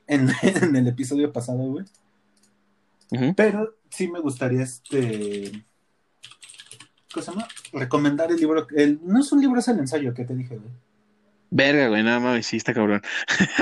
En, 0.07 0.29
en 0.43 0.77
el 0.77 0.87
episodio 0.87 1.33
pasado, 1.33 1.59
güey. 1.59 1.87
Pero 3.35 3.77
sí 3.89 4.09
me 4.09 4.21
gustaría 4.21 4.63
este. 4.63 5.65
¿Cómo 7.13 7.25
se 7.25 7.31
llama? 7.31 7.49
Recomendar 7.73 8.31
el 8.31 8.37
libro. 8.37 8.67
El, 8.77 9.01
no 9.05 9.21
es 9.21 9.33
un 9.33 9.41
libro, 9.41 9.61
es 9.61 9.69
el 9.69 9.79
ensayo 9.79 10.13
que 10.13 10.25
te 10.25 10.35
dije, 10.35 10.59
güey. 10.59 10.73
Verga, 11.57 11.87
güey, 11.89 12.03
nada 12.03 12.19
más, 12.19 12.45
sí, 12.47 12.57
está 12.57 12.75
cabrón. 12.75 13.01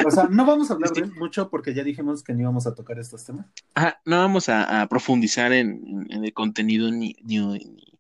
O 0.06 0.10
sea, 0.10 0.24
no 0.31 0.47
vamos 0.47 0.70
a 0.70 0.74
hablar 0.74 0.93
de 0.93 1.02
él 1.02 1.12
mucho 1.14 1.51
porque 1.51 1.74
ya 1.74 1.85
dijimos 1.85 2.23
que 2.23 2.32
no 2.32 2.40
íbamos 2.40 2.66
a 2.66 2.74
tocar 2.74 2.98
estos 2.98 3.23
temas. 3.27 3.44
Ajá, 3.74 4.01
no 4.06 4.16
vamos 4.16 4.48
a, 4.48 4.81
a 4.81 4.89
profundizar 4.89 5.52
en, 5.52 5.82
en- 5.86 6.06
en 6.10 6.24
el 6.24 6.32
contenido 6.32 6.90
ni, 6.90 7.14
ni, 7.23 7.39
ni- 7.39 7.98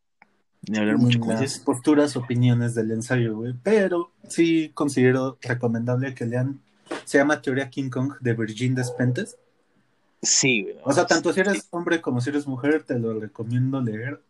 ni 0.66 0.78
hablar 0.78 0.96
mucho 0.96 1.20
con 1.20 1.28
las 1.34 1.58
posturas, 1.58 2.16
opiniones 2.16 2.74
del 2.74 2.90
ensayo, 2.90 3.36
güey. 3.36 3.52
Pero 3.62 4.12
sí 4.28 4.70
considero 4.72 5.36
recomendable 5.42 6.14
que 6.14 6.24
lean. 6.24 6.60
Se 7.04 7.18
llama 7.18 7.42
Teoría 7.42 7.68
King 7.68 7.90
Kong 7.90 8.14
de 8.20 8.32
Virgin 8.32 8.74
Despentes. 8.74 9.36
Sí, 10.22 10.62
güey. 10.62 10.76
O 10.84 10.92
sea, 10.94 11.06
tanto 11.06 11.34
si 11.34 11.40
eres 11.40 11.66
hombre 11.70 12.00
como 12.00 12.22
si 12.22 12.30
eres 12.30 12.46
mujer, 12.46 12.84
te 12.84 12.98
lo 12.98 13.20
recomiendo 13.20 13.82
leer. 13.82 14.22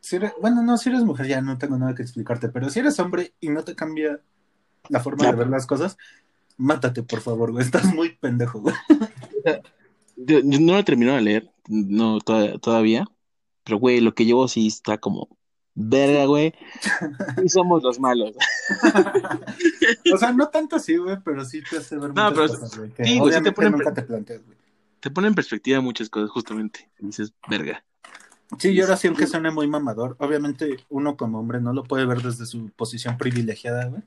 Si 0.00 0.16
eres- 0.16 0.32
bueno, 0.40 0.60
no, 0.64 0.76
si 0.76 0.88
eres 0.88 1.04
mujer 1.04 1.26
ya 1.28 1.40
no 1.40 1.56
tengo 1.56 1.78
nada 1.78 1.94
que 1.94 2.02
explicarte, 2.02 2.48
pero 2.48 2.68
si 2.68 2.80
eres 2.80 2.98
hombre 2.98 3.32
y 3.40 3.50
no 3.50 3.62
te 3.62 3.76
cambia 3.76 4.18
la 4.88 5.00
forma 5.00 5.26
de 5.26 5.32
ver 5.32 5.48
las 5.48 5.66
cosas, 5.66 5.96
mátate, 6.56 7.02
por 7.02 7.20
favor, 7.20 7.52
güey. 7.52 7.64
Estás 7.64 7.84
muy 7.94 8.10
pendejo, 8.16 8.60
güey. 8.60 8.74
Yo, 10.16 10.40
yo 10.44 10.60
no 10.60 10.72
lo 10.72 10.78
he 10.78 10.84
terminado 10.84 11.16
de 11.16 11.22
leer, 11.24 11.50
no 11.68 12.20
toda- 12.20 12.58
todavía, 12.58 13.04
pero 13.64 13.78
güey, 13.78 14.00
lo 14.00 14.14
que 14.14 14.24
llevo 14.24 14.46
sí 14.48 14.66
está 14.66 14.98
como 14.98 15.28
verga, 15.74 16.26
güey. 16.26 16.52
Y 17.42 17.48
somos 17.48 17.82
los 17.82 17.98
malos. 17.98 18.34
o 20.12 20.16
sea, 20.18 20.32
no 20.32 20.48
tanto 20.48 20.76
así, 20.76 20.96
güey, 20.96 21.16
pero 21.24 21.44
sí 21.44 21.62
te 21.68 21.78
hace 21.78 21.96
ver 21.96 22.12
No, 22.14 22.30
muchas 22.30 22.32
pero 22.34 22.48
cosas, 22.60 22.78
güey. 22.78 22.90
Que 22.90 23.04
sí, 23.04 23.18
güey, 23.18 23.32
sí 23.34 23.42
te 23.42 23.52
ponen- 23.52 23.72
nunca 23.72 23.94
te 23.94 24.02
planteas, 24.02 24.44
güey. 24.44 24.58
Te 25.00 25.10
pone 25.10 25.28
en 25.28 25.34
perspectiva 25.34 25.80
muchas 25.80 26.08
cosas, 26.08 26.30
justamente. 26.30 26.88
Y 27.00 27.06
dices, 27.06 27.32
verga. 27.48 27.84
Sí, 28.58 28.68
y 28.68 28.80
ahora 28.82 28.96
sí, 28.96 29.08
aunque 29.08 29.26
suene 29.26 29.50
muy 29.50 29.66
mamador, 29.66 30.14
obviamente 30.20 30.76
uno 30.90 31.16
como 31.16 31.40
hombre 31.40 31.60
no 31.60 31.72
lo 31.72 31.82
puede 31.84 32.04
ver 32.06 32.20
desde 32.22 32.44
su 32.46 32.68
posición 32.76 33.16
privilegiada, 33.16 33.86
güey. 33.86 34.02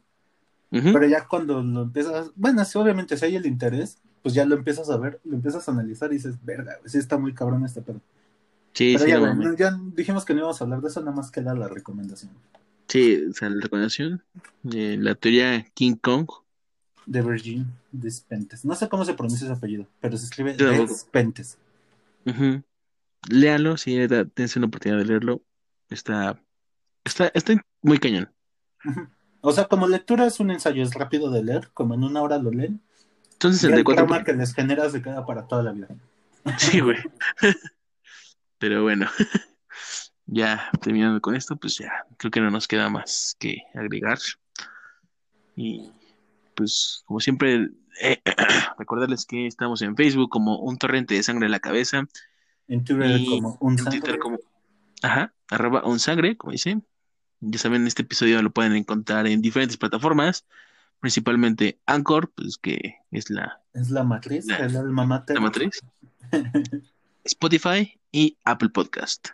Pero 0.83 1.07
ya 1.07 1.25
cuando 1.27 1.63
lo 1.63 1.83
empiezas, 1.83 2.31
bueno, 2.35 2.65
sí, 2.65 2.77
obviamente 2.77 3.15
si 3.15 3.25
hay 3.25 3.35
el 3.35 3.45
interés, 3.45 3.97
pues 4.21 4.35
ya 4.35 4.45
lo 4.45 4.55
empiezas 4.55 4.89
a 4.89 4.97
ver, 4.97 5.21
lo 5.23 5.35
empiezas 5.35 5.67
a 5.67 5.71
analizar 5.71 6.11
y 6.11 6.15
dices, 6.15 6.35
verga, 6.43 6.77
sí 6.85 6.97
está 6.97 7.17
muy 7.17 7.33
cabrón 7.33 7.63
este 7.63 7.81
pedo. 7.81 8.01
Sí, 8.73 8.93
Pero 8.93 9.05
sí, 9.05 9.11
ya, 9.11 9.19
no 9.19 9.55
ya 9.55 9.79
dijimos 9.95 10.25
que 10.25 10.33
no 10.33 10.39
íbamos 10.39 10.59
a 10.59 10.63
hablar 10.65 10.81
de 10.81 10.89
eso, 10.89 10.99
nada 10.99 11.15
más 11.15 11.31
queda 11.31 11.53
la 11.53 11.69
recomendación. 11.69 12.31
Sí, 12.87 13.25
o 13.29 13.33
sea, 13.33 13.49
la 13.49 13.61
recomendación, 13.61 14.23
eh, 14.73 14.97
la 14.99 15.15
teoría 15.15 15.65
King 15.73 15.95
Kong 15.95 16.27
De 17.05 17.21
Virgin 17.21 17.67
Despentes. 17.91 18.65
No 18.65 18.75
sé 18.75 18.89
cómo 18.89 19.05
se 19.05 19.13
pronuncia 19.13 19.45
ese 19.45 19.53
apellido, 19.53 19.87
pero 20.01 20.17
se 20.17 20.25
escribe. 20.25 20.53
Despentes. 20.53 21.57
Ujú. 22.25 22.63
Léalo, 23.29 23.77
si 23.77 23.95
tienes 24.33 24.55
una 24.55 24.67
oportunidad 24.67 24.99
de 24.99 25.05
leerlo. 25.05 25.41
Está, 25.89 26.41
está, 27.03 27.27
está 27.33 27.53
muy 27.81 27.99
cañón. 27.99 28.31
Ujú. 28.83 29.07
O 29.47 29.51
sea, 29.51 29.65
como 29.65 29.87
lectura 29.87 30.25
es 30.25 30.39
un 30.39 30.49
ensayo, 30.49 30.81
es 30.81 30.95
rápido 30.95 31.29
de 31.29 31.43
leer, 31.43 31.69
como 31.71 31.93
en 31.93 32.03
una 32.03 32.23
hora 32.23 32.39
lo 32.39 32.49
leen. 32.49 32.81
Son 33.39 33.51
Y 33.51 33.53
el 33.53 33.59
64 33.59 34.05
trauma 34.05 34.23
que 34.23 34.33
les 34.33 34.55
genera 34.55 34.89
se 34.89 35.03
queda 35.03 35.23
para 35.23 35.47
toda 35.47 35.61
la 35.61 35.71
vida. 35.71 35.87
Sí, 36.57 36.79
güey. 36.79 36.97
Pero 38.57 38.81
bueno, 38.81 39.07
ya 40.25 40.71
terminando 40.81 41.21
con 41.21 41.35
esto, 41.35 41.55
pues 41.57 41.77
ya 41.77 41.91
creo 42.17 42.31
que 42.31 42.41
no 42.41 42.49
nos 42.49 42.67
queda 42.67 42.89
más 42.89 43.35
que 43.37 43.61
agregar. 43.75 44.17
Y 45.55 45.91
pues 46.55 47.03
como 47.05 47.19
siempre, 47.19 47.69
eh, 48.01 48.21
recordarles 48.79 49.25
que 49.27 49.45
estamos 49.45 49.83
en 49.83 49.95
Facebook 49.95 50.29
como 50.31 50.57
un 50.57 50.77
torrente 50.77 51.13
de 51.13 51.21
sangre 51.21 51.45
en 51.45 51.51
la 51.51 51.59
cabeza 51.59 52.07
En 52.67 52.83
Twitter 52.83 53.19
y 53.19 53.25
como 53.27 53.57
un 53.59 53.73
en 53.73 53.77
sangre. 53.77 53.99
Twitter 53.99 54.19
como, 54.19 54.39
ajá, 55.03 55.35
arroba 55.51 55.85
un 55.85 55.99
sangre, 55.99 56.35
como 56.35 56.51
dice. 56.51 56.81
Ya 57.41 57.59
saben, 57.59 57.85
este 57.87 58.01
episodio 58.03 58.41
lo 58.41 58.51
pueden 58.51 58.73
encontrar 58.73 59.27
en 59.27 59.41
diferentes 59.41 59.77
plataformas, 59.77 60.45
principalmente 60.99 61.79
Anchor, 61.85 62.31
pues 62.31 62.57
que 62.57 62.95
es 63.11 63.29
la, 63.29 63.61
Es 63.73 63.89
la 63.89 64.03
matriz, 64.03 64.45
La- 64.45 64.57
el 64.57 64.75
alma 64.77 65.05
mater. 65.05 65.35
la 65.35 65.41
matriz. 65.41 65.81
Spotify 67.23 67.99
y 68.11 68.37
Apple 68.43 68.69
Podcast. 68.69 69.29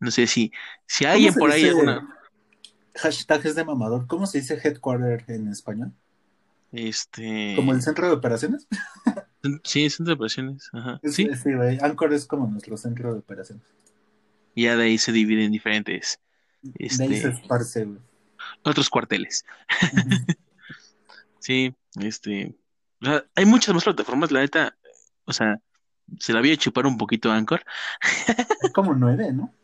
No 0.00 0.10
sé 0.10 0.26
si, 0.26 0.52
si 0.86 1.04
¿Cómo 1.04 1.14
alguien 1.14 1.34
por 1.34 1.50
ahí 1.50 1.64
alguna, 1.68 2.12
Hashtag 2.96 3.46
es 3.46 3.54
de 3.54 3.64
mamador. 3.64 4.06
¿Cómo 4.06 4.26
se 4.26 4.38
dice 4.40 4.58
headquarter 4.62 5.24
en 5.28 5.48
español? 5.48 5.92
este, 6.72 7.54
¿Como 7.56 7.72
el 7.72 7.80
centro 7.82 8.06
de 8.08 8.12
operaciones? 8.14 8.66
sí, 9.64 9.88
centro 9.88 10.10
de 10.10 10.14
operaciones, 10.14 10.68
ajá, 10.72 10.98
Es- 11.02 11.14
sí, 11.14 11.28
Sí. 11.42 11.50
Anchor 11.80 12.12
es 12.12 12.26
como 12.26 12.46
nuestro 12.48 12.76
centro 12.76 13.12
de 13.12 13.20
operaciones. 13.20 13.64
ya 14.54 14.76
de 14.76 14.84
ahí 14.84 14.98
se 14.98 15.12
divide 15.12 15.44
en 15.44 15.52
diferentes, 15.52 16.18
De 16.62 16.84
ahí 16.84 16.90
se 16.90 17.04
este, 17.04 17.28
esparce, 17.28 17.84
güey. 17.84 17.98
otros 18.62 18.90
cuarteles. 18.90 19.44
Sí, 21.46 21.72
este, 22.00 22.56
o 23.00 23.04
sea, 23.04 23.24
hay 23.36 23.44
muchas 23.44 23.72
más 23.72 23.84
plataformas, 23.84 24.32
la 24.32 24.40
neta, 24.40 24.76
o 25.26 25.32
sea, 25.32 25.60
se 26.18 26.32
la 26.32 26.40
voy 26.40 26.50
a 26.50 26.56
chupar 26.56 26.86
un 26.86 26.98
poquito 26.98 27.30
a 27.30 27.36
Anchor. 27.36 27.62
Es 28.62 28.72
como 28.72 28.94
nueve, 28.94 29.32
¿no? 29.32 29.54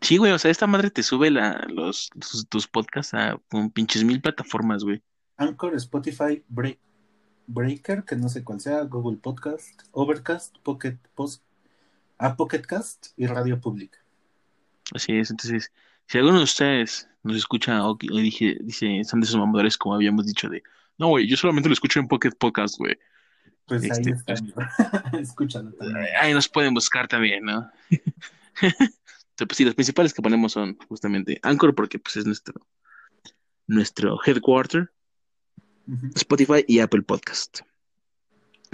Sí, 0.00 0.16
güey, 0.16 0.32
o 0.32 0.38
sea, 0.40 0.50
esta 0.50 0.66
madre 0.66 0.90
te 0.90 1.04
sube 1.04 1.30
la, 1.30 1.64
los, 1.68 2.10
tus, 2.18 2.48
tus 2.48 2.66
podcasts 2.66 3.14
a 3.14 3.38
con 3.48 3.70
pinches 3.70 4.02
mil 4.02 4.20
plataformas, 4.20 4.82
güey. 4.82 5.00
Anchor, 5.36 5.76
Spotify, 5.76 6.44
Break, 6.48 6.80
Breaker, 7.46 8.02
que 8.02 8.16
no 8.16 8.28
sé 8.28 8.42
cuál 8.42 8.60
sea, 8.60 8.82
Google 8.82 9.18
Podcast, 9.18 9.82
Overcast, 9.92 10.58
Pocket 10.64 10.98
Post, 11.14 11.44
ah, 12.18 12.34
Pocket 12.34 12.62
Cast 12.62 13.12
y 13.16 13.26
Radio 13.26 13.60
Pública. 13.60 14.00
Así 14.92 15.16
es, 15.16 15.30
entonces, 15.30 15.70
si 16.06 16.18
alguno 16.18 16.38
de 16.38 16.44
ustedes 16.44 17.08
nos 17.22 17.36
escucha 17.36 17.86
o, 17.86 17.92
o 17.92 18.16
dije, 18.16 18.58
dice, 18.60 19.04
son 19.04 19.20
de 19.20 19.26
esos 19.26 19.38
mamadores 19.38 19.76
como 19.76 19.94
habíamos 19.94 20.26
dicho 20.26 20.48
de, 20.48 20.62
no, 20.98 21.08
güey, 21.08 21.26
yo 21.26 21.36
solamente 21.36 21.68
lo 21.68 21.72
escucho 21.72 22.00
en 22.00 22.08
Pocket 22.08 22.32
Podcast, 22.38 22.78
güey. 22.78 22.96
Pues 23.66 23.82
ahí 23.84 23.90
está. 23.90 24.34
pues-. 24.54 25.20
Escúchalo 25.20 25.72
también. 25.72 26.06
Ahí 26.20 26.32
nos 26.32 26.48
pueden 26.48 26.74
buscar 26.74 27.08
también, 27.08 27.44
¿no? 27.44 27.70
Entonces, 28.60 28.98
pues 29.36 29.56
sí, 29.56 29.64
los 29.64 29.74
principales 29.74 30.12
que 30.12 30.22
ponemos 30.22 30.52
son 30.52 30.76
justamente 30.88 31.38
Anchor, 31.42 31.74
porque 31.74 31.98
pues 31.98 32.16
es 32.16 32.26
nuestro, 32.26 32.54
nuestro 33.66 34.18
headquarter. 34.24 34.90
Spotify 36.14 36.64
y 36.68 36.78
Apple 36.78 37.02
Podcast. 37.02 37.60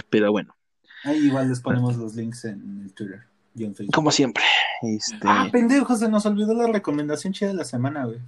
Pero 0.09 0.31
bueno, 0.31 0.55
Ahí 1.03 1.17
igual 1.27 1.49
les 1.49 1.61
ponemos 1.61 1.95
los 1.97 2.15
links 2.15 2.45
en 2.45 2.81
el 2.83 2.93
Twitter 2.93 3.23
y 3.55 3.63
en 3.63 3.75
Facebook. 3.75 3.93
como 3.93 4.11
siempre, 4.11 4.43
este, 4.81 5.17
Ah, 5.23 5.47
pendejo, 5.51 5.95
se 5.95 6.09
nos 6.09 6.25
olvidó 6.25 6.53
la 6.53 6.67
recomendación 6.67 7.33
chida 7.33 7.49
de 7.49 7.55
la 7.55 7.65
semana, 7.65 8.05
güey. 8.05 8.19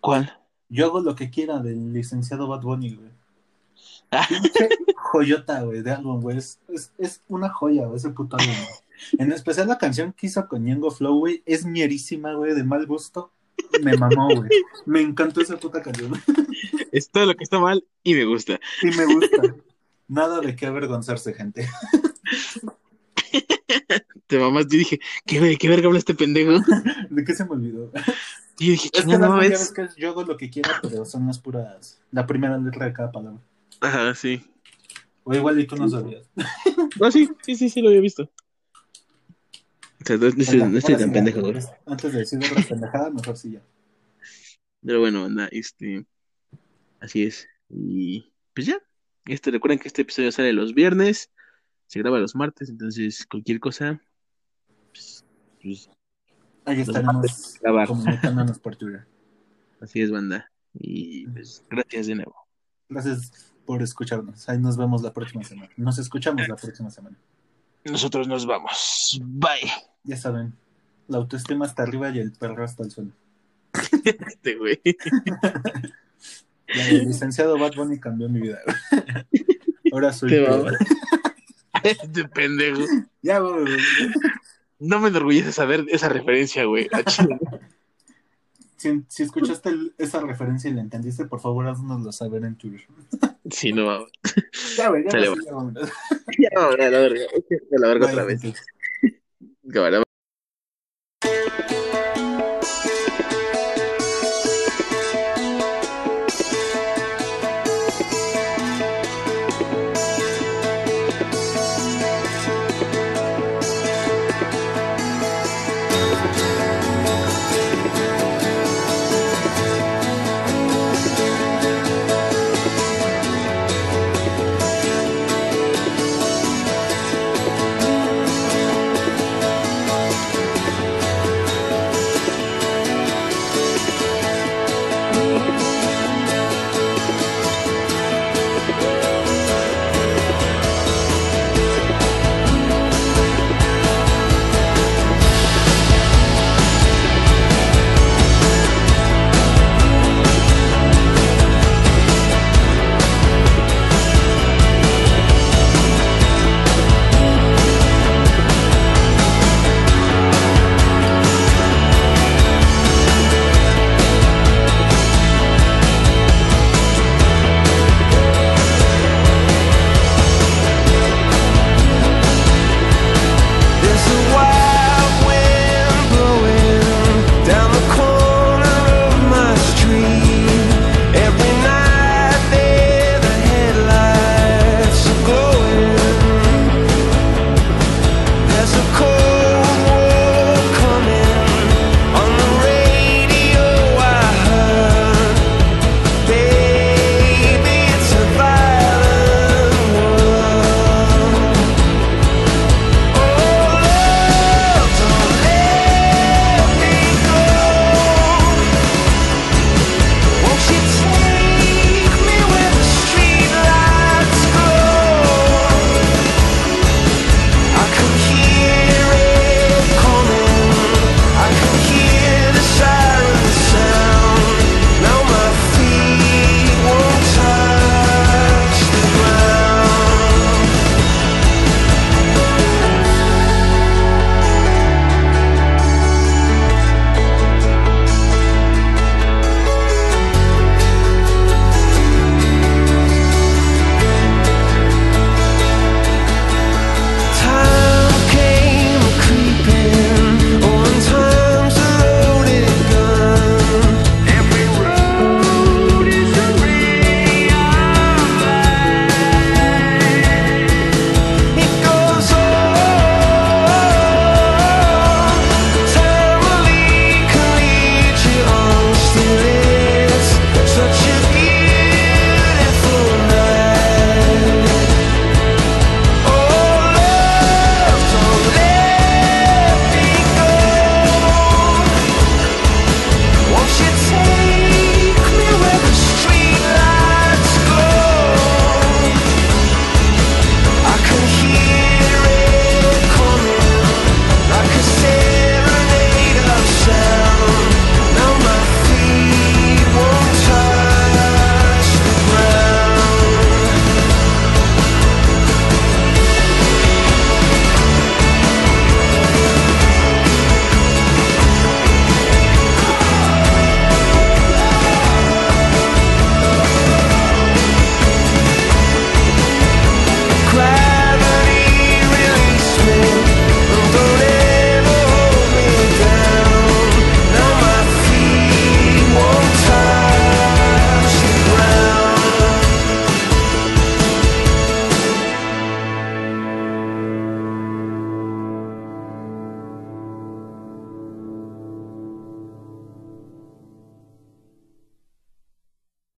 ¿cuál? 0.00 0.38
Yo 0.68 0.86
hago 0.86 1.00
lo 1.00 1.14
que 1.14 1.30
quiera 1.30 1.58
del 1.58 1.92
licenciado 1.92 2.48
Bad 2.48 2.62
Bunny, 2.62 2.94
güey. 2.94 3.10
Ah, 4.10 4.26
joyota, 4.96 5.62
güey, 5.62 5.82
de 5.82 5.90
álbum, 5.92 6.20
güey. 6.20 6.38
Es, 6.38 6.58
es, 6.68 6.92
es 6.98 7.22
una 7.28 7.48
joya, 7.50 7.86
güey, 7.86 7.96
ese 7.96 8.10
puto 8.10 8.36
álbum. 8.36 8.54
güey. 8.54 8.82
En 9.18 9.32
especial 9.32 9.68
la 9.68 9.78
canción 9.78 10.12
que 10.12 10.26
hizo 10.26 10.46
con 10.48 10.64
Ñengo 10.64 10.90
Flow, 10.90 11.18
güey, 11.18 11.42
es 11.46 11.64
mierísima, 11.64 12.34
güey, 12.34 12.54
de 12.54 12.64
mal 12.64 12.86
gusto. 12.86 13.32
Me 13.82 13.96
mamó, 13.96 14.28
güey. 14.34 14.50
Me 14.86 15.00
encantó 15.00 15.40
esa 15.40 15.56
puta 15.56 15.82
canción. 15.82 16.12
es 16.92 17.08
todo 17.10 17.26
lo 17.26 17.34
que 17.34 17.44
está 17.44 17.58
mal 17.58 17.84
y 18.02 18.14
me 18.14 18.24
gusta. 18.24 18.60
Y 18.82 18.86
me 18.96 19.04
gusta. 19.06 19.54
Nada 20.08 20.40
de 20.40 20.54
qué 20.56 20.66
avergonzarse, 20.66 21.32
gente. 21.34 21.68
Te 24.32 24.38
mamás, 24.38 24.66
yo 24.66 24.78
dije, 24.78 24.98
¿qué, 25.26 25.58
qué 25.58 25.68
verga 25.68 25.88
habla 25.88 25.98
este 25.98 26.14
pendejo? 26.14 26.52
¿De 27.10 27.22
qué 27.22 27.34
se 27.34 27.44
me 27.44 27.50
olvidó? 27.50 27.92
Y 28.58 28.64
yo 28.64 28.72
dije, 28.72 28.88
Es 28.94 29.04
que 29.04 29.18
no 29.18 29.96
yo 29.98 30.08
hago 30.08 30.24
lo 30.24 30.38
que 30.38 30.48
quiera, 30.48 30.80
pero 30.80 31.04
son 31.04 31.26
las 31.26 31.38
puras. 31.38 32.00
La 32.12 32.26
primera 32.26 32.56
letra 32.56 32.86
de 32.86 32.94
cada 32.94 33.12
palabra. 33.12 33.42
Ajá, 33.82 34.14
sí. 34.14 34.42
O 35.24 35.34
igual 35.34 35.60
y 35.60 35.66
tú 35.66 35.76
no 35.76 35.86
sabías. 35.86 36.26
No, 36.98 37.12
sí, 37.12 37.28
sí, 37.42 37.56
sí, 37.56 37.68
sí, 37.68 37.82
lo 37.82 37.90
había 37.90 38.00
visto. 38.00 38.22
O 38.22 40.04
sea, 40.06 40.16
no, 40.16 40.30
no 40.30 40.42
estoy, 40.42 40.60
no 40.60 40.78
estoy 40.78 40.94
Ahora 40.94 41.04
tan 41.04 41.08
sí, 41.08 41.14
pendejo, 41.14 41.40
güey. 41.42 41.58
Antes 41.84 42.12
de 42.14 42.18
decir 42.20 42.38
otra 42.38 42.62
pendejada, 42.62 43.10
mejor 43.10 43.36
sí 43.36 43.50
ya. 43.52 43.62
Pero 44.82 45.00
bueno, 45.00 45.26
anda, 45.26 45.46
este. 45.52 46.06
Así 47.00 47.24
es. 47.24 47.46
Y 47.68 48.32
pues 48.54 48.66
ya. 48.66 48.78
Este, 49.26 49.50
recuerden 49.50 49.78
que 49.78 49.88
este 49.88 50.00
episodio 50.00 50.32
sale 50.32 50.54
los 50.54 50.72
viernes. 50.72 51.30
Se 51.86 51.98
graba 51.98 52.18
los 52.18 52.34
martes, 52.34 52.70
entonces 52.70 53.26
cualquier 53.26 53.60
cosa. 53.60 54.00
Pues, 55.62 55.90
Ahí 56.64 56.80
estaremos 56.80 57.58
comunicándonos 57.86 58.58
por 58.58 58.76
Twitter. 58.76 59.06
así 59.80 60.00
es, 60.00 60.10
banda. 60.10 60.50
Y 60.74 61.26
pues 61.26 61.64
gracias 61.70 62.06
de 62.06 62.14
nuevo. 62.16 62.34
Gracias 62.88 63.52
por 63.66 63.82
escucharnos. 63.82 64.48
Ahí 64.48 64.58
nos 64.58 64.76
vemos 64.76 65.02
la 65.02 65.12
próxima 65.12 65.44
semana. 65.44 65.70
Nos 65.76 65.98
escuchamos 65.98 66.46
la 66.48 66.56
próxima 66.56 66.90
semana. 66.90 67.16
Nosotros 67.84 68.28
nos 68.28 68.46
vamos. 68.46 69.20
Bye. 69.24 69.70
Ya 70.04 70.16
saben, 70.16 70.54
la 71.08 71.18
autoestima 71.18 71.64
hasta 71.64 71.82
arriba 71.82 72.10
y 72.10 72.18
el 72.18 72.32
perro 72.32 72.64
hasta 72.64 72.84
el 72.84 72.90
suelo. 72.90 73.12
Este 74.04 74.56
güey. 74.56 74.80
El 76.66 77.06
licenciado 77.06 77.58
Bad 77.58 77.74
Bunny 77.74 78.00
cambió 78.00 78.28
mi 78.30 78.40
vida. 78.40 78.58
Ahora 79.92 80.12
soy 80.12 80.30
Te 80.30 80.48
mamas. 80.48 80.74
Este 81.82 82.26
pendejo. 82.28 82.80
Ya, 83.20 83.40
güey, 83.40 83.60
güey. 83.60 83.78
No 84.84 84.98
me 85.00 85.08
enorgullece 85.08 85.52
saber 85.52 85.84
esa 85.88 86.08
referencia, 86.08 86.64
güey. 86.64 86.88
A 86.92 87.02
Chile. 87.04 87.38
Si, 88.76 89.04
si 89.06 89.22
escuchaste 89.22 89.68
el- 89.68 89.94
esa 89.96 90.20
referencia 90.22 90.68
y 90.68 90.74
la 90.74 90.80
entendiste, 90.80 91.24
por 91.26 91.38
favor, 91.38 91.68
haznoslo 91.68 92.10
saber 92.10 92.42
en 92.44 92.56
Twitter. 92.56 92.84
Sí, 93.48 93.72
no 93.72 93.86
mames. 93.86 94.10
Ya, 94.76 94.88
güey, 94.88 95.04
ya, 95.04 95.10
ya. 95.20 95.34
Ya, 96.36 96.50
la 96.90 96.98
verga. 96.98 97.20
La 97.70 97.86
verga 97.86 98.06
otra 98.08 98.24
vez. 98.24 98.40
Cámara. 99.72 100.02